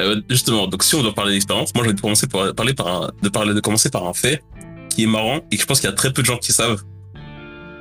Euh, 0.00 0.20
justement, 0.28 0.66
donc 0.66 0.82
si 0.82 0.94
on 0.96 1.02
doit 1.02 1.14
parler 1.14 1.32
d'expérience, 1.34 1.72
moi, 1.74 1.84
je 1.84 1.90
vais 1.90 1.96
commencer 1.96 2.26
par 2.26 2.54
parler 2.54 2.74
par 2.74 2.86
un, 2.88 3.10
de 3.22 3.28
parler, 3.28 3.54
de 3.54 3.60
commencer 3.60 3.90
par 3.90 4.06
un 4.06 4.12
fait 4.14 4.42
qui 4.90 5.04
est 5.04 5.06
marrant 5.06 5.40
et 5.50 5.56
que 5.56 5.62
je 5.62 5.66
pense 5.66 5.80
qu'il 5.80 5.88
y 5.88 5.92
a 5.92 5.96
très 5.96 6.12
peu 6.12 6.22
de 6.22 6.26
gens 6.26 6.38
qui 6.38 6.52
savent. 6.52 6.82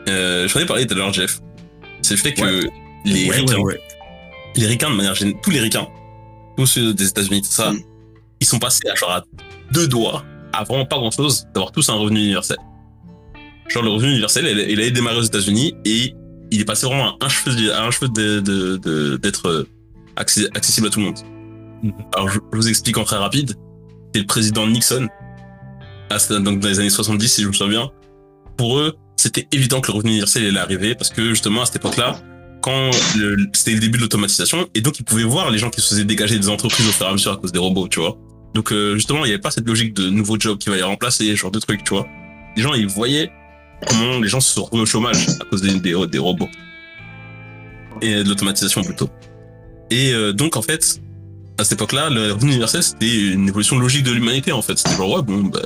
Euh, 0.09 0.47
J'en 0.47 0.59
ai 0.59 0.65
parlé 0.65 0.85
tout 0.85 0.93
à 0.93 0.97
l'heure, 0.97 1.13
Jeff. 1.13 1.39
C'est 2.01 2.15
le 2.15 2.19
fait 2.19 2.33
que 2.33 2.41
Ouais. 2.43 2.69
les 3.05 3.29
Ouais, 3.29 3.35
ricains, 3.37 3.55
ouais, 3.57 3.63
ouais. 3.63 3.81
les 4.55 4.67
ricains 4.67 4.89
de 4.89 4.95
manière 4.95 5.15
générale, 5.15 5.41
tous 5.43 5.51
les 5.51 5.59
ricains, 5.59 5.87
tous 6.57 6.65
ceux 6.67 6.93
des 6.93 7.07
États-Unis, 7.07 7.41
tout 7.41 7.49
ça, 7.49 7.71
Mm. 7.71 7.79
ils 8.41 8.45
sont 8.47 8.59
passés 8.59 8.87
à 8.91 8.95
genre 8.95 9.11
à 9.11 9.23
deux 9.71 9.87
doigts, 9.87 10.23
à 10.51 10.63
vraiment 10.63 10.85
pas 10.85 10.97
grand 10.97 11.11
chose, 11.11 11.45
d'avoir 11.53 11.71
tous 11.71 11.89
un 11.89 11.93
revenu 11.95 12.19
universel. 12.19 12.57
Genre 13.69 13.81
le 13.83 13.89
revenu 13.89 14.11
universel, 14.11 14.45
il, 14.45 14.69
il 14.71 14.81
a 14.81 14.89
démarré 14.89 15.17
aux 15.17 15.21
États-Unis 15.23 15.73
et 15.85 16.13
il 16.51 16.61
est 16.61 16.65
passé 16.65 16.85
vraiment 16.85 17.17
à 17.17 17.25
un 17.25 17.29
cheveu, 17.29 17.73
à 17.73 17.85
un 17.85 17.91
cheveu 17.91 18.09
d'être 19.17 19.47
euh, 19.47 19.67
accessible 20.15 20.87
à 20.87 20.89
tout 20.89 20.99
le 20.99 21.05
monde. 21.05 21.17
Alors 22.13 22.29
je, 22.29 22.39
vous 22.51 22.69
explique 22.69 22.97
en 22.97 23.03
très 23.03 23.17
rapide. 23.17 23.55
C'est 24.13 24.21
le 24.21 24.27
président 24.27 24.67
Nixon, 24.67 25.07
ce- 26.17 26.33
donc 26.33 26.59
dans 26.59 26.67
les 26.69 26.79
années 26.79 26.89
70 26.89 27.27
si 27.27 27.41
je 27.43 27.47
me 27.47 27.53
souviens 27.53 27.69
bien. 27.81 27.91
Pour 28.57 28.77
eux, 28.79 28.95
c'était 29.17 29.47
évident 29.51 29.81
que 29.81 29.91
le 29.91 29.97
revenu 29.97 30.11
universel 30.11 30.45
allait 30.45 30.59
arriver 30.59 30.95
parce 30.95 31.09
que 31.09 31.29
justement 31.29 31.63
à 31.63 31.65
cette 31.65 31.77
époque-là, 31.77 32.19
quand 32.61 32.91
c'était 33.53 33.73
le 33.73 33.79
début 33.79 33.97
de 33.97 34.03
l'automatisation 34.03 34.67
et 34.75 34.81
donc 34.81 34.99
ils 34.99 35.03
pouvaient 35.03 35.23
voir 35.23 35.49
les 35.51 35.57
gens 35.57 35.69
qui 35.69 35.81
se 35.81 35.89
faisaient 35.89 36.05
dégager 36.05 36.37
des 36.39 36.49
entreprises 36.49 36.87
au 36.87 36.91
fur 36.91 37.05
et 37.05 37.09
à 37.09 37.13
mesure 37.13 37.31
à 37.33 37.37
cause 37.37 37.51
des 37.51 37.59
robots, 37.59 37.87
tu 37.87 37.99
vois. 37.99 38.17
Donc 38.53 38.71
euh, 38.71 38.93
justement, 38.95 39.19
il 39.25 39.29
n'y 39.29 39.33
avait 39.33 39.41
pas 39.41 39.49
cette 39.51 39.67
logique 39.67 39.95
de 39.95 40.09
nouveaux 40.09 40.39
jobs 40.39 40.57
qui 40.59 40.69
va 40.69 40.75
les 40.75 40.83
remplacer, 40.83 41.25
ce 41.25 41.35
genre 41.35 41.51
de 41.51 41.59
trucs, 41.59 41.83
tu 41.83 41.93
vois. 41.93 42.05
Les 42.55 42.61
gens, 42.61 42.73
ils 42.75 42.87
voyaient 42.87 43.31
comment 43.87 44.19
les 44.19 44.27
gens 44.29 44.39
se 44.39 44.53
sont 44.53 44.69
au 44.71 44.85
chômage 44.85 45.27
à 45.41 45.45
cause 45.49 45.61
des, 45.63 45.73
des, 45.79 46.07
des 46.07 46.19
robots 46.19 46.47
et 48.01 48.23
de 48.23 48.29
l'automatisation 48.29 48.83
plutôt. 48.83 49.09
Et 49.89 50.13
euh, 50.13 50.31
donc 50.33 50.55
en 50.55 50.61
fait, 50.61 51.01
à 51.59 51.63
cette 51.63 51.73
époque-là, 51.73 52.09
le 52.09 52.33
revenu 52.33 52.51
universel 52.51 52.81
c'était 52.83 53.31
une 53.33 53.47
évolution 53.47 53.77
logique 53.77 54.03
de 54.03 54.11
l'humanité 54.11 54.51
en 54.51 54.61
fait. 54.61 54.77
C'était 54.77 54.95
genre 54.95 55.11
ouais 55.17 55.21
bon, 55.21 55.43
bah, 55.43 55.61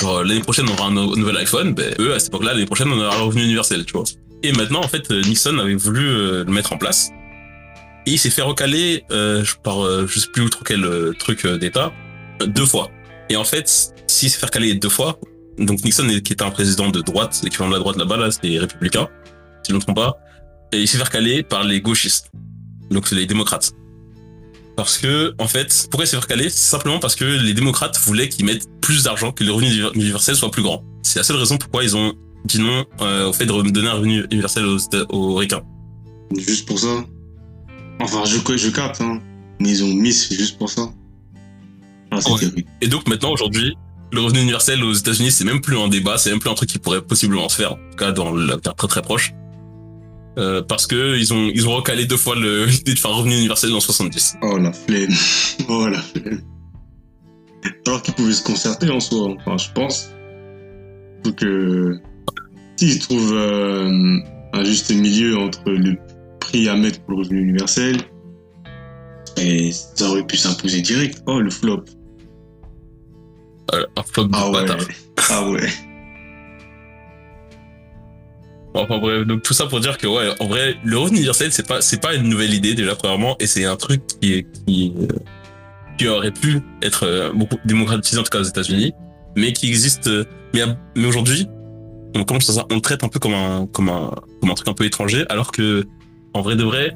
genre 0.00 0.22
l'année 0.24 0.40
prochaine 0.40 0.66
on 0.68 0.72
aura 0.72 0.86
un 0.86 0.92
nou- 0.92 1.16
nouvel 1.16 1.36
iPhone, 1.38 1.74
ben 1.74 1.92
eux 1.98 2.14
à 2.14 2.18
cette 2.18 2.28
époque-là 2.28 2.52
l'année 2.54 2.66
prochaine 2.66 2.88
on 2.92 2.98
aura 3.00 3.16
le 3.16 3.22
revenu 3.24 3.42
universel, 3.44 3.84
tu 3.84 3.92
vois. 3.92 4.04
Et 4.42 4.52
maintenant 4.52 4.80
en 4.80 4.88
fait 4.88 5.10
euh, 5.10 5.20
Nixon 5.22 5.58
avait 5.58 5.74
voulu 5.74 6.06
euh, 6.08 6.44
le 6.44 6.52
mettre 6.52 6.72
en 6.72 6.78
place 6.78 7.10
et 8.06 8.12
il 8.12 8.18
s'est 8.18 8.30
fait 8.30 8.42
recaler 8.42 9.04
euh, 9.10 9.44
par 9.62 9.84
euh, 9.84 10.06
je 10.08 10.18
sais 10.20 10.28
plus 10.32 10.48
trop 10.48 10.62
quel 10.64 10.84
euh, 10.84 11.12
truc 11.18 11.46
d'État 11.46 11.92
deux 12.46 12.64
fois. 12.66 12.88
Et 13.28 13.36
en 13.36 13.44
fait 13.44 13.92
s'il 14.06 14.30
s'est 14.30 14.38
fait 14.38 14.46
recaler 14.46 14.74
deux 14.74 14.88
fois, 14.88 15.18
donc 15.58 15.84
Nixon 15.84 16.06
qui 16.24 16.32
était 16.32 16.42
un 16.42 16.50
président 16.50 16.88
de 16.88 17.00
droite, 17.02 17.40
l'équivalent 17.44 17.70
de 17.70 17.74
la 17.74 17.80
droite 17.80 17.96
là-bas 17.96 18.16
là, 18.16 18.30
c'était 18.30 18.58
républicain, 18.58 19.08
si 19.62 19.68
je 19.68 19.72
ne 19.72 19.78
me 19.78 19.82
trompe 19.82 19.96
pas, 19.96 20.16
et 20.72 20.80
il 20.80 20.88
s'est 20.88 20.96
fait 20.96 21.04
recaler 21.04 21.42
par 21.42 21.64
les 21.64 21.80
gauchistes, 21.80 22.30
donc 22.90 23.06
c'est 23.06 23.16
les 23.16 23.26
démocrates. 23.26 23.72
Parce 24.84 24.96
que, 24.98 25.34
en 25.38 25.46
fait, 25.46 25.86
pourquoi 25.90 26.04
il 26.04 26.08
s'est 26.08 26.16
fait 26.16 26.22
recaler 26.22 26.48
C'est 26.48 26.70
simplement 26.70 26.98
parce 26.98 27.14
que 27.14 27.24
les 27.24 27.52
démocrates 27.52 27.98
voulaient 28.06 28.30
qu'ils 28.30 28.46
mettent 28.46 28.66
plus 28.80 29.04
d'argent, 29.04 29.30
que 29.30 29.44
le 29.44 29.52
revenu 29.52 29.70
universel 29.94 30.34
soit 30.36 30.50
plus 30.50 30.62
grand. 30.62 30.82
C'est 31.02 31.18
la 31.18 31.22
seule 31.22 31.36
raison 31.36 31.58
pourquoi 31.58 31.84
ils 31.84 31.96
ont 31.96 32.14
dit 32.46 32.58
non 32.60 32.86
euh, 33.02 33.28
au 33.28 33.32
fait 33.34 33.44
de 33.44 33.70
donner 33.70 33.88
un 33.88 33.92
revenu 33.94 34.24
universel 34.30 34.64
aux, 34.64 34.78
aux 35.10 35.34
ricains. 35.34 35.60
Juste 36.34 36.66
pour 36.66 36.78
ça. 36.78 37.04
Enfin, 38.00 38.24
je, 38.24 38.38
je 38.56 38.70
capte, 38.70 39.02
hein. 39.02 39.20
Mais 39.60 39.68
ils 39.68 39.84
ont 39.84 39.92
mis 39.92 40.14
c'est 40.14 40.34
juste 40.34 40.56
pour 40.56 40.70
ça. 40.70 40.88
Ah, 42.10 42.20
c'est 42.20 42.30
Ouais. 42.32 42.38
terrible. 42.38 42.64
Et 42.80 42.88
donc 42.88 43.06
maintenant, 43.06 43.32
aujourd'hui, 43.32 43.74
le 44.12 44.20
revenu 44.22 44.40
universel 44.40 44.82
aux 44.82 44.94
États-Unis, 44.94 45.30
c'est 45.30 45.44
même 45.44 45.60
plus 45.60 45.78
un 45.78 45.88
débat, 45.88 46.16
c'est 46.16 46.30
même 46.30 46.40
plus 46.40 46.48
un 46.50 46.54
truc 46.54 46.70
qui 46.70 46.78
pourrait 46.78 47.02
possiblement 47.02 47.50
se 47.50 47.56
faire, 47.56 47.72
en 47.72 47.76
tout 47.76 47.96
cas 47.98 48.12
dans 48.12 48.32
l'avenir 48.32 48.74
très 48.74 48.88
très 48.88 49.02
proche. 49.02 49.32
Euh, 50.38 50.62
parce 50.62 50.86
que 50.86 51.16
ils 51.18 51.34
ont 51.34 51.50
ils 51.52 51.66
ont 51.68 51.74
recalé 51.74 52.06
deux 52.06 52.16
fois 52.16 52.36
l'idée 52.36 52.94
de 52.94 52.98
faire 52.98 53.10
revenu 53.16 53.36
universel 53.36 53.70
dans 53.70 53.80
70. 53.80 54.36
Oh 54.42 54.58
la 54.58 54.72
flemme. 54.72 55.10
Oh 55.68 55.88
la 55.88 56.00
flemme. 56.00 56.42
Alors 57.86 58.02
qu'ils 58.02 58.14
pouvaient 58.14 58.32
se 58.32 58.42
concerter 58.42 58.88
en 58.90 59.00
soi. 59.00 59.34
Enfin, 59.38 59.56
je 59.58 59.70
pense. 59.74 60.10
Faut 61.24 61.32
que. 61.32 61.98
S'ils 62.76 62.98
trouvent 63.00 63.34
euh, 63.34 64.18
un 64.54 64.64
juste 64.64 64.90
milieu 64.90 65.36
entre 65.36 65.70
le 65.70 65.96
prix 66.40 66.68
à 66.68 66.76
mettre 66.76 67.00
pour 67.02 67.12
le 67.12 67.18
revenu 67.24 67.42
universel. 67.42 67.98
Et 69.36 69.70
ça 69.72 70.08
aurait 70.08 70.26
pu 70.26 70.36
s'imposer 70.36 70.80
direct. 70.80 71.22
Oh 71.26 71.40
le 71.40 71.50
flop. 71.50 71.84
Euh, 73.74 73.84
un 73.96 74.02
flop 74.02 74.24
de 74.24 74.30
Ah 74.34 74.46
ouais. 74.50 74.52
bâtard. 74.52 74.78
Ah 75.28 75.48
ouais. 75.50 75.68
Bon, 78.74 78.82
Enfin 78.82 78.98
bref, 78.98 79.26
donc 79.26 79.42
tout 79.42 79.52
ça 79.54 79.66
pour 79.66 79.80
dire 79.80 79.98
que 79.98 80.06
ouais, 80.06 80.28
en 80.40 80.46
vrai, 80.46 80.76
le 80.84 80.96
revenu 80.98 81.16
universel, 81.18 81.50
c'est 81.52 81.66
pas 81.66 81.80
c'est 81.80 82.00
pas 82.00 82.14
une 82.14 82.28
nouvelle 82.28 82.54
idée 82.54 82.74
déjà 82.74 82.94
premièrement, 82.94 83.36
et 83.40 83.46
c'est 83.46 83.64
un 83.64 83.76
truc 83.76 84.00
qui 84.20 84.34
est 84.34 84.46
qui 84.66 84.92
euh, 85.00 85.06
qui 85.98 86.06
aurait 86.08 86.30
pu 86.30 86.60
être 86.82 87.04
euh, 87.06 87.32
beaucoup 87.32 87.56
démocratisé 87.64 88.18
en 88.18 88.22
tout 88.22 88.30
cas 88.30 88.40
aux 88.40 88.44
États-Unis, 88.44 88.92
mais 89.36 89.52
qui 89.52 89.66
existe. 89.68 90.06
euh, 90.06 90.24
mais 90.54 90.62
mais 90.96 91.06
aujourd'hui, 91.06 91.46
on 92.14 92.24
commence 92.24 92.48
à 92.50 92.52
ça, 92.54 92.66
on 92.70 92.76
le 92.76 92.80
traite 92.80 93.02
un 93.04 93.08
peu 93.08 93.18
comme 93.18 93.34
un 93.34 93.66
comme 93.72 93.88
un 93.88 94.10
comme 94.40 94.50
un 94.50 94.54
truc 94.54 94.68
un 94.68 94.74
peu 94.74 94.84
étranger, 94.84 95.24
alors 95.28 95.50
que 95.52 95.84
en 96.34 96.40
vrai 96.42 96.54
de 96.54 96.62
vrai, 96.64 96.94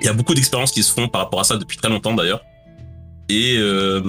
il 0.00 0.06
y 0.06 0.08
a 0.08 0.12
beaucoup 0.12 0.34
d'expériences 0.34 0.72
qui 0.72 0.82
se 0.82 0.92
font 0.92 1.08
par 1.08 1.20
rapport 1.22 1.38
à 1.40 1.44
ça 1.44 1.56
depuis 1.56 1.78
très 1.78 1.88
longtemps 1.88 2.14
d'ailleurs, 2.14 2.42
et 3.28 3.56
euh, 3.58 4.02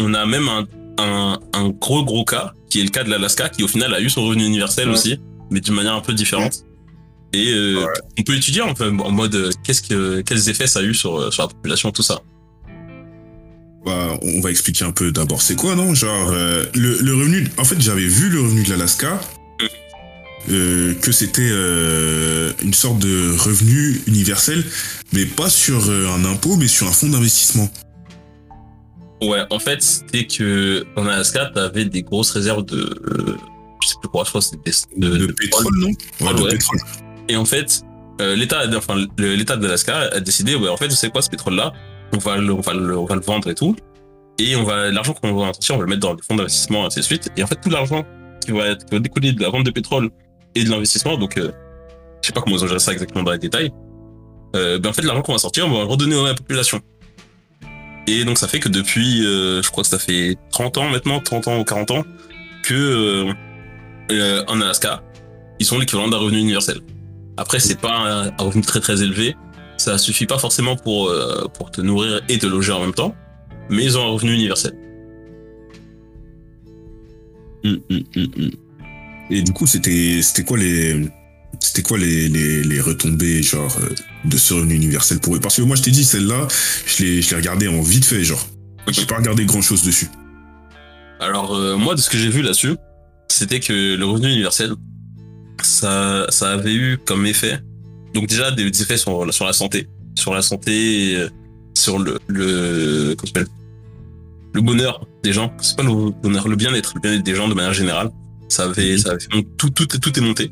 on 0.00 0.14
a 0.14 0.26
même 0.26 0.48
un, 0.48 0.66
un 0.98 1.38
un 1.52 1.68
gros 1.68 2.04
gros 2.04 2.24
cas 2.24 2.52
qui 2.70 2.80
est 2.80 2.84
le 2.84 2.90
cas 2.90 3.04
de 3.04 3.10
l'Alaska, 3.10 3.48
qui 3.50 3.62
au 3.62 3.68
final 3.68 3.94
a 3.94 4.00
eu 4.00 4.10
son 4.10 4.24
revenu 4.24 4.44
universel 4.44 4.88
Ouais. 4.88 4.94
aussi 4.94 5.20
mais 5.54 5.60
d'une 5.60 5.74
manière 5.74 5.94
un 5.94 6.00
peu 6.00 6.12
différente. 6.12 6.64
Et 7.32 7.52
euh, 7.52 7.86
on 8.18 8.22
peut 8.22 8.34
étudier 8.34 8.60
en, 8.62 8.74
fait, 8.74 8.88
en 8.88 9.10
mode 9.10 9.34
euh, 9.36 9.50
qu'est-ce 9.62 9.82
que 9.82 10.20
quels 10.20 10.48
effets 10.48 10.66
ça 10.66 10.80
a 10.80 10.82
eu 10.82 10.94
sur, 10.94 11.16
euh, 11.16 11.30
sur 11.30 11.44
la 11.44 11.48
population, 11.48 11.92
tout 11.92 12.02
ça. 12.02 12.20
Bah, 13.84 14.18
on 14.22 14.40
va 14.40 14.50
expliquer 14.50 14.84
un 14.84 14.90
peu 14.90 15.12
d'abord 15.12 15.42
c'est 15.42 15.54
quoi, 15.54 15.76
non? 15.76 15.94
Genre, 15.94 16.30
euh, 16.32 16.66
le, 16.74 16.98
le 17.00 17.14
revenu. 17.14 17.46
En 17.56 17.64
fait, 17.64 17.80
j'avais 17.80 18.06
vu 18.06 18.30
le 18.30 18.40
revenu 18.40 18.64
de 18.64 18.70
l'Alaska, 18.70 19.20
euh, 20.50 20.94
que 20.94 21.12
c'était 21.12 21.50
euh, 21.50 22.52
une 22.62 22.74
sorte 22.74 22.98
de 22.98 23.36
revenu 23.38 24.00
universel, 24.08 24.64
mais 25.12 25.24
pas 25.24 25.50
sur 25.50 25.88
un 25.90 26.24
impôt, 26.24 26.56
mais 26.56 26.68
sur 26.68 26.88
un 26.88 26.92
fonds 26.92 27.10
d'investissement. 27.10 27.70
Ouais, 29.22 29.42
en 29.50 29.58
fait, 29.60 29.82
c'était 29.82 30.26
que 30.26 30.84
en 30.96 31.06
Alaska, 31.06 31.46
t'avais 31.54 31.84
des 31.84 32.02
grosses 32.02 32.32
réserves 32.32 32.64
de, 32.64 33.36
je 33.84 33.88
sais 33.90 33.94
plus 34.00 34.08
quoi, 34.08 34.24
je 34.24 34.30
crois 34.30 34.40
que 34.40 34.46
c'était 34.46 34.70
de, 34.96 35.08
De, 35.08 35.26
de 35.26 35.32
pétrole, 35.32 35.64
non 35.78 35.88
Ouais, 36.20 36.34
de 36.34 36.42
ouais. 36.42 36.50
pétrole. 36.50 36.78
Et 37.28 37.36
en 37.36 37.44
fait, 37.44 37.82
euh, 38.20 38.34
l'État, 38.36 38.62
enfin 38.76 38.96
l'État 39.18 39.56
d'Alaska 39.56 39.96
a 40.12 40.20
décidé, 40.20 40.54
ouais, 40.54 40.68
en 40.68 40.76
fait, 40.76 40.88
vous 40.88 40.94
savez 40.94 41.10
quoi, 41.12 41.22
ce 41.22 41.30
pétrole-là, 41.30 41.72
on 42.12 42.18
va 42.18 42.36
le, 42.36 42.52
on 42.52 42.60
va 42.60 42.74
le, 42.74 42.96
on 42.98 43.04
va 43.06 43.14
le 43.14 43.20
vendre 43.20 43.48
et 43.50 43.54
tout. 43.54 43.76
Et 44.38 44.56
on 44.56 44.64
va, 44.64 44.90
l'argent 44.90 45.14
qu'on 45.14 45.32
va 45.34 45.46
sortir, 45.52 45.76
on 45.76 45.78
va 45.78 45.84
le 45.84 45.90
mettre 45.90 46.00
dans 46.00 46.14
des 46.14 46.22
fonds 46.22 46.34
d'investissement, 46.34 46.86
ainsi 46.86 46.98
de 47.00 47.04
suite. 47.04 47.30
Et 47.36 47.42
en 47.42 47.46
fait, 47.46 47.56
tout 47.60 47.70
l'argent 47.70 48.04
qui 48.44 48.50
va 48.52 48.66
être, 48.68 48.84
qui 48.84 48.94
va 48.94 49.00
découler 49.00 49.32
de 49.32 49.40
la 49.40 49.48
vente 49.50 49.64
de 49.64 49.70
pétrole 49.70 50.10
et 50.54 50.64
de 50.64 50.70
l'investissement, 50.70 51.16
donc, 51.16 51.38
euh, 51.38 51.52
je 52.22 52.26
sais 52.28 52.32
pas 52.32 52.40
comment 52.40 52.56
ils 52.56 52.64
ont 52.64 52.66
géré 52.66 52.80
ça 52.80 52.92
exactement 52.92 53.22
dans 53.22 53.32
les 53.32 53.38
détails. 53.38 53.70
Euh, 54.56 54.78
ben 54.78 54.90
en 54.90 54.92
fait, 54.92 55.02
l'argent 55.02 55.22
qu'on 55.22 55.32
va 55.32 55.38
sortir, 55.38 55.66
on 55.66 55.72
va 55.72 55.80
le 55.80 55.84
redonner 55.86 56.18
à 56.18 56.28
la 56.28 56.34
population. 56.34 56.80
Et 58.06 58.24
donc, 58.24 58.38
ça 58.38 58.48
fait 58.48 58.60
que 58.60 58.68
depuis, 58.68 59.24
euh, 59.26 59.62
je 59.62 59.70
crois 59.70 59.82
que 59.82 59.88
ça 59.88 59.98
fait 59.98 60.36
30 60.50 60.78
ans 60.78 60.88
maintenant, 60.90 61.20
30 61.20 61.48
ans 61.48 61.58
ou 61.58 61.64
40 61.64 61.90
ans, 61.92 62.04
que 62.64 63.26
euh, 64.10 64.44
en 64.48 64.60
Alaska, 64.60 65.02
ils 65.58 65.66
sont 65.66 65.78
l'équivalent 65.78 66.08
d'un 66.08 66.18
revenu 66.18 66.38
universel. 66.38 66.80
Après, 67.36 67.60
c'est 67.60 67.80
pas 67.80 67.96
un, 67.96 68.28
un 68.28 68.42
revenu 68.42 68.62
très 68.62 68.80
très 68.80 69.02
élevé. 69.02 69.36
Ça 69.76 69.98
suffit 69.98 70.26
pas 70.26 70.38
forcément 70.38 70.76
pour, 70.76 71.08
euh, 71.08 71.46
pour 71.54 71.70
te 71.70 71.80
nourrir 71.80 72.22
et 72.28 72.38
te 72.38 72.46
loger 72.46 72.72
en 72.72 72.80
même 72.80 72.94
temps, 72.94 73.14
mais 73.70 73.84
ils 73.84 73.98
ont 73.98 74.02
un 74.02 74.10
revenu 74.10 74.32
universel. 74.32 74.72
Hum, 77.64 77.80
hum. 77.90 78.50
Et 79.30 79.42
du 79.42 79.52
coup, 79.52 79.66
c'était 79.66 80.20
c'était 80.22 80.44
quoi 80.44 80.58
les 80.58 81.10
c'était 81.60 81.82
quoi 81.82 81.96
les, 81.96 82.28
les, 82.28 82.62
les 82.62 82.80
retombées 82.80 83.42
genre 83.42 83.74
euh, 83.82 83.94
de 84.24 84.36
ce 84.36 84.54
revenu 84.54 84.74
universel 84.74 85.18
pour 85.18 85.34
eux? 85.34 85.40
Parce 85.40 85.56
que 85.56 85.62
moi, 85.62 85.76
je 85.76 85.82
t'ai 85.82 85.90
dit 85.90 86.04
celle-là, 86.04 86.46
je 86.86 87.02
l'ai 87.02 87.22
je 87.22 87.30
l'ai 87.30 87.36
regardé 87.36 87.68
en 87.68 87.80
vite 87.80 88.04
fait, 88.04 88.22
genre. 88.22 88.46
J'ai 88.88 89.06
pas 89.06 89.16
regardé 89.16 89.46
grand 89.46 89.62
chose 89.62 89.82
dessus. 89.82 90.08
Alors 91.20 91.54
euh, 91.54 91.76
moi, 91.78 91.94
de 91.94 92.00
ce 92.00 92.10
que 92.10 92.18
j'ai 92.18 92.28
vu 92.28 92.42
là-dessus, 92.42 92.76
c'était 93.28 93.60
que 93.60 93.96
le 93.96 94.04
revenu 94.04 94.28
universel, 94.28 94.74
ça, 95.62 96.26
ça 96.28 96.52
avait 96.52 96.74
eu 96.74 96.98
comme 97.04 97.26
effet, 97.26 97.60
donc 98.12 98.26
déjà 98.28 98.50
des 98.50 98.66
effets 98.82 98.96
sur, 98.96 99.32
sur 99.32 99.44
la 99.46 99.52
santé, 99.52 99.88
sur 100.14 100.34
la 100.34 100.42
santé, 100.42 101.16
euh, 101.16 101.28
sur 101.74 101.98
le, 101.98 102.18
le, 102.28 103.14
comment 103.16 103.46
le 104.52 104.60
bonheur 104.60 105.06
des 105.22 105.32
gens. 105.32 105.52
C'est 105.60 105.76
pas 105.76 105.82
le 105.82 106.10
bonheur, 106.10 106.46
le 106.48 106.56
bien-être, 106.56 106.92
le 106.94 107.00
bien-être 107.00 107.24
des 107.24 107.34
gens 107.34 107.48
de 107.48 107.54
manière 107.54 107.72
générale. 107.74 108.10
Ça 108.48 108.64
avait, 108.64 108.92
Mhm. 108.92 108.98
ça 108.98 109.10
avait 109.10 109.26
tout, 109.56 109.70
tout, 109.70 109.86
tout 109.86 110.18
est 110.18 110.22
monté. 110.22 110.50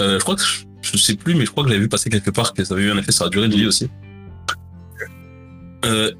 Euh, 0.00 0.18
je 0.18 0.22
crois 0.22 0.36
que 0.36 0.42
je, 0.42 0.64
je 0.82 0.96
sais 0.96 1.16
plus, 1.16 1.34
mais 1.34 1.44
je 1.44 1.50
crois 1.50 1.64
que 1.64 1.70
j'avais 1.70 1.80
vu 1.80 1.88
passer 1.88 2.10
quelque 2.10 2.30
part 2.30 2.52
que 2.52 2.62
ça 2.62 2.74
avait 2.74 2.84
eu 2.84 2.90
un 2.92 2.98
effet 2.98 3.10
sur 3.10 3.24
la 3.24 3.30
durée 3.30 3.48
de 3.48 3.54
vie 3.56 3.66
aussi. 3.66 3.88
Euh, 5.84 6.12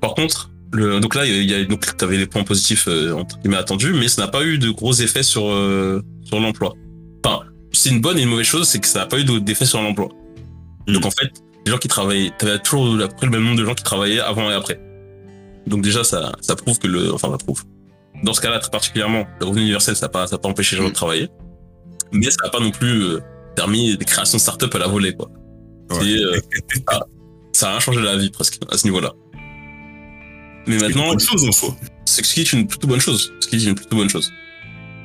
par 0.00 0.14
contre, 0.14 0.50
le, 0.74 1.00
donc 1.00 1.14
là, 1.14 1.24
il 1.26 1.48
y 1.50 1.54
a, 1.54 1.64
donc 1.64 1.96
t'avais 1.96 2.16
les 2.16 2.26
points 2.26 2.44
positifs 2.44 2.86
euh, 2.88 3.12
entre 3.12 3.38
guillemets 3.38 3.56
attendus, 3.56 3.92
mais 3.92 4.08
ça 4.08 4.22
n'a 4.22 4.28
pas 4.28 4.44
eu 4.44 4.58
de 4.58 4.70
gros 4.70 4.92
effets 4.92 5.22
sur 5.22 5.46
euh, 5.48 6.02
sur 6.24 6.40
l'emploi. 6.40 6.74
Enfin, 7.24 7.44
c'est 7.72 7.90
une 7.90 8.00
bonne 8.00 8.18
et 8.18 8.22
une 8.22 8.28
mauvaise 8.28 8.46
chose, 8.46 8.68
c'est 8.68 8.80
que 8.80 8.86
ça 8.86 9.00
n'a 9.00 9.06
pas 9.06 9.18
eu 9.18 9.24
de- 9.24 9.38
d'effet 9.38 9.64
sur 9.66 9.80
l'emploi. 9.82 10.08
Donc 10.86 11.02
Mm. 11.04 11.06
en 11.06 11.10
fait, 11.10 11.30
les 11.66 11.72
gens 11.72 11.78
qui 11.78 11.88
travaillaient, 11.88 12.30
t'avais 12.38 12.58
toujours 12.58 12.94
à 13.02 13.08
peu 13.08 13.14
près 13.16 13.26
le 13.26 13.32
même 13.32 13.44
nombre 13.44 13.58
de 13.58 13.64
gens 13.64 13.74
qui 13.74 13.84
travaillaient 13.84 14.20
avant 14.20 14.50
et 14.50 14.54
après. 14.54 14.78
Donc 15.66 15.82
déjà, 15.82 16.04
ça 16.04 16.32
ça 16.40 16.56
prouve 16.56 16.78
que 16.78 16.86
le, 16.88 17.12
enfin 17.14 17.30
ça 17.30 17.38
prouve. 17.38 17.62
Dans 18.22 18.32
ce 18.34 18.40
cas-là, 18.40 18.58
très 18.58 18.70
particulièrement, 18.70 19.26
le 19.40 19.46
revenu 19.46 19.62
universel, 19.62 19.96
ça 19.96 20.06
n'a 20.06 20.10
pas 20.10 20.26
ça 20.26 20.36
a 20.36 20.38
pas 20.38 20.48
empêché 20.48 20.76
les 20.76 20.82
gens 20.82 20.88
de 20.88 20.94
travailler, 20.94 21.28
mais 22.12 22.30
ça 22.30 22.36
n'a 22.44 22.50
pas 22.50 22.60
non 22.60 22.70
plus 22.70 23.02
euh, 23.02 23.20
permis 23.56 23.96
des 23.96 24.04
créations 24.04 24.36
de 24.38 24.42
start-up 24.42 24.74
à 24.74 24.78
la 24.78 24.86
volée, 24.86 25.14
quoi. 25.14 25.30
Ouais. 25.90 25.96
C'est, 26.00 26.18
euh, 26.18 26.38
ça, 26.88 27.06
ça 27.52 27.76
a 27.76 27.80
changé 27.80 28.00
la 28.02 28.16
vie 28.16 28.30
presque 28.30 28.58
à 28.70 28.76
ce 28.76 28.84
niveau-là. 28.84 29.12
Mais 30.66 30.78
maintenant, 30.78 31.08
Autre 31.10 31.20
chose 31.26 31.44
en 31.46 31.52
soi. 31.52 31.76
c'est 32.06 32.24
ce 32.24 32.34
qui 32.34 32.40
est 32.40 32.52
une 32.52 32.66
plutôt 32.66 32.86
bonne 32.88 33.00
chose. 33.00 33.32
Ce 33.40 33.48
qui 33.48 33.56
est 33.56 33.64
une 33.68 33.74
plutôt 33.74 33.96
bonne 33.96 34.08
chose. 34.10 34.32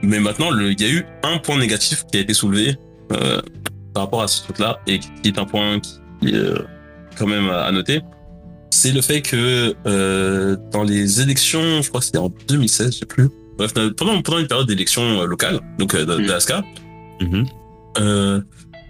Mais 0.01 0.20
maintenant, 0.20 0.49
il 0.57 0.80
y 0.80 0.86
a 0.86 0.89
eu 0.89 1.05
un 1.24 1.38
point 1.39 1.57
négatif 1.57 2.05
qui 2.12 2.18
a 2.18 2.22
été 2.22 2.34
soulevé 2.34 2.76
euh, 3.12 3.41
par 3.93 4.03
rapport 4.03 4.22
à 4.22 4.28
ce 4.28 4.43
truc-là 4.43 4.80
et 4.88 4.99
qui 4.99 5.07
est 5.26 5.38
un 5.38 5.45
point 5.45 5.80
qui 5.80 6.30
est 6.30 6.34
euh, 6.34 6.60
quand 7.18 7.28
même 7.28 7.49
à, 7.49 7.70
noter. 7.72 8.01
C'est 8.72 8.91
le 8.93 9.01
fait 9.01 9.22
que 9.22 9.76
euh, 9.88 10.55
dans 10.72 10.84
les 10.84 11.20
élections, 11.22 11.82
je 11.82 11.89
crois 11.89 11.99
que 11.99 12.05
c'était 12.05 12.20
en 12.20 12.32
2016, 12.47 12.93
je 12.93 12.99
sais 12.99 13.05
plus. 13.05 13.28
Bref, 13.57 13.74
pendant, 13.97 14.22
pendant 14.22 14.39
une 14.39 14.47
période 14.47 14.68
d'élection 14.68 15.01
euh, 15.01 15.26
locale, 15.26 15.60
donc 15.80 15.93
euh, 15.95 16.03
Mm. 16.05 16.26
d'Alaska, 16.28 16.64
Mhm. 17.20 17.45
euh, 17.97 18.41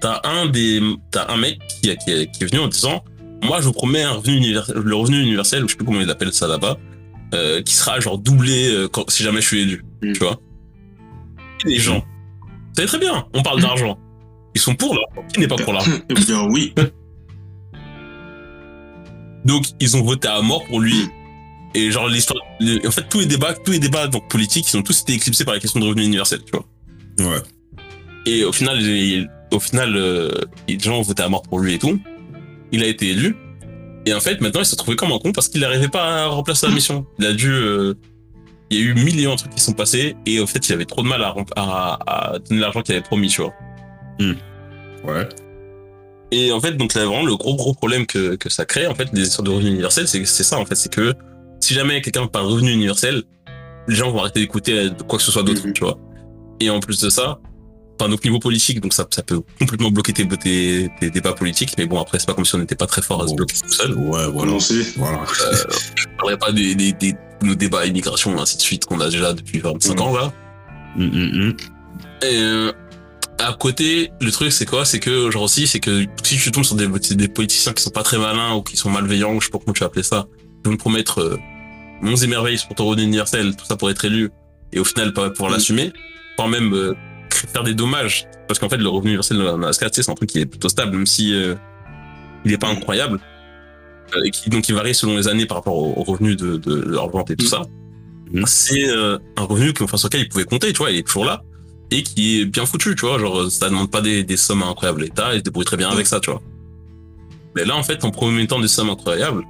t'as 0.01 0.21
un 0.25 0.45
des, 0.47 0.79
t'as 1.09 1.31
un 1.31 1.37
mec 1.37 1.57
qui, 1.81 1.81
qui, 1.97 2.11
est- 2.11 2.29
qui 2.31 2.43
est 2.43 2.47
venu 2.47 2.59
en 2.61 2.67
disant, 2.67 3.03
moi 3.43 3.59
je 3.61 3.65
vous 3.65 3.73
promets 3.73 4.03
un 4.03 4.13
revenu 4.13 4.37
universel, 4.37 4.75
le 4.77 4.95
revenu 4.95 5.21
universel, 5.21 5.63
ou 5.63 5.67
je 5.67 5.71
sais 5.73 5.77
plus 5.77 5.85
comment 5.85 6.01
ils 6.01 6.09
appellent 6.09 6.33
ça 6.33 6.47
là-bas, 6.47 6.77
euh, 7.33 7.61
qui 7.61 7.73
sera 7.75 7.99
genre 7.99 8.17
doublé 8.17 8.69
euh, 8.71 8.87
quand, 8.87 9.09
si 9.09 9.23
jamais 9.23 9.41
je 9.41 9.47
suis 9.47 9.61
élu, 9.61 9.85
Mm. 10.01 10.13
tu 10.13 10.19
vois. 10.19 10.39
Et 11.65 11.69
les 11.69 11.79
gens, 11.79 11.99
vous 11.99 12.75
savez 12.75 12.87
très 12.87 12.99
bien, 12.99 13.25
on 13.33 13.41
parle 13.43 13.61
d'argent. 13.61 13.97
Ils 14.55 14.61
sont 14.61 14.75
pour 14.75 14.93
l'argent. 14.95 15.27
Qui 15.33 15.39
n'est 15.41 15.47
pas 15.47 15.57
pour 15.57 15.73
l'argent? 15.73 15.91
Eh 16.09 16.13
bien, 16.13 16.47
oui. 16.49 16.73
Donc 19.45 19.65
ils 19.79 19.95
ont 19.97 20.01
voté 20.03 20.27
à 20.27 20.41
mort 20.41 20.63
pour 20.65 20.79
lui. 20.79 21.07
Et 21.75 21.91
genre 21.91 22.07
l'histoire, 22.07 22.41
en 22.85 22.91
fait 22.91 23.07
tous 23.09 23.19
les 23.19 23.25
débats, 23.25 23.53
tous 23.53 23.71
les 23.71 23.79
débats 23.79 24.07
donc 24.07 24.27
politiques, 24.29 24.71
ils 24.73 24.77
ont 24.77 24.81
tous 24.81 25.01
été 25.01 25.13
éclipsés 25.13 25.45
par 25.45 25.53
la 25.53 25.59
question 25.59 25.79
de 25.79 25.85
revenu 25.85 26.03
universel, 26.03 26.39
tu 26.43 26.51
vois. 26.51 26.65
Ouais. 27.31 27.41
Et 28.25 28.43
au 28.43 28.51
final, 28.51 28.79
les- 28.79 29.25
au 29.51 29.59
final, 29.59 29.95
euh, 29.95 30.31
les 30.67 30.79
gens 30.79 30.97
ont 30.97 31.01
voté 31.01 31.23
à 31.23 31.29
mort 31.29 31.43
pour 31.43 31.59
lui 31.59 31.75
et 31.75 31.79
tout. 31.79 31.99
Il 32.71 32.83
a 32.83 32.87
été 32.87 33.09
élu. 33.09 33.35
Et 34.05 34.13
en 34.13 34.19
fait, 34.19 34.39
maintenant, 34.41 34.61
il 34.61 34.65
s'est 34.65 34.75
trouvé 34.75 34.95
comme 34.95 35.11
un 35.11 35.19
con 35.19 35.31
parce 35.31 35.49
qu'il 35.49 35.61
n'arrivait 35.61 35.87
pas 35.89 36.23
à 36.23 36.25
remplacer 36.27 36.67
la 36.67 36.73
mission. 36.73 37.05
Il 37.19 37.25
a 37.25 37.33
dû, 37.33 37.51
euh, 37.51 37.93
il 38.69 38.77
y 38.79 38.81
a 38.81 38.83
eu 38.85 38.93
mille 38.93 39.15
millions 39.15 39.33
de 39.33 39.37
trucs 39.39 39.53
qui 39.55 39.61
sont 39.61 39.73
passés 39.73 40.15
et 40.25 40.39
au 40.39 40.47
fait, 40.47 40.67
il 40.69 40.73
avait 40.73 40.85
trop 40.85 41.01
de 41.01 41.07
mal 41.07 41.21
à, 41.23 41.31
rem- 41.31 41.45
à, 41.55 41.99
à 42.33 42.39
donner 42.39 42.61
l'argent 42.61 42.81
qu'il 42.81 42.95
avait 42.95 43.03
promis, 43.03 43.27
tu 43.29 43.41
vois. 43.41 43.53
Ouais. 45.05 45.27
Et 46.31 46.51
en 46.51 46.59
fait, 46.61 46.73
donc 46.73 46.93
là, 46.93 47.05
vraiment, 47.05 47.25
le 47.25 47.35
gros 47.35 47.55
gros 47.55 47.73
problème 47.73 48.05
que, 48.05 48.35
que 48.35 48.49
ça 48.49 48.65
crée, 48.65 48.85
en 48.87 48.93
fait, 48.95 49.11
des 49.13 49.21
histoires 49.23 49.43
de 49.43 49.49
revenu 49.51 49.69
universel, 49.71 50.07
c'est 50.07 50.23
c'est 50.25 50.43
ça, 50.43 50.59
en 50.59 50.65
fait, 50.65 50.75
c'est 50.75 50.91
que 50.93 51.13
si 51.59 51.73
jamais 51.73 52.01
quelqu'un 52.01 52.27
parle 52.27 52.47
de 52.47 52.53
revenu 52.53 52.71
universel, 52.71 53.23
les 53.87 53.95
gens 53.95 54.11
vont 54.11 54.19
arrêter 54.19 54.41
d'écouter 54.41 54.77
euh, 54.77 54.89
quoi 55.07 55.17
que 55.17 55.23
ce 55.23 55.31
soit 55.31 55.43
d'autre, 55.43 55.65
Mhm. 55.65 55.73
tu 55.73 55.83
vois. 55.83 55.97
Et 56.59 56.69
en 56.69 56.79
plus 56.79 57.01
de 57.01 57.09
ça, 57.09 57.39
enfin, 57.99 58.09
donc 58.09 58.23
niveau 58.23 58.39
politique, 58.39 58.79
donc 58.81 58.93
ça, 58.93 59.05
ça 59.09 59.23
peut 59.23 59.41
complètement 59.59 59.91
bloquer 59.91 60.13
tes, 60.13 60.27
tes, 60.27 60.89
tes 60.99 61.09
débats 61.09 61.33
politiques, 61.33 61.73
mais 61.77 61.85
bon, 61.85 61.99
après, 61.99 62.19
c'est 62.19 62.25
pas 62.27 62.33
comme 62.33 62.45
si 62.45 62.55
on 62.55 62.59
n'était 62.59 62.75
pas 62.75 62.87
très 62.87 63.01
fort 63.01 63.23
à 63.23 63.27
se 63.27 63.33
bloquer 63.35 63.55
tout 63.61 63.69
seul. 63.69 63.93
Ouais, 63.95 64.27
voilà. 64.31 64.47
Commencer. 64.47 64.85
Voilà. 64.97 65.21
Je 65.95 66.05
parlerai 66.17 66.37
pas 66.37 66.51
des, 66.51 66.75
des, 66.75 66.93
des, 66.93 67.15
nos 67.43 67.55
débats 67.55 67.85
immigration, 67.85 68.39
ainsi 68.41 68.57
de 68.57 68.61
suite, 68.61 68.85
qu'on 68.85 68.99
a 69.01 69.09
déjà 69.09 69.33
depuis 69.33 69.59
25 69.59 69.93
Mhm. 69.95 70.01
ans, 70.01 70.15
là. 70.15 70.33
Hum. 70.97 71.55
Et 72.21 72.25
euh, 72.41 72.71
à 73.37 73.53
côté, 73.53 74.11
le 74.19 74.31
truc 74.31 74.51
c'est 74.51 74.65
quoi? 74.65 74.83
C'est 74.85 74.99
que 74.99 75.31
genre 75.31 75.43
aussi, 75.43 75.67
c'est 75.67 75.79
que 75.79 76.05
si 76.23 76.37
tu 76.37 76.51
tombes 76.51 76.63
sur 76.65 76.75
des, 76.75 76.87
des 76.87 77.27
politiciens 77.27 77.71
qui 77.73 77.81
sont 77.83 77.89
pas 77.91 78.03
très 78.03 78.17
malins 78.17 78.55
ou 78.55 78.61
qui 78.63 78.75
sont 78.75 78.89
malveillants, 78.89 79.33
ou 79.35 79.39
je 79.39 79.45
sais 79.45 79.51
pas 79.51 79.59
comment 79.59 79.73
tu 79.73 79.79
vas 79.81 79.85
appeler 79.85 80.03
ça, 80.03 80.27
ils 80.65 80.69
vont 80.69 80.75
te 80.75 80.79
promettre 80.81 81.21
euh, 81.21 81.37
monts 82.01 82.15
et 82.17 82.27
merveilles 82.27 82.59
pour 82.67 82.75
ton 82.75 82.85
revenu 82.87 83.03
universel, 83.03 83.55
tout 83.55 83.65
ça 83.65 83.77
pour 83.77 83.89
être 83.89 84.03
élu, 84.03 84.29
et 84.73 84.79
au 84.79 84.83
final 84.83 85.13
pas 85.13 85.29
pouvoir 85.29 85.51
Mm. 85.51 85.53
l'assumer, 85.53 85.93
voire 86.37 86.49
même 86.49 86.73
euh, 86.73 86.93
faire 87.33 87.63
des 87.63 87.73
dommages, 87.73 88.27
parce 88.47 88.59
qu'en 88.59 88.69
fait 88.69 88.77
le 88.77 88.87
revenu 88.89 89.09
universel 89.09 89.41
en 89.41 89.61
Alaska, 89.61 89.89
tu 89.89 89.95
sais, 89.95 90.03
c'est 90.03 90.11
un 90.11 90.15
truc 90.15 90.29
qui 90.29 90.39
est 90.39 90.45
plutôt 90.45 90.69
stable, 90.69 90.95
même 90.95 91.05
si 91.05 91.33
euh, 91.33 91.55
il 92.45 92.53
est 92.53 92.57
pas 92.57 92.67
incroyable, 92.69 93.19
euh, 94.15 94.21
et 94.25 94.31
qui 94.31 94.49
donc 94.49 94.67
il 94.69 94.75
varie 94.75 94.95
selon 94.95 95.15
les 95.15 95.27
années 95.27 95.45
par 95.45 95.57
rapport 95.57 95.75
au, 95.75 95.93
au 95.99 96.03
revenu 96.03 96.35
de, 96.35 96.57
de 96.57 96.75
leur 96.75 97.09
vente 97.09 97.31
et 97.31 97.35
tout 97.35 97.45
Mm. 97.45 97.49
ça. 97.49 97.61
Mm. 98.31 98.43
C'est 98.45 98.89
euh, 98.89 99.17
un 99.37 99.43
revenu 99.43 99.73
que, 99.73 99.83
enfin, 99.83 99.97
sur 99.97 100.07
lequel 100.07 100.21
ils 100.21 100.29
pouvaient 100.29 100.45
compter, 100.45 100.71
tu 100.71 100.77
vois, 100.79 100.91
il 100.91 100.97
est 100.97 101.03
toujours 101.07 101.25
là 101.25 101.41
et 101.91 102.03
qui 102.03 102.41
est 102.41 102.45
bien 102.45 102.65
foutu, 102.67 102.95
tu 102.95 103.05
vois. 103.07 103.17
Genre, 103.17 103.51
ça 103.51 103.67
demande 103.69 103.89
pas 103.89 104.01
des, 104.01 104.23
des 104.23 104.37
sommes 104.37 104.61
incroyables. 104.61 105.01
L'État, 105.01 105.33
il 105.33 105.39
se 105.39 105.43
débrouille 105.43 105.65
très 105.65 105.77
bien 105.77 105.89
avec 105.89 106.05
ça, 106.05 106.19
tu 106.19 106.29
vois. 106.29 106.41
Mais 107.55 107.65
là, 107.65 107.75
en 107.75 107.81
fait, 107.81 108.03
en 108.05 108.11
promettant 108.11 108.59
des 108.59 108.67
sommes 108.67 108.91
incroyables, 108.91 109.43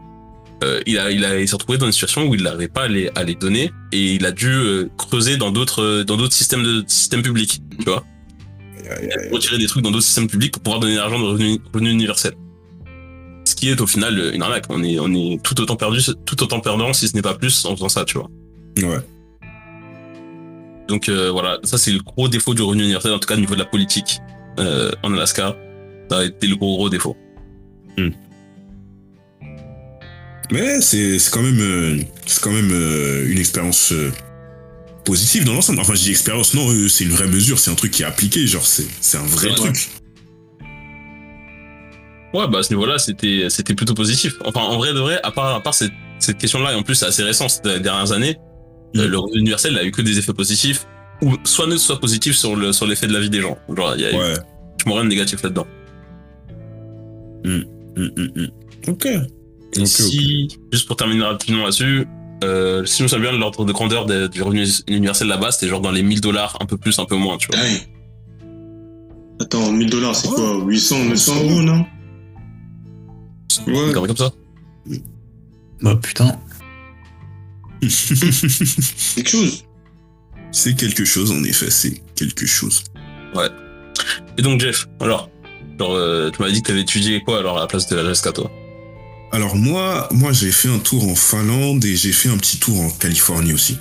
euh, 0.63 0.81
il 0.85 0.99
a, 0.99 1.11
il 1.11 1.23
a, 1.25 1.39
il 1.39 1.47
s'est 1.47 1.55
retrouvé 1.55 1.77
dans 1.77 1.85
une 1.85 1.91
situation 1.91 2.27
où 2.27 2.35
il 2.35 2.43
n'arrivait 2.43 2.67
pas 2.67 2.83
à 2.83 2.87
les, 2.87 3.09
à 3.15 3.23
les 3.23 3.35
donner 3.35 3.71
et 3.91 4.15
il 4.15 4.25
a 4.25 4.31
dû 4.31 4.51
euh, 4.51 4.89
creuser 4.97 5.37
dans 5.37 5.51
d'autres, 5.51 5.81
euh, 5.81 6.03
dans 6.03 6.17
d'autres 6.17 6.33
systèmes 6.33 6.63
de 6.63 6.83
systèmes 6.87 7.21
publics, 7.21 7.61
tu 7.77 7.85
vois. 7.85 8.03
Il 9.01 9.11
a 9.11 9.31
retirer 9.31 9.57
des 9.57 9.67
trucs 9.67 9.83
dans 9.83 9.91
d'autres 9.91 10.05
systèmes 10.05 10.27
publics 10.27 10.51
pour 10.51 10.63
pouvoir 10.63 10.79
donner 10.79 10.95
l'argent 10.95 11.19
de 11.19 11.25
revenu, 11.25 11.59
revenu 11.73 11.91
universel. 11.91 12.33
Ce 13.45 13.55
qui 13.55 13.69
est 13.69 13.79
au 13.81 13.87
final 13.87 14.19
euh, 14.19 14.33
une 14.33 14.41
arnaque. 14.41 14.65
On 14.69 14.83
est, 14.83 14.99
on 14.99 15.13
est 15.13 15.41
tout 15.43 15.59
autant 15.61 15.75
perdu, 15.75 15.99
tout 16.25 16.43
autant 16.43 16.59
perdant 16.59 16.93
si 16.93 17.07
ce 17.07 17.15
n'est 17.15 17.21
pas 17.21 17.35
plus 17.35 17.65
en 17.65 17.75
faisant 17.75 17.89
ça, 17.89 18.05
tu 18.05 18.17
vois. 18.17 18.29
Ouais. 18.77 18.99
Donc 20.87 21.07
euh, 21.07 21.29
voilà, 21.29 21.59
ça 21.63 21.77
c'est 21.77 21.91
le 21.91 21.99
gros 21.99 22.27
défaut 22.27 22.53
du 22.53 22.63
revenu 22.63 22.83
universel, 22.83 23.13
en 23.13 23.19
tout 23.19 23.27
cas 23.27 23.35
au 23.35 23.39
niveau 23.39 23.53
de 23.53 23.59
la 23.59 23.65
politique 23.65 24.19
euh, 24.59 24.91
en 25.03 25.13
Alaska. 25.13 25.55
Ça 26.09 26.17
a 26.17 26.25
été 26.25 26.47
le 26.47 26.55
gros 26.55 26.77
gros 26.77 26.89
défaut. 26.89 27.15
Mais 30.51 30.81
c'est 30.81 31.19
c'est 31.19 31.31
quand 31.31 31.43
même, 31.43 31.59
euh, 31.59 31.97
c'est 32.25 32.41
quand 32.41 32.51
même 32.51 32.71
euh, 32.71 33.29
une 33.29 33.37
expérience 33.37 33.91
euh, 33.91 34.11
positive 35.05 35.43
dans 35.43 35.53
l'ensemble. 35.53 35.79
Enfin, 35.79 35.93
je 35.95 36.01
dis 36.01 36.09
expérience, 36.11 36.53
non, 36.55 36.69
euh, 36.71 36.87
c'est 36.87 37.03
une 37.03 37.11
vraie 37.11 37.27
mesure, 37.27 37.59
c'est 37.59 37.69
un 37.71 37.75
truc 37.75 37.91
qui 37.91 38.01
est 38.01 38.05
appliqué, 38.05 38.45
genre, 38.47 38.65
c'est 38.65 38.87
c'est 39.01 39.17
un 39.17 39.25
vrai 39.25 39.49
Ouais. 39.49 39.55
truc. 39.55 39.87
Ouais, 42.33 42.47
bah 42.47 42.59
à 42.59 42.63
ce 42.63 42.71
niveau-là, 42.73 42.97
c'était 42.99 43.47
c'était 43.49 43.73
plutôt 43.75 43.93
positif. 43.95 44.35
Enfin, 44.45 44.61
en 44.61 44.77
vrai 44.77 44.93
de 44.93 44.99
vrai, 44.99 45.19
à 45.23 45.31
part 45.31 45.55
à 45.55 45.61
part 45.61 45.73
cette, 45.73 45.91
cette 46.19 46.37
question-là, 46.37 46.73
et 46.73 46.75
en 46.75 46.83
plus 46.83 46.95
c'est 46.95 47.05
assez 47.07 47.23
récent, 47.23 47.47
ces 47.49 47.61
dernières 47.79 48.11
années, 48.11 48.37
Mm. 48.95 49.01
le 49.03 49.19
revenu 49.19 49.39
universel 49.41 49.73
n'a 49.73 49.83
eu 49.83 49.91
que 49.91 50.01
des 50.01 50.17
effets 50.17 50.33
positifs, 50.33 50.87
ou 51.21 51.35
soit 51.43 51.67
neutres, 51.67 51.81
soit 51.81 51.99
positifs 51.99 52.35
sur 52.35 52.55
le 52.55 52.71
sur 52.73 52.87
l'effet 52.87 53.05
de 53.05 53.13
la 53.13 53.19
vie 53.19 53.29
des 53.29 53.39
gens. 53.41 53.55
Genre, 53.75 53.93
il 53.95 54.01
y 54.01 54.05
a 54.05 54.11
eu 54.11 54.15
Ouais. 54.15 54.33
franchement 54.79 54.95
rien 54.95 55.03
de 55.03 55.09
négatif 55.09 55.43
là-dedans. 55.43 55.67
Hum. 57.45 57.65
Ok. 58.87 59.07
Et 59.77 59.85
si, 59.85 60.47
juste 60.73 60.87
pour 60.87 60.95
terminer 60.95 61.23
rapidement 61.23 61.63
là-dessus, 61.63 62.07
euh, 62.43 62.85
si 62.85 62.99
je 62.99 63.03
me 63.03 63.07
souviens 63.07 63.31
bien, 63.31 63.39
l'ordre 63.39 63.65
de 63.65 63.71
grandeur 63.71 64.05
des- 64.05 64.29
du 64.29 64.41
revenu 64.41 64.65
universel 64.87 65.27
là-bas, 65.27 65.51
c'était 65.51 65.67
genre 65.67 65.81
dans 65.81 65.91
les 65.91 66.01
1000 66.03 66.21
dollars, 66.21 66.57
un 66.61 66.65
peu 66.65 66.77
plus, 66.77 66.97
un 66.99 67.05
peu 67.05 67.15
moins, 67.15 67.37
tu 67.37 67.47
vois. 67.51 67.59
Ouais. 67.61 67.81
Attends, 69.41 69.71
1000 69.71 69.89
dollars, 69.89 70.15
c'est 70.15 70.27
quoi? 70.27 70.61
800, 70.65 71.05
900 71.05 71.35
euros, 71.43 71.61
non? 71.61 71.85
Ouais. 73.67 73.91
Comme 73.93 74.07
comme 74.07 74.17
ça. 74.17 74.31
Bah 75.81 75.95
putain. 76.01 76.37
Quelque 77.81 79.29
chose. 79.29 79.63
C'est 80.51 80.75
quelque 80.75 81.05
chose, 81.05 81.31
en 81.31 81.43
effet, 81.43 81.69
c'est 81.69 82.01
quelque 82.15 82.45
chose. 82.47 82.83
Et 84.37 84.41
donc, 84.41 84.59
Jeff, 84.59 84.87
alors, 84.99 85.29
genre, 85.77 85.93
euh, 85.93 86.31
tu 86.31 86.41
m'as 86.41 86.49
dit 86.49 86.61
que 86.61 86.67
t'avais 86.67 86.81
étudié 86.81 87.21
quoi 87.21 87.37
alors 87.39 87.57
à 87.57 87.61
la 87.61 87.67
place 87.67 87.87
de 87.87 87.95
la 87.95 88.03
GSK, 88.03 88.33
toi? 88.33 88.51
Alors 89.31 89.55
moi, 89.55 90.07
moi 90.11 90.31
j'ai 90.33 90.51
fait 90.51 90.69
un 90.69 90.79
tour 90.79 91.07
en 91.07 91.15
Finlande 91.15 91.85
et 91.85 91.95
j'ai 91.95 92.11
fait 92.11 92.29
un 92.29 92.37
petit 92.37 92.57
tour 92.57 92.79
en 92.81 92.89
Californie 92.89 93.53
aussi. 93.53 93.77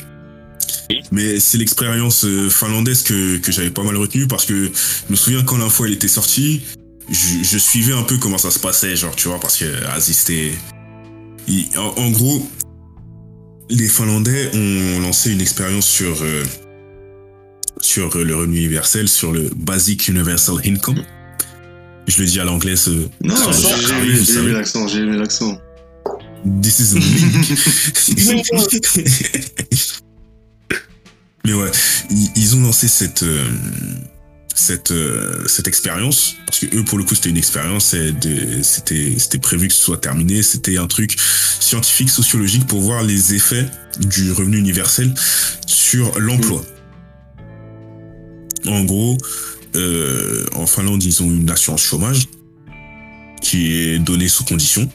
Mais 1.13 1.39
c'est 1.41 1.59
l'expérience 1.59 2.25
euh, 2.25 2.49
finlandaise 2.51 3.03
que, 3.03 3.41
j'avais 3.49 3.71
pas 3.71 3.83
mal 3.83 3.97
retenue 3.97 4.27
parce 4.27 4.45
que 4.45 4.67
je 4.67 5.11
me 5.11 5.17
souviens 5.17 5.43
quand 5.43 5.59
l'info 5.59 5.85
elle 5.85 5.93
était 5.93 6.09
sortie, 6.09 6.63
je, 7.11 7.59
suivais 7.59 7.93
un 7.93 8.03
peu 8.03 8.19
comment 8.19 8.39
ça 8.39 8.51
se 8.51 8.59
passait, 8.59 8.97
genre 8.97 9.15
tu 9.15 9.29
vois, 9.29 9.41
parce 9.41 9.57
que 9.59 9.65
ah, 9.87 10.01
c'était... 10.01 10.53
il- 11.47 11.69
En, 11.77 11.95
en 11.97 12.11
gros, 12.11 12.47
les 13.71 13.89
Finlandais 13.89 14.51
ont 14.55 15.01
lancé 15.01 15.31
une 15.31 15.41
expérience 15.41 15.87
sur, 15.87 16.23
euh, 16.23 16.45
sur 17.81 18.17
le 18.17 18.35
revenu 18.35 18.59
universel, 18.59 19.09
sur 19.09 19.33
le 19.33 19.51
Basic 19.57 20.09
Universal 20.09 20.57
Income. 20.67 21.03
Je 22.09 22.19
le 22.23 22.27
dis 22.27 22.41
à 22.41 22.45
l'anglaise. 22.45 22.89
euh, 22.89 23.07
Non, 23.23 23.35
j'ai 23.53 24.39
aimé, 24.39 24.53
l'accent, 24.53 24.89
j'ai 24.89 25.01
aimé 25.01 25.17
l'accent. 25.19 25.59
This 26.63 26.79
is. 26.81 26.95
Mais 31.45 31.53
ouais, 31.53 31.71
ils, 32.37 32.57
ont 32.57 32.61
lancé 32.61 32.89
cette 32.89 33.23
euh, 33.23 33.45
cette 34.55 34.91
euh, 34.91 35.47
cette 35.47 35.69
expérience 35.69 36.35
parce 36.47 36.59
que 36.59 36.67
eux 36.77 36.85
pour 36.85 36.99
le 36.99 37.05
coup 37.05 37.15
c'était 37.15 37.31
une 37.31 37.37
expérience 37.39 37.95
c'était 38.63 39.15
c'était 39.19 39.39
prévu 39.39 39.69
que 39.69 39.75
ce 39.75 39.81
soit 39.81 39.99
terminé, 39.99 40.43
c'était 40.43 40.77
un 40.79 40.87
truc 40.87 41.17
scientifique 41.61 42.11
sociologique 42.11 42.67
pour 42.67 42.81
voir 42.81 43.03
les 43.03 43.35
effets 43.35 43.67
du 44.01 44.33
revenu 44.33 44.59
universel 44.59 45.15
sur 45.67 46.19
l'emploi. 46.19 46.65
En 48.67 48.85
gros, 48.85 49.17
euh, 49.77 50.47
en 50.55 50.67
Finlande, 50.67 51.03
ils 51.03 51.23
ont 51.23 51.31
une 51.31 51.51
assurance 51.51 51.83
chômage 51.83 52.29
qui 53.41 53.73
est 53.73 53.99
donnée 53.99 54.29
sous 54.29 54.45
condition. 54.45 54.89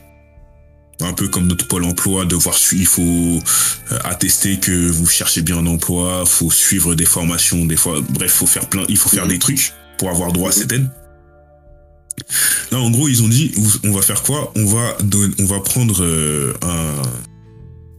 Un 1.02 1.14
peu 1.14 1.28
comme 1.28 1.48
notre 1.48 1.68
pôle 1.68 1.84
emploi, 1.86 2.26
devoir 2.26 2.56
suivre, 2.56 2.82
il 2.82 2.88
faut 2.88 3.44
euh, 3.92 4.00
attester 4.04 4.60
que 4.60 4.72
vous 4.72 5.08
cherchez 5.08 5.42
bien 5.42 5.58
un 5.58 5.66
emploi, 5.66 6.26
faut 6.26 6.52
suivre 6.52 6.96
des 6.96 7.06
formations, 7.06 7.66
des 7.66 7.76
fois, 7.76 8.00
bref, 8.10 8.32
faut 8.32 8.46
faire 8.46 8.70
plein, 8.70 8.84
il 8.90 8.98
faut 8.98 9.10
faire 9.10 9.28
des 9.28 9.40
trucs 9.40 9.74
pour 9.98 10.10
avoir 10.10 10.32
droit 10.32 10.50
à 10.50 10.52
cette 10.52 10.72
aide. 10.72 10.90
Là, 12.72 12.80
en 12.80 12.92
gros, 12.92 13.08
ils 13.08 13.24
ont 13.24 13.28
dit, 13.28 13.52
on 13.84 13.92
va 13.92 14.02
faire 14.02 14.22
quoi? 14.22 14.52
On 14.56 14.66
va 14.66 14.98
on 15.40 15.46
va 15.46 15.60
prendre 15.60 16.04
euh, 16.04 16.54
un, 16.62 17.02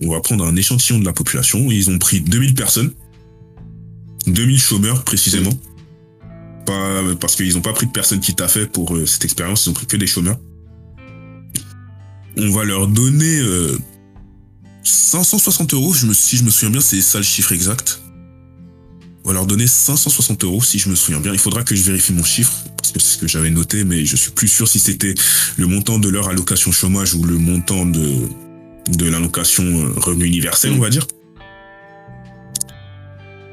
on 0.03 0.11
va 0.11 0.21
prendre 0.21 0.45
un 0.45 0.57
échantillon 0.57 0.99
de 0.99 1.05
la 1.05 1.13
population. 1.13 1.71
Ils 1.71 1.91
ont 1.91 1.99
pris 1.99 2.21
2000 2.21 2.55
personnes, 2.55 2.93
2000 4.27 4.59
chômeurs 4.59 5.05
précisément, 5.05 5.53
parce 7.21 7.37
qu'ils 7.37 7.55
n'ont 7.55 7.61
pas 7.61 7.73
pris 7.73 7.87
de 7.87 7.93
personnes 7.93 8.21
qui 8.21 8.35
t'a 8.35 8.49
fait 8.49 8.67
pour 8.67 8.97
euh, 8.97 9.07
cette 9.07 9.25
expérience, 9.25 9.67
ils 9.67 9.71
ont 9.71 9.75
pris 9.75 9.87
que 9.87 9.97
des 9.97 10.07
chômeurs 10.07 10.39
on 12.37 12.51
va 12.51 12.65
leur 12.65 12.89
donner 12.89 13.39
euh, 13.39 13.79
560 14.83 15.75
euros, 15.75 15.93
je 15.93 16.07
me, 16.07 16.15
si 16.15 16.37
je 16.37 16.45
me 16.45 16.51
souviens 16.51 16.71
bien, 16.71 16.81
c'est 16.81 17.01
ça 17.01 17.19
le 17.19 17.25
chiffre 17.25 17.53
exact. 17.53 18.01
On 19.25 19.29
va 19.29 19.35
leur 19.35 19.47
donner 19.47 19.67
560 19.67 20.45
euros, 20.45 20.63
si 20.63 20.79
je 20.79 20.89
me 20.89 20.95
souviens 20.95 21.21
bien. 21.21 21.33
Il 21.33 21.39
faudra 21.39 21.63
que 21.63 21.75
je 21.75 21.83
vérifie 21.83 22.13
mon 22.13 22.25
chiffre, 22.25 22.53
parce 22.77 22.93
que 22.93 23.01
c'est 23.01 23.15
ce 23.15 23.19
que 23.19 23.29
j'avais 23.29 23.51
noté, 23.51 23.85
mais 23.85 24.05
je 24.05 24.17
suis 24.17 24.31
plus 24.31 24.49
sûr 24.49 24.69
si 24.69 24.79
c'était 24.79 25.15
le 25.57 25.67
montant 25.67 25.99
de 25.99 26.09
leur 26.09 26.29
allocation 26.29 26.73
chômage 26.73 27.15
ou 27.15 27.25
le 27.25 27.39
montant 27.39 27.87
de, 27.87 28.29
de 28.91 29.09
l'allocation 29.09 29.65
euh, 29.65 29.93
revenu 29.97 30.27
universel, 30.27 30.73
on 30.73 30.81
va 30.81 30.91
dire. 30.91 31.07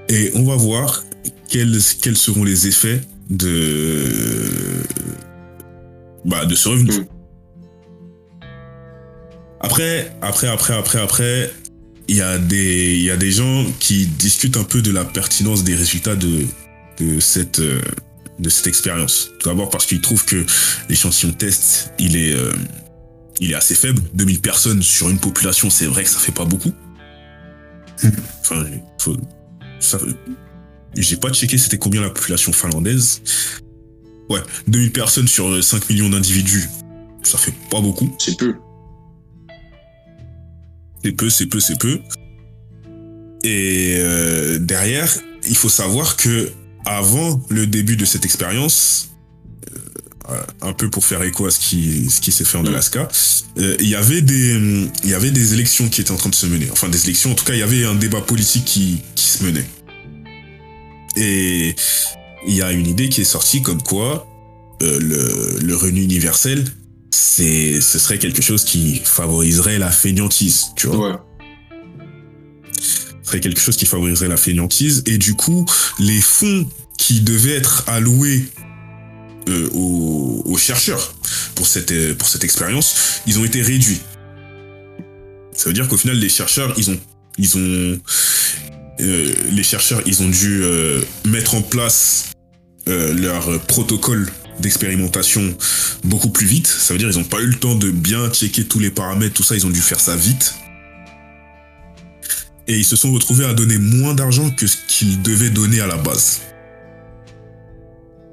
Et 0.10 0.32
on 0.36 0.44
va 0.44 0.56
voir 0.58 1.04
quels, 1.52 1.78
quels 2.02 2.18
seront 2.18 2.44
les 2.46 2.68
effets 2.68 3.02
de, 3.30 4.10
bah, 6.26 6.46
de 6.46 6.56
ce 6.56 6.70
revenu. 6.70 6.92
Mm. 6.92 7.06
Après, 9.60 10.16
après, 10.22 10.48
après, 10.48 10.74
après, 10.74 11.00
après, 11.00 11.54
il 12.08 12.16
y 12.16 12.22
a 12.22 12.38
des, 12.40 12.96
il 12.96 13.04
y 13.04 13.12
a 13.12 13.18
des 13.18 13.32
gens 13.32 13.66
qui 13.80 14.08
discutent 14.08 14.58
un 14.58 14.64
peu 14.64 14.82
de 14.82 14.92
la 14.92 15.06
pertinence 15.06 15.64
des 15.64 15.76
résultats 15.76 16.16
de, 16.16 16.46
de 17.00 17.20
cette, 17.20 17.62
de 17.62 18.50
cette 18.50 18.68
expérience. 18.68 19.30
Tout 19.40 19.50
d'abord 19.50 19.70
parce 19.70 19.86
qu'ils 19.86 20.02
trouvent 20.02 20.26
que 20.26 20.46
l'échantillon 20.90 21.34
test, 21.34 21.94
il 22.00 22.16
est, 22.16 22.34
euh, 22.34 22.54
il 23.40 23.52
est 23.52 23.56
assez 23.56 23.76
faible. 23.76 24.02
2000 24.14 24.40
personnes 24.40 24.82
sur 24.82 25.10
une 25.10 25.20
population, 25.20 25.70
c'est 25.70 25.86
vrai 25.86 26.04
que 26.06 26.10
ça 26.10 26.20
fait 26.20 26.32
pas 26.32 26.46
beaucoup. 26.46 26.74
Enfin, 28.42 28.66
faut, 28.98 29.18
ça, 29.80 30.00
j'ai 30.98 31.18
pas 31.18 31.32
checké 31.32 31.58
c'était 31.58 31.78
combien 31.78 32.02
la 32.02 32.10
population 32.10 32.54
finlandaise. 32.54 33.22
Ouais, 34.30 34.42
2000 34.68 34.92
personnes 34.92 35.28
sur 35.28 35.64
5 35.64 35.90
millions 35.90 36.10
d'individus, 36.10 36.70
ça 37.24 37.38
fait 37.38 37.54
pas 37.70 37.82
beaucoup. 37.82 38.16
C'est 38.20 38.38
peu. 38.38 38.56
C'est 41.04 41.12
peu, 41.12 41.30
c'est 41.30 41.48
peu, 41.48 41.60
c'est 41.60 41.80
peu. 41.80 42.00
Et 43.44 43.96
euh, 43.98 44.60
derrière, 44.60 45.12
il 45.48 45.56
faut 45.56 45.70
savoir 45.70 46.16
que 46.16 46.52
avant 46.86 47.42
le 47.50 47.66
début 47.68 47.96
de 47.96 48.06
cette 48.06 48.26
expérience, 48.26 49.10
euh, 50.30 50.42
un 50.62 50.74
peu 50.74 50.90
pour 50.90 51.04
faire 51.04 51.24
écho 51.24 51.48
à 51.48 51.52
ce 51.52 51.60
qui, 51.60 52.10
ce 52.10 52.22
qui 52.22 52.32
s'est 52.32 52.46
fait 52.46 52.58
en 52.58 52.64
Mm. 52.64 52.68
Alaska, 52.68 53.08
euh, 53.58 53.76
il 53.80 53.90
y 53.90 53.96
avait 53.96 54.22
des, 54.22 54.88
il 55.04 55.10
y 55.10 55.14
avait 55.14 55.32
des 55.32 55.54
élections 55.54 55.90
qui 55.90 56.02
étaient 56.02 56.12
en 56.12 56.18
train 56.18 56.30
de 56.30 56.36
se 56.36 56.46
mener. 56.46 56.70
Enfin, 56.72 56.88
des 56.90 57.04
élections. 57.06 57.32
En 57.32 57.36
tout 57.36 57.46
cas, 57.46 57.54
il 57.54 57.60
y 57.60 57.64
avait 57.64 57.86
un 57.86 57.96
débat 57.96 58.22
politique 58.22 58.66
qui, 58.66 59.02
qui 59.16 59.26
se 59.26 59.44
menait. 59.44 59.66
Et 61.16 61.76
il 62.48 62.56
y 62.56 62.62
a 62.62 62.72
une 62.72 62.88
idée 62.88 63.10
qui 63.10 63.22
est 63.22 63.26
sortie 63.26 63.62
comme 63.62 63.82
quoi 63.82 64.28
euh, 64.82 65.00
le, 65.00 65.60
le 65.62 65.76
revenu 65.76 66.02
universel 66.02 66.66
c'est 67.12 67.82
ce 67.82 68.00
serait 68.00 68.18
quelque 68.18 68.42
chose 68.42 68.64
qui 68.64 69.02
favoriserait 69.04 69.78
la 69.80 69.92
fainéantise, 69.92 70.68
tu 70.76 70.88
vois. 70.88 71.12
Ouais. 71.12 71.18
Ce 72.82 73.28
serait 73.28 73.40
quelque 73.40 73.60
chose 73.60 73.78
qui 73.78 73.86
favoriserait 73.86 74.28
la 74.28 74.38
fainéantise 74.38 75.04
et 75.06 75.18
du 75.18 75.36
coup, 75.36 75.66
les 76.00 76.20
fonds 76.22 76.68
qui 76.98 77.22
devaient 77.22 77.56
être 77.56 77.84
alloués 77.88 78.44
euh, 79.50 79.70
aux, 79.74 80.42
aux 80.46 80.58
chercheurs 80.58 81.14
pour 81.56 81.68
cette 81.68 81.92
euh, 81.92 82.16
pour 82.16 82.28
cette 82.28 82.44
expérience, 82.44 83.22
ils 83.28 83.40
ont 83.40 83.46
été 83.46 83.62
réduits. 83.62 84.02
Ça 85.54 85.70
veut 85.70 85.74
dire 85.74 85.88
qu'au 85.88 85.98
final, 85.98 86.18
les 86.18 86.30
chercheurs, 86.30 86.74
ils 86.78 86.90
ont 86.92 87.00
ils 87.38 87.58
ont 87.58 88.00
euh, 89.02 89.34
les 89.52 89.64
chercheurs, 89.64 90.02
ils 90.06 90.22
ont 90.22 90.30
dû 90.30 90.62
euh, 90.64 91.02
mettre 91.26 91.56
en 91.56 91.62
place 91.62 92.32
euh, 92.88 93.14
leur 93.14 93.60
protocole 93.62 94.32
d'expérimentation 94.60 95.56
beaucoup 96.04 96.30
plus 96.30 96.46
vite. 96.46 96.68
Ça 96.68 96.94
veut 96.94 97.00
dire 97.00 97.10
qu'ils 97.10 97.20
n'ont 97.20 97.26
pas 97.26 97.42
eu 97.42 97.48
le 97.48 97.56
temps 97.56 97.76
de 97.76 97.90
bien 97.90 98.30
checker 98.30 98.66
tous 98.66 98.80
les 98.80 98.92
paramètres, 98.92 99.34
tout 99.34 99.44
ça, 99.44 99.56
ils 99.56 99.66
ont 99.66 99.72
dû 99.72 99.82
faire 99.82 100.00
ça 100.00 100.16
vite. 100.16 100.56
Et 102.68 102.78
ils 102.78 102.86
se 102.86 102.96
sont 102.96 103.12
retrouvés 103.12 103.46
à 103.46 103.54
donner 103.54 103.78
moins 103.78 104.14
d'argent 104.14 104.50
que 104.52 104.68
ce 104.68 104.78
qu'ils 104.88 105.22
devaient 105.22 105.50
donner 105.50 105.82
à 105.82 105.88
la 105.88 105.98
base. 105.98 106.42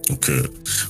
Donc, 0.08 0.30
euh, 0.30 0.42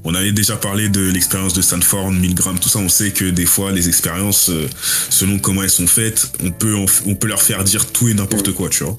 on 0.04 0.14
avait 0.14 0.32
déjà 0.32 0.56
parlé 0.56 0.88
de 0.88 1.00
l'expérience 1.00 1.52
de 1.52 1.62
Stanford, 1.62 2.12
Milgram, 2.12 2.58
tout 2.58 2.68
ça. 2.68 2.78
On 2.78 2.88
sait 2.88 3.10
que 3.10 3.24
des 3.24 3.46
fois, 3.46 3.72
les 3.72 3.88
expériences, 3.88 4.50
euh, 4.50 4.68
selon 5.10 5.38
comment 5.38 5.62
elles 5.62 5.70
sont 5.70 5.86
faites, 5.86 6.30
on 6.42 6.50
peut, 6.50 6.76
on 7.06 7.14
peut 7.14 7.26
leur 7.26 7.42
faire 7.42 7.64
dire 7.64 7.90
tout 7.90 8.08
et 8.08 8.14
n'importe 8.14 8.52
quoi, 8.52 8.68
tu 8.68 8.84
vois. 8.84 8.98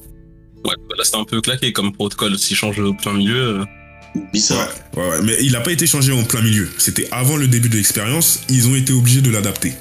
Ouais, 0.66 0.76
là 0.98 1.04
c'était 1.04 1.18
un 1.18 1.26
peu 1.26 1.42
claqué 1.42 1.72
comme 1.72 1.94
protocole. 1.94 2.38
S'il 2.38 2.58
change 2.58 2.80
au 2.80 2.94
plein 2.94 3.14
milieu, 3.14 3.60
euh, 3.60 3.66
Bizarre. 4.34 4.68
Ouais, 4.96 5.04
ouais, 5.04 5.10
ouais. 5.10 5.22
Mais 5.24 5.38
il 5.42 5.52
n'a 5.52 5.62
pas 5.62 5.72
été 5.72 5.86
changé 5.88 6.12
en 6.12 6.24
plein 6.24 6.42
milieu. 6.42 6.68
C'était 6.78 7.08
avant 7.12 7.38
le 7.38 7.48
début 7.48 7.70
de 7.70 7.76
l'expérience. 7.76 8.42
Ils 8.50 8.68
ont 8.68 8.76
été 8.76 8.94
obligés 8.94 9.22
de 9.22 9.30
l'adapter. 9.30 9.74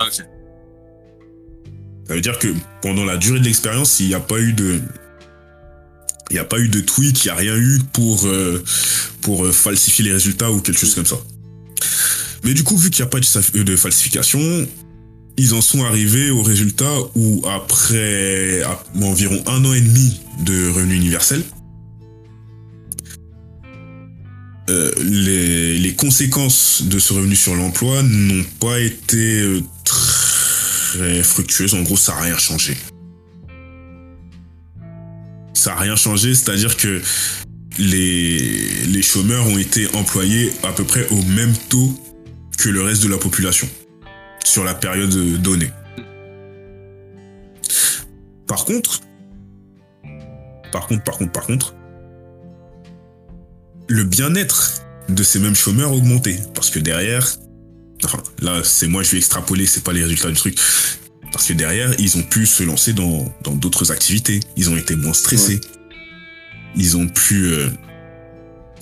ok. 0.00 0.24
Ça 2.06 2.14
veut 2.14 2.20
dire 2.22 2.38
que 2.38 2.48
pendant 2.80 3.04
la 3.04 3.18
durée 3.18 3.38
de 3.38 3.44
l'expérience, 3.44 4.00
il 4.00 4.08
n'y 4.08 4.14
a 4.14 4.20
pas 4.20 4.38
eu 4.38 4.54
de. 4.54 4.80
Il 6.30 6.34
n'y 6.34 6.40
a 6.40 6.44
pas 6.44 6.58
eu 6.58 6.68
de 6.68 6.80
tweak, 6.80 7.24
il 7.24 7.28
n'y 7.28 7.30
a 7.30 7.34
rien 7.34 7.56
eu 7.56 7.80
pour, 7.92 8.26
euh, 8.26 8.62
pour 9.22 9.46
euh, 9.46 9.52
falsifier 9.52 10.04
les 10.04 10.12
résultats 10.12 10.50
ou 10.50 10.60
quelque 10.60 10.78
chose 10.78 10.94
comme 10.94 11.06
ça. 11.06 11.16
Mais 12.44 12.52
du 12.52 12.64
coup, 12.64 12.76
vu 12.76 12.90
qu'il 12.90 13.02
n'y 13.02 13.08
a 13.08 13.10
pas 13.10 13.20
de 13.20 13.76
falsification, 13.76 14.66
ils 15.38 15.54
en 15.54 15.60
sont 15.60 15.84
arrivés 15.84 16.30
au 16.30 16.42
résultat 16.42 16.92
où 17.14 17.42
après 17.48 18.62
environ 19.00 19.40
un 19.46 19.64
an 19.64 19.72
et 19.72 19.80
demi 19.80 20.20
de 20.44 20.68
revenu 20.68 20.96
universel, 20.96 21.42
euh, 24.68 24.92
les, 25.00 25.94
conséquences 25.94 26.82
de 26.82 26.98
ce 26.98 27.12
revenu 27.12 27.34
sur 27.34 27.54
l'emploi 27.54 28.02
n'ont 28.02 28.44
pas 28.60 28.78
été 28.80 29.40
euh, 29.40 29.62
tr- 29.84 30.92
très 30.92 31.22
fructueuse. 31.22 31.74
En 31.74 31.82
gros, 31.82 31.96
ça 31.96 32.14
n'a 32.14 32.20
rien 32.20 32.38
changé. 32.38 32.76
Ça 35.54 35.70
n'a 35.70 35.80
rien 35.80 35.96
changé, 35.96 36.34
c'est-à-dire 36.34 36.76
que 36.76 37.00
les 37.78 39.02
chômeurs 39.02 39.46
ont 39.46 39.58
été 39.58 39.88
employés 39.94 40.52
à 40.62 40.72
peu 40.72 40.84
près 40.84 41.08
au 41.08 41.22
même 41.22 41.54
taux 41.68 41.98
que 42.58 42.68
le 42.68 42.82
reste 42.82 43.02
de 43.02 43.08
la 43.08 43.18
population 43.18 43.68
sur 44.44 44.64
la 44.64 44.74
période 44.74 45.10
donnée. 45.42 45.70
Par 48.46 48.64
contre, 48.64 49.00
par 50.72 50.86
contre, 50.86 51.04
par 51.04 51.18
contre, 51.18 51.32
par 51.32 51.46
contre, 51.46 51.74
le 53.88 54.04
bien-être 54.04 54.82
de 55.08 55.22
ces 55.22 55.38
mêmes 55.38 55.54
chômeurs 55.54 55.90
a 55.90 55.94
augmenté. 55.94 56.38
Parce 56.54 56.70
que 56.70 56.78
derrière, 56.78 57.26
enfin, 58.04 58.22
là, 58.40 58.62
c'est 58.64 58.86
moi, 58.86 59.02
je 59.02 59.12
vais 59.12 59.18
extrapoler, 59.18 59.66
c'est 59.66 59.84
pas 59.84 59.92
les 59.92 60.02
résultats 60.02 60.28
du 60.28 60.36
truc. 60.36 60.58
Parce 61.32 61.46
que 61.46 61.52
derrière, 61.52 61.92
ils 61.98 62.16
ont 62.16 62.22
pu 62.22 62.46
se 62.46 62.62
lancer 62.62 62.92
dans 62.94 63.32
dans 63.44 63.54
d'autres 63.54 63.92
activités. 63.92 64.40
Ils 64.56 64.70
ont 64.70 64.76
été 64.76 64.96
moins 64.96 65.12
stressés. 65.12 65.60
Ils 66.74 66.96
ont 66.96 67.08
pu. 67.08 67.46
euh, 67.46 67.68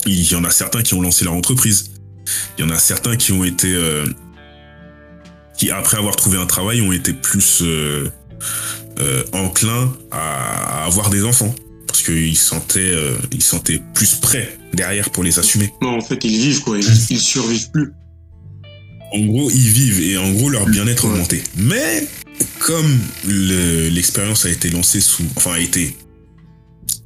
il 0.05 0.31
y 0.31 0.35
en 0.35 0.43
a 0.45 0.49
certains 0.49 0.81
qui 0.81 0.93
ont 0.93 1.01
lancé 1.01 1.25
leur 1.25 1.33
entreprise. 1.33 1.91
Il 2.57 2.65
y 2.65 2.67
en 2.67 2.69
a 2.69 2.79
certains 2.79 3.17
qui 3.17 3.31
ont 3.33 3.43
été. 3.43 3.73
euh, 3.73 4.05
qui, 5.57 5.71
après 5.71 5.97
avoir 5.97 6.15
trouvé 6.15 6.37
un 6.37 6.45
travail, 6.45 6.81
ont 6.81 6.91
été 6.91 7.13
plus 7.13 7.61
euh, 7.61 8.09
euh, 8.99 9.23
enclins 9.33 9.91
à, 10.11 10.81
à 10.81 10.85
avoir 10.85 11.09
des 11.09 11.23
enfants. 11.23 11.53
Parce 11.87 12.03
qu'ils 12.03 12.37
sentaient, 12.37 12.79
euh, 12.79 13.15
ils 13.31 13.41
se 13.41 13.49
sentaient 13.49 13.81
plus 13.93 14.15
prêts 14.15 14.57
derrière 14.73 15.09
pour 15.09 15.23
les 15.23 15.39
assumer. 15.39 15.73
Non, 15.81 15.97
en 15.97 16.01
fait, 16.01 16.23
ils 16.23 16.37
vivent, 16.37 16.61
quoi. 16.61 16.77
Ils, 16.77 16.85
ils 17.09 17.19
survivent 17.19 17.71
plus. 17.71 17.91
En 19.13 19.19
gros, 19.25 19.49
ils 19.49 19.69
vivent 19.69 20.01
et 20.01 20.17
en 20.17 20.31
gros, 20.31 20.49
leur 20.49 20.65
bien-être 20.67 21.05
Ouais. 21.05 21.11
augmenté. 21.11 21.43
Mais 21.55 22.07
comme 22.59 22.99
le- 23.25 23.87
l'expérience 23.89 24.45
a 24.45 24.49
été 24.49 24.69
lancée 24.69 24.99
sous, 25.01 25.23
enfin, 25.37 25.53
a 25.53 25.59
été 25.59 25.95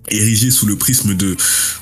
érigée 0.09 0.51
sous 0.51 0.65
le 0.65 0.75
prisme 0.77 1.13
de, 1.15 1.37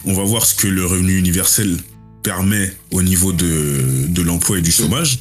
on 0.06 0.14
va 0.14 0.24
voir 0.24 0.46
ce 0.46 0.54
que 0.54 0.68
le 0.68 0.86
revenu 0.86 1.18
universel 1.18 1.78
permet 2.22 2.72
au 2.92 3.02
niveau 3.02 3.32
de, 3.32 4.06
de 4.08 4.22
l'emploi 4.22 4.60
et 4.60 4.62
du 4.62 4.72
chômage, 4.72 5.20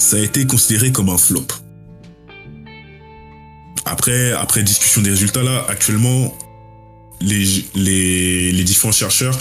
ça 0.00 0.16
a 0.16 0.20
été 0.20 0.46
considéré 0.46 0.92
comme 0.92 1.10
un 1.10 1.18
flop. 1.18 1.46
Après, 3.84 4.32
après 4.32 4.62
discussion 4.62 5.02
des 5.02 5.10
résultats 5.10 5.42
là, 5.42 5.64
actuellement, 5.68 6.36
les, 7.20 7.64
les, 7.74 8.50
les 8.50 8.64
différents 8.64 8.92
chercheurs 8.92 9.38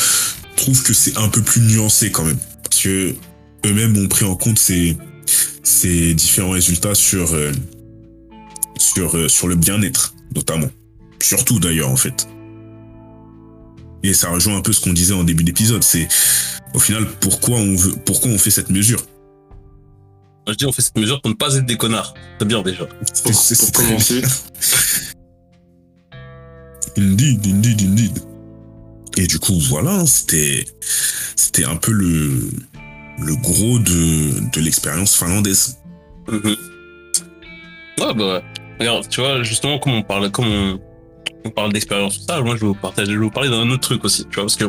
trouvent 0.55 0.83
que 0.83 0.93
c'est 0.93 1.17
un 1.17 1.29
peu 1.29 1.41
plus 1.41 1.61
nuancé 1.61 2.11
quand 2.11 2.25
même. 2.25 2.39
Parce 2.63 2.83
que 2.83 3.15
eux-mêmes 3.65 3.97
ont 3.97 4.07
pris 4.07 4.25
en 4.25 4.35
compte 4.35 4.59
ces, 4.59 4.97
ces 5.63 6.13
différents 6.13 6.51
résultats 6.51 6.95
sur, 6.95 7.33
euh, 7.33 7.51
sur, 8.77 9.15
euh, 9.15 9.29
sur 9.29 9.47
le 9.47 9.55
bien-être, 9.55 10.13
notamment. 10.35 10.69
Surtout 11.21 11.59
d'ailleurs, 11.59 11.89
en 11.89 11.97
fait. 11.97 12.27
Et 14.03 14.13
ça 14.13 14.29
rejoint 14.29 14.57
un 14.57 14.61
peu 14.61 14.73
ce 14.73 14.81
qu'on 14.81 14.93
disait 14.93 15.13
en 15.13 15.23
début 15.23 15.43
d'épisode. 15.43 15.83
C'est 15.83 16.07
au 16.73 16.79
final 16.79 17.07
pourquoi 17.19 17.57
on 17.57 17.75
veut, 17.75 17.95
pourquoi 18.05 18.31
on 18.31 18.37
fait 18.37 18.51
cette 18.51 18.69
mesure? 18.69 19.05
Moi, 20.49 20.53
je 20.53 20.57
dis, 20.57 20.65
on 20.65 20.71
fait 20.71 20.81
cette 20.81 20.97
mesure 20.97 21.21
pour 21.21 21.29
ne 21.29 21.35
pas 21.35 21.55
être 21.57 21.65
des 21.67 21.77
connards. 21.77 22.15
C'est 22.39 22.47
bien 22.47 22.63
déjà. 22.63 22.87
Pour, 22.87 23.31
pour 23.31 23.71
commencer. 23.71 24.23
Indeed, 26.97 27.45
indeed, 27.45 27.81
indeed. 27.83 28.17
Et 29.15 29.27
du 29.27 29.37
coup, 29.37 29.59
voilà, 29.69 29.91
hein, 29.91 30.05
c'était, 30.07 30.65
c'était 31.35 31.65
un 31.65 31.75
peu 31.75 31.91
le, 31.91 32.49
le 33.19 33.35
gros 33.35 33.77
de, 33.77 34.49
de 34.49 34.59
l'expérience 34.59 35.15
finlandaise. 35.15 35.77
Mhm. 36.27 36.55
Ouais, 37.99 38.13
bah 38.15 38.15
ouais. 38.15 38.43
Regarde, 38.79 39.07
tu 39.07 39.21
vois, 39.21 39.43
justement, 39.43 39.77
comme 39.77 39.93
on 39.93 40.01
parle, 40.01 40.31
comme 40.31 40.47
on, 40.47 40.79
on 41.45 41.51
parle 41.51 41.73
d'expérience, 41.73 42.17
tout 42.17 42.25
ça, 42.27 42.41
moi, 42.41 42.55
je 42.55 42.61
vais 42.61 42.67
vous 42.67 42.73
partager, 42.73 43.11
je 43.11 43.19
vais 43.19 43.23
vous 43.23 43.29
parler 43.29 43.49
d'un 43.49 43.69
autre 43.69 43.87
truc 43.87 44.03
aussi, 44.03 44.25
tu 44.25 44.33
vois, 44.33 44.45
parce 44.45 44.55
que 44.55 44.65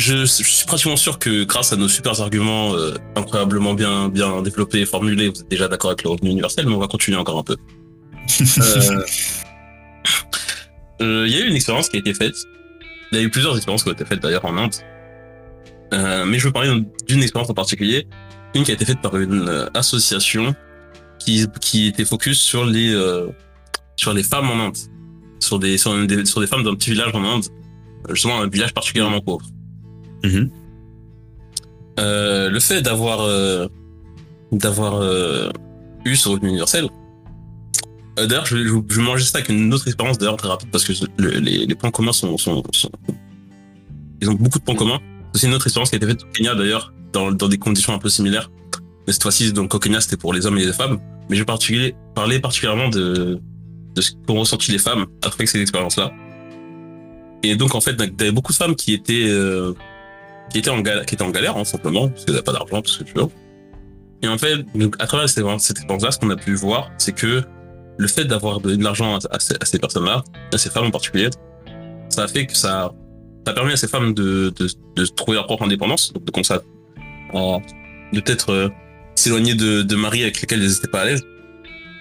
je, 0.00 0.18
je 0.18 0.24
suis 0.24 0.66
pratiquement 0.66 0.96
sûr 0.96 1.18
que 1.18 1.44
grâce 1.44 1.72
à 1.72 1.76
nos 1.76 1.88
super 1.88 2.20
arguments 2.20 2.74
euh, 2.74 2.94
incroyablement 3.16 3.74
bien, 3.74 4.08
bien 4.08 4.42
développés 4.42 4.80
et 4.80 4.86
formulés, 4.86 5.28
vous 5.28 5.40
êtes 5.40 5.50
déjà 5.50 5.68
d'accord 5.68 5.90
avec 5.90 6.02
le 6.02 6.10
revenu 6.10 6.30
universel, 6.30 6.66
mais 6.66 6.74
on 6.74 6.78
va 6.78 6.88
continuer 6.88 7.18
encore 7.18 7.38
un 7.38 7.44
peu. 7.44 7.56
Euh, 8.60 9.04
euh, 11.02 11.26
Il 11.26 11.32
y 11.32 11.36
a 11.36 11.44
eu 11.44 11.48
une 11.48 11.56
expérience 11.56 11.88
qui 11.88 11.96
a 11.96 12.00
été 12.00 12.14
faite. 12.14 12.34
Il 13.12 13.18
y 13.18 13.20
a 13.20 13.24
eu 13.24 13.30
plusieurs 13.30 13.56
expériences 13.56 13.82
qui 13.82 13.88
ont 13.88 13.92
été 13.92 14.04
faites 14.04 14.20
d'ailleurs 14.20 14.44
en 14.44 14.56
Inde. 14.56 14.74
Euh, 15.92 16.24
mais 16.24 16.38
je 16.38 16.46
veux 16.46 16.52
parler 16.52 16.70
d'une 17.08 17.22
expérience 17.22 17.50
en 17.50 17.54
particulier, 17.54 18.06
une 18.54 18.62
qui 18.62 18.70
a 18.70 18.74
été 18.74 18.84
faite 18.84 19.00
par 19.00 19.16
une 19.16 19.48
euh, 19.48 19.66
association 19.74 20.54
qui, 21.18 21.46
qui 21.60 21.88
était 21.88 22.04
focus 22.04 22.40
sur 22.40 22.64
les 22.64 22.94
euh, 22.94 23.28
sur 23.96 24.12
les 24.12 24.22
femmes 24.22 24.50
en 24.50 24.66
Inde, 24.66 24.76
sur 25.40 25.58
des 25.58 25.78
sur 25.78 26.06
des, 26.06 26.24
sur 26.24 26.40
des 26.40 26.46
femmes 26.46 26.62
d'un 26.62 26.74
petit 26.74 26.90
village 26.90 27.14
en 27.14 27.24
Inde, 27.24 27.44
justement 28.10 28.40
un 28.40 28.48
village 28.48 28.72
particulièrement 28.72 29.20
pauvre. 29.20 29.44
Mhm. 30.24 30.50
Euh, 31.98 32.50
le 32.50 32.60
fait 32.60 32.82
d'avoir 32.82 33.20
euh, 33.20 33.66
d'avoir 34.52 34.94
euh, 34.96 35.50
eu 36.04 36.16
ce 36.16 36.28
revenu 36.28 36.48
universel. 36.48 36.88
d'ailleurs, 38.16 38.46
je 38.46 38.56
vais, 38.56 38.64
je 38.64 38.94
je 39.18 39.24
ça 39.24 39.38
avec 39.38 39.48
une 39.50 39.72
autre 39.72 39.86
expérience 39.86 40.18
d'ailleurs 40.18 40.36
très 40.36 40.48
rapide 40.48 40.70
parce 40.70 40.84
que 40.84 40.92
le- 41.18 41.30
les, 41.38 41.66
points 41.74 41.90
communs 41.90 42.12
sont, 42.12 42.36
ils 44.20 44.28
ont 44.30 44.34
beaucoup 44.34 44.58
de 44.58 44.64
points 44.64 44.74
communs. 44.76 45.00
C'est 45.34 45.46
une 45.46 45.54
autre 45.54 45.66
expérience 45.66 45.90
qui 45.90 45.96
a 45.96 45.98
été 45.98 46.06
faite 46.06 46.22
au 46.22 46.26
Kenya 46.32 46.54
d'ailleurs 46.54 46.92
dans, 47.12 47.32
dans 47.32 47.48
des 47.48 47.58
conditions 47.58 47.92
un 47.94 47.98
peu 47.98 48.08
similaires. 48.08 48.50
Mais 49.06 49.12
cette 49.12 49.22
fois-ci, 49.22 49.52
donc 49.52 49.74
au 49.74 49.78
Kenya, 49.78 50.00
c'était 50.00 50.16
pour 50.16 50.32
les 50.34 50.46
hommes 50.46 50.58
et 50.58 50.66
les 50.66 50.72
femmes. 50.72 50.98
Mais 51.28 51.36
je 51.36 51.44
particulier- 51.44 51.94
parler 52.14 52.40
particulièrement 52.40 52.88
de, 52.88 53.38
de 53.94 54.00
ce 54.00 54.12
qu'ont 54.26 54.40
ressenti 54.40 54.72
les 54.72 54.78
femmes 54.78 55.06
après 55.22 55.46
cette 55.46 55.60
expérience-là. 55.60 56.12
Et 57.42 57.56
donc, 57.56 57.74
en 57.74 57.80
fait, 57.80 57.92
il 57.98 58.00
y 58.00 58.22
avait 58.22 58.32
beaucoup 58.32 58.52
de 58.52 58.56
femmes 58.58 58.74
qui 58.76 58.92
étaient, 58.92 59.24
qui 60.50 60.58
étaient 60.58 60.70
en 60.70 60.80
galère, 60.80 61.06
qui 61.06 61.14
étaient 61.14 61.24
en 61.24 61.30
galère, 61.30 61.56
hein, 61.56 61.64
simplement, 61.64 62.08
parce 62.08 62.24
qu'elles 62.24 62.34
n'avaient 62.34 62.44
pas 62.44 62.52
d'argent, 62.52 62.82
tout 62.82 62.90
ce 62.90 62.98
que 63.00 63.04
tu 63.04 63.14
veux. 63.14 63.28
Et 64.22 64.28
en 64.28 64.36
fait, 64.36 64.58
donc, 64.74 64.96
à 64.98 65.06
travers 65.06 65.28
cette 65.28 65.44
cette 65.60 65.78
expérience-là, 65.78 66.10
ce 66.10 66.18
qu'on 66.18 66.30
a 66.30 66.36
pu 66.36 66.54
voir, 66.54 66.90
c'est 66.98 67.14
que 67.14 67.42
le 67.96 68.08
fait 68.08 68.24
d'avoir 68.24 68.60
donné 68.60 68.76
de 68.76 68.84
l'argent 68.84 69.18
à, 69.30 69.38
ces, 69.38 69.78
personnes-là, 69.78 70.24
à 70.52 70.58
ces 70.58 70.70
femmes 70.70 70.86
en 70.86 70.90
particulier, 70.90 71.28
ça 72.08 72.24
a 72.24 72.28
fait 72.28 72.46
que 72.46 72.56
ça, 72.56 72.92
ça 73.44 73.52
a 73.52 73.54
permis 73.54 73.72
à 73.72 73.76
ces 73.76 73.88
femmes 73.88 74.14
de, 74.14 74.52
de, 74.56 74.68
de 74.96 75.04
trouver 75.06 75.36
leur 75.36 75.46
propre 75.46 75.64
indépendance, 75.64 76.12
donc 76.12 76.24
de 76.24 76.32
de 78.12 78.20
peut-être 78.20 78.50
euh, 78.50 78.68
s'éloigner 79.14 79.54
de, 79.54 79.82
de 79.82 79.96
avec 79.96 80.40
lesquels 80.40 80.62
elles 80.62 80.68
n'étaient 80.68 80.88
pas 80.88 81.02
à 81.02 81.04
l'aise. 81.04 81.22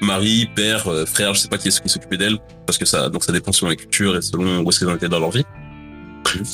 Mari, 0.02 0.50
père, 0.56 0.88
euh, 0.88 1.06
frère, 1.06 1.34
je 1.34 1.42
sais 1.42 1.50
pas 1.50 1.58
qui 1.58 1.68
est-ce 1.68 1.82
qui 1.82 1.90
s'occupait 1.90 2.18
d'elles, 2.18 2.40
parce 2.66 2.78
que 2.78 2.86
ça, 2.86 3.10
donc 3.10 3.24
ça 3.24 3.34
dépend 3.34 3.52
selon 3.52 3.70
les 3.70 3.76
cultures 3.76 4.16
et 4.16 4.22
selon 4.22 4.62
où 4.62 4.70
est-ce 4.70 4.80
qu'elles 4.80 4.90
en 4.90 4.96
étaient 4.96 5.10
dans 5.10 5.20
leur 5.20 5.32
vie. 5.32 5.44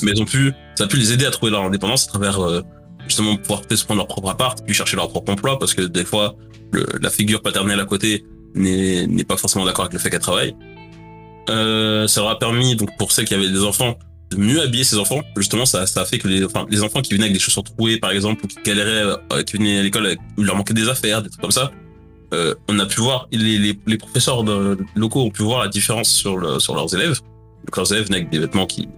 Mais 0.02 0.10
elles 0.10 0.20
ont 0.20 0.26
pu, 0.26 0.52
ça 0.76 0.84
a 0.84 0.86
pu 0.86 0.96
les 0.96 1.12
aider 1.12 1.26
à 1.26 1.30
trouver 1.30 1.50
leur 1.50 1.62
indépendance 1.62 2.04
à 2.04 2.08
travers 2.08 2.40
euh, 2.40 2.62
justement 3.06 3.36
pouvoir 3.36 3.62
peut-être 3.62 3.84
prendre 3.84 3.98
leur 3.98 4.08
propre 4.08 4.28
appart, 4.30 4.64
puis 4.64 4.74
chercher 4.74 4.96
leur 4.96 5.08
propre 5.08 5.32
emploi, 5.32 5.58
parce 5.58 5.74
que 5.74 5.82
des 5.82 6.04
fois 6.04 6.36
le- 6.72 6.86
la 7.00 7.10
figure 7.10 7.42
paternelle 7.42 7.80
à 7.80 7.84
côté 7.84 8.24
n'est 8.54 9.24
pas 9.24 9.36
forcément 9.36 9.64
d'accord 9.64 9.84
avec 9.84 9.92
le 9.94 9.98
fait 9.98 10.10
qu'elle 10.10 10.20
travaille. 10.20 10.54
Euh, 11.48 12.06
ça 12.08 12.20
leur 12.22 12.30
a 12.30 12.38
permis 12.38 12.74
donc 12.74 12.90
pour 12.98 13.12
celles 13.12 13.24
qui 13.26 13.34
avaient 13.34 13.48
des 13.50 13.62
enfants 13.62 13.96
de 14.30 14.36
mieux 14.36 14.60
habiller 14.60 14.82
ses 14.82 14.98
enfants. 14.98 15.20
Justement, 15.36 15.66
ça, 15.66 15.86
ça 15.86 16.00
a 16.00 16.04
fait 16.04 16.18
que 16.18 16.26
les, 16.26 16.44
enfin, 16.44 16.66
les 16.68 16.82
enfants 16.82 17.00
qui 17.02 17.12
venaient 17.14 17.24
avec 17.26 17.34
des 17.34 17.38
chaussures 17.38 17.62
trouées, 17.62 17.98
par 17.98 18.10
exemple, 18.10 18.44
ou 18.44 18.48
qui 18.48 18.56
galéraient, 18.64 19.14
euh, 19.32 19.42
qui 19.44 19.56
venaient 19.56 19.78
à 19.78 19.82
l'école, 19.82 20.16
il 20.36 20.44
leur 20.44 20.56
manquait 20.56 20.74
des 20.74 20.88
affaires, 20.88 21.22
des 21.22 21.28
trucs 21.28 21.40
comme 21.42 21.52
ça, 21.52 21.70
euh, 22.34 22.54
on 22.68 22.76
a 22.80 22.86
pu 22.86 23.00
voir, 23.00 23.28
les, 23.30 23.58
les, 23.58 23.78
les 23.86 23.98
professeurs 23.98 24.42
de- 24.42 24.78
locaux 24.96 25.22
ont 25.22 25.30
pu 25.30 25.42
voir 25.44 25.60
la 25.62 25.68
différence 25.68 26.08
sur, 26.08 26.36
le, 26.38 26.58
sur 26.58 26.74
leurs 26.74 26.92
élèves. 26.92 27.20
Donc 27.66 27.76
leurs 27.76 27.92
élèves 27.92 28.06
venaient 28.06 28.16
avec 28.16 28.30
des 28.30 28.40
vêtements 28.40 28.66
qui, 28.66 28.88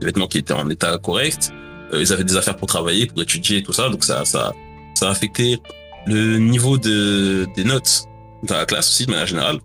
des 0.00 0.06
vêtements 0.06 0.26
qui 0.26 0.38
étaient 0.38 0.52
en 0.54 0.68
état 0.70 0.98
correct. 0.98 1.52
Euh, 1.92 2.00
ils 2.00 2.12
avaient 2.12 2.24
des 2.24 2.36
affaires 2.36 2.56
pour 2.56 2.68
travailler, 2.68 3.06
pour 3.06 3.20
étudier 3.22 3.58
et 3.58 3.62
tout 3.62 3.72
ça. 3.72 3.88
Donc 3.88 4.04
ça, 4.04 4.24
ça, 4.24 4.52
ça 4.94 5.08
a 5.08 5.10
affecté 5.10 5.58
le 6.06 6.38
niveau 6.38 6.78
de, 6.78 7.46
des 7.56 7.64
notes 7.64 8.04
dans 8.42 8.56
la 8.56 8.66
classe 8.66 8.88
aussi, 8.88 9.06
de 9.06 9.10
manière 9.10 9.26
générale. 9.26 9.58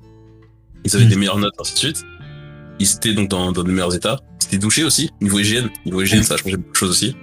Ils 0.85 0.95
avaient 0.95 1.05
Mm. 1.05 1.09
des 1.09 1.15
meilleures 1.15 1.37
notes, 1.39 1.53
ainsi 1.59 1.73
de 1.73 1.79
suite. 1.79 2.03
Ils 2.79 2.89
étaient 2.89 3.13
donc 3.13 3.29
dans, 3.29 3.51
dans 3.51 3.63
de 3.63 3.71
meilleurs 3.71 3.93
états. 3.93 4.19
C'était 4.39 4.57
douché 4.57 4.83
aussi, 4.83 5.09
niveau 5.21 5.39
hygiène. 5.39 5.69
Niveau 5.85 6.01
hygiène, 6.01 6.23
ça 6.23 6.35
a 6.35 6.37
changé 6.37 6.55
beaucoup 6.55 6.71
de 6.71 6.77
choses 6.77 6.91
aussi. 6.91 7.15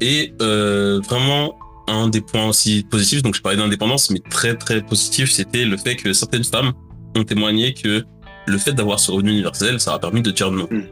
Et 0.00 0.34
euh, 0.42 1.00
vraiment, 1.08 1.54
un 1.88 2.08
des 2.08 2.20
points 2.20 2.48
aussi 2.48 2.84
positifs, 2.90 3.22
donc 3.22 3.34
je 3.34 3.40
parlais 3.42 3.56
d'indépendance, 3.56 4.10
mais 4.10 4.20
très 4.28 4.56
très 4.56 4.82
positif, 4.82 5.30
c'était 5.30 5.64
le 5.64 5.76
fait 5.76 5.96
que 5.96 6.12
certaines 6.12 6.44
femmes 6.44 6.72
ont 7.16 7.24
témoigné 7.24 7.72
que 7.72 8.04
le 8.46 8.58
fait 8.58 8.72
d'avoir 8.72 9.00
ce 9.00 9.10
revenu 9.10 9.30
universel, 9.30 9.80
ça 9.80 9.94
a 9.94 9.98
permis 9.98 10.22
de 10.22 10.30
dire 10.32 10.50
non. 10.50 10.66
Mm. 10.70 10.82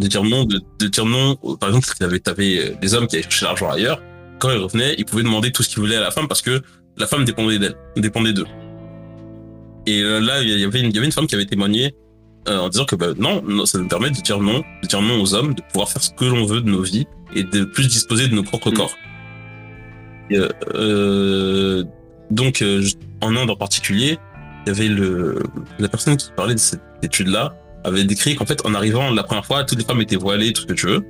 De 0.00 0.06
dire 0.06 0.22
non, 0.22 0.44
de, 0.44 0.60
de 0.78 0.86
dire 0.86 1.04
non, 1.04 1.36
par 1.60 1.70
exemple, 1.70 1.88
t'avais, 1.98 2.20
t'avais 2.20 2.76
des 2.80 2.94
hommes 2.94 3.06
qui 3.06 3.16
allaient 3.16 3.24
chercher 3.24 3.46
l'argent 3.46 3.70
ailleurs, 3.70 4.00
quand 4.38 4.50
ils 4.50 4.58
revenaient, 4.58 4.94
ils 4.98 5.04
pouvaient 5.04 5.24
demander 5.24 5.50
tout 5.50 5.62
ce 5.62 5.68
qu'ils 5.68 5.80
voulaient 5.80 5.96
à 5.96 6.00
la 6.00 6.10
femme 6.10 6.28
parce 6.28 6.42
que 6.42 6.62
la 6.96 7.06
femme 7.06 7.24
dépendait 7.24 7.58
d'elle, 7.58 7.76
dépendait 7.96 8.32
d'eux. 8.32 8.46
Et 9.86 10.00
euh, 10.02 10.20
là, 10.20 10.42
il 10.42 10.48
y 10.58 10.64
avait 10.64 10.80
une, 10.80 10.90
il 10.90 10.94
y 10.94 10.98
avait 10.98 11.06
une 11.06 11.12
femme 11.12 11.26
qui 11.26 11.34
avait 11.34 11.46
témoigné 11.46 11.94
euh, 12.48 12.58
en 12.58 12.68
disant 12.68 12.84
que 12.84 12.94
bah, 12.94 13.08
non, 13.16 13.42
non, 13.42 13.66
ça 13.66 13.78
nous 13.78 13.88
permet 13.88 14.10
de 14.10 14.20
dire 14.20 14.38
non, 14.40 14.62
de 14.82 14.88
dire 14.88 15.02
non 15.02 15.20
aux 15.20 15.34
hommes, 15.34 15.54
de 15.54 15.62
pouvoir 15.72 15.88
faire 15.88 16.02
ce 16.02 16.10
que 16.12 16.24
l'on 16.24 16.44
veut 16.44 16.60
de 16.60 16.70
nos 16.70 16.82
vies 16.82 17.06
et 17.34 17.42
de 17.42 17.64
plus 17.64 17.88
disposer 17.88 18.28
de 18.28 18.34
nos 18.34 18.42
propres 18.42 18.70
Mm. 18.70 18.74
corps. 18.74 18.96
Et, 20.30 20.38
euh, 20.38 20.48
euh, 20.74 21.84
donc, 22.30 22.62
euh, 22.62 22.82
en 23.20 23.34
Inde 23.34 23.50
en 23.50 23.56
particulier, 23.56 24.18
il 24.66 24.68
y 24.68 24.76
avait 24.76 24.88
le, 24.88 25.42
la 25.78 25.88
personne 25.88 26.16
qui 26.16 26.30
parlait 26.36 26.54
de 26.54 26.60
cette 26.60 26.82
étude-là 27.02 27.54
avait 27.84 28.04
décrit 28.04 28.36
qu'en 28.36 28.46
fait, 28.46 28.64
en 28.64 28.74
arrivant 28.74 29.10
la 29.10 29.22
première 29.22 29.46
fois, 29.46 29.64
toutes 29.64 29.78
les 29.78 29.84
femmes 29.84 30.00
étaient 30.00 30.16
voilées, 30.16 30.52
tout 30.52 30.62
ce 30.62 30.66
que 30.66 30.72
tu 30.72 30.86
veux. 30.86 31.04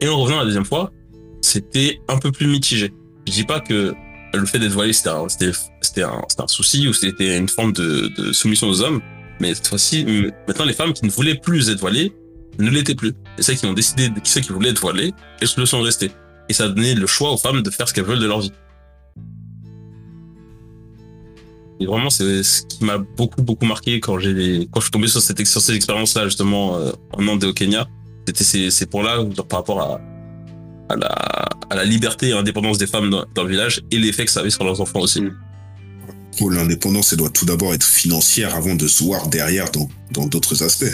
Et 0.00 0.08
en 0.08 0.18
revenant 0.18 0.38
la 0.38 0.44
deuxième 0.44 0.64
fois, 0.64 0.92
c'était 1.40 2.00
un 2.08 2.18
peu 2.18 2.32
plus 2.32 2.46
mitigé. 2.46 2.92
Je 3.26 3.32
dis 3.32 3.44
pas 3.44 3.60
que 3.60 3.94
le 4.34 4.46
fait 4.46 4.58
d'être 4.58 4.72
voilé, 4.72 4.92
c'était 4.92 5.10
un, 5.10 5.28
c'était, 5.28 6.02
un, 6.02 6.22
un 6.38 6.48
souci 6.48 6.88
ou 6.88 6.92
c'était 6.92 7.36
une 7.36 7.48
forme 7.48 7.72
de, 7.72 8.10
de 8.16 8.32
soumission 8.32 8.68
aux 8.68 8.82
hommes. 8.82 9.00
Mais 9.40 9.54
cette 9.54 9.66
fois-ci, 9.66 10.04
maintenant, 10.46 10.64
les 10.64 10.72
femmes 10.72 10.92
qui 10.92 11.04
ne 11.04 11.10
voulaient 11.10 11.34
plus 11.34 11.70
être 11.70 11.80
voilées 11.80 12.12
ne 12.58 12.70
l'étaient 12.70 12.94
plus. 12.94 13.12
Et 13.38 13.42
celles 13.42 13.56
qui 13.56 13.66
ont 13.66 13.72
décidé, 13.72 14.10
celles 14.24 14.42
qui 14.42 14.52
voulaient 14.52 14.70
être 14.70 14.80
voilées, 14.80 15.12
elles 15.40 15.48
le 15.56 15.66
sont 15.66 15.80
restées. 15.80 16.10
Et 16.48 16.52
ça 16.52 16.64
a 16.64 16.68
donné 16.68 16.94
le 16.94 17.06
choix 17.06 17.32
aux 17.32 17.36
femmes 17.36 17.62
de 17.62 17.70
faire 17.70 17.88
ce 17.88 17.94
qu'elles 17.94 18.04
veulent 18.04 18.18
de 18.18 18.26
leur 18.26 18.40
vie. 18.40 18.52
Et 21.82 21.86
vraiment, 21.86 22.10
c'est 22.10 22.42
ce 22.42 22.62
qui 22.62 22.84
m'a 22.84 22.98
beaucoup, 22.98 23.42
beaucoup 23.42 23.66
marqué 23.66 24.00
quand 24.00 24.18
j'ai, 24.18 24.68
quand 24.70 24.80
je 24.80 24.84
suis 24.86 24.90
tombé 24.92 25.08
sur 25.08 25.20
cette, 25.20 25.44
sur 25.46 25.60
cette 25.60 25.76
expérience-là, 25.76 26.24
justement, 26.26 26.76
euh, 26.76 26.90
en 27.12 27.26
Inde 27.28 27.44
et 27.44 27.46
au 27.48 27.52
Kenya. 27.52 27.88
C'était 28.26 28.44
ces, 28.44 28.70
ces 28.70 28.86
points-là, 28.86 29.24
par 29.48 29.60
rapport 29.60 29.80
à, 29.80 30.00
à 30.88 30.96
la, 30.96 31.08
à 31.70 31.74
la 31.74 31.84
liberté 31.84 32.28
et 32.28 32.30
l'indépendance 32.30 32.78
des 32.78 32.86
femmes 32.86 33.10
dans, 33.10 33.24
dans 33.34 33.42
le 33.42 33.50
village 33.50 33.82
et 33.90 33.98
l'effet 33.98 34.24
que 34.24 34.30
ça 34.30 34.40
avait 34.40 34.50
sur 34.50 34.64
leurs 34.64 34.80
enfants 34.80 35.00
aussi. 35.00 35.22
Pour 36.38 36.50
l'indépendance, 36.50 37.12
elle 37.12 37.18
doit 37.18 37.30
tout 37.30 37.44
d'abord 37.44 37.74
être 37.74 37.84
financière 37.84 38.54
avant 38.54 38.74
de 38.74 38.86
se 38.86 39.04
voir 39.04 39.28
derrière 39.28 39.70
dans 39.70 39.88
dans 40.12 40.26
d'autres 40.26 40.62
aspects. 40.62 40.84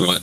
Ouais. 0.00 0.06
Ouais. 0.08 0.16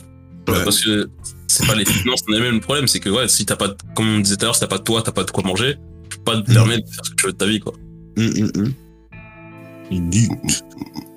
Parce 0.64 0.80
que 0.80 1.08
c'est 1.46 1.66
pas 1.66 1.74
les 1.74 1.84
finances 1.84 2.22
en 2.28 2.32
elles-mêmes 2.34 2.54
le 2.56 2.60
problème, 2.60 2.88
c'est 2.88 2.98
que 3.00 3.08
ouais, 3.08 3.28
si 3.28 3.46
t'as 3.46 3.56
pas, 3.56 3.74
comme 3.94 4.16
on 4.16 4.18
disait 4.20 4.36
tout 4.36 4.42
à 4.44 4.46
l'heure, 4.46 4.54
si 4.54 4.60
t'as 4.60 4.66
pas 4.66 4.78
de 4.78 4.82
toi, 4.82 5.02
t'as 5.02 5.12
pas 5.12 5.24
de 5.24 5.30
quoi 5.30 5.44
manger, 5.44 5.76
tu 6.10 6.18
peux 6.18 6.24
pas 6.24 6.40
te 6.42 6.48
Mhm. 6.50 6.54
permettre 6.54 6.86
de 6.88 6.92
faire 6.94 7.04
ce 7.04 7.10
que 7.10 7.14
tu 7.16 7.26
veux 7.26 7.32
de 7.32 7.36
ta 7.38 7.46
vie, 7.46 7.60
quoi. 7.60 7.72
Hum. 8.18 8.24
Indeed. 8.26 8.74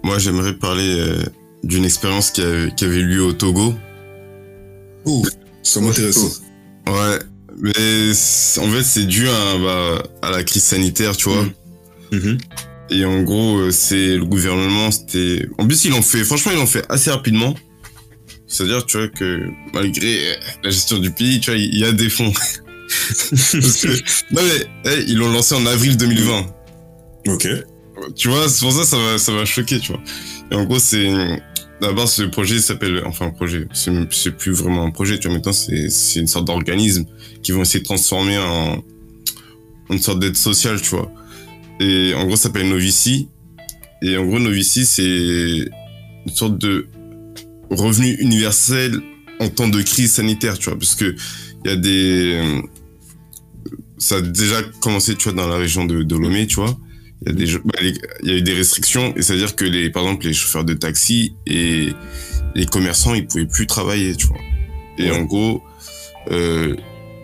Moi, 0.03 0.19
j'aimerais 0.19 0.53
parler 0.53 0.99
euh, 0.99 1.23
d'une 1.64 1.85
expérience 1.85 2.31
qui, 2.31 2.41
a- 2.41 2.69
qui 2.69 2.85
avait 2.85 3.02
lieu 3.02 3.23
au 3.23 3.34
Togo. 3.34 3.73
Oh, 5.06 5.23
ça 5.64 5.81
m'intéresse. 5.81 6.41
Ouais, 6.88 7.19
mais 7.60 7.72
en 7.72 8.69
fait, 8.72 8.84
c'est 8.84 9.06
dû 9.06 9.27
à, 9.27 9.57
bah, 9.57 10.03
à 10.22 10.31
la 10.31 10.43
crise 10.43 10.64
sanitaire, 10.64 11.15
tu 11.18 11.30
vois. 11.30 11.43
Mm. 11.43 11.52
Mhm. 12.18 12.38
Et 12.91 13.03
en 13.06 13.23
gros, 13.23 13.57
euh, 13.57 13.72
c'est 13.72 14.15
le 14.15 14.26
gouvernement, 14.26 14.91
c'était. 14.91 15.47
En 15.57 15.65
plus, 15.65 15.85
ils 15.85 15.91
l'ont 15.91 16.03
fait, 16.03 16.23
franchement, 16.23 16.52
ils 16.52 16.57
l'ont 16.60 16.68
fait 16.68 16.85
assez 16.89 17.10
rapidement. 17.10 17.56
C'est-à-dire, 18.47 18.85
tu 18.85 18.97
vois, 18.97 19.07
que 19.07 19.41
malgré 19.73 20.34
euh, 20.34 20.35
la 20.64 20.69
gestion 20.69 20.99
du 20.99 21.10
pays, 21.11 21.39
tu 21.39 21.49
vois, 21.49 21.60
il 21.60 21.76
y 21.77 21.84
a 21.84 21.91
des 21.91 22.10
fonds. 22.10 22.31
Parce 23.30 23.52
que, 23.81 23.88
non 24.34 24.41
mais, 24.43 25.03
ils 25.07 25.18
l'ont 25.18 25.31
lancé 25.31 25.56
en 25.56 25.65
avril 25.65 25.97
2020. 25.97 26.45
Ok. 27.30 27.47
Tu 28.15 28.30
vois, 28.30 28.47
c'est 28.49 28.61
pour 28.61 28.72
ça, 28.73 28.84
ça 28.84 28.97
va, 28.97 29.17
ça 29.17 29.31
va 29.31 29.45
choquer, 29.45 29.80
tu 29.80 29.91
vois. 29.91 30.01
Et 30.51 30.55
en 30.55 30.65
gros, 30.65 30.80
c'est, 30.80 31.09
d'abord, 31.81 32.07
ce 32.07 32.23
projet 32.23 32.59
s'appelle, 32.59 33.03
enfin, 33.05 33.30
projet, 33.30 33.67
c'est 33.73 33.91
c'est 34.11 34.31
plus 34.31 34.51
vraiment 34.51 34.84
un 34.84 34.91
projet, 34.91 35.19
tu 35.19 35.27
vois, 35.27 35.38
maintenant, 35.38 35.53
c'est, 35.53 35.89
c'est 35.89 36.19
une 36.19 36.27
sorte 36.27 36.45
d'organisme 36.45 37.05
qui 37.41 37.51
vont 37.51 37.61
essayer 37.61 37.80
de 37.80 37.85
transformer 37.85 38.38
en, 38.38 38.84
une 39.89 39.99
sorte 39.99 40.19
d'aide 40.19 40.35
sociale, 40.35 40.81
tu 40.81 40.89
vois. 40.91 41.11
Et 41.80 42.13
en 42.15 42.26
gros, 42.26 42.35
ça 42.35 42.43
s'appelle 42.43 42.69
Novici. 42.69 43.30
Et 44.01 44.17
en 44.17 44.26
gros, 44.26 44.39
Novici, 44.39 44.85
c'est 44.85 45.03
une 45.03 46.34
sorte 46.34 46.57
de 46.57 46.88
revenu 47.69 48.15
universel 48.19 48.99
en 49.39 49.49
temps 49.49 49.67
de 49.67 49.81
crise 49.81 50.13
sanitaire, 50.13 50.57
tu 50.57 50.69
vois, 50.69 50.80
parce 50.80 50.95
que 50.95 51.15
il 51.63 51.69
y 51.69 51.73
a 51.73 51.76
des, 51.76 52.61
ça 53.97 54.17
a 54.17 54.22
déjà 54.22 54.61
commencé, 54.81 55.15
tu 55.15 55.30
vois, 55.30 55.34
dans 55.34 55.47
la 55.47 55.57
région 55.57 55.85
de, 55.85 56.03
de 56.03 56.15
Lomé, 56.15 56.47
tu 56.47 56.55
vois. 56.55 56.77
Il 57.26 57.31
y 57.31 57.35
a 57.35 57.38
des, 57.38 57.47
jeux- 57.47 57.61
bah, 57.65 57.73
les- 57.81 57.97
il 58.23 58.30
y 58.30 58.34
a 58.34 58.38
eu 58.38 58.41
des 58.41 58.53
restrictions, 58.53 59.14
et 59.15 59.22
c'est-à-dire 59.22 59.56
que 59.56 59.65
les, 59.65 59.89
par 59.89 60.03
exemple, 60.03 60.26
les 60.27 60.34
chauffeurs 60.34 60.64
de 60.65 60.73
taxi 60.73 61.35
et 61.47 61.89
les 62.53 62.65
commerçants, 62.68 63.14
ils 63.15 63.26
pouvaient 63.26 63.47
plus 63.47 63.65
travailler, 63.68 64.15
tu 64.15 64.27
vois. 64.27 64.38
Et 64.97 65.10
Ouais. 65.10 65.18
en 65.18 65.23
gros, 65.23 65.64
euh, 66.31 66.76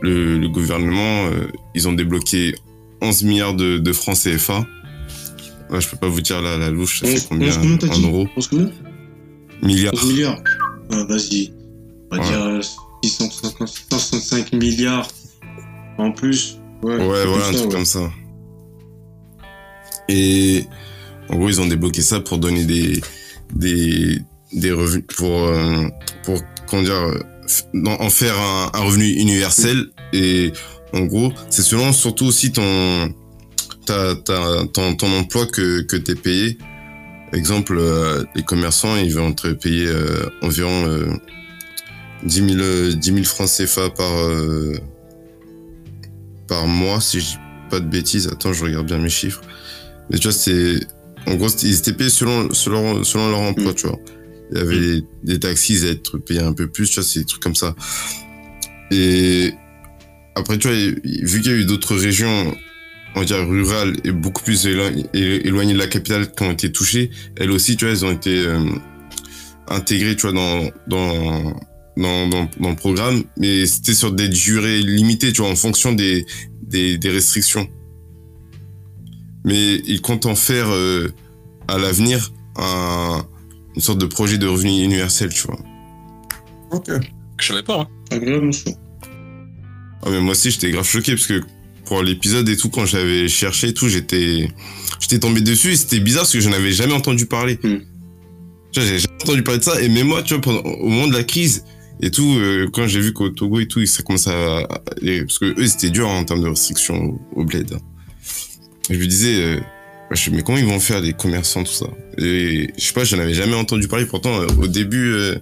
le, 0.01 0.37
le 0.39 0.49
gouvernement, 0.49 1.27
euh, 1.27 1.47
ils 1.75 1.87
ont 1.87 1.93
débloqué 1.93 2.55
11 3.01 3.23
milliards 3.23 3.53
de, 3.53 3.77
de 3.77 3.93
francs 3.93 4.17
CFA. 4.17 4.65
Là, 5.69 5.79
je 5.79 5.87
peux 5.87 5.97
pas 5.97 6.07
vous 6.09 6.21
dire 6.21 6.41
la, 6.41 6.57
la 6.57 6.69
louche, 6.69 6.99
ça 7.01 7.07
fait 7.07 7.13
11 7.13 7.27
combien 7.29 7.47
11 7.49 7.57
combien 7.57 7.77
t'as 7.77 7.95
en 7.95 7.99
euros 8.01 8.27
11 8.35 8.47
combien 8.47 8.71
Milliards. 9.63 9.93
11 9.93 10.05
milliards. 10.13 10.41
Ah, 10.91 11.05
Vas-y. 11.07 11.53
On 12.11 12.15
va 12.17 12.21
Ouais. 12.23 12.27
dire 12.29 12.41
euh, 12.43 12.61
650 13.03 13.67
665 13.67 14.53
milliards 14.53 15.07
en 15.97 16.11
plus. 16.11 16.57
Ouais, 16.83 16.95
Ouais, 16.95 16.99
c'est 16.99 17.27
voilà, 17.27 17.47
un 17.47 17.51
truc 17.53 17.65
ouais. 17.67 17.71
comme 17.71 17.85
ça. 17.85 18.11
Et 20.11 20.65
en 21.29 21.37
gros, 21.37 21.49
ils 21.49 21.61
ont 21.61 21.67
débloqué 21.67 22.01
ça 22.01 22.19
pour 22.19 22.37
donner 22.37 22.65
des, 22.65 23.01
des, 23.53 24.71
revenus, 24.71 25.05
pour, 25.15 25.45
euh, 25.47 25.87
pour, 26.23 26.41
comment 26.67 26.83
en 27.85 28.09
faire 28.09 28.37
un, 28.37 28.67
revenu 28.79 29.05
universel. 29.05 29.85
Et 30.13 30.51
en 30.93 31.01
gros, 31.01 31.31
c'est 31.49 31.61
selon 31.61 31.93
surtout 31.93 32.25
aussi 32.25 32.51
ton, 32.51 33.13
emploi 33.87 35.45
que, 35.47 35.81
que 35.81 35.95
t'es 35.95 36.15
payé. 36.15 36.57
Exemple, 37.33 37.77
euh, 37.79 38.25
les 38.35 38.43
commerçants, 38.43 38.97
ils 38.97 39.15
vont 39.15 39.31
te 39.31 39.47
payer 39.47 39.87
euh, 39.87 40.29
environ 40.41 40.85
euh, 40.85 41.13
10, 42.23 42.49
000, 42.55 42.59
euh, 42.59 42.93
10 42.93 43.13
000 43.13 43.23
francs 43.23 43.47
CFA 43.49 43.89
par, 43.89 44.11
par 46.47 46.67
mois, 46.67 46.99
si 46.99 47.21
je 47.21 47.25
dis 47.25 47.37
pas 47.69 47.79
de 47.79 47.87
bêtises. 47.87 48.27
Attends, 48.27 48.51
je 48.51 48.65
regarde 48.65 48.85
bien 48.85 48.97
mes 48.97 49.09
chiffres. 49.09 49.41
Mais 50.11 50.17
tu 50.17 50.23
vois, 50.27 50.33
c'est. 50.33 50.79
En 51.27 51.35
gros, 51.35 51.49
ils 51.49 51.77
étaient 51.77 51.93
payés 51.93 52.09
selon, 52.09 52.51
selon, 52.53 53.03
selon 53.03 53.29
leur 53.29 53.39
emploi, 53.39 53.71
Mm. 53.71 53.75
tu 53.75 53.87
vois. 53.87 53.99
Il 54.51 54.57
y 54.57 54.61
avait 54.61 54.79
des, 54.79 55.03
des 55.23 55.39
taxis, 55.39 55.73
ils 55.75 55.83
allaient 55.83 55.91
être 55.93 56.17
payés 56.17 56.41
un 56.41 56.53
peu 56.53 56.67
plus, 56.67 56.89
tu 56.89 56.95
vois, 56.95 57.03
c'est 57.03 57.19
des 57.19 57.25
trucs 57.25 57.41
comme 57.41 57.55
ça. 57.55 57.75
Et 58.91 59.53
après, 60.35 60.57
tu 60.57 60.67
vois, 60.67 60.77
vu 60.77 61.41
qu'il 61.41 61.51
y 61.51 61.55
a 61.55 61.57
eu 61.57 61.65
d'autres 61.65 61.95
régions, 61.95 62.53
on 63.15 63.19
va 63.19 63.25
dire 63.25 63.47
rurales 63.47 63.95
et 64.03 64.11
beaucoup 64.11 64.43
plus 64.43 64.65
éloignées 64.65 65.73
de 65.73 65.77
la 65.77 65.87
capitale 65.87 66.31
qui 66.31 66.43
ont 66.43 66.51
été 66.51 66.71
touchées, 66.71 67.11
elles 67.37 67.51
aussi, 67.51 67.77
tu 67.77 67.85
vois, 67.85 67.93
elles 67.93 68.03
ont 68.05 68.11
été 68.11 68.45
euh, 68.45 68.59
intégrées, 69.67 70.15
tu 70.15 70.23
vois, 70.23 70.33
dans, 70.33 70.69
dans, 70.87 71.53
dans, 71.95 72.27
dans, 72.27 72.49
dans 72.59 72.69
le 72.69 72.75
programme, 72.75 73.23
mais 73.37 73.65
c'était 73.65 73.93
sur 73.93 74.11
des 74.11 74.27
durées 74.27 74.81
limitées, 74.81 75.31
tu 75.31 75.41
vois, 75.41 75.51
en 75.51 75.55
fonction 75.55 75.93
des, 75.93 76.25
des, 76.63 76.97
des 76.97 77.09
restrictions. 77.09 77.67
Mais 79.43 79.75
ils 79.85 80.01
comptent 80.01 80.25
en 80.25 80.35
faire 80.35 80.67
euh, 80.69 81.11
à 81.67 81.77
l'avenir 81.77 82.31
un, 82.57 83.25
une 83.75 83.81
sorte 83.81 83.99
de 83.99 84.05
projet 84.05 84.37
de 84.37 84.47
revenu 84.47 84.83
universel, 84.83 85.29
tu 85.33 85.47
vois. 85.47 85.59
Ok. 86.71 86.89
Je 87.39 87.47
savais 87.47 87.63
pas, 87.63 87.81
hein. 87.81 87.87
Ah, 90.03 90.09
mais 90.09 90.19
moi 90.19 90.31
aussi, 90.31 90.51
j'étais 90.51 90.71
grave 90.71 90.85
choqué 90.85 91.13
parce 91.13 91.27
que 91.27 91.41
pour 91.85 92.01
l'épisode 92.03 92.47
et 92.49 92.57
tout, 92.57 92.69
quand 92.69 92.85
j'avais 92.85 93.27
cherché 93.27 93.69
et 93.69 93.73
tout, 93.73 93.87
j'étais, 93.89 94.49
j'étais 94.99 95.19
tombé 95.19 95.41
dessus 95.41 95.71
et 95.73 95.75
c'était 95.75 95.99
bizarre 95.99 96.23
parce 96.23 96.33
que 96.33 96.39
je 96.39 96.49
n'avais 96.49 96.71
jamais 96.71 96.93
entendu 96.93 97.25
parler. 97.25 97.57
Tu 98.71 98.79
vois, 98.79 98.85
j'avais 98.87 98.99
jamais 98.99 99.15
entendu 99.23 99.43
parler 99.43 99.59
de 99.59 99.63
ça 99.63 99.81
et 99.81 99.89
même 99.89 100.07
moi, 100.07 100.23
tu 100.23 100.33
vois, 100.33 100.41
pendant, 100.41 100.61
au 100.61 100.87
moment 100.87 101.07
de 101.07 101.13
la 101.13 101.23
crise 101.23 101.65
et 102.01 102.09
tout, 102.09 102.35
euh, 102.37 102.67
quand 102.71 102.87
j'ai 102.87 102.99
vu 102.99 103.13
qu'au 103.13 103.29
Togo 103.29 103.59
et 103.59 103.67
tout, 103.67 103.85
ça 103.85 104.01
commençait 104.03 104.31
à, 104.31 104.65
parce 104.67 105.39
que 105.39 105.59
eux, 105.59 105.67
c'était 105.67 105.89
dur 105.89 106.07
hein, 106.09 106.19
en 106.19 106.23
termes 106.23 106.41
de 106.41 106.47
restrictions 106.47 106.95
au, 107.35 107.41
au 107.41 107.43
bled. 107.45 107.73
hein. 107.73 107.79
Je 108.89 108.95
me 108.97 109.05
disais, 109.05 109.35
euh, 109.41 109.59
mais 110.31 110.41
comment 110.43 110.57
ils 110.57 110.65
vont 110.65 110.79
faire 110.79 110.99
les 110.99 111.13
commerçants, 111.13 111.63
tout 111.63 111.71
ça? 111.71 111.87
Et 112.17 112.69
je 112.77 112.83
sais 112.83 112.93
pas, 112.93 113.03
j'en 113.05 113.19
avais 113.19 113.33
jamais 113.33 113.55
entendu 113.55 113.87
parler. 113.87 114.05
Pourtant, 114.05 114.41
euh, 114.41 114.47
au 114.61 114.67
début, 114.67 115.13
euh, 115.13 115.35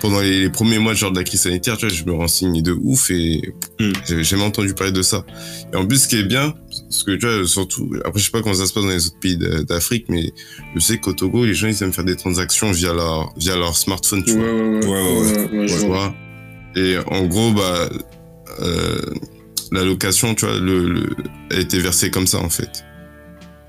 pendant 0.00 0.20
les, 0.20 0.40
les 0.40 0.48
premiers 0.50 0.78
mois 0.78 0.94
genre 0.94 1.10
de 1.10 1.18
la 1.18 1.24
crise 1.24 1.42
sanitaire, 1.42 1.76
tu 1.76 1.86
vois, 1.86 1.94
je 1.94 2.04
me 2.04 2.12
renseignais 2.12 2.62
de 2.62 2.72
ouf 2.72 3.10
et 3.10 3.42
Hmm. 3.80 3.92
j'avais 4.08 4.24
jamais 4.24 4.42
entendu 4.44 4.74
parler 4.74 4.92
de 4.92 5.02
ça. 5.02 5.24
Et 5.72 5.76
en 5.76 5.86
plus, 5.86 6.02
ce 6.02 6.08
qui 6.08 6.16
est 6.16 6.22
bien, 6.24 6.54
parce 6.88 7.02
que 7.04 7.12
tu 7.16 7.26
vois, 7.26 7.46
surtout, 7.46 7.90
après, 8.04 8.18
je 8.18 8.24
sais 8.24 8.30
pas 8.30 8.40
comment 8.42 8.54
ça 8.54 8.66
se 8.66 8.72
passe 8.72 8.82
dans 8.84 8.88
les 8.90 9.06
autres 9.06 9.20
pays 9.20 9.36
d'Afrique, 9.36 10.06
mais 10.08 10.32
je 10.74 10.80
sais 10.80 10.98
qu'au 10.98 11.12
Togo, 11.12 11.44
les 11.44 11.54
gens, 11.54 11.68
ils 11.68 11.80
aiment 11.82 11.92
faire 11.92 12.04
des 12.04 12.16
transactions 12.16 12.70
via 12.72 12.92
leur, 12.92 13.32
via 13.36 13.56
leur 13.56 13.76
smartphone, 13.76 14.24
tu 14.24 14.32
Ouais, 14.32 14.38
vois. 14.38 14.52
ouais, 14.52 14.62
ouais. 14.62 14.86
Ouais, 14.86 15.48
ouais, 15.52 15.58
ouais, 15.58 15.68
je 15.68 15.74
Tu 15.74 15.80
vois? 15.86 15.86
vois. 15.86 16.14
Et 16.82 16.96
en 17.06 17.26
gros, 17.26 17.52
bah, 17.52 17.88
euh, 18.62 19.00
la 19.10 19.37
location, 19.72 20.34
tu 20.34 20.46
vois, 20.46 20.58
le, 20.58 20.88
le, 20.88 21.16
a 21.50 21.58
été 21.58 21.78
versée 21.80 22.10
comme 22.10 22.26
ça, 22.26 22.38
en 22.38 22.48
fait. 22.50 22.84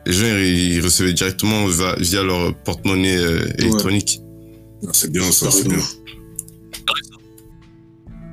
Les 0.05 0.13
gens, 0.13 0.26
ils, 0.26 0.76
ils 0.76 0.81
recevaient 0.81 1.13
directement 1.13 1.65
via 1.99 2.23
leur 2.23 2.55
porte-monnaie 2.63 3.17
euh, 3.17 3.41
électronique. 3.57 4.19
Ah, 4.84 4.89
C'est 4.93 5.11
bien 5.11 5.23
ça, 5.31 5.51
c'est 5.51 5.67
bien. 5.67 5.77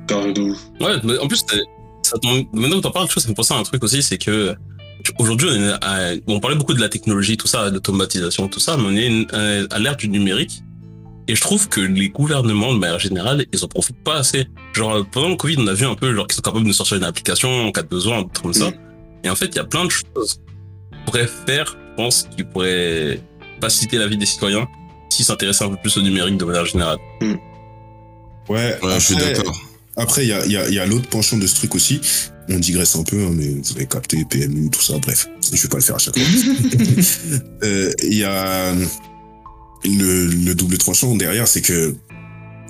Carré 0.07 0.33
de 0.33 0.41
ouf. 0.41 0.57
Ouais, 0.79 0.95
mais 1.03 1.17
en 1.19 1.27
plus, 1.27 1.41
c'est- 1.49 1.63
ça 2.03 2.17
tombe- 2.19 2.45
maintenant 2.53 2.77
que 2.77 2.83
t'en 2.83 2.91
parles, 2.91 3.07
tu 3.07 3.13
vois, 3.15 3.23
ça 3.23 3.29
me 3.29 3.33
pense 3.33 3.51
à 3.51 3.55
un 3.55 3.63
truc 3.63 3.83
aussi, 3.83 4.01
c'est 4.01 4.17
que 4.17 4.55
aujourd'hui, 5.19 5.49
on, 5.51 5.55
est 5.61 5.73
à- 5.81 6.13
on 6.27 6.39
parlait 6.39 6.55
beaucoup 6.55 6.73
de 6.73 6.79
la 6.79 6.87
technologie, 6.89 7.35
tout 7.37 7.47
ça, 7.47 7.69
de 7.69 7.75
l'automatisation, 7.75 8.47
tout 8.47 8.59
ça, 8.61 8.77
mais 8.77 8.83
on 8.85 8.95
est 8.95 9.33
euh, 9.33 9.67
à 9.71 9.79
l'ère 9.79 9.97
du 9.97 10.07
numérique. 10.07 10.63
Et 11.27 11.35
je 11.35 11.41
trouve 11.41 11.67
que 11.67 11.81
les 11.81 12.09
gouvernements, 12.09 12.73
de 12.73 12.79
manière 12.79 12.99
générale, 12.99 13.45
ils 13.51 13.63
en 13.63 13.67
profitent 13.67 14.01
pas 14.03 14.15
assez. 14.17 14.47
Genre, 14.73 15.05
pendant 15.11 15.29
le 15.29 15.35
Covid, 15.35 15.55
on 15.59 15.67
a 15.67 15.73
vu 15.73 15.85
un 15.85 15.95
peu, 15.95 16.15
genre, 16.15 16.25
qu'ils 16.27 16.35
sont 16.35 16.41
capables 16.41 16.65
de 16.65 16.71
sortir 16.71 16.97
une 16.97 17.03
application 17.03 17.49
en 17.67 17.71
cas 17.71 17.81
de 17.83 17.87
besoin, 17.87 18.19
un 18.19 18.23
truc 18.23 18.43
comme 18.43 18.53
ça. 18.53 18.71
Et 19.23 19.29
en 19.29 19.35
fait, 19.35 19.47
il 19.47 19.55
y 19.55 19.59
a 19.59 19.65
plein 19.65 19.83
de 19.85 19.89
choses 19.91 20.39
qu'on 20.91 21.05
pourrait 21.11 21.29
faire 21.45 21.77
pense, 21.97 22.27
qui 22.37 22.43
pourrait 22.43 23.19
faciliter 23.59 23.97
la 23.97 24.07
vie 24.07 24.17
des 24.17 24.25
citoyens 24.25 24.67
s'ils 25.09 25.25
s'intéressaient 25.25 25.65
un 25.65 25.69
peu 25.69 25.77
plus 25.77 25.97
au 25.97 26.01
numérique 26.01 26.37
de 26.37 26.45
manière 26.45 26.65
générale. 26.65 26.97
Ouais, 27.21 28.77
Ouais, 28.81 28.93
je 28.95 28.99
suis 28.99 29.15
d'accord. 29.15 29.59
Après, 29.97 30.23
il 30.23 30.29
y 30.29 30.33
a, 30.33 30.45
il 30.45 30.51
y 30.51 30.57
a- 30.57 30.67
il 30.67 30.73
y 30.75 30.79
a 30.79 30.85
l'autre 30.85 31.09
penchant 31.09 31.37
de 31.37 31.47
ce 31.47 31.55
truc 31.55 31.73
aussi. 31.75 31.99
On 32.49 32.59
digresse 32.59 32.95
un 32.95 33.03
peu, 33.03 33.17
hein, 33.25 33.31
mais 33.33 33.47
vous 33.49 33.71
avez 33.75 33.87
capté 33.87 34.23
PMU, 34.29 34.69
tout 34.69 34.79
ça. 34.81 34.93
Bref, 34.99 35.27
je 35.51 35.61
vais 35.61 35.67
pas 35.67 35.77
le 35.77 35.83
faire 35.83 35.95
à 35.95 35.99
chaque 35.99 36.17
fois. 36.17 36.23
Euh, 37.63 37.91
Il 38.03 38.13
y 38.13 38.23
a 38.23 38.73
le, 39.85 40.27
le 40.27 40.55
double 40.55 40.77
tranchant 40.77 41.15
derrière, 41.15 41.47
c'est 41.47 41.61
que 41.61 41.95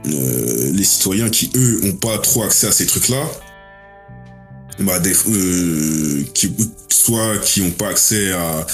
euh, 0.07 0.71
les 0.73 0.83
citoyens 0.83 1.29
qui, 1.29 1.49
eux, 1.55 1.81
ont 1.83 1.93
pas 1.93 2.17
trop 2.19 2.43
accès 2.43 2.67
à 2.67 2.71
ces 2.71 2.85
trucs-là, 2.85 3.23
bah, 4.79 4.99
des, 4.99 5.13
euh, 5.29 6.23
qui, 6.33 6.51
soit 6.89 7.37
qui 7.39 7.61
ont 7.61 7.71
pas 7.71 7.89
accès 7.89 8.31
à, 8.31 8.65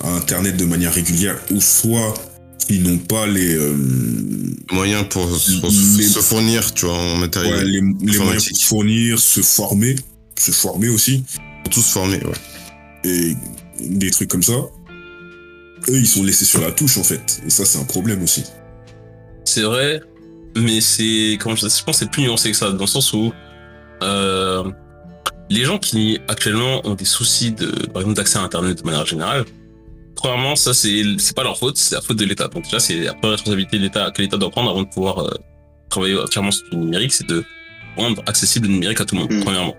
à 0.00 0.10
Internet 0.10 0.56
de 0.56 0.64
manière 0.64 0.92
régulière, 0.92 1.38
ou 1.50 1.60
soit 1.60 2.14
qui 2.66 2.78
n'ont 2.80 2.98
pas 2.98 3.26
les, 3.26 3.54
euh, 3.54 3.74
Moyen 4.72 5.04
pour, 5.04 5.26
pour 5.60 5.70
Les- 5.70 6.02
se 6.08 6.20
fournir, 6.20 6.72
tu 6.74 6.86
vois, 6.86 6.96
en 6.96 7.16
matériel. 7.18 7.54
ouais, 7.54 7.64
les, 7.64 7.80
les 8.12 8.18
moyens 8.18 8.48
pour 8.48 8.58
fournir, 8.58 9.18
se 9.18 9.40
former, 9.42 9.94
se 10.38 10.50
former 10.50 10.88
aussi. 10.88 11.22
Pour 11.64 11.72
tous 11.74 11.82
se 11.82 11.92
former, 11.92 12.18
ouais. 12.24 12.32
et 13.10 13.34
des 13.80 14.10
trucs 14.10 14.28
comme 14.30 14.42
ça, 14.42 14.54
eux, 15.88 15.98
ils 15.98 16.06
sont 16.06 16.22
laissés 16.22 16.44
sur 16.44 16.60
la 16.60 16.72
touche, 16.72 16.98
en 16.98 17.04
fait. 17.04 17.42
Et 17.46 17.50
ça, 17.50 17.64
c'est 17.64 17.78
un 17.78 17.84
problème 17.84 18.22
aussi. 18.22 18.44
C'est 19.44 19.62
vrai, 19.62 20.00
mais 20.56 20.80
c'est, 20.80 21.36
comment 21.40 21.54
je, 21.56 21.62
je 21.68 21.84
pense 21.84 21.96
que 21.98 22.04
c'est 22.04 22.10
plus 22.10 22.22
nuancé 22.22 22.50
que 22.50 22.56
ça, 22.56 22.70
dans 22.70 22.78
le 22.78 22.86
sens 22.86 23.12
où, 23.12 23.32
euh, 24.02 24.64
les 25.50 25.64
gens 25.64 25.78
qui 25.78 26.18
actuellement 26.28 26.86
ont 26.86 26.94
des 26.94 27.04
soucis 27.04 27.52
de, 27.52 27.66
par 27.86 28.02
exemple, 28.02 28.16
d'accès 28.16 28.38
à 28.38 28.42
Internet 28.42 28.78
de 28.78 28.84
manière 28.84 29.06
générale, 29.06 29.44
premièrement, 30.16 30.56
ça 30.56 30.72
c'est, 30.72 31.02
c'est 31.18 31.36
pas 31.36 31.42
leur 31.44 31.58
faute, 31.58 31.76
c'est 31.76 31.94
la 31.94 32.00
faute 32.00 32.16
de 32.16 32.24
l'État. 32.24 32.48
Donc 32.48 32.64
déjà, 32.64 32.80
c'est 32.80 33.00
la 33.00 33.12
première 33.12 33.32
responsabilité 33.32 33.78
de 33.78 33.82
l'État 33.82 34.10
que 34.10 34.22
l'État 34.22 34.36
doit 34.36 34.50
prendre 34.50 34.70
avant 34.70 34.82
de 34.82 34.88
pouvoir 34.88 35.18
euh, 35.18 35.30
travailler 35.90 36.18
entièrement 36.18 36.50
sur 36.50 36.64
le 36.72 36.78
numérique, 36.78 37.12
c'est 37.12 37.26
de 37.28 37.44
rendre 37.96 38.22
accessible 38.26 38.66
le 38.66 38.72
numérique 38.72 39.00
à 39.00 39.04
tout 39.04 39.14
le 39.14 39.22
monde, 39.22 39.32
Mm. 39.32 39.40
premièrement. 39.44 39.76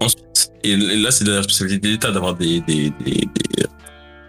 Ensuite, 0.00 0.50
et 0.64 0.76
là, 0.76 1.10
c'est 1.10 1.24
de 1.24 1.30
la 1.30 1.38
responsabilité 1.38 1.88
de 1.88 1.92
l'État 1.92 2.10
d'avoir 2.10 2.34
des, 2.34 2.60
des, 2.60 2.90
des, 3.04 3.12
des, 3.12 3.66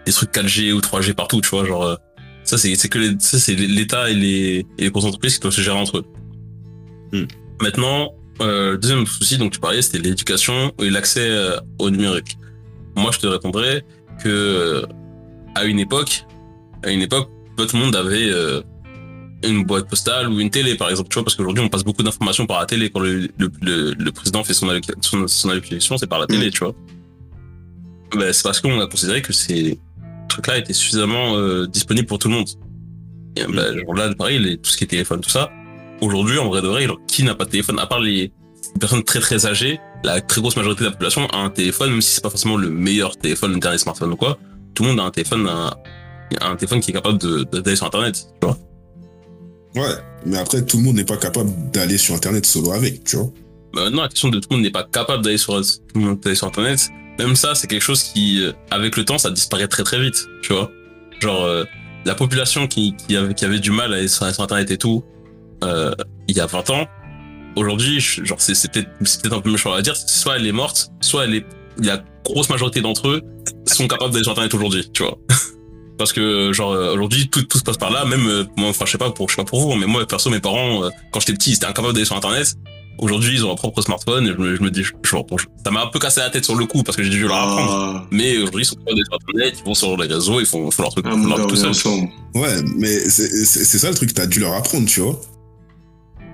des 0.06 0.12
trucs 0.12 0.32
4G 0.32 0.72
ou 0.72 0.80
3G 0.80 1.14
partout, 1.14 1.40
tu 1.40 1.50
vois, 1.50 1.64
genre, 1.64 1.84
euh, 1.84 1.96
ça 2.44 2.58
c'est, 2.58 2.74
c'est 2.74 2.88
que 2.88 2.98
les- 2.98 3.16
ça 3.20 3.38
c'est 3.38 3.54
l'État 3.54 4.10
et 4.10 4.14
les, 4.14 4.66
et 4.78 4.84
les 4.84 4.90
grosses 4.90 5.04
entreprises 5.04 5.34
qui 5.34 5.40
doivent 5.40 5.54
se 5.54 5.60
gérer 5.60 5.76
entre 5.78 5.98
eux. 5.98 6.04
Mm. 7.12 7.24
Maintenant, 7.60 8.14
euh, 8.40 8.72
le 8.72 8.78
deuxième 8.78 9.06
souci 9.06 9.36
dont 9.38 9.48
tu 9.48 9.60
parlais, 9.60 9.82
c'était 9.82 9.98
l'éducation 9.98 10.72
et 10.80 10.90
l'accès 10.90 11.28
euh, 11.28 11.56
au 11.78 11.90
numérique. 11.90 12.36
Moi, 12.96 13.10
je 13.12 13.18
te 13.20 13.26
répondrais 13.26 13.84
que 14.22 14.28
euh, 14.28 14.82
à 15.54 15.64
une 15.64 15.78
époque, 15.78 16.24
à 16.84 16.90
une 16.90 17.02
époque, 17.02 17.28
tout 17.56 17.66
le 17.74 17.78
monde 17.78 17.94
avait 17.94 18.28
euh, 18.30 18.60
une 19.44 19.64
boîte 19.64 19.88
postale 19.88 20.28
ou 20.28 20.40
une 20.40 20.50
télé, 20.50 20.74
par 20.74 20.88
exemple, 20.90 21.08
tu 21.10 21.14
vois, 21.14 21.24
parce 21.24 21.36
qu'aujourd'hui, 21.36 21.62
on 21.62 21.68
passe 21.68 21.84
beaucoup 21.84 22.02
d'informations 22.02 22.46
par 22.46 22.58
la 22.60 22.66
télé. 22.66 22.90
Quand 22.90 23.00
le, 23.00 23.28
le, 23.38 23.50
le, 23.60 23.92
le 23.92 24.12
président 24.12 24.42
fait 24.42 24.54
son, 24.54 24.66
alloc- 24.68 24.94
son, 25.00 25.26
son 25.28 25.50
allocution, 25.50 25.96
c'est 25.98 26.06
par 26.08 26.18
la 26.18 26.26
télé, 26.26 26.50
tu 26.50 26.60
vois. 26.64 26.74
Ben, 28.16 28.32
c'est 28.32 28.42
parce 28.42 28.60
qu'on 28.60 28.80
a 28.80 28.86
considéré 28.86 29.22
que 29.22 29.32
ces 29.32 29.78
trucs-là 30.28 30.58
étaient 30.58 30.72
suffisamment 30.72 31.36
euh, 31.36 31.66
disponibles 31.66 32.06
pour 32.06 32.18
tout 32.18 32.28
le 32.28 32.34
monde. 32.34 32.48
Et, 33.36 33.44
ben, 33.44 33.76
genre 33.78 33.94
là, 33.94 34.14
pareil, 34.14 34.38
les, 34.38 34.58
tout 34.58 34.70
ce 34.70 34.76
qui 34.76 34.84
est 34.84 34.88
téléphone, 34.88 35.20
tout 35.20 35.30
ça. 35.30 35.50
Aujourd'hui, 36.00 36.38
en 36.38 36.48
vrai 36.48 36.62
de 36.62 36.68
vrai, 36.68 36.86
genre, 36.86 36.98
qui 37.06 37.22
n'a 37.22 37.34
pas 37.34 37.44
de 37.44 37.50
téléphone, 37.50 37.78
à 37.78 37.86
part 37.86 38.00
les 38.00 38.32
personnes 38.80 39.04
très 39.04 39.20
très 39.20 39.46
âgées, 39.46 39.78
la 40.04 40.20
très 40.20 40.40
grosse 40.40 40.56
majorité 40.56 40.80
de 40.80 40.86
la 40.86 40.92
population 40.92 41.26
a 41.26 41.36
un 41.36 41.50
téléphone, 41.50 41.90
même 41.90 42.02
si 42.02 42.14
c'est 42.14 42.22
pas 42.22 42.30
forcément 42.30 42.56
le 42.56 42.70
meilleur 42.70 43.16
téléphone, 43.16 43.52
le 43.52 43.60
dernier 43.60 43.78
smartphone 43.78 44.12
ou 44.12 44.16
quoi. 44.16 44.38
Tout 44.74 44.82
le 44.82 44.90
monde 44.90 45.00
a 45.00 45.04
un 45.04 45.10
téléphone, 45.10 45.46
un, 45.48 45.70
un 46.40 46.56
téléphone 46.56 46.80
qui 46.80 46.90
est 46.90 46.94
capable 46.94 47.18
d'aller 47.50 47.76
sur 47.76 47.86
Internet, 47.86 48.26
tu 48.40 48.46
vois. 48.46 48.58
Ouais, 49.74 49.94
mais 50.26 50.38
après, 50.38 50.64
tout 50.64 50.78
le 50.78 50.82
monde 50.82 50.96
n'est 50.96 51.04
pas 51.04 51.16
capable 51.16 51.50
d'aller 51.70 51.98
sur 51.98 52.14
Internet 52.14 52.44
solo 52.44 52.72
avec, 52.72 53.04
tu 53.04 53.16
vois. 53.16 53.30
Bah, 53.74 53.84
maintenant, 53.84 54.02
la 54.02 54.08
question 54.08 54.28
de 54.28 54.38
tout 54.38 54.48
le 54.50 54.56
monde 54.56 54.64
n'est 54.64 54.70
pas 54.70 54.84
capable 54.84 55.38
sur, 55.38 55.60
d'aller 55.94 56.34
sur 56.34 56.46
Internet. 56.46 56.90
Même 57.22 57.36
ça, 57.36 57.54
c'est 57.54 57.68
quelque 57.68 57.82
chose 57.82 58.02
qui, 58.02 58.42
euh, 58.42 58.52
avec 58.70 58.96
le 58.96 59.04
temps, 59.04 59.16
ça 59.16 59.30
disparaît 59.30 59.68
très 59.68 59.84
très 59.84 60.00
vite, 60.00 60.26
tu 60.42 60.52
vois. 60.52 60.70
Genre, 61.20 61.44
euh, 61.44 61.64
la 62.04 62.16
population 62.16 62.66
qui, 62.66 62.96
avait, 63.14 63.60
du 63.60 63.70
mal 63.70 63.92
à 63.92 63.98
aller 63.98 64.08
sur, 64.08 64.24
Internet 64.24 64.70
et 64.72 64.78
tout, 64.78 65.04
euh, 65.62 65.94
il 66.26 66.36
y 66.36 66.40
a 66.40 66.46
20 66.46 66.70
ans, 66.70 66.88
aujourd'hui, 67.54 68.00
genre, 68.00 68.40
c'est 68.40 68.72
peut-être 68.72 69.32
un 69.32 69.40
peu 69.40 69.52
méchant 69.52 69.72
à 69.72 69.82
dire, 69.82 69.94
soit 69.96 70.36
elle 70.36 70.46
est 70.46 70.52
morte, 70.52 70.90
soit 71.00 71.24
elle 71.24 71.36
est, 71.36 71.46
la 71.78 72.02
grosse 72.24 72.50
majorité 72.50 72.80
d'entre 72.80 73.08
eux 73.08 73.22
sont 73.66 73.86
capables 73.86 74.12
d'aller 74.12 74.24
sur 74.24 74.32
Internet 74.32 74.52
aujourd'hui, 74.54 74.90
tu 74.92 75.04
vois. 75.04 75.16
Parce 75.98 76.12
que, 76.12 76.52
genre, 76.52 76.70
aujourd'hui, 76.70 77.28
tout, 77.28 77.46
se 77.56 77.62
passe 77.62 77.76
par 77.76 77.92
là, 77.92 78.04
même, 78.04 78.48
moi, 78.56 78.70
enfin, 78.70 78.84
je 78.84 78.90
sais 78.90 78.98
pas 78.98 79.10
pour, 79.10 79.28
je 79.28 79.36
sais 79.36 79.42
pas 79.42 79.48
pour 79.48 79.60
vous, 79.60 79.76
mais 79.76 79.86
moi, 79.86 80.04
perso, 80.06 80.28
mes 80.28 80.40
parents, 80.40 80.90
quand 81.12 81.20
j'étais 81.20 81.34
petit, 81.34 81.50
ils 81.50 81.56
étaient 81.56 81.66
incapables 81.66 81.94
d'aller 81.94 82.06
sur 82.06 82.16
Internet. 82.16 82.56
Aujourd'hui, 82.98 83.34
ils 83.34 83.44
ont 83.44 83.48
leur 83.48 83.56
propre 83.56 83.82
smartphone 83.82 84.26
et 84.26 84.30
je 84.30 84.36
me, 84.36 84.54
je 84.54 84.62
me 84.62 84.70
dis, 84.70 84.84
je, 84.84 84.92
je- 85.02 85.44
ça 85.64 85.70
m'a 85.72 85.82
un 85.82 85.86
peu 85.88 85.98
cassé 85.98 86.20
la 86.20 86.30
tête 86.30 86.44
sur 86.44 86.54
le 86.54 86.66
coup 86.66 86.82
parce 86.84 86.96
que 86.96 87.02
j'ai 87.02 87.10
dû 87.10 87.22
leur 87.22 87.34
apprendre. 87.34 87.72
Ah, 87.72 88.06
Mais 88.12 88.36
aujourd'hui, 88.38 88.62
ils 88.62 88.66
sont 88.66 88.76
sur 88.76 89.16
Internet, 89.16 89.54
ils 89.58 89.64
vont 89.64 89.74
sur 89.74 89.96
les 89.96 90.06
réseaux, 90.06 90.38
ils 90.40 90.46
font, 90.46 90.70
font 90.70 90.82
leur 90.82 90.92
truc, 90.92 91.06
un 91.06 91.10
font 91.12 91.26
leur 91.26 91.36
truc 91.38 91.48
tout 91.48 91.56
seul. 91.56 91.70
ensemble. 91.70 92.08
Ouais, 92.34 92.62
mais 92.76 92.98
c'est 93.08 93.64
ça 93.78 93.88
le 93.88 93.94
truc, 93.96 94.14
t'as 94.14 94.26
dû 94.26 94.38
leur 94.40 94.52
apprendre, 94.54 94.86
tu 94.86 95.00
vois. 95.00 95.20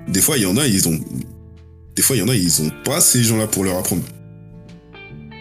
Des 0.08 0.20
fois, 0.20 0.36
il 0.36 0.42
y 0.42 0.46
en 0.46 0.56
a, 0.58 0.66
ils 0.66 0.88
ont. 0.88 0.98
Des 1.96 2.02
fois, 2.02 2.16
il 2.16 2.20
y 2.20 2.22
en 2.22 2.28
a, 2.28 2.34
ils 2.34 2.62
ont 2.62 2.70
pas 2.84 3.00
ces 3.00 3.24
gens-là 3.24 3.46
pour 3.46 3.64
leur 3.64 3.76
apprendre. 3.78 4.02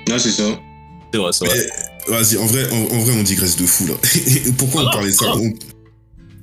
Ah, 0.09 0.17
c'est 0.19 0.31
ça. 0.31 0.43
C'est 1.13 1.19
vrai, 1.19 1.31
c'est 1.33 1.45
vrai. 1.45 1.57
Mais, 2.09 2.13
Vas-y, 2.13 2.37
en 2.37 2.45
vrai, 2.45 2.69
en, 2.71 2.95
en 2.95 2.99
vrai, 2.99 3.13
on 3.19 3.23
digresse 3.23 3.57
de 3.57 3.65
fou, 3.65 3.85
là. 3.87 3.95
Pourquoi 4.57 4.83
on 4.83 4.87
Ah, 4.87 4.91
parlait 4.93 5.09
de 5.09 5.13
ça? 5.15 5.25
ah. 5.27 5.35
On- 5.37 5.51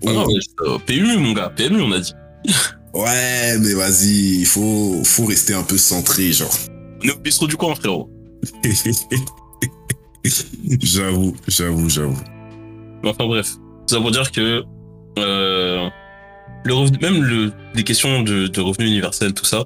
Ah 0.07 0.11
on- 0.11 0.13
non, 0.13 0.27
mais, 0.27 0.69
euh, 0.69 0.79
PMU, 0.85 1.17
mon 1.17 1.33
gars, 1.33 1.51
PMU, 1.57 1.81
on 1.81 1.93
a 1.93 2.01
dit. 2.01 2.13
Ouais, 2.95 3.59
mais 3.59 3.75
vas-y, 3.75 4.39
il 4.41 4.47
faut, 4.47 5.03
faut 5.05 5.25
rester 5.27 5.55
un 5.55 5.62
peu 5.65 5.77
centré, 5.79 6.33
genre. 6.33 6.55
On 7.03 7.09
est 7.09 7.12
au 7.12 7.19
bistrot 7.19 7.47
du 7.47 7.57
coin, 7.57 7.75
frérot. 7.75 8.09
j'avoue, 10.83 11.35
j'avoue, 11.49 11.89
j'avoue. 11.89 12.19
Enfin 13.05 13.27
bref, 13.27 13.49
ça 13.87 14.01
pour 14.01 14.11
dire 14.11 14.31
que 14.31 14.62
euh, 15.19 15.89
le 16.65 16.75
revenu, 16.75 16.99
même 17.03 17.23
le, 17.23 17.53
les 17.75 17.85
questions 17.85 18.23
de, 18.23 18.47
de 18.47 18.61
revenu 18.61 18.87
universel, 18.87 19.35
tout 19.35 19.45
ça, 19.45 19.65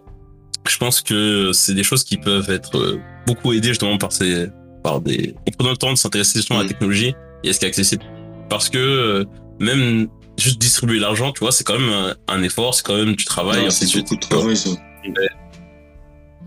je 0.68 0.76
pense 0.78 1.00
que 1.00 1.52
c'est 1.52 1.74
des 1.74 1.84
choses 1.84 2.02
qui 2.04 2.16
peuvent 2.16 2.50
être 2.50 2.76
euh, 2.76 3.00
beaucoup 3.26 3.52
aidées 3.52 3.68
justement 3.68 3.98
par 3.98 4.12
ces, 4.12 4.48
par 4.82 5.00
des, 5.00 5.34
en 5.46 5.50
prenant 5.52 5.70
le 5.70 5.76
temps 5.76 5.92
de 5.92 5.98
s'intéresser 5.98 6.38
justement 6.38 6.58
à 6.58 6.62
la 6.62 6.66
Mm. 6.66 6.72
technologie 6.72 7.14
et 7.44 7.50
à 7.50 7.52
ce 7.52 7.58
qui 7.60 7.64
est 7.66 7.68
accessible. 7.68 8.04
Parce 8.50 8.68
que 8.68 8.78
euh, 8.78 9.24
même 9.60 10.08
juste 10.38 10.58
distribuer 10.58 10.98
l'argent, 10.98 11.32
tu 11.32 11.40
vois, 11.40 11.52
c'est 11.52 11.64
quand 11.64 11.78
même 11.78 11.90
un, 11.90 12.14
un 12.28 12.42
effort, 12.42 12.74
c'est 12.74 12.84
quand 12.84 12.96
même 12.96 13.14
du 13.16 13.24
travail, 13.24 13.70
c'est 13.70 13.92
beaucoup 13.98 14.16
de 14.16 14.20
travail, 14.20 14.56
ça. 14.56 14.70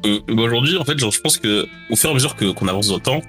Euh, 0.05 0.19
bah, 0.27 0.41
Aujourd'hui, 0.43 0.77
en 0.77 0.85
fait, 0.85 0.97
genre, 0.97 1.11
je 1.11 1.19
pense 1.19 1.37
que 1.37 1.67
au 1.89 1.95
fur 1.95 2.09
et 2.09 2.11
à 2.11 2.15
mesure 2.15 2.35
qu'on 2.35 2.67
avance 2.67 2.87
dans 2.87 2.95
le 2.95 3.01
temps, 3.01 3.21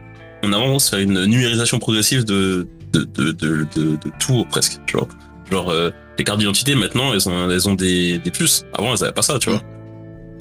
on 0.42 0.52
avance 0.52 0.90
vers 0.90 1.00
une 1.00 1.24
numérisation 1.24 1.78
progressive 1.78 2.24
de 2.24 2.66
de 2.92 3.04
de 3.04 3.32
de, 3.32 3.66
de, 3.74 3.98
tout 4.18 4.44
presque. 4.50 4.80
Tu 4.86 4.96
vois, 4.96 5.08
genre 5.50 5.70
euh, 5.70 5.90
les 6.18 6.24
cartes 6.24 6.38
d'identité 6.38 6.74
maintenant, 6.74 7.12
elles 7.12 7.28
ont 7.28 7.50
elles 7.50 7.68
ont 7.68 7.74
des 7.74 8.18
des 8.18 8.30
puces. 8.30 8.64
Avant, 8.74 8.94
elles 8.94 9.04
avaient 9.04 9.12
pas 9.12 9.22
ça, 9.22 9.38
tu 9.38 9.50
vois. 9.50 9.62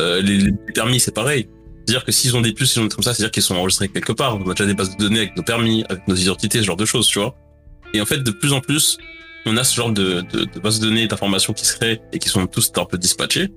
Euh, 0.02 0.22
les, 0.22 0.38
les 0.38 0.54
permis, 0.74 1.00
c'est 1.00 1.14
pareil. 1.14 1.48
C'est-à-dire 1.86 2.06
que 2.06 2.12
s'ils 2.12 2.36
ont 2.36 2.42
des 2.42 2.54
puces, 2.54 2.76
ils 2.76 2.82
ont 2.82 2.88
comme 2.88 3.04
ça, 3.04 3.14
c'est-à-dire 3.14 3.32
qu'ils 3.32 3.44
sont 3.44 3.56
enregistrés 3.56 3.90
quelque 3.90 4.14
part. 4.14 4.38
On 4.38 4.50
a 4.50 4.54
déjà 4.54 4.66
des 4.66 4.74
bases 4.74 4.96
de 4.96 5.04
données 5.04 5.20
avec 5.20 5.36
nos 5.36 5.44
permis, 5.44 5.84
avec 5.90 6.08
nos 6.08 6.16
identités, 6.16 6.60
ce 6.60 6.64
genre 6.64 6.78
de 6.78 6.86
choses, 6.86 7.08
tu 7.08 7.20
vois. 7.20 7.36
Et 7.94 8.02
en 8.02 8.06
fait, 8.06 8.20
de 8.20 8.32
plus 8.32 8.54
en 8.54 8.62
plus, 8.62 8.98
on 9.46 9.58
a 9.58 9.64
ce 9.64 9.76
genre 9.76 9.92
de, 9.92 10.22
de, 10.32 10.46
de 10.46 10.60
bases 10.60 10.80
de 10.80 10.88
données, 10.88 11.08
d'informations 11.08 11.54
qui 11.54 11.66
se 11.66 11.76
créent 11.76 12.02
et 12.14 12.20
qui 12.20 12.30
sont 12.30 12.46
tous 12.48 12.72
un 12.78 12.86
peu 12.86 12.98
dispatchées. 12.98 13.50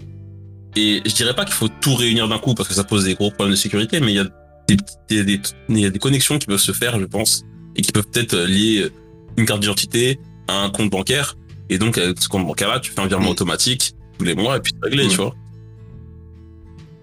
Et 0.76 1.02
je 1.04 1.14
dirais 1.14 1.34
pas 1.34 1.44
qu'il 1.44 1.54
faut 1.54 1.68
tout 1.68 1.94
réunir 1.94 2.28
d'un 2.28 2.38
coup 2.38 2.54
parce 2.54 2.68
que 2.68 2.74
ça 2.74 2.84
pose 2.84 3.04
des 3.04 3.14
gros 3.14 3.30
problèmes 3.30 3.52
de 3.52 3.56
sécurité, 3.56 4.00
mais 4.00 4.12
il 4.12 4.16
y 4.16 4.18
a 4.18 4.24
des, 4.68 4.76
des, 5.08 5.24
des, 5.24 5.40
il 5.68 5.78
y 5.78 5.84
a 5.86 5.90
des 5.90 5.98
connexions 5.98 6.38
qui 6.38 6.46
peuvent 6.46 6.58
se 6.58 6.72
faire, 6.72 6.98
je 6.98 7.04
pense, 7.04 7.44
et 7.76 7.82
qui 7.82 7.92
peuvent 7.92 8.06
peut-être 8.10 8.36
lier 8.36 8.88
une 9.36 9.46
carte 9.46 9.60
d'identité 9.60 10.18
à 10.48 10.62
un 10.64 10.70
compte 10.70 10.90
bancaire. 10.90 11.36
Et 11.70 11.78
donc, 11.78 11.96
avec 11.98 12.20
ce 12.20 12.28
compte 12.28 12.46
bancaire-là, 12.46 12.80
tu 12.80 12.90
fais 12.90 13.00
un 13.00 13.06
virement 13.06 13.28
Mm. 13.28 13.32
automatique 13.32 13.92
tous 14.18 14.24
les 14.24 14.34
mois 14.34 14.56
et 14.56 14.60
puis 14.60 14.72
c'est 14.74 14.88
réglé, 14.88 15.06
Mm. 15.06 15.10
tu 15.10 15.16
vois. 15.16 15.34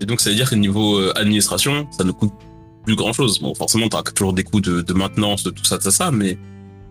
Et 0.01 0.05
donc, 0.05 0.19
ça 0.21 0.29
veut 0.31 0.35
dire 0.35 0.49
que 0.49 0.55
niveau 0.55 0.97
euh, 0.97 1.13
administration, 1.15 1.87
ça 1.95 2.03
ne 2.03 2.11
coûte 2.11 2.33
plus 2.85 2.95
grand 2.95 3.13
chose. 3.13 3.39
Bon, 3.39 3.53
forcément, 3.53 3.87
tu 3.87 3.95
as 3.97 4.01
toujours 4.03 4.33
des 4.33 4.43
coûts 4.43 4.61
de, 4.61 4.81
de 4.81 4.93
maintenance, 4.93 5.43
de 5.43 5.51
tout 5.51 5.63
ça, 5.63 5.77
de 5.77 5.83
ça, 5.83 5.91
ça, 5.91 6.11
mais 6.11 6.37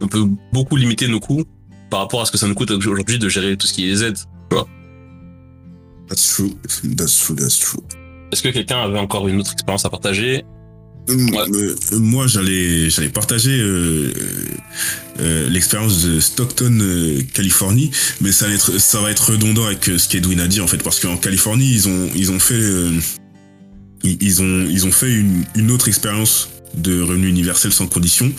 on 0.01 0.07
peut 0.09 0.25
beaucoup 0.53 0.77
limiter 0.77 1.09
nos 1.09 1.21
coûts 1.21 1.45
par 1.91 2.01
rapport 2.01 2.23
à 2.23 2.25
ce 2.25 2.33
que 2.33 2.39
ça 2.39 2.47
nous 2.47 2.55
coûte 2.55 2.71
aujourd'hui 2.71 3.19
de 3.19 3.29
gérer 3.29 3.57
tout 3.57 3.67
ce 3.67 3.73
qui 3.73 3.85
est 3.85 3.89
les 3.89 4.05
aides. 4.05 4.19
That's 6.09 6.35
true, 6.35 6.51
that's 6.97 7.19
true, 7.19 7.37
that's 7.37 7.59
true. 7.61 7.83
Est-ce 8.33 8.43
que 8.43 8.49
quelqu'un 8.49 8.83
avait 8.83 8.99
encore 8.99 9.29
une 9.29 9.39
autre 9.41 9.53
expérience 9.53 9.85
à 9.85 9.91
partager? 9.91 10.45
Euh, 11.09 11.17
euh, 11.55 11.77
moi, 11.99 12.27
j'allais, 12.27 12.91
j'allais 12.91 13.09
partager 13.09 13.59
euh, 13.59 14.13
euh, 15.21 15.49
l'expérience 15.49 16.05
de 16.05 16.21
Stockton, 16.21 16.79
euh, 16.81 17.23
Californie, 17.33 17.91
mais 18.21 18.33
ça 18.33 18.47
va 18.49 18.55
être, 18.55 18.79
ça 18.79 19.01
va 19.01 19.11
être 19.11 19.31
redondant 19.31 19.67
avec 19.67 19.89
euh, 19.89 19.99
ce 19.99 20.09
qu'Edwin 20.09 20.41
a 20.41 20.49
dit 20.49 20.61
en 20.61 20.67
fait, 20.67 20.83
parce 20.83 21.01
qu'en 21.01 21.17
Californie, 21.17 21.71
ils 21.71 21.89
ont, 21.89 22.11
ils 22.15 22.31
ont 22.31 22.39
fait, 22.39 22.55
euh, 22.55 22.93
ils, 24.03 24.21
ils 24.21 24.43
ont, 24.43 24.67
ils 24.69 24.87
ont 24.87 24.93
fait 24.93 25.13
une, 25.13 25.45
une 25.57 25.71
autre 25.71 25.89
expérience 25.89 26.49
de 26.75 27.01
revenu 27.01 27.29
universel 27.29 27.73
sans 27.73 27.87
condition. 27.87 28.33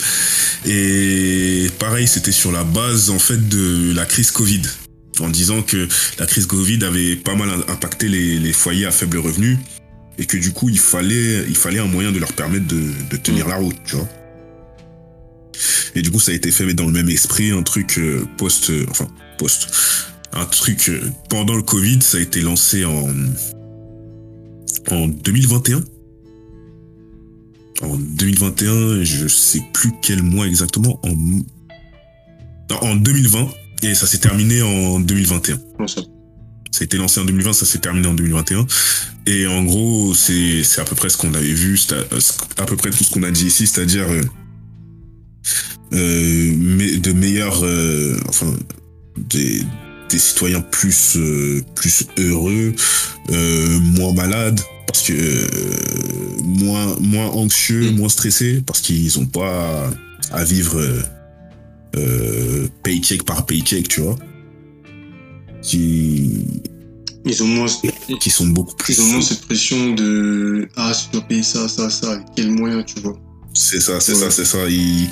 Et 0.66 1.68
pareil, 1.80 2.08
c'était 2.08 2.32
sur 2.32 2.52
la 2.52 2.64
base 2.64 3.10
en 3.10 3.20
fait 3.20 3.50
de 3.50 3.94
la 3.94 4.06
crise 4.06 4.32
Covid, 4.32 4.62
en 5.20 5.30
disant 5.30 5.62
que 5.62 5.88
la 6.20 6.26
crise 6.26 6.46
Covid 6.46 6.84
avait 6.84 7.16
pas 7.16 7.36
mal 7.36 7.50
impacté 7.68 8.08
les, 8.08 8.54
foyers 8.54 8.86
à 8.86 8.92
faible 8.92 9.18
revenu 9.18 9.58
et 10.18 10.26
que 10.26 10.38
du 10.38 10.52
coup 10.52 10.70
il 10.70 10.80
fallait 10.80 11.46
il 11.48 11.56
fallait 11.56 11.80
un 11.80 11.88
moyen 11.88 12.12
de 12.12 12.20
leur 12.20 12.34
permettre 12.34 12.68
de, 12.68 13.18
tenir 13.18 13.48
la 13.48 13.56
route, 13.56 13.78
tu 13.86 13.96
vois. 13.96 14.08
Et 15.96 16.02
du 16.02 16.12
coup 16.12 16.20
ça 16.20 16.32
a 16.32 16.36
été 16.36 16.52
fait 16.52 16.74
dans 16.74 16.86
le 16.86 16.92
même 16.92 17.10
esprit, 17.10 17.52
un 17.52 17.64
truc 17.64 17.98
euh, 17.98 18.26
post, 18.38 18.70
euh, 18.70 18.86
enfin 18.90 19.08
post, 19.38 19.68
un 20.34 20.46
truc 20.46 20.90
euh, 20.90 21.02
pendant 21.30 21.56
le 21.56 21.64
Covid, 21.64 22.02
ça 22.02 22.18
a 22.18 22.22
été 22.22 22.42
lancé 22.42 22.86
en 22.86 23.10
en 24.90 25.08
2021 25.08 25.84
en 27.82 27.96
2021, 27.98 29.04
je 29.04 29.28
sais 29.28 29.62
plus 29.74 29.92
quel 30.02 30.24
mois 30.24 30.48
exactement, 30.48 31.00
en, 31.04 31.16
en 32.82 32.96
2020, 32.96 33.50
et 33.84 33.96
ça 33.96 34.08
s'est 34.08 34.20
terminé 34.20 34.62
en 34.62 35.00
2021. 35.00 35.60
Comment 35.78 35.88
ça? 35.88 36.02
A 36.80 36.84
été 36.84 36.98
lancé 36.98 37.20
en 37.20 37.26
2020, 37.26 37.54
ça 37.54 37.66
s'est 37.68 37.78
terminé 37.78 38.08
en 38.08 38.16
2021. 38.16 38.66
Et 39.28 39.46
en 39.46 39.64
gros, 39.64 40.16
c'est 40.16 40.64
c'est 40.64 40.82
à 40.82 40.84
peu 40.84 40.96
près 40.96 41.10
ce 41.10 41.18
qu'on 41.18 41.32
avait 41.36 41.54
vu, 41.54 41.80
à, 41.92 42.62
à 42.64 42.66
peu 42.66 42.76
près 42.76 42.90
tout 42.90 43.04
ce 43.04 43.12
qu'on 43.12 43.22
a 43.22 43.30
dit 43.30 43.46
ici, 43.46 43.68
c'est-à-dire 43.68 44.10
euh, 44.10 44.22
euh, 45.94 46.56
mais 46.58 46.98
de 46.98 47.12
meilleurs, 47.12 47.64
euh, 47.64 48.20
enfin, 48.28 48.52
des, 49.18 49.62
des 50.10 50.18
citoyens 50.18 50.62
plus 50.62 51.18
euh, 51.18 51.62
plus 51.76 52.08
heureux, 52.18 52.74
euh, 53.30 53.80
moins 53.80 54.14
malades, 54.14 54.60
parce 54.92 55.04
que 55.08 55.14
euh, 55.14 55.48
moins 56.44 56.96
moins 57.00 57.28
anxieux, 57.28 57.92
Mm. 57.92 57.96
moins 57.96 58.10
stressés, 58.10 58.62
parce 58.66 58.82
qu'ils 58.82 59.18
ont 59.20 59.26
pas 59.26 59.90
à, 60.32 60.40
à 60.40 60.44
vivre 60.44 60.78
euh, 60.80 61.02
euh, 61.98 62.68
paycheck 62.84 63.24
par 63.24 63.46
paycheck, 63.46 63.88
tu 63.88 64.02
vois. 64.02 64.18
Qui 65.62 66.46
Ils 67.26 67.44
ont 67.44 67.48
moins, 67.48 67.68
qui 68.20 68.30
sont 68.30 68.48
beaucoup 68.48 68.76
plus. 68.76 68.98
ils 68.98 69.02
ont 69.02 69.06
moins 69.06 69.22
cette 69.22 69.42
pression 69.42 69.94
de 69.94 70.68
ah, 70.76 70.92
je 70.94 71.12
dois 71.14 71.22
payer 71.28 71.44
ça, 71.44 71.68
ça, 71.68 71.90
ça, 71.90 72.14
avec 72.14 72.26
quel 72.36 72.50
moyen, 72.52 72.82
tu 72.84 73.00
vois. 73.00 73.18
C'est 73.54 73.80
ça, 73.82 74.00
c'est 74.00 74.14
Ouais. 74.14 74.20
ça, 74.20 74.32
c'est 74.32 74.46
ça. 74.46 74.68
Ils, 74.70 75.08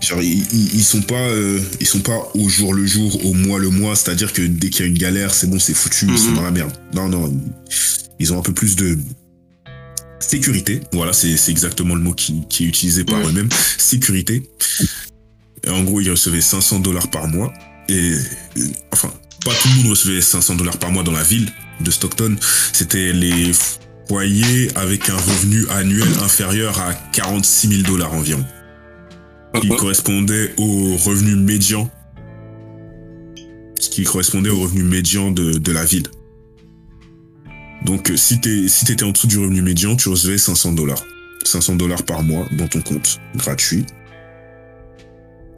genre, 0.00 0.20
ils, 0.22 0.38
ils- 0.52 0.74
ils 0.74 0.82
sont 0.84 1.02
pas, 1.02 1.14
euh, 1.28 1.60
ils 1.80 1.86
sont 1.86 2.00
pas 2.00 2.18
au 2.34 2.48
jour 2.48 2.72
le 2.74 2.86
jour, 2.86 3.24
au 3.26 3.34
mois 3.34 3.58
le 3.58 3.68
mois. 3.70 3.94
C'est-à-dire 3.94 4.32
que 4.32 4.42
dès 4.42 4.70
qu'il 4.70 4.84
y 4.84 4.88
a 4.88 4.90
une 4.90 4.98
galère, 4.98 5.32
c'est 5.34 5.46
bon, 5.48 5.58
c'est 5.60 5.74
foutu, 5.74 6.06
ils 6.10 6.18
sont 6.18 6.30
Mhm. 6.30 6.34
dans 6.36 6.42
la 6.42 6.50
merde. 6.50 6.72
Non, 6.94 7.08
non, 7.08 7.32
ils 8.18 8.32
ont 8.32 8.38
un 8.38 8.42
peu 8.42 8.52
plus 8.52 8.76
de 8.76 8.98
sécurité. 10.20 10.80
Voilà, 10.92 11.12
c'est 11.12 11.36
c'est 11.36 11.50
exactement 11.50 11.94
le 11.94 12.00
mot 12.00 12.12
qui, 12.12 12.46
qui 12.48 12.64
est 12.64 12.68
utilisé 12.68 13.04
par 13.04 13.20
eux-mêmes. 13.26 13.48
Sécurité. 13.78 14.50
Et 15.66 15.70
en 15.70 15.82
gros, 15.82 16.00
ils 16.00 16.10
recevaient 16.10 16.40
500 16.40 16.80
dollars 16.80 17.08
par 17.08 17.28
mois. 17.28 17.52
Et 17.88 18.12
euh, 18.12 18.62
enfin, 18.92 19.12
pas 19.44 19.52
tout 19.54 19.68
le 19.68 19.82
monde 19.82 19.90
recevait 19.90 20.20
500 20.20 20.56
dollars 20.56 20.78
par 20.78 20.90
mois 20.90 21.02
dans 21.02 21.12
la 21.12 21.22
ville 21.22 21.50
de 21.80 21.90
Stockton. 21.90 22.36
C'était 22.72 23.12
les 23.12 23.52
foyers 24.08 24.68
avec 24.76 25.08
un 25.08 25.16
revenu 25.16 25.66
annuel 25.70 26.08
inférieur 26.22 26.78
à 26.80 26.94
46 26.94 27.68
000 27.68 27.82
dollars 27.82 28.12
environ 28.12 28.44
qui 29.60 29.68
correspondait 29.68 30.52
au 30.58 30.96
revenu 30.96 31.36
médian, 31.36 31.90
ce 33.78 33.88
qui 33.88 34.04
correspondait 34.04 34.50
au 34.50 34.60
revenu 34.60 34.82
médian 34.82 35.30
de, 35.30 35.52
de 35.52 35.72
la 35.72 35.84
ville. 35.84 36.06
Donc, 37.84 38.10
euh, 38.10 38.16
si 38.16 38.40
t'es 38.40 38.68
si 38.68 38.84
t'étais 38.84 39.04
en 39.04 39.10
dessous 39.10 39.26
du 39.26 39.38
revenu 39.38 39.62
médian, 39.62 39.96
tu 39.96 40.08
recevais 40.08 40.38
500 40.38 40.72
dollars. 40.72 41.02
500 41.44 41.76
dollars 41.76 42.02
par 42.04 42.22
mois 42.22 42.46
dans 42.52 42.68
ton 42.68 42.80
compte, 42.80 43.20
gratuit. 43.36 43.84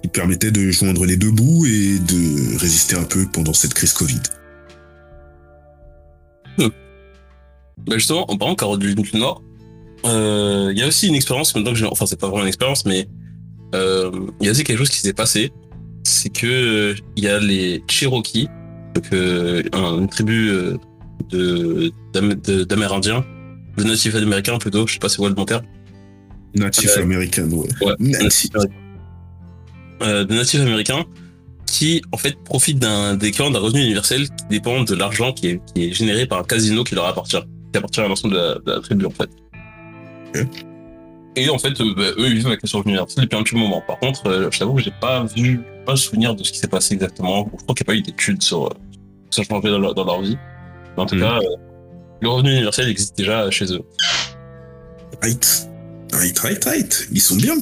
Te 0.02 0.08
permettait 0.08 0.50
de 0.50 0.70
joindre 0.70 1.04
les 1.04 1.16
deux 1.16 1.30
bouts 1.30 1.66
et 1.66 1.98
de 1.98 2.58
résister 2.58 2.96
un 2.96 3.04
peu 3.04 3.26
pendant 3.32 3.52
cette 3.52 3.74
crise 3.74 3.92
Covid. 3.92 4.20
Bah 6.58 7.94
justement, 7.98 8.28
en 8.30 8.36
parlant 8.36 8.54
Caroline 8.54 8.94
du 8.94 9.16
Nord, 9.16 9.42
euh, 10.06 10.70
il 10.72 10.78
y 10.78 10.82
a 10.82 10.86
aussi 10.88 11.08
une 11.08 11.14
expérience, 11.14 11.54
maintenant 11.54 11.72
que 11.72 11.78
j'ai, 11.78 11.84
enfin 11.86 12.06
c'est 12.06 12.18
pas 12.18 12.26
vraiment 12.28 12.42
une 12.42 12.48
expérience, 12.48 12.84
mais 12.86 13.06
euh, 13.74 14.10
il 14.40 14.46
y 14.46 14.48
a 14.48 14.52
aussi 14.52 14.64
quelque 14.64 14.78
chose 14.78 14.88
qui 14.90 14.98
s'est 14.98 15.12
passé, 15.12 15.52
c'est 16.02 16.30
que 16.30 16.94
il 17.16 17.24
y 17.24 17.28
a 17.28 17.38
les 17.38 17.84
Cherokees, 17.88 18.48
donc 18.94 19.04
un- 19.12 19.98
une 19.98 20.08
tribu 20.08 20.50
de 21.30 21.90
d'Am- 22.12 22.34
de- 22.34 22.64
d'Amérindiens, 22.64 23.24
de 23.76 23.84
natifs 23.84 24.14
américains 24.14 24.58
plutôt, 24.58 24.86
je 24.86 24.94
sais 24.94 24.98
pas 24.98 25.08
c'est 25.08 25.16
quoi 25.18 25.28
le 25.28 25.34
bon 25.34 25.44
terme, 25.44 25.62
Natif 26.54 26.96
Ouais. 26.96 27.02
américain, 27.02 27.48
ouais. 27.50 27.68
Ouais. 27.82 27.94
Natif. 27.98 28.50
euh, 30.02 30.24
de 30.24 30.34
natifs 30.34 30.60
américains 30.60 31.04
qui 31.66 32.00
en 32.12 32.16
fait 32.16 32.36
profitent 32.44 32.78
d'un 32.78 33.16
d'équivalent 33.16 33.50
d'un 33.50 33.58
revenu 33.60 33.80
universel 33.82 34.28
qui 34.28 34.44
dépend 34.50 34.82
de 34.84 34.94
l'argent 34.94 35.32
qui 35.32 35.48
est, 35.48 35.60
qui 35.74 35.84
est 35.88 35.92
généré 35.92 36.26
par 36.26 36.38
un 36.38 36.44
casino 36.44 36.84
qui 36.84 36.94
leur 36.94 37.06
appartient, 37.06 37.36
qui 37.72 37.78
appartient 37.78 38.00
à 38.00 38.08
l'ensemble 38.08 38.34
de, 38.34 38.38
la- 38.38 38.54
de 38.54 38.70
la 38.72 38.80
tribu 38.80 39.04
en 39.06 39.10
fait. 39.10 39.28
Et 41.38 41.50
en 41.50 41.58
fait, 41.58 41.78
euh, 41.80 41.94
bah, 41.94 42.04
eux 42.18 42.26
ils 42.28 42.34
vivent 42.36 42.46
avec 42.46 42.60
ce 42.64 42.76
revenu 42.76 42.92
universel 42.92 43.24
depuis 43.24 43.36
un 43.38 43.42
petit 43.42 43.56
moment. 43.56 43.82
Par 43.86 43.98
contre, 43.98 44.26
euh, 44.26 44.48
je 44.50 44.58
t'avoue 44.58 44.74
que 44.74 44.82
j'ai 44.82 44.92
pas 45.00 45.24
vu, 45.24 45.60
pas 45.84 45.96
souvenir 45.96 46.34
de 46.34 46.42
ce 46.42 46.52
qui 46.52 46.58
s'est 46.58 46.68
passé 46.68 46.94
exactement. 46.94 47.50
Je 47.58 47.62
crois 47.64 47.74
qu'il 47.74 47.84
n'y 47.86 47.92
a 47.92 47.92
pas 47.92 47.94
eu 47.96 48.02
d'études 48.02 48.42
sur 48.42 48.66
euh, 48.66 48.70
ce 49.30 49.40
que 49.42 49.46
ça 49.46 49.54
changeait 49.54 49.70
dans 49.70 49.92
dans 49.92 50.04
leur 50.04 50.22
vie. 50.22 50.38
Mais 50.96 51.02
en 51.02 51.06
tout 51.06 51.14
Mhm. 51.14 51.20
cas, 51.22 51.38
euh, 51.38 51.56
le 52.22 52.28
revenu 52.28 52.52
universel 52.52 52.88
existe 52.88 53.16
déjà 53.16 53.50
chez 53.50 53.66
eux. 53.72 53.80
Right. 55.22 55.68
Right, 56.12 56.38
right, 56.38 56.64
right. 56.64 57.08
Ils 57.12 57.20
sont 57.20 57.36
bien. 57.36 57.54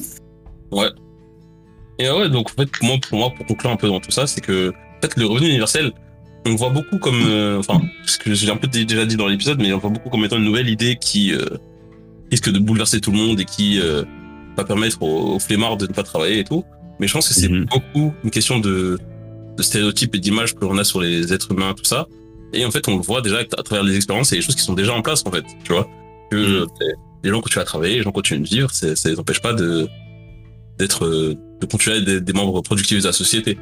Et 1.97 2.09
ouais, 2.09 2.29
donc 2.29 2.49
en 2.51 2.61
fait, 2.61 2.69
pour 2.71 2.85
moi, 2.87 2.97
pour 3.09 3.17
moi, 3.19 3.31
pour 3.35 3.45
conclure 3.45 3.71
un 3.71 3.77
peu 3.77 3.87
dans 3.87 3.99
tout 4.01 4.11
ça, 4.11 4.27
c'est 4.27 4.41
que 4.41 4.69
en 4.69 5.01
fait, 5.01 5.15
le 5.17 5.25
revenu 5.25 5.47
universel, 5.47 5.91
on 6.45 6.49
le 6.51 6.55
voit 6.57 6.69
beaucoup 6.69 6.97
comme, 6.99 7.21
euh, 7.25 7.59
enfin, 7.59 7.81
ce 8.05 8.17
que 8.17 8.33
j'ai 8.33 8.49
un 8.51 8.57
peu 8.57 8.67
dé- 8.67 8.85
déjà 8.85 9.05
dit 9.05 9.15
dans 9.15 9.27
l'épisode, 9.27 9.59
mais 9.59 9.71
on 9.71 9.75
le 9.77 9.81
voit 9.81 9.89
beaucoup 9.89 10.09
comme 10.09 10.23
étant 10.25 10.37
une 10.37 10.43
nouvelle 10.43 10.69
idée 10.69 10.97
qui 10.99 11.33
euh, 11.33 11.45
risque 12.31 12.51
de 12.51 12.59
bouleverser 12.59 12.99
tout 12.99 13.11
le 13.11 13.17
monde 13.17 13.39
et 13.39 13.45
qui 13.45 13.79
euh, 13.79 14.03
va 14.57 14.63
permettre 14.65 15.01
aux, 15.01 15.35
aux 15.35 15.39
flemmards 15.39 15.77
de 15.77 15.87
ne 15.87 15.93
pas 15.93 16.03
travailler 16.03 16.39
et 16.39 16.43
tout. 16.43 16.63
Mais 16.99 17.07
je 17.07 17.13
pense 17.13 17.27
que 17.29 17.33
c'est 17.33 17.49
Mhm. 17.49 17.65
beaucoup 17.65 18.13
une 18.23 18.31
question 18.31 18.59
de, 18.59 18.99
de 19.57 19.63
stéréotypes 19.63 20.13
et 20.15 20.19
d'images 20.19 20.53
que 20.53 20.65
l'on 20.65 20.77
a 20.77 20.83
sur 20.83 20.99
les 21.01 21.31
êtres 21.33 21.51
humains, 21.51 21.73
tout 21.73 21.85
ça. 21.85 22.07
Et 22.53 22.65
en 22.65 22.71
fait, 22.71 22.87
on 22.87 22.95
le 22.95 23.01
voit 23.01 23.21
déjà 23.21 23.39
à 23.39 23.63
travers 23.63 23.83
les 23.83 23.95
expériences 23.95 24.31
et 24.31 24.35
les 24.37 24.41
choses 24.41 24.55
qui 24.55 24.63
sont 24.63 24.73
déjà 24.73 24.93
en 24.93 25.01
place, 25.01 25.23
en 25.25 25.31
fait, 25.31 25.43
tu 25.63 25.73
vois. 25.73 25.89
Que 26.31 26.65
les 27.23 27.29
gens 27.29 27.41
continuent 27.41 27.61
à 27.61 27.65
travailler, 27.65 27.95
les 27.97 28.03
gens 28.03 28.11
continuent 28.11 28.41
de 28.43 28.47
vivre, 28.47 28.71
ça 28.71 28.87
les 29.09 29.19
empêche 29.19 29.41
pas 29.41 29.53
de 29.53 29.87
d'être 30.77 31.05
euh, 31.05 31.35
de 31.61 31.65
continuer 31.65 31.95
à 31.95 31.99
être 31.99 32.05
des, 32.05 32.19
des 32.21 32.33
membres 32.33 32.61
productifs 32.61 32.99
de 32.99 33.05
la 33.07 33.13
société. 33.13 33.57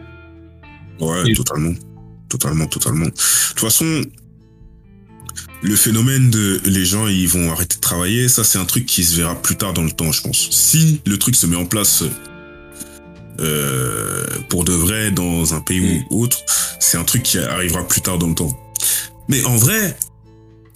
Ouais, 1.00 1.30
Et- 1.30 1.34
totalement. 1.34 1.74
Totalement, 2.30 2.66
totalement. 2.66 3.06
De 3.06 3.12
toute 3.12 3.60
façon, 3.60 4.02
le 5.62 5.76
phénomène 5.76 6.32
de 6.32 6.60
les 6.66 6.84
gens, 6.86 7.08
ils 7.08 7.28
vont 7.28 7.52
arrêter 7.52 7.76
de 7.76 7.82
travailler, 7.82 8.28
ça, 8.28 8.44
c'est 8.44 8.58
un 8.58 8.66
truc 8.66 8.86
qui 8.88 9.04
se 9.04 9.16
verra 9.16 9.36
plus 9.36 9.56
tard 9.56 9.74
dans 9.74 9.84
le 9.84 9.92
temps, 9.92 10.12
je 10.12 10.22
pense. 10.24 10.50
Si 10.50 11.02
le 11.06 11.18
truc 11.20 11.36
se 11.36 11.46
met 11.46 11.56
en 11.56 11.66
place 11.66 12.04
euh, 13.40 14.26
pour 14.50 14.64
de 14.64 14.72
vrai 14.74 15.12
dans 15.12 15.54
un 15.54 15.62
pays 15.62 16.04
ou 16.10 16.24
autre, 16.24 16.38
c'est 16.80 16.98
un 16.98 17.04
truc 17.04 17.24
qui 17.24 17.38
arrivera 17.38 17.88
plus 17.88 18.02
tard 18.02 18.18
dans 18.18 18.28
le 18.28 18.36
temps. 18.36 18.58
Mais 19.30 19.44
en 19.46 19.56
vrai, 19.56 19.96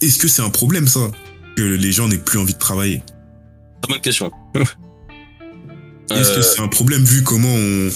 est-ce 0.00 0.18
que 0.18 0.28
c'est 0.28 0.42
un 0.42 0.50
problème, 0.50 0.86
ça 0.88 1.10
Que 1.56 1.62
les 1.62 1.92
gens 1.92 2.08
n'aient 2.08 2.18
plus 2.18 2.38
envie 2.38 2.54
de 2.54 2.58
travailler? 2.58 3.02
Très 3.82 3.92
bonne 3.94 4.02
question. 4.02 4.30
Est-ce 6.10 6.30
que 6.32 6.38
Euh, 6.38 6.42
c'est 6.42 6.60
un 6.62 6.68
problème 6.68 7.04
vu 7.04 7.22
comment 7.22 7.52
on, 7.52 7.90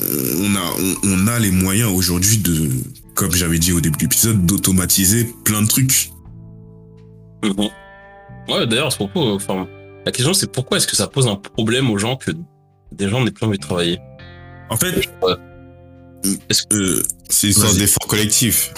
on, 0.00 0.54
a, 0.54 0.74
on, 0.78 0.94
on 1.08 1.26
a 1.26 1.38
les 1.40 1.50
moyens 1.50 1.90
aujourd'hui 1.90 2.38
de, 2.38 2.70
comme 3.14 3.32
j'avais 3.32 3.58
dit 3.58 3.72
au 3.72 3.80
début 3.80 3.96
de 3.96 4.02
l'épisode, 4.02 4.46
d'automatiser 4.46 5.26
plein 5.44 5.60
de 5.62 5.66
trucs? 5.66 6.10
Mhm. 7.44 7.68
Ouais, 8.48 8.66
d'ailleurs, 8.68 8.86
à 8.86 8.90
ce 8.90 8.96
propos, 8.96 9.30
euh, 9.32 9.34
enfin, 9.34 9.66
la 10.06 10.12
question 10.12 10.34
c'est 10.34 10.50
pourquoi 10.52 10.76
est-ce 10.78 10.86
que 10.86 10.94
ça 10.96 11.08
pose 11.08 11.26
un 11.26 11.34
problème 11.36 11.90
aux 11.90 11.98
gens 11.98 12.16
que 12.16 12.30
des 12.92 13.08
gens 13.08 13.24
n'aient 13.24 13.30
plus 13.32 13.44
envie 13.46 13.58
de 13.58 13.62
travailler? 13.62 13.98
En 14.70 14.76
fait, 14.76 14.94
Ouais. 15.22 15.34
Est-ce 16.48 16.62
euh, 16.72 17.02
C'est 17.28 17.48
une 17.48 17.52
sorte 17.54 17.76
d'effort 17.76 18.06
collectif. 18.06 18.72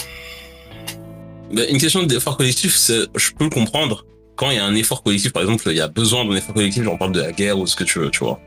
Ben, 1.53 1.65
une 1.69 1.77
question 1.77 2.03
d'effort 2.03 2.37
collectif, 2.37 2.75
c'est- 2.75 3.07
je 3.15 3.31
peux 3.31 3.45
le 3.45 3.49
comprendre. 3.49 4.05
Quand 4.35 4.49
il 4.51 4.57
y 4.57 4.59
a 4.59 4.65
un 4.65 4.75
effort 4.75 5.03
collectif, 5.03 5.31
par 5.31 5.43
exemple, 5.43 5.63
il 5.67 5.77
y 5.77 5.81
a 5.81 5.87
besoin 5.87 6.25
d'un 6.25 6.35
effort 6.35 6.53
collectif, 6.53 6.85
on 6.87 6.97
parle 6.97 7.13
de 7.13 7.21
la 7.21 7.31
guerre 7.31 7.57
ou 7.57 7.67
ce 7.67 7.75
que 7.75 7.83
tu 7.83 7.99
veux, 7.99 8.09
tu 8.09 8.19
vois. 8.19 8.39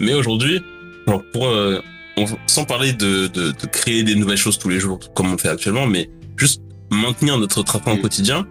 Mais 0.00 0.14
aujourd'hui, 0.14 0.60
genre 1.06 1.22
pour, 1.32 1.46
euh, 1.46 1.80
on- 2.16 2.24
sans 2.46 2.64
parler 2.64 2.92
de, 2.92 3.28
de, 3.28 3.52
de 3.52 3.66
créer 3.66 4.02
des 4.02 4.14
nouvelles 4.16 4.36
choses 4.38 4.58
tous 4.58 4.68
les 4.68 4.80
jours, 4.80 4.98
comme 5.14 5.32
on 5.32 5.38
fait 5.38 5.48
actuellement, 5.48 5.86
mais 5.86 6.10
juste 6.36 6.62
maintenir 6.90 7.38
notre 7.38 7.62
train 7.62 7.80
au 7.92 7.96
quotidien, 7.98 8.46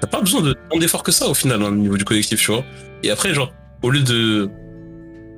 t'as 0.00 0.06
pas 0.08 0.20
besoin 0.20 0.42
de 0.42 0.54
tant 0.70 0.78
d'efforts 0.78 1.02
que 1.02 1.12
ça 1.12 1.28
au 1.28 1.34
final 1.34 1.62
hein, 1.62 1.68
au 1.68 1.74
niveau 1.76 1.96
du 1.96 2.04
collectif, 2.04 2.40
tu 2.40 2.50
vois. 2.52 2.64
Et 3.02 3.10
après, 3.10 3.32
genre, 3.32 3.52
au 3.82 3.88
lieu 3.90 4.00
de, 4.02 4.50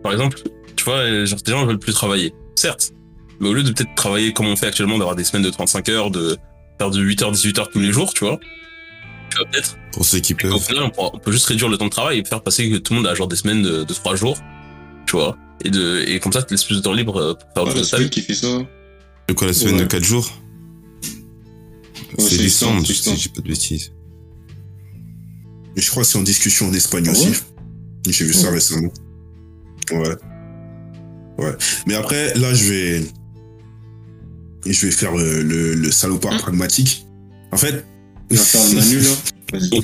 par 0.02 0.12
exemple, 0.12 0.38
tu 0.74 0.84
vois, 0.84 1.24
genre, 1.26 1.38
des 1.44 1.52
gens 1.52 1.66
veulent 1.66 1.78
plus 1.78 1.92
travailler, 1.92 2.32
certes, 2.56 2.90
mais 3.38 3.48
au 3.48 3.52
lieu 3.54 3.62
de 3.62 3.70
peut-être 3.70 3.94
travailler 3.94 4.32
comme 4.32 4.46
on 4.46 4.56
fait 4.56 4.66
actuellement, 4.66 4.98
d'avoir 4.98 5.14
des 5.14 5.24
semaines 5.24 5.44
de 5.44 5.50
35 5.50 5.88
heures, 5.90 6.10
de 6.10 6.36
faire 6.80 6.90
de 6.90 7.02
8h, 7.04 7.32
18h 7.34 7.70
tous 7.72 7.78
les 7.78 7.92
jours, 7.92 8.14
tu 8.14 8.24
vois, 8.24 8.38
tu 9.30 9.36
vois, 9.36 9.46
peut-être. 9.50 9.76
Pour 9.92 10.04
ceux 10.06 10.18
qui 10.20 10.32
Au 10.32 10.36
peuvent. 10.36 10.58
final, 10.58 10.84
on, 10.84 10.90
pourra- 10.90 11.10
on 11.12 11.18
peut 11.18 11.30
juste 11.32 11.44
réduire 11.46 11.68
le 11.68 11.76
temps 11.76 11.84
de 11.84 11.90
travail 11.90 12.18
et 12.20 12.24
faire 12.24 12.42
passer 12.42 12.70
que 12.70 12.76
tout 12.76 12.94
le 12.94 13.00
monde 13.00 13.06
a 13.06 13.14
genre 13.14 13.28
des 13.28 13.36
semaines 13.36 13.62
de, 13.62 13.84
de 13.84 13.92
3 13.94 14.16
jours, 14.16 14.38
tu 15.06 15.16
vois. 15.16 15.36
Et, 15.64 15.68
de, 15.70 16.02
et 16.08 16.18
comme 16.20 16.32
ça, 16.32 16.42
tu 16.42 16.54
laisses 16.54 16.64
plus 16.64 16.76
de 16.76 16.80
temps 16.80 16.94
libre 16.94 17.16
euh, 17.20 17.34
pour 17.54 17.70
faire 17.70 17.84
Ah, 17.92 17.98
de 17.98 18.04
qui 18.08 18.22
fait 18.22 18.34
ça. 18.34 18.46
De 19.28 19.34
quoi 19.34 19.46
la 19.46 19.52
semaine 19.52 19.76
de 19.76 19.82
Ouais. 19.82 19.88
4 19.88 20.02
jours? 20.02 20.30
Ouais, 22.18 22.24
C'est 22.24 22.38
décembre, 22.38 22.84
si 22.86 22.94
je 22.94 23.14
dis 23.16 23.28
pas 23.28 23.40
de 23.42 23.48
bêtises. 23.48 23.92
Et 25.76 25.80
je 25.80 25.90
crois 25.90 26.02
que 26.02 26.08
c'est 26.08 26.18
en 26.18 26.22
discussion 26.22 26.68
en 26.68 26.72
Espagne 26.72 27.04
Ah 27.08 27.12
aussi. 27.12 27.28
ouais? 27.28 27.36
J'ai 28.08 28.24
vu 28.24 28.32
ça 28.32 28.50
récemment. 28.50 28.90
Ouais. 29.92 30.16
Ouais. 31.38 31.52
Mais 31.86 31.94
après, 31.94 32.34
là, 32.34 32.52
je 32.54 32.64
vais. 32.64 33.02
Je 34.66 34.86
vais 34.86 34.92
faire 34.92 35.16
le, 35.16 35.42
le, 35.42 35.74
le 35.74 35.90
salopard 35.90 36.36
pragmatique. 36.38 37.06
En 37.52 37.56
fait. 37.56 37.84
Il 38.30 38.36
va 38.36 38.44
faire 38.44 38.68
le 38.68 38.74
manu, 38.74 39.00
là. 39.00 39.10
Vas-y. 39.52 39.82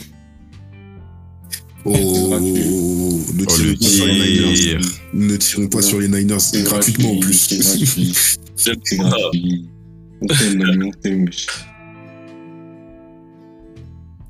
Oh, 1.84 1.92
ne 2.40 3.44
Oh, 3.44 3.46
tirons 3.46 3.62
le 3.62 3.76
pas 3.78 3.88
sur 3.88 4.06
les 4.06 4.12
Niners. 4.12 4.80
Ne 5.14 5.36
tirons 5.36 5.68
pas 5.68 5.82
sur 5.82 6.00
les 6.00 6.08
Niners 6.08 6.40
C'est 6.40 6.62
gratuitement 6.62 7.12
en 7.12 7.20
plus. 7.20 7.48
C'est 8.56 8.96
gratuit. 8.96 9.68
On 10.22 10.26
t'aime, 10.26 10.58
Manu, 10.58 10.84
on 10.84 10.90
t'aime. 10.92 11.28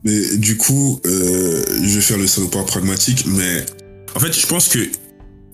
Mais 0.05 0.36
du 0.36 0.56
coup, 0.56 1.01
euh, 1.06 1.64
je 1.82 1.94
vais 1.97 2.01
faire 2.01 2.18
le 2.18 2.27
salopard 2.27 2.66
pragmatique. 2.66 3.24
Mais 3.27 3.64
en 4.14 4.20
fait, 4.20 4.32
je 4.39 4.47
pense 4.47 4.68
que 4.68 4.78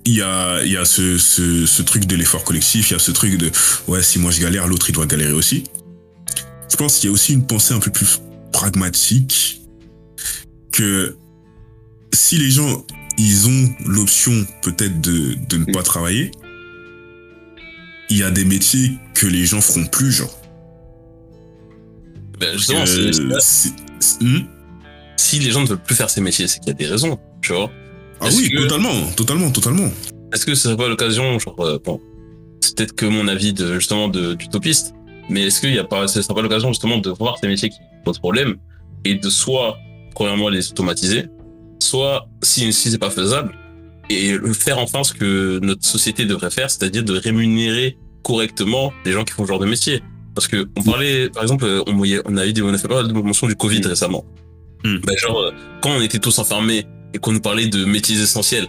il 0.05 0.15
y 0.15 0.23
a, 0.23 0.65
y 0.65 0.77
a 0.77 0.85
ce, 0.85 1.17
ce, 1.19 1.65
ce 1.67 1.83
truc 1.83 2.07
de 2.07 2.17
l'effort 2.17 2.43
collectif, 2.45 2.91
il 2.91 2.95
y 2.95 2.97
a 2.97 2.99
ce 2.99 3.11
truc 3.13 3.37
de 3.39 3.51
ouais, 3.87 4.03
si 4.03 4.19
moi 4.19 4.31
je 4.31 4.41
galère, 4.41 4.67
l'autre 4.67 4.89
il 4.91 4.93
doit 4.93 5.07
galérer 5.07 5.33
aussi. 5.33 5.65
Je 6.71 6.77
pense 6.77 6.97
qu'il 6.99 7.09
y 7.09 7.11
a 7.11 7.13
aussi 7.13 7.33
une 7.35 7.47
pensée 7.47 7.75
un 7.75 7.79
peu 7.81 7.91
plus 7.91 8.21
pragmatique 8.53 9.61
que 10.73 11.17
si 12.15 12.37
les 12.39 12.51
gens 12.51 12.85
ils 13.19 13.47
ont 13.47 13.75
l'option 13.87 14.33
peut-être 14.63 15.01
de, 15.01 15.35
de 15.49 15.57
ne 15.59 15.65
pas 15.73 15.83
travailler, 15.83 16.31
il 18.11 18.17
y 18.17 18.23
a 18.23 18.31
des 18.31 18.45
métiers 18.45 18.93
que 19.15 19.27
les 19.27 19.45
gens 19.47 19.61
feront 19.61 19.87
plus, 19.87 20.11
genre. 20.13 20.39
Ben, 22.41 22.57
justement, 22.57 22.81
Euh, 22.81 22.87
c'est- 22.87 23.13
c'est- 23.13 23.41
c'est- 23.41 23.75
c'est- 24.01 24.23
hmm? 24.25 24.47
Si 25.17 25.39
les 25.39 25.51
gens 25.53 25.63
ne 25.63 25.67
veulent 25.69 25.83
plus 25.83 25.95
faire 25.95 26.11
ces 26.11 26.21
métiers, 26.21 26.49
c'est 26.49 26.59
qu'il 26.59 26.69
y 26.69 26.71
a 26.73 26.75
des 26.75 26.87
raisons, 26.87 27.19
tu 27.41 27.53
vois. 27.53 27.71
Ah 28.23 28.29
oui, 28.37 28.51
que- 28.51 28.63
totalement, 28.63 29.07
totalement, 29.17 29.51
totalement. 29.51 29.91
Est-ce 30.33 30.47
que 30.47 30.55
ce 30.55 30.63
serait 30.65 30.77
pas 30.77 30.89
l'occasion, 30.89 31.39
genre, 31.39 31.61
euh, 31.61 31.79
bon, 31.85 32.01
c'est 32.61 32.77
peut-être 32.77 32.95
que 32.95 33.07
mon 33.07 33.29
avis 33.29 33.53
de, 33.53 33.75
justement, 33.75 34.09
de, 34.09 34.35
d'utopiste, 34.35 34.95
mais 35.29 35.43
est-ce 35.47 35.61
qu'il 35.61 35.75
y 35.75 35.79
a 35.79 35.85
pas, 35.85 36.09
ce 36.09 36.23
serait 36.23 36.35
pas 36.35 36.43
l'occasion, 36.43 36.69
justement, 36.69 36.99
de 36.99 37.11
voir 37.11 37.37
ces 37.39 37.49
métiers 37.49 37.69
qui 37.69 37.77
posent 38.05 38.19
problème 38.19 38.57
et 39.05 39.15
de 39.17 39.29
soit, 39.31 39.77
premièrement, 40.15 40.49
les 40.49 40.71
automatiser, 40.71 41.27
soit, 41.81 42.27
si, 42.43 42.73
si 42.73 42.91
c'est 42.91 42.99
pas 42.99 43.11
faisable, 43.11 43.53
et 44.11 44.35
faire 44.53 44.79
enfin 44.79 45.05
ce 45.05 45.13
que 45.15 45.59
notre 45.63 45.85
société 45.85 46.25
devrait 46.25 46.51
faire, 46.51 46.71
c'est-à-dire 46.71 47.03
de 47.05 47.13
rémunérer 47.17 47.97
correctement 48.23 48.93
les 49.05 49.13
gens 49.13 49.25
qui 49.25 49.33
font 49.33 49.45
ce 49.45 49.49
genre 49.49 49.59
de 49.59 49.67
métier. 49.67 50.03
Parce 50.35 50.49
que 50.49 50.69
on 50.77 50.83
parlait, 50.83 51.29
par 51.31 51.43
exemple, 51.43 51.65
euh, 51.65 51.83
on, 51.87 51.99
on 52.27 52.37
a 52.37 52.47
eu 52.47 52.53
des, 52.53 52.63
on 52.63 52.73
a 52.73 52.79
fait 52.79 52.89
pas 52.89 53.03
mal 53.03 53.09
de 53.09 53.13
mention 53.13 53.47
du 53.47 53.55
Covid 53.57 53.81
Mm. 53.81 53.87
récemment. 53.87 54.25
Mm. 54.85 54.97
Ben, 55.05 55.17
genre, 55.19 55.39
euh, 55.41 55.51
quand 55.83 55.91
on 55.91 56.01
était 56.01 56.19
tous 56.19 56.39
enfermés 56.39 56.85
et 57.15 57.19
qu'on 57.19 57.33
nous 57.33 57.41
parlait 57.41 57.67
de 57.67 57.85
métiers 57.85 58.21
essentiels, 58.21 58.69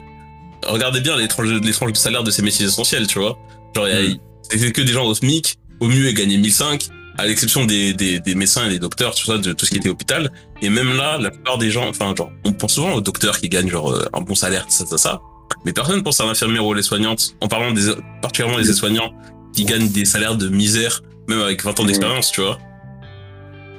regardez 0.65 1.01
bien 1.01 1.15
les 1.17 1.27
tranches, 1.27 1.47
les 1.49 1.71
tranches 1.71 1.91
de 1.93 1.97
salaire 1.97 2.23
de 2.23 2.31
ces 2.31 2.41
métiers 2.41 2.65
essentiels, 2.65 3.07
tu 3.07 3.19
vois. 3.19 3.37
Genre, 3.75 3.85
a- 3.85 4.01
Mm. 4.01 4.17
c'était 4.49 4.71
que 4.71 4.81
des 4.81 4.91
gens 4.93 5.05
au 5.05 5.13
SMIC, 5.15 5.55
au 5.79 5.87
mieux 5.87 6.09
ils 6.09 6.13
gagnaient 6.13 6.37
1005, 6.37 6.87
à 7.17 7.25
l'exception 7.27 7.65
des, 7.65 7.93
des, 7.93 8.19
des 8.19 8.35
médecins 8.35 8.65
et 8.65 8.69
des 8.69 8.79
docteurs, 8.79 9.13
tout 9.15 9.25
ça, 9.25 9.37
de 9.37 9.53
tout 9.53 9.65
ce 9.65 9.71
qui 9.71 9.77
était 9.77 9.89
hôpital. 9.89 10.31
Et 10.61 10.69
même 10.69 10.95
là, 10.97 11.17
la 11.19 11.29
plupart 11.31 11.57
des 11.57 11.69
gens, 11.69 11.87
enfin, 11.87 12.13
genre, 12.17 12.31
on 12.43 12.53
pense 12.53 12.73
souvent 12.73 12.93
aux 12.93 13.01
docteurs 13.01 13.39
qui 13.39 13.49
gagnent, 13.49 13.69
genre, 13.69 13.91
euh, 13.91 14.05
un 14.13 14.21
bon 14.21 14.33
salaire, 14.35 14.65
ça, 14.69 14.85
ça, 14.85 14.97
ça. 14.97 15.21
Mais 15.65 15.73
personne 15.73 16.01
pense 16.01 16.19
à 16.21 16.25
l'infirmière 16.25 16.65
ou 16.65 16.73
les 16.73 16.81
soignantes, 16.81 17.35
en 17.41 17.47
parlant 17.47 17.71
des, 17.71 17.91
particulièrement 18.21 18.59
des 18.59 18.69
aides-soignants, 18.69 19.13
qui 19.53 19.65
gagnent 19.65 19.89
des 19.89 20.05
salaires 20.05 20.35
de 20.35 20.47
misère, 20.49 21.03
même 21.27 21.41
avec 21.41 21.63
20 21.63 21.79
ans 21.79 21.85
d'expérience, 21.85 22.31
tu 22.31 22.41
vois. 22.41 22.57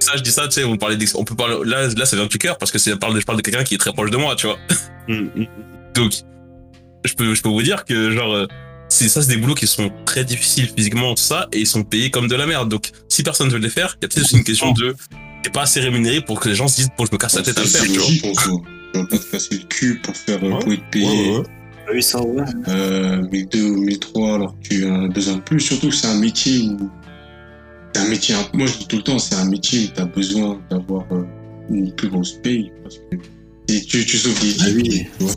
Ça, 0.01 0.13
je 0.17 0.23
dis 0.23 0.31
ça, 0.31 0.47
tu 0.49 0.55
sais, 0.55 0.65
on 0.65 0.77
parlait 0.77 0.97
on 1.15 1.25
peut 1.25 1.35
parler, 1.35 1.57
là, 1.65 1.89
là, 1.97 2.05
ça 2.07 2.17
vient 2.17 2.27
du 2.27 2.39
cœur, 2.39 2.59
parce 2.59 2.71
que 2.71 2.79
c'est, 2.79 2.91
je 2.91 2.97
parle 2.97 3.15
de, 3.15 3.21
je 3.21 3.25
parle 3.27 3.39
de 3.39 3.43
quelqu'un 3.43 3.65
qui 3.65 3.75
est 3.75 3.79
très 3.79 3.93
proche 3.93 4.11
de 4.11 4.17
moi, 4.17 4.37
tu 4.37 4.47
vois. 4.47 4.59
Donc, 5.95 6.13
je 7.05 7.15
peux, 7.15 7.35
je 7.35 7.43
peux 7.43 7.49
vous 7.49 7.63
dire 7.63 7.85
que, 7.85 8.11
genre, 8.11 8.33
euh, 8.35 8.47
c'est 8.89 9.09
ça, 9.09 9.23
c'est 9.23 9.29
des 9.29 9.37
boulots 9.37 9.55
qui 9.55 9.67
sont 9.67 9.91
très 10.05 10.25
difficiles 10.25 10.69
physiquement, 10.77 11.15
tout 11.15 11.23
ça, 11.23 11.49
et 11.53 11.61
ils 11.61 11.67
sont 11.67 11.85
payés 11.85 12.11
comme 12.11 12.29
de 12.29 12.37
la 12.37 12.47
merde. 12.47 12.69
Donc, 12.69 12.91
si 13.09 13.23
personne 13.23 13.49
veut 13.49 13.59
les 13.59 13.71
faire, 13.71 13.97
il 14.01 14.05
y 14.05 14.07
a 14.07 14.09
peut-être 14.09 14.25
aussi 14.25 14.37
une 14.37 14.45
question 14.45 14.73
de, 14.73 14.95
t'es 15.43 15.51
pas 15.51 15.63
assez 15.63 15.81
rémunéré 15.81 16.21
pour 16.21 16.41
que 16.41 16.49
les 16.49 16.55
gens 16.55 16.69
se 16.69 16.77
disent, 16.77 16.91
bon, 16.97 17.07
je 17.07 17.13
me 17.13 17.19
casse 17.19 17.35
la 17.37 17.43
tête 17.43 17.59
à 17.59 17.63
le 17.63 17.67
faire, 17.67 17.83
tu 17.83 17.89
vois. 17.99 18.61
pas 18.93 19.17
te 19.19 19.31
casser 19.31 19.59
le 19.59 19.65
cul 19.69 20.01
pour 20.03 20.17
faire, 20.17 20.43
euh, 20.43 20.51
Ouais, 20.51 20.59
pour 20.61 20.73
être 20.73 20.91
payé. 20.91 21.07
Ouais, 21.07 21.31
ouais, 21.31 21.39
ouais. 21.39 21.45
Oui, 21.93 22.03
ça, 22.03 22.21
ouais. 22.23 22.43
euh, 22.69 23.23
1002 23.31 23.63
ou 23.63 23.77
1003 23.85 24.35
alors 24.35 24.55
que 24.63 24.69
tu 24.69 24.87
as 24.87 25.09
besoin 25.09 25.35
de 25.37 25.41
plus. 25.41 25.61
Surtout 25.61 25.89
que 25.91 25.95
c'est 25.95 26.07
un 26.07 26.19
métier 26.19 26.69
où. 26.71 26.91
C'est 27.95 28.01
un 28.03 28.09
métier. 28.09 28.35
Moi, 28.53 28.67
je 28.67 28.79
dis 28.79 28.87
tout 28.89 28.97
le 28.97 29.03
temps, 29.03 29.19
c'est 29.19 29.37
un 29.37 29.45
métier 29.45 29.85
où 29.87 29.95
tu 29.95 30.01
as 30.01 30.07
besoin 30.07 30.61
d'avoir 30.71 31.05
euh, 31.13 31.23
une 31.71 31.95
plus 31.95 32.09
grosse 32.09 32.33
paye. 32.43 32.73
Parce 32.83 32.97
que 32.99 33.17
et 33.69 33.81
tu, 33.83 34.05
tu 34.05 34.19
sauves 34.19 34.39
des 34.41 34.55
Ah 34.61 34.67
vies. 34.71 34.75
oui. 34.77 35.07
tu 35.19 35.25
vois. 35.25 35.33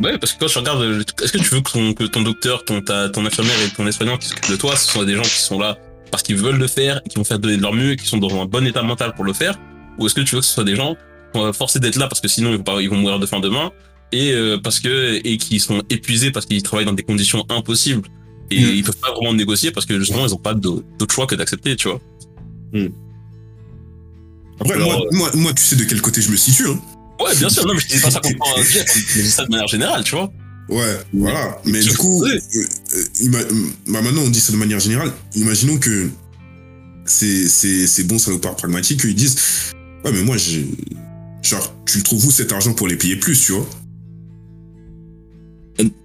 Ouais, 0.00 0.16
parce 0.18 0.32
que 0.32 0.38
quand 0.40 0.48
je 0.48 0.58
regarde, 0.58 0.82
euh, 0.82 1.02
est-ce 1.22 1.32
que 1.32 1.38
tu 1.38 1.54
veux 1.54 1.60
que 1.60 1.72
ton, 1.72 1.92
que 1.92 2.04
ton 2.04 2.22
docteur, 2.22 2.64
ton, 2.64 2.80
ta, 2.80 3.08
ton 3.08 3.24
infirmière 3.26 3.56
et 3.66 3.70
ton 3.74 3.86
aide-soignant 3.86 4.16
qui 4.16 4.28
s'occupent 4.28 4.50
de 4.50 4.56
toi, 4.56 4.76
ce 4.76 4.92
sont 4.92 5.02
des 5.02 5.14
gens 5.14 5.22
qui 5.22 5.40
sont 5.40 5.58
là 5.58 5.76
parce 6.10 6.22
qu'ils 6.22 6.36
veulent 6.36 6.58
le 6.58 6.68
faire, 6.68 7.02
qui 7.02 7.16
vont 7.16 7.24
faire 7.24 7.38
donner 7.38 7.56
de 7.56 7.62
leur 7.62 7.72
mieux, 7.74 7.92
et 7.92 7.96
qui 7.96 8.06
sont 8.06 8.16
dans 8.18 8.40
un 8.40 8.46
bon 8.46 8.64
état 8.66 8.82
mental 8.82 9.12
pour 9.14 9.24
le 9.24 9.32
faire 9.32 9.58
Ou 9.98 10.06
est-ce 10.06 10.14
que 10.14 10.20
tu 10.20 10.36
veux 10.36 10.40
que 10.40 10.46
ce 10.46 10.52
soit 10.54 10.64
des 10.64 10.76
gens 10.76 10.94
qui 10.94 11.40
sont 11.40 11.52
forcés 11.52 11.80
d'être 11.80 11.96
là 11.96 12.06
parce 12.06 12.20
que 12.20 12.28
sinon 12.28 12.50
ils 12.50 12.56
vont, 12.58 12.62
pas, 12.62 12.80
ils 12.80 12.88
vont 12.88 12.96
mourir 12.96 13.18
de 13.18 13.26
faim 13.26 13.40
demain 13.40 13.72
et 14.12 14.32
euh, 14.32 14.56
parce 14.56 14.80
que 14.80 15.20
et 15.26 15.36
qui 15.36 15.58
sont 15.60 15.82
épuisés 15.90 16.30
parce 16.30 16.46
qu'ils 16.46 16.62
travaillent 16.62 16.86
dans 16.86 16.92
des 16.94 17.02
conditions 17.02 17.44
impossibles? 17.50 18.08
Et 18.50 18.60
Mm. 18.60 18.68
ils 18.76 18.82
peuvent 18.84 18.96
pas 18.96 19.12
vraiment 19.12 19.32
négocier 19.34 19.70
parce 19.70 19.86
que 19.86 19.98
justement 19.98 20.26
ils 20.26 20.34
ont 20.34 20.38
pas 20.38 20.54
d'au- 20.54 20.82
d'autre 20.98 21.14
choix 21.14 21.26
que 21.26 21.34
d'accepter, 21.34 21.76
tu 21.76 21.88
vois. 21.88 22.00
Après, 24.60 24.74
Alors, 24.74 24.88
moi, 24.88 25.06
moi, 25.12 25.30
moi, 25.34 25.52
tu 25.52 25.62
sais 25.62 25.76
de 25.76 25.84
quel 25.84 26.00
côté 26.02 26.20
je 26.20 26.30
me 26.30 26.36
situe, 26.36 26.66
hein. 26.68 26.80
Ouais, 27.20 27.34
bien 27.36 27.48
sûr, 27.48 27.66
non, 27.66 27.74
mais 27.74 27.80
je 27.80 27.86
dis 27.88 27.98
pas 28.00 28.10
ça 28.10 28.20
contre 28.20 28.36
un 28.58 28.62
je 28.62 29.22
dis 29.22 29.30
ça 29.30 29.44
de 29.44 29.50
manière 29.50 29.66
générale, 29.68 30.04
tu 30.04 30.14
vois. 30.14 30.30
Ouais, 30.68 30.98
voilà. 31.14 31.58
Mais 31.64 31.80
du 31.80 31.96
coup, 31.96 32.24
euh, 32.24 32.38
euh, 33.24 33.44
bah 33.86 34.02
maintenant 34.02 34.22
on 34.22 34.28
dit 34.28 34.40
ça 34.40 34.52
de 34.52 34.58
manière 34.58 34.78
générale. 34.80 35.10
Imaginons 35.34 35.78
que 35.78 36.10
c'est 37.06 37.48
c'est 37.48 37.86
c'est 37.86 38.04
bon 38.04 38.18
salopard 38.18 38.54
pragmatique 38.54 39.00
qu'ils 39.00 39.14
disent 39.14 39.36
ouais 40.04 40.12
mais 40.12 40.22
moi 40.22 40.36
j'ai 40.36 40.66
genre 41.42 41.72
tu 41.86 41.96
le 41.98 42.04
trouves 42.04 42.26
où 42.26 42.30
cet 42.30 42.52
argent 42.52 42.74
pour 42.74 42.86
les 42.86 42.96
payer 42.96 43.16
plus 43.16 43.40
tu 43.40 43.52
vois? 43.52 43.66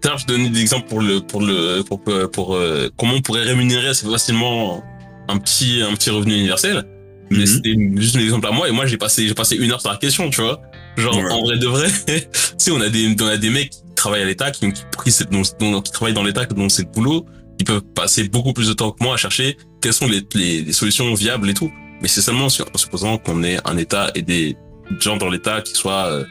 D'ailleurs, 0.02 0.18
je 0.20 0.26
donnais 0.28 0.50
des 0.50 0.62
exemples 0.62 0.88
pour 0.88 1.02
le 1.02 1.20
pour 1.22 1.42
le 1.42 1.82
pour 1.84 2.02
pour, 2.02 2.32
pour, 2.32 2.56
euh, 2.56 2.90
comment 2.98 3.14
on 3.16 3.22
pourrait 3.22 3.44
rémunérer 3.44 3.88
assez 3.88 4.06
facilement 4.08 4.84
un 5.28 5.38
petit 5.38 5.82
un 5.82 5.94
petit 5.96 6.10
revenu 6.10 6.36
universel. 6.36 6.84
Mais 7.32 7.40
Mhm. 7.40 7.46
c'était 7.48 7.76
juste 7.96 8.16
un 8.16 8.20
exemple 8.20 8.46
à 8.48 8.52
moi 8.52 8.68
et 8.70 8.72
moi 8.72 8.86
j'ai 8.86 8.98
passé 8.98 9.28
j'ai 9.28 9.34
passé 9.34 9.56
une 9.56 9.72
heure 9.72 9.82
sur 9.82 9.90
la 9.90 9.98
question, 9.98 10.30
tu 10.30 10.42
vois. 10.42 10.62
Genre 10.98 11.16
Ouais. 11.16 11.32
en 11.32 11.42
vrai 11.44 11.58
de 11.58 11.66
vrai, 11.68 11.88
tu 12.08 12.40
sais 12.58 12.72
on 12.72 12.82
a 12.82 12.90
des 12.90 13.16
on 13.20 13.26
a 13.28 13.38
des 13.38 13.50
mecs 13.50 13.72
qui 13.72 13.80
travaillent 13.96 14.22
à 14.22 14.26
l'État 14.26 14.52
qui 14.52 14.72
qui, 14.72 14.82
pris 14.92 15.12
cette- 15.12 15.32
dont- 15.32 15.82
qui 15.82 15.92
travaillent 15.92 16.14
dans 16.14 16.24
l'État 16.24 16.46
dont 16.46 16.70
c'est 16.70 16.84
le 16.84 16.90
boulot, 16.92 17.26
ils 17.60 17.66
peuvent 17.66 17.82
passer 17.96 18.28
beaucoup 18.28 18.54
plus 18.54 18.68
de 18.68 18.74
temps 18.74 18.92
que 18.92 19.04
moi 19.04 19.16
à 19.16 19.18
chercher 19.18 19.58
quelles 19.82 19.94
sont 19.94 20.08
les 20.08 20.22
les, 20.36 20.62
les 20.62 20.74
solutions 20.74 21.12
viables 21.16 21.50
et 21.50 21.54
tout. 21.56 21.72
Mais 22.02 22.08
c'est 22.08 22.22
seulement 22.22 22.50
sur- 22.50 22.68
en 22.72 22.78
supposant 22.78 23.18
qu'on 23.18 23.42
ait 23.44 23.58
un 23.66 23.78
État 23.78 24.12
et 24.14 24.22
des 24.22 24.56
gens 25.00 25.18
dans 25.18 25.30
l'État 25.30 25.62
qui 25.62 25.74
soient 25.74 26.06
euh, 26.08 26.24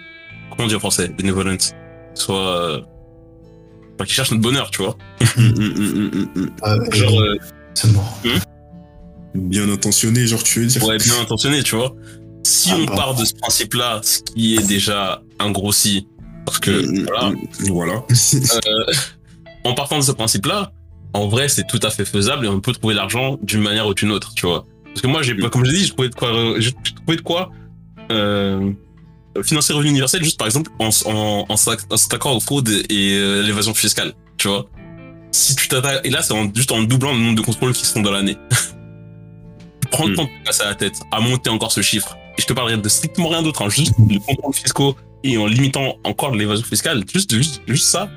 comment 0.54 0.68
dire 0.68 0.76
en 0.76 0.80
français? 0.80 1.08
Benevolent, 1.08 1.56
qui 1.56 1.70
soient 2.14 2.56
euh, 2.60 2.80
enfin, 4.02 4.06
qui 4.08 4.14
cherchent 4.14 4.30
notre 4.32 4.42
bonheur, 4.42 4.70
tu 4.70 4.82
vois. 4.82 4.96
Genre, 6.92 7.20
euh, 7.20 7.36
C'est 7.74 7.92
mort. 7.92 8.18
bien 9.34 9.68
intentionné 9.70 10.26
genre 10.26 10.42
tu 10.42 10.60
veux 10.60 10.66
dire 10.66 10.84
ouais, 10.84 10.98
bien 10.98 11.20
intentionné, 11.20 11.62
tu 11.62 11.76
vois. 11.76 11.94
Si 12.44 12.70
Ah 12.72 12.76
on 12.80 12.84
bah. 12.86 12.94
part 12.96 13.14
de 13.14 13.24
ce 13.24 13.34
principe-là, 13.34 14.00
ce 14.02 14.20
qui 14.20 14.56
est 14.56 14.66
déjà 14.66 15.22
un 15.38 15.50
gros 15.50 15.72
si, 15.72 16.06
parce 16.44 16.58
que 16.58 16.70
Mm, 16.70 17.06
voilà, 17.06 17.30
mm, 17.30 17.36
voilà 17.70 17.94
euh, 18.34 18.92
en 19.64 19.74
partant 19.74 19.96
de 19.98 20.02
ce 20.02 20.12
principe-là, 20.12 20.72
en 21.14 21.28
vrai, 21.28 21.48
c'est 21.48 21.66
tout 21.66 21.80
à 21.82 21.90
fait 21.90 22.04
faisable 22.04 22.46
et 22.46 22.48
on 22.48 22.60
peut 22.60 22.72
trouver 22.72 22.94
l'argent 22.94 23.38
d'une 23.42 23.62
manière 23.62 23.86
ou 23.86 23.94
d'une 23.94 24.10
autre, 24.10 24.32
tu 24.34 24.46
vois. 24.46 24.64
Parce 24.86 25.00
que 25.02 25.06
moi, 25.06 25.22
j'ai, 25.22 25.34
Mm. 25.34 25.50
comme 25.50 25.64
je 25.64 25.70
dis, 25.70 25.84
je 25.86 25.92
trouvais 25.92 26.08
de 26.08 26.14
quoi, 26.14 26.34
euh, 26.34 26.56
j'ai 26.58 26.72
trouvé 26.72 27.16
de 27.16 27.22
quoi 27.22 27.50
euh, 28.10 28.72
financer 29.42 29.72
le 29.72 29.78
revenu 29.78 29.90
universel, 29.90 30.22
juste 30.22 30.38
par 30.38 30.46
exemple 30.46 30.70
en, 30.78 30.90
en, 31.06 31.46
en 31.48 31.56
s'attaquant 31.56 32.32
aux 32.36 32.40
fraudes 32.40 32.68
et 32.90 33.14
euh, 33.18 33.42
l'évasion 33.42 33.72
fiscale, 33.74 34.12
tu 34.36 34.48
vois. 34.48 34.66
Si 35.30 35.56
tu 35.56 35.68
t'attaques, 35.68 36.00
et 36.04 36.10
là, 36.10 36.22
c'est 36.22 36.34
en- 36.34 36.52
juste 36.54 36.70
en 36.72 36.82
doublant 36.82 37.12
le 37.12 37.18
nombre 37.18 37.36
de 37.36 37.40
contrôles 37.42 37.72
qui 37.72 37.86
se 37.86 37.92
font 37.92 38.02
dans 38.02 38.10
l'année. 38.12 38.36
Prends 39.90 40.06
le 40.06 40.12
Mm. 40.12 40.16
temps 40.16 40.24
de 40.24 40.44
passer 40.44 40.62
à 40.62 40.66
la 40.66 40.74
tête, 40.74 41.00
à 41.10 41.20
monter 41.20 41.50
encore 41.50 41.72
ce 41.72 41.80
chiffre. 41.82 42.16
Et 42.38 42.42
je 42.42 42.46
te 42.46 42.52
parlerai 42.52 42.76
de 42.78 42.88
strictement 42.88 43.28
rien 43.28 43.42
d'autre, 43.42 43.62
hein, 43.62 43.68
juste 43.68 43.92
les 44.08 44.18
contrôles 44.18 44.54
fiscaux 44.54 44.96
et 45.24 45.36
en 45.38 45.46
limitant 45.46 45.96
encore 46.04 46.34
l'évasion 46.34 46.64
fiscale, 46.64 47.04
juste, 47.12 47.34
juste, 47.34 47.62
juste 47.66 47.86
ça, 47.86 48.10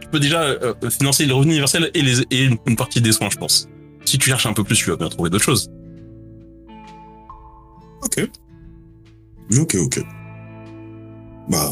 tu 0.00 0.08
peux 0.08 0.20
déjà 0.20 0.42
euh, 0.42 0.74
euh, 0.84 0.90
financer 0.90 1.24
le 1.26 1.34
revenu 1.34 1.52
universel 1.52 1.90
et, 1.94 2.02
les, 2.02 2.20
et 2.30 2.50
une 2.66 2.76
partie 2.76 3.00
des 3.00 3.12
soins, 3.12 3.30
je 3.30 3.36
pense. 3.38 3.68
Si 4.04 4.18
tu 4.18 4.28
cherches 4.30 4.46
un 4.46 4.52
peu 4.52 4.62
plus, 4.64 4.76
tu 4.76 4.90
vas 4.90 4.96
bien 4.96 5.08
trouver 5.08 5.30
d'autres 5.30 5.44
choses. 5.44 5.70
Ok. 8.02 8.28
Ok, 9.58 9.74
ok. 9.76 10.00
Bah, 11.52 11.70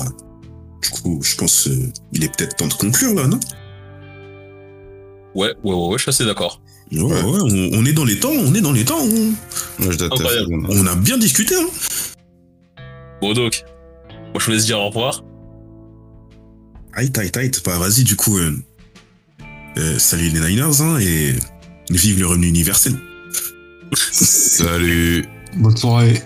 du 0.83 0.91
coup, 0.91 1.21
je 1.23 1.35
pense 1.37 1.67
euh, 1.67 1.91
il 2.13 2.23
est 2.23 2.37
peut-être 2.37 2.57
temps 2.57 2.69
de 2.69 2.75
conclure 2.75 3.15
là, 3.15 3.27
non? 3.27 3.41
Ouais, 5.35 5.55
ouais, 5.65 5.75
ouais, 5.75 5.87
ouais, 5.89 5.97
je 5.97 6.03
suis 6.03 6.11
assez 6.11 6.27
d'accord. 6.27 6.61
Ouais, 6.93 7.03
ouais, 7.03 7.13
on, 7.23 7.71
on 7.79 7.85
est 7.87 7.93
dans 7.95 8.05
les 8.05 8.21
temps, 8.21 8.33
on 8.33 8.53
est 8.55 8.61
dans 8.61 8.73
les 8.73 8.85
temps. 8.85 8.99
Je 9.79 10.05
Incroyable. 10.05 10.67
on 10.69 10.87
a 10.87 10.95
bien 10.97 11.17
discuté. 11.17 11.55
Hein. 11.55 11.69
Bon, 13.23 13.33
donc, 13.33 13.65
moi, 14.11 14.35
je 14.39 14.45
vous 14.45 14.51
laisse 14.53 14.67
dire 14.67 14.79
au 14.79 14.89
revoir. 14.89 15.23
Aïe, 16.93 17.11
aïe, 17.17 17.31
aïe. 17.37 17.51
Bah, 17.65 17.79
vas-y, 17.79 18.05
du 18.05 18.17
coup, 18.17 18.37
euh, 18.39 18.55
euh, 19.79 19.99
salut 19.99 20.29
les 20.29 20.41
Niners, 20.41 20.81
hein, 20.81 20.99
et 20.99 21.37
vive 21.91 22.19
le 22.19 22.27
revenu 22.27 22.49
universel. 22.49 22.95
Salut. 23.95 25.25
Bonne 25.57 25.77
soirée. 25.77 26.23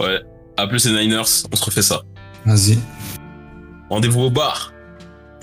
Ouais. 0.00 0.20
À 0.56 0.66
plus 0.66 0.86
les 0.86 0.92
Niners, 0.92 1.22
on 1.52 1.56
se 1.56 1.64
refait 1.64 1.82
ça. 1.82 2.02
Vas-y. 2.44 2.78
Rendez-vous 3.90 4.22
au 4.22 4.30
bar. 4.30 4.72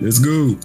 Let's 0.00 0.20
go. 0.20 0.58